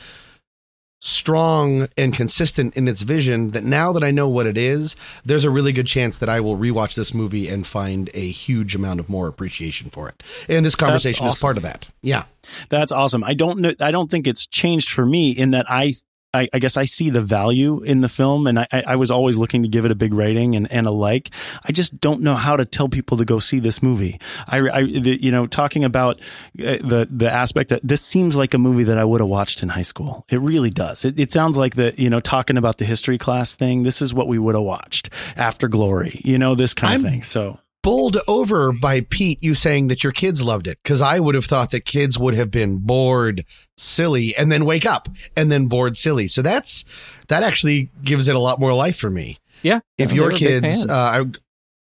strong 1.00 1.88
and 1.98 2.14
consistent 2.14 2.74
in 2.76 2.88
its 2.88 3.02
vision 3.04 3.50
that 3.50 3.64
now 3.64 3.94
that 3.94 4.04
I 4.04 4.12
know 4.12 4.28
what 4.28 4.46
it 4.46 4.58
is, 4.58 4.96
there's 5.24 5.46
a 5.46 5.50
really 5.50 5.72
good 5.72 5.88
chance 5.88 6.18
that 6.18 6.30
I 6.30 6.42
will 6.42 6.58
rewatch 6.58 6.96
this 6.96 7.14
movie 7.14 7.48
and 7.48 7.66
find 7.66 8.10
a 8.14 8.30
huge 8.32 8.76
amount 8.76 9.00
of 9.00 9.10
more 9.10 9.28
appreciation 9.28 9.90
for 9.90 10.10
it. 10.10 10.22
And 10.50 10.66
this 10.66 10.76
conversation 10.76 11.26
is 11.26 11.36
part 11.36 11.58
of 11.58 11.64
that. 11.64 11.90
Yeah. 12.02 12.26
That's 12.70 12.92
awesome. 12.92 13.24
I 13.24 13.34
don't 13.34 13.60
know. 13.60 13.74
I 13.80 13.92
don't 13.92 14.12
think 14.12 14.28
it's 14.28 14.46
changed 14.46 14.90
for 14.90 15.06
me 15.06 15.32
in 15.32 15.52
that 15.52 15.66
I. 15.70 15.94
I, 16.34 16.48
I 16.54 16.60
guess 16.60 16.78
I 16.78 16.84
see 16.84 17.10
the 17.10 17.22
value 17.22 17.82
in 17.82 18.02
the 18.02 18.10
film, 18.10 18.46
and 18.46 18.60
I, 18.60 18.68
I 18.72 18.96
was 18.98 19.10
always 19.10 19.36
looking 19.38 19.64
to 19.64 19.68
give 19.68 19.84
it 19.86 19.92
a 19.92 19.96
big 19.96 20.14
rating 20.14 20.56
and, 20.56 20.72
and 20.72 20.86
a 20.86 20.92
like. 20.92 21.32
I 21.64 21.72
just 21.72 22.00
don't 22.00 22.22
know 22.22 22.36
how 22.36 22.56
to 22.56 22.66
tell 22.66 22.88
people 22.88 23.18
to 23.18 23.26
go 23.26 23.40
see 23.40 23.60
this 23.60 23.82
movie. 23.82 24.20
I, 24.48 24.60
I 24.70 24.84
the, 24.84 25.18
you 25.22 25.32
know, 25.32 25.48
talking 25.48 25.84
about 25.84 26.20
uh, 26.60 26.78
the 26.84 27.08
the 27.10 27.32
aspect 27.32 27.70
that 27.72 27.82
this 27.84 28.02
seems 28.04 28.36
like 28.36 28.54
a 28.54 28.60
movie 28.60 28.84
that 28.84 28.98
I 29.00 29.06
would 29.06 29.22
have 29.22 29.30
watched 29.30 29.64
in 29.64 29.70
high 29.70 29.82
school. 29.82 30.26
It 30.30 30.40
really 30.40 30.70
does. 30.70 31.04
It, 31.04 31.20
it 31.20 31.32
sounds 31.32 31.58
like 31.58 31.76
the 31.76 31.94
you 31.98 32.10
know 32.10 32.20
talking 32.20 32.58
about 32.58 32.78
the 32.78 32.86
history 32.86 33.18
class 33.18 33.56
thing. 33.56 33.82
This 33.84 34.02
is 34.02 34.14
what 34.14 34.28
we 34.28 34.38
would 34.38 34.54
have 34.56 34.64
watched 34.64 35.10
after 35.36 35.68
Glory. 35.68 36.22
You 36.24 36.38
know, 36.38 36.54
this 36.54 36.74
kind 36.76 36.96
of 36.96 37.06
I'm- 37.06 37.12
thing. 37.12 37.24
So 37.24 37.58
Bowled 37.82 38.18
over 38.28 38.74
by 38.74 39.02
Pete, 39.02 39.42
you 39.42 39.56
saying 39.56 39.88
that 39.88 40.04
your 40.04 40.12
kids 40.12 40.44
loved 40.44 40.68
it. 40.68 40.80
Cause 40.84 41.02
I 41.02 41.20
would 41.20 41.36
have 41.36 41.46
thought 41.46 41.72
that 41.72 41.86
kids 41.86 42.20
would 42.20 42.34
have 42.34 42.52
been 42.52 42.78
bored, 42.80 43.46
silly, 43.78 44.36
and 44.36 44.52
then 44.52 44.66
wake 44.66 44.86
up 44.86 45.08
and 45.38 45.50
then 45.52 45.68
bored, 45.68 45.98
silly. 45.98 46.28
So 46.28 46.42
that's, 46.42 46.84
that 47.30 47.42
actually 47.42 47.90
gives 48.04 48.28
it 48.28 48.36
a 48.36 48.40
lot 48.40 48.60
more 48.60 48.74
life 48.74 48.98
for 48.98 49.10
me. 49.10 49.38
Yeah. 49.64 49.80
if 49.98 50.12
your 50.12 50.32
kids, 50.32 50.86
uh, 50.86 50.94
I, 50.94 51.26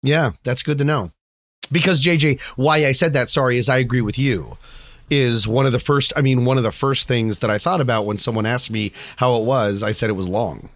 yeah, 0.04 0.32
that's 0.44 0.64
good 0.64 0.78
to 0.78 0.86
know. 0.86 1.12
Because 1.72 2.04
JJ, 2.04 2.42
why 2.58 2.86
I 2.86 2.92
said 2.92 3.14
that, 3.14 3.30
sorry, 3.30 3.58
is 3.58 3.70
I 3.70 3.78
agree 3.78 4.02
with 4.02 4.20
you. 4.20 4.58
Is 5.10 5.48
one 5.48 5.66
of 5.66 5.72
the 5.74 5.80
first, 5.80 6.14
I 6.16 6.22
mean, 6.22 6.46
one 6.46 6.58
of 6.58 6.64
the 6.64 6.72
first 6.72 7.08
things 7.08 7.40
that 7.40 7.50
I 7.50 7.58
thought 7.58 7.82
about 7.82 8.06
when 8.06 8.18
someone 8.18 8.46
asked 8.46 8.72
me 8.72 8.94
how 9.18 9.36
it 9.36 9.44
was. 9.44 9.84
I 9.84 9.92
said 9.92 10.10
it 10.10 10.14
was 10.14 10.28
long, 10.28 10.70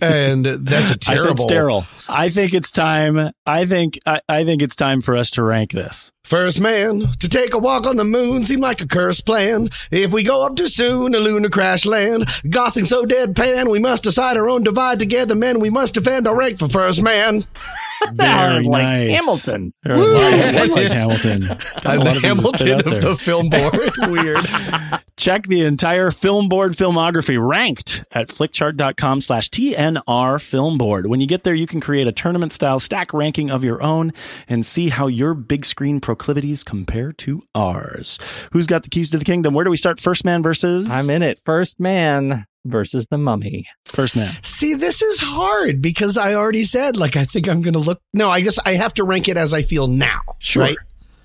and 0.00 0.44
that's 0.44 0.90
a 0.90 0.96
terrible. 0.96 1.32
I 1.32 1.34
said 1.34 1.38
sterile. 1.38 1.86
I 2.08 2.28
think 2.28 2.54
it's 2.54 2.70
time. 2.70 3.32
I 3.46 3.66
think 3.66 3.98
I, 4.06 4.20
I 4.28 4.44
think 4.44 4.62
it's 4.62 4.76
time 4.76 5.00
for 5.00 5.16
us 5.16 5.30
to 5.32 5.42
rank 5.42 5.72
this. 5.72 6.10
First 6.26 6.60
man 6.60 7.12
to 7.20 7.28
take 7.28 7.54
a 7.54 7.58
walk 7.58 7.86
on 7.86 7.94
the 7.94 8.04
moon 8.04 8.42
seemed 8.42 8.60
like 8.60 8.80
a 8.80 8.88
cursed 8.88 9.24
plan. 9.24 9.68
If 9.92 10.12
we 10.12 10.24
go 10.24 10.42
up 10.42 10.56
too 10.56 10.66
soon, 10.66 11.14
a 11.14 11.20
lunar 11.20 11.48
crash 11.48 11.86
land. 11.86 12.28
Gosling 12.50 12.84
so 12.84 13.04
deadpan, 13.04 13.70
we 13.70 13.78
must 13.78 14.02
decide 14.02 14.36
our 14.36 14.48
own 14.48 14.64
divide 14.64 14.98
together, 14.98 15.36
men. 15.36 15.60
We 15.60 15.70
must 15.70 15.94
defend 15.94 16.26
our 16.26 16.34
rank 16.34 16.58
for 16.58 16.68
first 16.68 17.00
man. 17.00 17.44
Very 18.12 18.64
like 18.64 18.82
nice. 18.82 19.12
Hamilton. 19.12 19.72
Or 19.86 19.96
like, 19.96 20.70
like 20.70 20.92
Hamilton. 20.92 21.40
Got 21.80 21.86
a 21.86 21.90
I'm 21.90 22.00
the 22.00 22.10
of 22.10 22.22
things 22.22 22.42
to 22.42 22.58
spit 22.58 22.68
Hamilton 22.68 22.72
out 22.72 22.86
of 22.86 22.92
there. 22.92 23.00
the 23.00 23.16
film 23.16 23.48
board. 23.48 23.92
Weird. 24.10 25.00
Check 25.16 25.44
the 25.44 25.62
entire 25.62 26.10
film 26.10 26.48
board 26.48 26.72
filmography 26.72 27.38
ranked 27.40 28.04
at 28.12 28.28
flickchart.com 28.28 29.22
slash 29.22 29.48
TNR 29.48 30.42
film 30.42 30.76
board. 30.76 31.06
When 31.06 31.20
you 31.20 31.26
get 31.26 31.42
there, 31.44 31.54
you 31.54 31.66
can 31.66 31.80
create 31.80 32.06
a 32.06 32.12
tournament 32.12 32.52
style 32.52 32.78
stack 32.78 33.14
ranking 33.14 33.50
of 33.50 33.64
your 33.64 33.82
own 33.82 34.12
and 34.46 34.66
see 34.66 34.90
how 34.90 35.06
your 35.06 35.32
big 35.32 35.64
screen 35.64 36.00
proclivities 36.16 36.64
compare 36.64 37.12
to 37.12 37.42
ours. 37.54 38.18
Who's 38.52 38.66
got 38.66 38.82
the 38.82 38.88
keys 38.88 39.10
to 39.10 39.18
the 39.18 39.24
kingdom? 39.24 39.52
Where 39.52 39.64
do 39.64 39.70
we 39.70 39.76
start? 39.76 40.00
First 40.00 40.24
man 40.24 40.42
versus 40.42 40.90
I'm 40.90 41.10
in 41.10 41.22
it. 41.22 41.38
First 41.38 41.78
man 41.78 42.46
versus 42.64 43.06
the 43.08 43.18
mummy. 43.18 43.66
first 43.84 44.16
man. 44.16 44.32
See, 44.42 44.74
this 44.74 45.02
is 45.02 45.20
hard 45.20 45.82
because 45.82 46.16
I 46.16 46.34
already 46.34 46.64
said, 46.64 46.96
like, 46.96 47.16
I 47.16 47.26
think 47.26 47.48
I'm 47.48 47.60
going 47.60 47.74
to 47.74 47.80
look. 47.80 48.00
No, 48.14 48.30
I 48.30 48.40
guess 48.40 48.58
I 48.64 48.74
have 48.74 48.94
to 48.94 49.04
rank 49.04 49.28
it 49.28 49.36
as 49.36 49.52
I 49.52 49.62
feel 49.62 49.88
now. 49.88 50.20
Sure. 50.38 50.62
Right? 50.62 50.76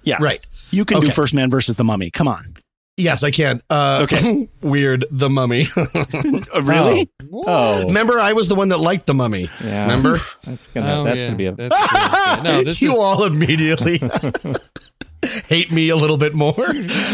Yes. 0.03 0.21
Right. 0.21 0.45
You 0.71 0.83
can 0.83 0.99
do 0.99 1.09
first 1.09 1.33
man 1.33 1.49
versus 1.49 1.75
the 1.75 1.83
mummy. 1.85 2.11
Come 2.11 2.27
on. 2.27 2.57
Yes, 2.97 3.23
I 3.23 3.31
can. 3.31 3.61
Uh, 3.69 4.01
Okay. 4.03 4.49
weird. 4.61 5.05
The 5.11 5.29
mummy. 5.29 5.65
really? 6.61 7.09
Oh, 7.33 7.83
Remember, 7.85 8.19
I 8.19 8.33
was 8.33 8.47
the 8.47 8.55
one 8.55 8.69
that 8.69 8.79
liked 8.79 9.07
the 9.07 9.13
mummy. 9.13 9.49
yeah. 9.63 9.83
Remember? 9.83 10.19
That's 10.43 10.67
gonna. 10.67 10.93
Oh, 10.93 11.03
that's 11.05 11.21
yeah. 11.21 11.27
gonna 11.27 11.37
be 11.37 11.45
a. 11.47 11.55
That's 11.55 12.35
good. 12.35 12.43
no. 12.43 12.63
This 12.63 12.81
you 12.81 12.91
is 12.91 12.97
all 12.99 13.23
immediately 13.25 13.99
hate 15.47 15.71
me 15.71 15.89
a 15.89 15.95
little 15.95 16.17
bit 16.17 16.33
more. 16.33 16.53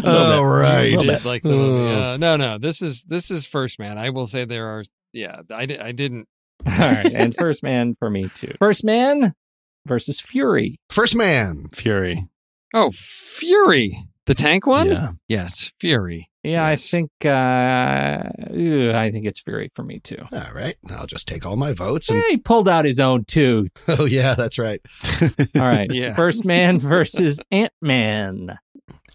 All 0.04 0.46
right. 0.46 0.94
I 0.94 0.96
did 0.98 1.26
like 1.26 1.44
the 1.44 1.50
movie. 1.50 1.94
Oh. 1.94 2.02
Uh, 2.14 2.18
no, 2.18 2.38
no. 2.38 2.58
This 2.58 2.82
is 2.82 3.04
this 3.04 3.30
is 3.32 3.46
first 3.46 3.80
man. 3.80 3.98
I 3.98 4.10
will 4.10 4.28
say 4.28 4.46
there 4.46 4.68
are. 4.68 4.84
Yeah, 5.14 5.42
I, 5.52 5.66
di- 5.66 5.80
I 5.80 5.92
didn't. 5.92 6.28
All 6.66 6.74
right, 6.78 7.12
and 7.14 7.36
first 7.36 7.64
man 7.64 7.96
for 8.00 8.10
me 8.10 8.30
too. 8.34 8.56
First 8.60 8.84
man 8.84 9.34
versus 9.86 10.20
Fury. 10.20 10.78
First 10.90 11.16
man. 11.16 11.68
Fury. 11.74 12.26
Oh, 12.74 12.92
Fury, 12.94 13.96
the 14.28 14.36
tank 14.36 14.68
one. 14.68 14.88
Yeah. 14.88 15.12
Yes, 15.28 15.72
Fury. 15.80 16.30
Yeah, 16.44 16.70
Yes. 16.70 16.88
I 16.94 16.98
think. 16.98 17.12
uh 17.26 18.54
ew, 18.54 18.92
I 18.94 19.12
think 19.12 19.26
it's 19.26 19.40
Fury 19.42 19.72
for 19.76 19.84
me 19.84 20.00
too. 20.00 20.24
All 20.32 20.52
right. 20.54 20.76
I'll 20.90 21.08
just 21.08 21.28
take 21.28 21.46
all 21.46 21.56
my 21.58 21.74
votes. 21.74 22.10
And 22.10 22.24
he 22.30 22.38
pulled 22.38 22.70
out 22.70 22.86
his 22.86 23.00
own 23.00 23.26
too. 23.26 23.68
oh 23.88 24.06
yeah, 24.06 24.36
that's 24.36 24.58
right. 24.60 24.80
All 25.56 25.62
right, 25.62 25.90
Yeah. 25.94 26.16
First 26.16 26.46
man 26.46 26.78
versus 26.80 27.40
Ant 27.52 27.74
Man. 27.82 28.58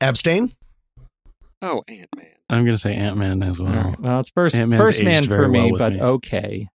Abstain. 0.01 0.55
Oh, 1.63 1.83
Ant 1.89 2.09
Man. 2.17 2.27
I'm 2.51 2.65
going 2.65 2.75
to 2.75 2.79
say 2.79 2.95
Ant 2.95 3.17
Man 3.17 3.43
as 3.43 3.61
well. 3.61 3.73
All 3.75 3.83
right, 3.91 4.01
Well, 4.01 4.21
it's 4.21 4.31
first 4.31 4.57
Ant-Man's 4.57 4.83
first 4.83 5.03
man 5.03 5.25
for 5.27 5.49
me, 5.49 5.71
well 5.73 5.79
but 5.79 5.93
me. 5.95 6.01
okay. 6.03 6.69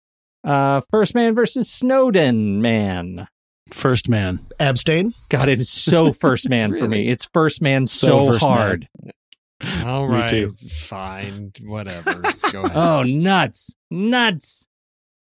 Uh 0.43 0.81
First 0.89 1.13
man 1.13 1.35
versus 1.35 1.69
Snowden 1.69 2.61
man. 2.61 3.27
First 3.71 4.09
man. 4.09 4.39
Abstain. 4.59 5.13
God, 5.29 5.49
it 5.49 5.59
is 5.59 5.69
so 5.69 6.11
first 6.13 6.49
man 6.49 6.75
for 6.77 6.87
me. 6.87 7.09
It's 7.09 7.25
first 7.33 7.61
man 7.61 7.85
So 7.85 8.19
so, 8.19 8.27
first 8.31 8.41
man. 8.43 8.51
hard. 8.51 8.87
All 9.83 10.07
Me 10.07 10.13
right, 10.15 10.29
too. 10.29 10.51
fine, 10.51 11.51
whatever. 11.65 12.21
Go 12.51 12.63
ahead. 12.65 12.71
Oh, 12.77 13.01
nuts. 13.03 13.75
Nuts. 13.89 14.67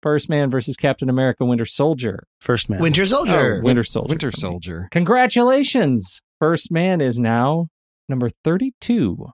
First 0.03 0.29
man 0.29 0.49
versus 0.51 0.77
Captain 0.77 1.09
America 1.09 1.43
Winter 1.45 1.65
Soldier. 1.65 2.25
First 2.39 2.69
man. 2.69 2.79
Winter 2.79 3.01
oh, 3.01 3.05
Soldier. 3.05 3.59
Oh, 3.59 3.63
Winter 3.65 3.83
Soldier. 3.83 4.09
Winter 4.09 4.31
for 4.31 4.37
me. 4.37 4.41
Soldier. 4.41 4.87
Congratulations. 4.91 6.21
First 6.39 6.71
man 6.71 7.01
is 7.01 7.19
now 7.19 7.67
number 8.07 8.29
32 8.43 9.27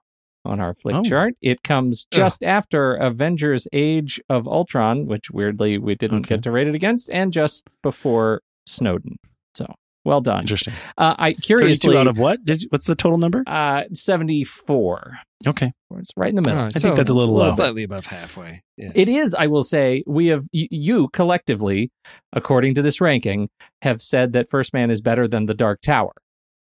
on 0.44 0.60
our 0.60 0.74
flick 0.74 0.96
Oh. 0.96 1.02
chart. 1.02 1.34
It 1.42 1.62
comes 1.62 2.06
just 2.10 2.42
after 2.42 2.94
Avengers 2.94 3.68
Age 3.72 4.20
of 4.28 4.48
Ultron, 4.48 5.06
which 5.06 5.30
weirdly 5.30 5.76
we 5.78 5.94
didn't 5.94 6.20
Okay. 6.20 6.36
get 6.36 6.42
to 6.44 6.50
rate 6.50 6.68
it 6.68 6.74
against, 6.74 7.10
and 7.10 7.32
just 7.32 7.68
before 7.82 8.42
Snowden. 8.66 9.16
So 9.54 9.66
well 10.04 10.20
done. 10.20 10.40
Interesting. 10.42 10.74
Uh, 10.98 11.14
I 11.18 11.32
32 11.32 11.42
curiously 11.42 11.96
out 11.96 12.06
of 12.06 12.18
what? 12.18 12.44
Did 12.44 12.62
you, 12.62 12.68
what's 12.70 12.86
the 12.86 12.94
total 12.94 13.18
number? 13.18 13.42
uh, 13.46 13.84
74. 13.92 15.18
Okay. 15.46 15.72
It's 15.98 16.10
right 16.16 16.28
in 16.30 16.34
the 16.36 16.42
middle. 16.42 16.58
All 16.58 16.64
right, 16.64 16.76
I 16.76 16.78
think 16.78 16.96
that's 16.96 17.10
a 17.10 17.14
little 17.14 17.34
low. 17.34 17.48
Slightly 17.50 17.82
above 17.84 18.06
halfway. 18.06 18.62
Yeah. 18.76 18.90
It 18.94 19.08
is, 19.08 19.34
I 19.34 19.46
will 19.46 19.62
say, 19.62 20.02
we 20.06 20.26
have 20.28 20.42
y- 20.52 20.68
you 20.70 21.08
collectively, 21.12 21.90
according 22.32 22.74
to 22.74 22.82
this 22.82 23.00
ranking, 23.00 23.48
have 23.82 24.00
said 24.00 24.32
that 24.32 24.48
First 24.48 24.72
Man 24.74 24.90
is 24.90 25.00
better 25.00 25.28
than 25.28 25.46
The 25.46 25.54
Dark 25.54 25.80
Tower. 25.80 26.12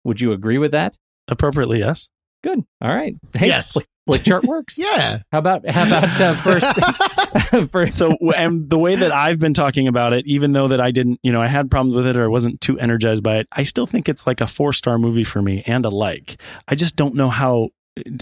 Would 0.04 0.22
you 0.22 0.32
agree 0.32 0.58
with 0.58 0.72
that? 0.72 0.95
Appropriately, 1.28 1.80
yes. 1.80 2.10
Good. 2.43 2.64
All 2.82 2.93
right. 2.95 3.16
Hey, 3.34 3.48
Yes. 3.48 3.76
Flick, 4.08 4.22
flick 4.22 4.24
chart 4.24 4.43
works. 4.45 4.78
Yeah. 4.88 5.20
How 5.32 5.39
about 5.39 5.68
how 5.70 5.86
about 5.86 6.20
uh, 6.22 6.34
first 6.36 7.70
first? 7.72 7.97
So, 7.97 8.16
and 8.36 8.70
the 8.70 8.78
way 8.78 8.95
that 8.95 9.12
I've 9.12 9.39
been 9.39 9.53
talking 9.53 9.88
about 9.88 10.14
it, 10.14 10.26
even 10.26 10.53
though 10.53 10.70
that 10.70 10.82
I 10.82 10.91
didn't, 10.91 11.20
you 11.24 11.32
know, 11.32 11.41
I 11.41 11.47
had 11.47 11.70
problems 11.70 11.95
with 11.95 12.08
it 12.08 12.16
or 12.16 12.24
I 12.24 12.28
wasn't 12.28 12.62
too 12.62 12.80
energized 12.80 13.24
by 13.24 13.38
it, 13.38 13.47
I 13.51 13.64
still 13.64 13.86
think 13.86 14.08
it's 14.10 14.26
like 14.26 14.41
a 14.41 14.47
four 14.47 14.74
star 14.74 14.97
movie 14.97 15.24
for 15.24 15.41
me 15.41 15.64
and 15.68 15.86
a 15.86 15.89
like. 15.89 16.41
I 16.68 16.76
just 16.76 16.95
don't 16.95 17.16
know 17.16 17.30
how, 17.30 17.70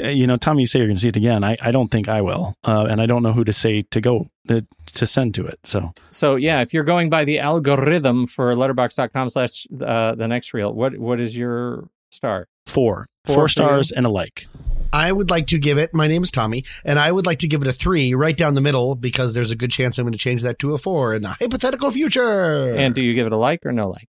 you 0.04 0.26
know, 0.28 0.38
Tommy, 0.38 0.62
you 0.62 0.68
say 0.68 0.80
you're 0.80 0.88
going 0.88 0.96
to 0.96 1.02
see 1.02 1.10
it 1.10 1.16
again. 1.16 1.44
I, 1.44 1.58
I 1.62 1.72
don't 1.72 1.90
think 1.92 2.10
I 2.10 2.22
will. 2.22 2.56
Uh, 2.64 2.86
and 2.90 3.02
I 3.02 3.06
don't 3.06 3.24
know 3.24 3.34
who 3.34 3.44
to 3.44 3.54
say 3.54 3.84
to 3.92 4.02
go 4.02 4.28
uh, 4.50 4.62
to 4.94 5.06
send 5.06 5.36
to 5.36 5.46
it. 5.46 5.60
So, 5.64 5.92
So 6.10 6.36
yeah, 6.36 6.62
if 6.62 6.74
you're 6.74 6.84
going 6.84 7.10
by 7.10 7.26
the 7.26 7.40
algorithm 7.40 8.26
for 8.26 8.54
letterboxd.com 8.56 9.30
slash 9.30 9.68
uh, 9.82 10.16
the 10.16 10.28
next 10.28 10.54
reel, 10.54 10.74
what 10.74 10.98
what 10.98 11.20
is 11.20 11.38
your 11.38 11.90
star? 12.12 12.48
Four. 12.66 13.08
Four 13.26 13.36
Four 13.36 13.48
stars 13.48 13.92
and 13.92 14.06
a 14.06 14.10
like. 14.10 14.48
I 14.96 15.12
would 15.12 15.30
like 15.30 15.48
to 15.48 15.60
give 15.60 15.78
it, 15.78 15.94
my 15.94 16.08
name 16.08 16.24
is 16.24 16.32
Tommy, 16.32 16.64
and 16.86 16.98
I 16.98 17.12
would 17.12 17.26
like 17.26 17.40
to 17.40 17.48
give 17.48 17.62
it 17.62 17.68
a 17.68 17.74
three 17.74 18.14
right 18.14 18.36
down 18.36 18.54
the 18.54 18.62
middle 18.62 18.96
because 18.96 19.34
there's 19.34 19.52
a 19.52 19.56
good 19.56 19.72
chance 19.72 19.98
I'm 19.98 20.06
going 20.06 20.14
to 20.14 20.18
change 20.18 20.42
that 20.44 20.58
to 20.60 20.74
a 20.74 20.78
four 20.78 21.14
in 21.14 21.22
the 21.22 21.30
hypothetical 21.30 21.92
future. 21.92 22.74
And 22.74 22.96
do 22.96 23.04
you 23.04 23.14
give 23.14 23.28
it 23.28 23.34
a 23.34 23.38
like 23.38 23.66
or 23.66 23.74
no 23.74 23.90
like? 23.90 24.08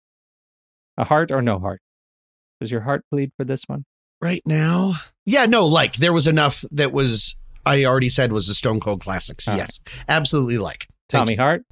A 0.97 1.03
heart 1.03 1.31
or 1.31 1.41
no 1.41 1.59
heart? 1.59 1.81
Does 2.59 2.71
your 2.71 2.81
heart 2.81 3.05
bleed 3.11 3.31
for 3.37 3.45
this 3.45 3.63
one? 3.67 3.85
right 4.21 4.43
now, 4.45 4.95
yeah, 5.25 5.45
no, 5.45 5.65
like 5.65 5.95
there 5.95 6.13
was 6.13 6.27
enough 6.27 6.63
that 6.71 6.91
was, 6.93 7.35
I 7.65 7.85
already 7.85 8.09
said 8.09 8.31
was 8.31 8.47
a 8.49 8.53
Stone 8.53 8.79
Cold 8.79 9.01
Classics. 9.01 9.47
All 9.47 9.57
yes, 9.57 9.79
absolutely 10.07 10.57
like. 10.57 10.87
Thank 11.09 11.21
Tommy 11.21 11.33
you. 11.33 11.39
Hart 11.39 11.63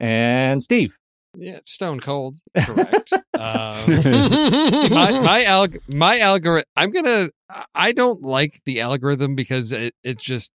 and 0.00 0.62
Steve. 0.62 0.96
Yeah, 1.40 1.60
stone 1.66 2.00
cold. 2.00 2.36
Correct. 2.60 3.12
um, 3.38 3.84
see, 3.86 4.88
my 4.88 5.20
my 5.20 5.44
alg 5.46 5.78
my 5.88 6.18
algorithm. 6.18 6.64
I'm 6.76 6.90
gonna. 6.90 7.30
I 7.74 7.92
don't 7.92 8.22
like 8.22 8.60
the 8.64 8.80
algorithm 8.80 9.36
because 9.36 9.72
it 9.72 9.94
it 10.02 10.18
just 10.18 10.50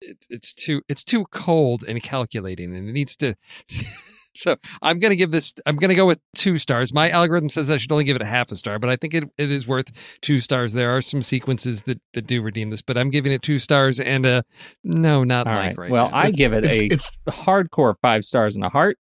it's 0.00 0.26
it's 0.30 0.52
too 0.52 0.82
it's 0.88 1.04
too 1.04 1.24
cold 1.30 1.84
and 1.86 2.02
calculating, 2.02 2.74
and 2.74 2.88
it 2.88 2.92
needs 2.92 3.14
to. 3.16 3.36
so 4.34 4.56
I'm 4.82 4.98
gonna 4.98 5.14
give 5.14 5.30
this. 5.30 5.52
I'm 5.66 5.76
gonna 5.76 5.94
go 5.94 6.04
with 6.06 6.18
two 6.34 6.58
stars. 6.58 6.92
My 6.92 7.10
algorithm 7.10 7.48
says 7.48 7.70
I 7.70 7.76
should 7.76 7.92
only 7.92 8.02
give 8.04 8.16
it 8.16 8.22
a 8.22 8.26
half 8.26 8.50
a 8.50 8.56
star, 8.56 8.80
but 8.80 8.90
I 8.90 8.96
think 8.96 9.14
it, 9.14 9.24
it 9.38 9.52
is 9.52 9.68
worth 9.68 9.92
two 10.20 10.40
stars. 10.40 10.72
There 10.72 10.90
are 10.90 11.00
some 11.00 11.22
sequences 11.22 11.82
that 11.82 12.00
that 12.14 12.26
do 12.26 12.42
redeem 12.42 12.70
this, 12.70 12.82
but 12.82 12.98
I'm 12.98 13.10
giving 13.10 13.30
it 13.30 13.42
two 13.42 13.58
stars 13.58 14.00
and 14.00 14.26
a 14.26 14.42
no, 14.82 15.22
not 15.22 15.46
All 15.46 15.54
like 15.54 15.62
right. 15.68 15.78
right. 15.78 15.90
well, 15.92 16.10
now. 16.10 16.16
I 16.16 16.30
give 16.32 16.52
it 16.52 16.64
It's, 16.64 16.76
a 16.78 16.86
it's 16.86 17.16
hardcore 17.28 17.94
five 18.02 18.24
stars 18.24 18.56
and 18.56 18.64
a 18.64 18.68
heart. 18.68 18.98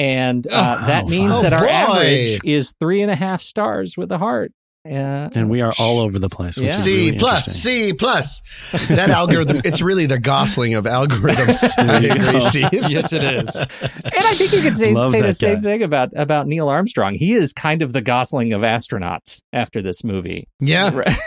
And 0.00 0.46
uh, 0.46 0.78
Oh, 0.80 0.86
that 0.86 1.06
means 1.06 1.32
fine. 1.32 1.42
that 1.42 1.52
Oh, 1.52 1.56
our 1.56 1.62
boy. 1.62 1.68
average 1.68 2.40
is 2.44 2.72
three 2.80 3.02
and 3.02 3.10
a 3.10 3.14
half 3.14 3.42
stars 3.42 3.96
with 3.98 4.10
a 4.12 4.16
heart. 4.18 4.52
Uh, 4.86 5.28
And 5.34 5.50
we 5.50 5.60
are 5.60 5.74
all 5.78 5.98
over 5.98 6.18
the 6.18 6.30
place. 6.30 6.56
Which 6.56 6.64
Yeah. 6.68 6.72
C 6.72 7.06
really 7.08 7.18
plus. 7.18 7.44
C 7.44 7.92
plus. 7.92 8.40
That 8.88 9.10
algorithm, 9.10 9.60
it's 9.62 9.82
really 9.82 10.06
the 10.06 10.18
Gosling 10.18 10.72
of 10.72 10.86
algorithms. 10.86 11.58
I 11.76 11.84
There 12.00 12.02
you 12.06 12.12
agree. 12.12 12.40
Steve. 12.40 12.70
yes, 12.88 13.12
it 13.12 13.22
is. 13.22 13.54
and 13.56 14.24
I 14.24 14.32
think 14.36 14.54
you 14.54 14.62
could 14.62 14.78
say, 14.78 14.94
say 14.94 15.20
the 15.20 15.26
that 15.26 15.36
same 15.36 15.60
thing 15.60 15.82
about, 15.82 16.08
about 16.16 16.46
Neil 16.46 16.70
Armstrong. 16.70 17.14
He 17.14 17.34
is 17.34 17.52
kind 17.52 17.82
of 17.82 17.92
the 17.92 18.00
Gosling 18.00 18.54
of 18.54 18.62
astronauts 18.62 19.42
after 19.52 19.82
this 19.82 20.02
movie. 20.02 20.48
Yeah. 20.60 20.94
Right. 20.94 21.14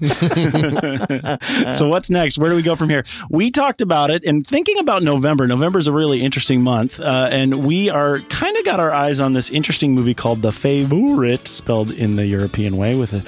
so 1.76 1.88
what's 1.88 2.10
next? 2.10 2.38
Where 2.38 2.50
do 2.50 2.56
we 2.56 2.62
go 2.62 2.76
from 2.76 2.90
here? 2.90 3.04
We 3.30 3.50
talked 3.50 3.80
about 3.80 4.10
it 4.10 4.24
and 4.24 4.46
thinking 4.46 4.78
about 4.78 5.02
November. 5.02 5.46
November 5.46 5.78
is 5.78 5.86
a 5.86 5.92
really 5.92 6.22
interesting 6.22 6.62
month, 6.62 7.00
uh, 7.00 7.28
and 7.30 7.64
we 7.64 7.90
are 7.90 8.20
kind 8.20 8.56
of 8.56 8.64
got 8.64 8.80
our 8.80 8.92
eyes 8.92 9.20
on 9.20 9.32
this 9.32 9.50
interesting 9.50 9.94
movie 9.94 10.14
called 10.14 10.42
The 10.42 10.52
Favorite, 10.52 11.46
spelled 11.48 11.90
in 11.90 12.16
the 12.16 12.26
European 12.26 12.76
way 12.76 12.96
with 12.96 13.12
a 13.12 13.22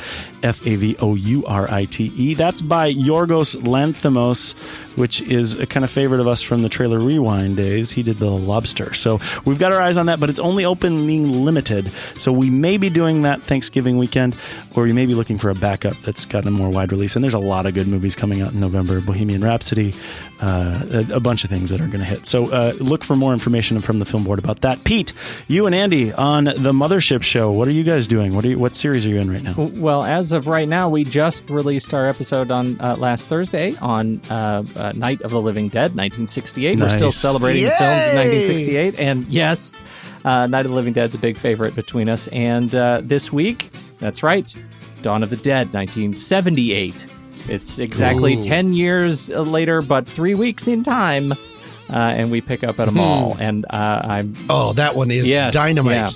F 0.47 0.66
A 0.66 0.77
V 0.77 0.97
O 1.01 1.14
U 1.14 1.44
R 1.44 1.68
I 1.70 1.85
T 1.85 2.05
E. 2.16 2.35
That's 2.35 2.62
by 2.62 2.93
Yorgos 2.93 3.56
Lanthimos, 3.56 4.55
which 4.97 5.20
is 5.20 5.59
a 5.59 5.66
kind 5.66 5.85
of 5.85 5.90
favorite 5.90 6.20
of 6.20 6.28
us 6.28 6.40
from 6.40 6.62
the 6.62 6.68
trailer 6.68 7.01
rewind 7.01 7.56
days. 7.56 7.90
He 7.90 8.02
did 8.02 8.16
The 8.16 8.31
Lobster, 8.31 8.94
so 8.94 9.18
we've 9.44 9.59
got 9.59 9.73
our 9.73 9.81
eyes 9.81 9.98
on 9.98 10.06
that, 10.06 10.20
but 10.20 10.31
it's 10.31 10.39
only 10.39 10.64
opening 10.64 11.44
limited. 11.44 11.90
So 12.16 12.32
we 12.32 12.48
may 12.48 12.77
be 12.77 12.89
doing 12.89 13.23
that 13.23 13.43
Thanksgiving 13.43 13.98
weekend, 13.98 14.36
or 14.74 14.85
we 14.85 14.93
may 14.93 15.06
be 15.06 15.14
looking 15.14 15.39
for 15.39 15.51
a 15.51 15.55
backup 15.55 15.97
that's 16.02 16.24
got 16.24 16.47
a 16.47 16.51
more 16.51 16.70
wide 16.70 16.93
release. 16.93 17.16
And 17.16 17.24
there's 17.24 17.35
a 17.35 17.39
lot 17.39 17.66
of 17.66 17.74
good 17.74 17.89
movies 17.89 18.14
coming 18.14 18.40
out 18.40 18.52
in 18.52 18.60
November 18.60 19.01
Bohemian 19.01 19.43
Rhapsody, 19.43 19.93
uh, 20.40 21.05
a, 21.10 21.14
a 21.16 21.20
bunch 21.20 21.44
of 21.44 21.51
things 21.51 21.70
that 21.70 21.81
are 21.81 21.86
going 21.86 22.01
to 22.01 22.05
hit. 22.05 22.27
So 22.27 22.52
uh, 22.52 22.74
look 22.78 23.02
for 23.02 23.16
more 23.16 23.32
information 23.32 23.81
from 23.81 23.98
the 23.98 24.05
film 24.05 24.24
board 24.24 24.39
about 24.39 24.60
that. 24.60 24.85
Pete, 24.85 25.12
you 25.48 25.66
and 25.66 25.74
Andy 25.74 26.12
on 26.12 26.44
the 26.44 26.73
Mothership 26.73 27.23
Show. 27.23 27.51
What 27.51 27.66
are 27.68 27.73
you 27.73 27.82
guys 27.82 28.06
doing? 28.06 28.35
What 28.35 28.44
you, 28.44 28.59
what 28.59 28.77
series 28.77 29.06
are 29.06 29.10
you 29.10 29.18
in 29.18 29.31
right 29.31 29.43
now? 29.43 29.55
Well, 29.56 30.02
as 30.02 30.32
of 30.36 30.46
right 30.46 30.68
now, 30.68 30.88
we 30.88 31.02
just 31.02 31.48
released 31.50 31.92
our 31.92 32.06
episode 32.08 32.50
on 32.52 32.80
uh, 32.80 32.94
last 32.96 33.28
Thursday 33.28 33.74
on 33.80 34.20
uh, 34.30 34.62
uh, 34.76 34.92
Night 34.94 35.20
of 35.22 35.32
the 35.32 35.40
Living 35.40 35.68
Dead, 35.68 35.96
1968. 35.96 36.78
We're 36.78 36.88
still 36.88 37.06
Nice. 37.08 37.16
celebrating 37.16 37.64
the 37.64 37.70
films 37.70 38.06
of 38.06 38.14
1968, 38.14 39.00
and 39.00 39.26
yes, 39.26 39.74
uh, 40.24 40.46
Night 40.46 40.64
of 40.66 40.70
the 40.70 40.76
Living 40.76 40.92
Dead's 40.92 41.14
a 41.14 41.18
big 41.18 41.36
favorite 41.36 41.74
between 41.74 42.08
us. 42.08 42.28
And 42.28 42.72
uh, 42.74 43.00
this 43.02 43.32
week, 43.32 43.70
that's 43.98 44.22
right, 44.22 44.54
Dawn 45.02 45.22
of 45.24 45.30
the 45.30 45.36
Dead, 45.36 45.72
1978. 45.72 47.06
It's 47.48 47.78
exactly 47.78 48.34
Ooh. 48.36 48.42
10 48.42 48.72
years 48.72 49.30
later, 49.30 49.80
but 49.82 50.06
three 50.06 50.34
weeks 50.34 50.66
in 50.68 50.82
time. 50.82 51.32
Uh, 51.88 51.94
and 52.16 52.32
we 52.32 52.40
pick 52.40 52.64
up 52.64 52.80
at 52.80 52.88
a 52.88 52.90
mall, 52.90 53.36
and 53.38 53.64
uh, 53.70 54.00
I'm 54.02 54.34
Oh, 54.50 54.72
that 54.72 54.96
one 54.96 55.12
is 55.12 55.28
Yes, 55.28 55.54
dynamite. 55.54 55.94
yeah. 55.94 56.08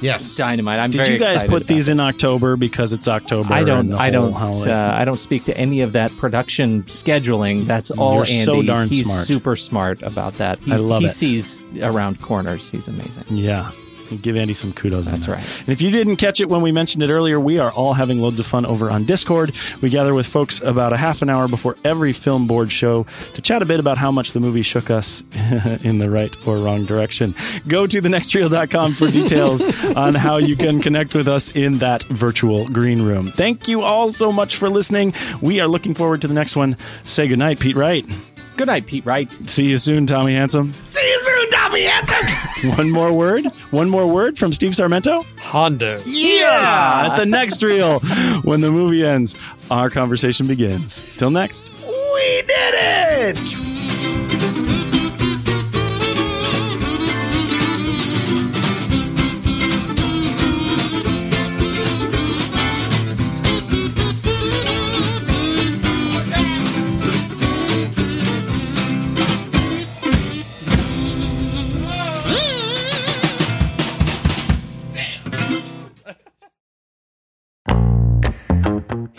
Yes. 0.00 0.36
dynamite. 0.36 0.78
I'm 0.78 0.90
Did 0.90 0.98
very 1.02 1.12
you 1.14 1.18
guys 1.18 1.34
excited 1.34 1.50
put 1.50 1.66
these 1.66 1.86
this. 1.86 1.92
in 1.92 2.00
October 2.00 2.56
because 2.56 2.92
it's 2.92 3.08
October? 3.08 3.52
I 3.52 3.64
don't. 3.64 3.92
I 3.94 4.10
don't. 4.10 4.34
Uh, 4.34 4.94
I 4.98 5.04
don't 5.04 5.18
speak 5.20 5.44
to 5.44 5.56
any 5.56 5.80
of 5.80 5.92
that 5.92 6.14
production 6.16 6.82
scheduling. 6.84 7.64
That's 7.64 7.90
all 7.90 8.14
You're 8.16 8.26
Andy. 8.26 8.44
so 8.44 8.62
darn 8.62 8.88
He's 8.88 9.06
smart. 9.06 9.26
super 9.26 9.56
smart 9.56 10.02
about 10.02 10.34
that. 10.34 10.58
He's, 10.58 10.72
I 10.74 10.76
love 10.76 11.00
he 11.00 11.06
it. 11.06 11.10
sees 11.10 11.66
around 11.80 12.20
corners. 12.20 12.70
He's 12.70 12.88
amazing. 12.88 13.24
Yeah. 13.28 13.70
Give 14.18 14.36
Andy 14.36 14.54
some 14.54 14.72
kudos. 14.72 15.06
on 15.06 15.12
That's 15.12 15.26
that. 15.26 15.32
right. 15.32 15.44
And 15.60 15.68
if 15.68 15.82
you 15.82 15.90
didn't 15.90 16.16
catch 16.16 16.40
it 16.40 16.48
when 16.48 16.62
we 16.62 16.72
mentioned 16.72 17.02
it 17.02 17.10
earlier, 17.10 17.38
we 17.40 17.58
are 17.58 17.70
all 17.72 17.94
having 17.94 18.18
loads 18.20 18.38
of 18.40 18.46
fun 18.46 18.64
over 18.66 18.90
on 18.90 19.04
Discord. 19.04 19.52
We 19.82 19.90
gather 19.90 20.14
with 20.14 20.26
folks 20.26 20.60
about 20.60 20.92
a 20.92 20.96
half 20.96 21.22
an 21.22 21.28
hour 21.30 21.48
before 21.48 21.76
every 21.84 22.12
film 22.12 22.46
board 22.46 22.70
show 22.72 23.06
to 23.34 23.42
chat 23.42 23.62
a 23.62 23.64
bit 23.66 23.80
about 23.80 23.98
how 23.98 24.10
much 24.10 24.32
the 24.32 24.40
movie 24.40 24.62
shook 24.62 24.90
us 24.90 25.22
in 25.82 25.98
the 25.98 26.10
right 26.10 26.34
or 26.46 26.56
wrong 26.58 26.84
direction. 26.84 27.34
Go 27.68 27.86
to 27.86 28.00
thenextreel.com 28.00 28.94
for 28.94 29.08
details 29.08 29.62
on 29.96 30.14
how 30.14 30.36
you 30.38 30.56
can 30.56 30.80
connect 30.80 31.14
with 31.14 31.28
us 31.28 31.50
in 31.54 31.78
that 31.78 32.02
virtual 32.04 32.66
green 32.68 33.02
room. 33.02 33.28
Thank 33.28 33.68
you 33.68 33.82
all 33.82 34.10
so 34.10 34.32
much 34.32 34.56
for 34.56 34.68
listening. 34.70 35.14
We 35.40 35.60
are 35.60 35.68
looking 35.68 35.94
forward 35.94 36.22
to 36.22 36.28
the 36.28 36.34
next 36.34 36.56
one. 36.56 36.76
Say 37.02 37.28
goodnight, 37.28 37.60
Pete 37.60 37.76
Wright. 37.76 38.04
Good 38.56 38.68
night, 38.68 38.86
Pete 38.86 39.04
Wright. 39.04 39.30
See 39.50 39.66
you 39.66 39.78
soon, 39.78 40.06
Tommy 40.06 40.34
Handsome. 40.36 40.72
See 40.72 41.06
you 41.08 41.18
soon, 41.22 41.43
Tommy 41.50 41.82
Hansen. 41.82 42.70
One 42.76 42.90
more 42.90 43.12
word. 43.12 43.46
One 43.70 43.88
more 43.88 44.06
word 44.06 44.38
from 44.38 44.52
Steve 44.52 44.72
Sarmento. 44.72 45.24
Hondo. 45.38 46.00
Yeah! 46.06 47.08
At 47.10 47.16
the 47.16 47.26
next 47.26 47.62
reel, 47.62 48.00
when 48.42 48.60
the 48.60 48.70
movie 48.70 49.04
ends, 49.04 49.36
our 49.70 49.90
conversation 49.90 50.46
begins. 50.46 51.02
Till 51.16 51.30
next. 51.30 51.70
we 51.86 52.42
did 52.42 52.74
it. 53.36 54.73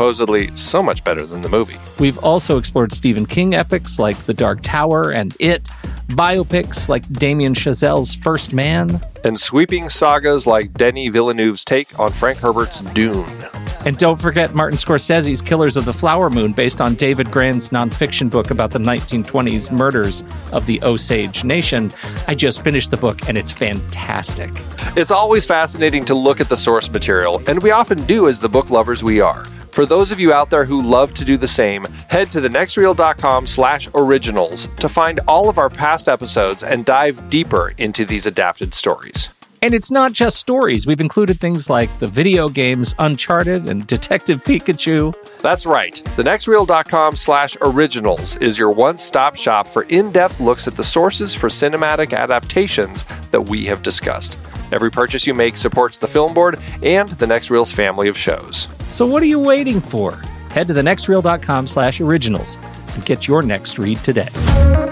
Supposedly 0.00 0.54
so 0.54 0.82
much 0.82 1.02
better 1.04 1.24
than 1.24 1.40
the 1.40 1.48
movie. 1.48 1.78
We've 1.98 2.18
also 2.18 2.58
explored 2.58 2.92
Stephen 2.92 3.24
King 3.24 3.54
epics 3.54 3.98
like 3.98 4.18
The 4.24 4.34
Dark 4.34 4.58
Tower 4.60 5.10
and 5.10 5.34
It, 5.40 5.70
biopics 6.08 6.90
like 6.90 7.10
Damien 7.14 7.54
Chazelle's 7.54 8.14
First 8.16 8.52
Man, 8.52 9.00
And 9.24 9.40
sweeping 9.40 9.88
sagas 9.88 10.46
like 10.46 10.74
Denis 10.74 11.10
Villeneuve's 11.10 11.64
take 11.64 11.98
on 11.98 12.12
Frank 12.12 12.36
Herbert's 12.40 12.82
Dune. 12.92 13.24
and 13.86 13.96
don't 13.96 14.20
forget 14.20 14.54
Martin 14.54 14.76
Scorsese's 14.76 15.40
Killers 15.40 15.78
of 15.78 15.86
the 15.86 15.94
Flower 15.94 16.28
Moon, 16.28 16.52
based 16.52 16.82
on 16.82 16.94
David 16.96 17.30
Grann's 17.30 17.70
nonfiction 17.70 18.28
book 18.28 18.50
about 18.50 18.72
the 18.72 18.78
1920s 18.78 19.72
murders 19.72 20.24
of 20.52 20.66
the 20.66 20.78
Osage 20.82 21.42
Nation. 21.42 21.90
I 22.28 22.34
just 22.34 22.62
finished 22.62 22.90
the 22.90 22.98
book 22.98 23.30
and 23.30 23.38
it's 23.38 23.50
fantastic. 23.50 24.50
It's 24.94 25.10
always 25.10 25.46
fascinating 25.46 26.04
to 26.04 26.14
look 26.14 26.42
at 26.42 26.50
the 26.50 26.56
source 26.58 26.90
material, 26.90 27.42
and 27.48 27.62
we 27.62 27.70
often 27.70 28.04
do 28.04 28.28
as 28.28 28.38
the 28.38 28.48
book 28.50 28.68
lovers 28.68 29.02
we 29.02 29.22
are. 29.22 29.46
For 29.76 29.84
those 29.84 30.10
of 30.10 30.18
you 30.18 30.32
out 30.32 30.48
there 30.48 30.64
who 30.64 30.80
love 30.80 31.12
to 31.12 31.22
do 31.22 31.36
the 31.36 31.46
same, 31.46 31.84
head 32.08 32.32
to 32.32 32.40
thenextreel.com 32.40 33.46
slash 33.46 33.90
originals 33.94 34.68
to 34.78 34.88
find 34.88 35.20
all 35.28 35.50
of 35.50 35.58
our 35.58 35.68
past 35.68 36.08
episodes 36.08 36.62
and 36.62 36.86
dive 36.86 37.28
deeper 37.28 37.74
into 37.76 38.06
these 38.06 38.24
adapted 38.24 38.72
stories. 38.72 39.28
And 39.60 39.74
it's 39.74 39.90
not 39.90 40.14
just 40.14 40.38
stories. 40.38 40.86
We've 40.86 40.98
included 40.98 41.38
things 41.38 41.68
like 41.68 41.98
the 41.98 42.06
video 42.06 42.48
games 42.48 42.94
Uncharted 42.98 43.68
and 43.68 43.86
Detective 43.86 44.42
Pikachu. 44.44 45.14
That's 45.42 45.66
right. 45.66 45.94
TheNextReel.com 46.16 47.14
slash 47.14 47.54
originals 47.60 48.36
is 48.36 48.56
your 48.56 48.70
one-stop 48.70 49.36
shop 49.36 49.68
for 49.68 49.82
in-depth 49.82 50.40
looks 50.40 50.66
at 50.66 50.76
the 50.78 50.84
sources 50.84 51.34
for 51.34 51.50
cinematic 51.50 52.14
adaptations 52.14 53.04
that 53.30 53.42
we 53.42 53.66
have 53.66 53.82
discussed. 53.82 54.38
Every 54.72 54.90
purchase 54.90 55.26
you 55.26 55.34
make 55.34 55.56
supports 55.56 55.98
the 55.98 56.08
Film 56.08 56.34
Board 56.34 56.58
and 56.82 57.08
the 57.08 57.26
Next 57.26 57.50
Reel's 57.50 57.72
family 57.72 58.08
of 58.08 58.16
shows. 58.16 58.68
So 58.88 59.06
what 59.06 59.22
are 59.22 59.26
you 59.26 59.38
waiting 59.38 59.80
for? 59.80 60.20
Head 60.50 60.68
to 60.68 60.74
thenextreel.com 60.74 61.66
slash 61.66 62.00
originals 62.00 62.56
and 62.94 63.04
get 63.04 63.26
your 63.26 63.42
next 63.42 63.78
read 63.78 63.98
today. 63.98 64.85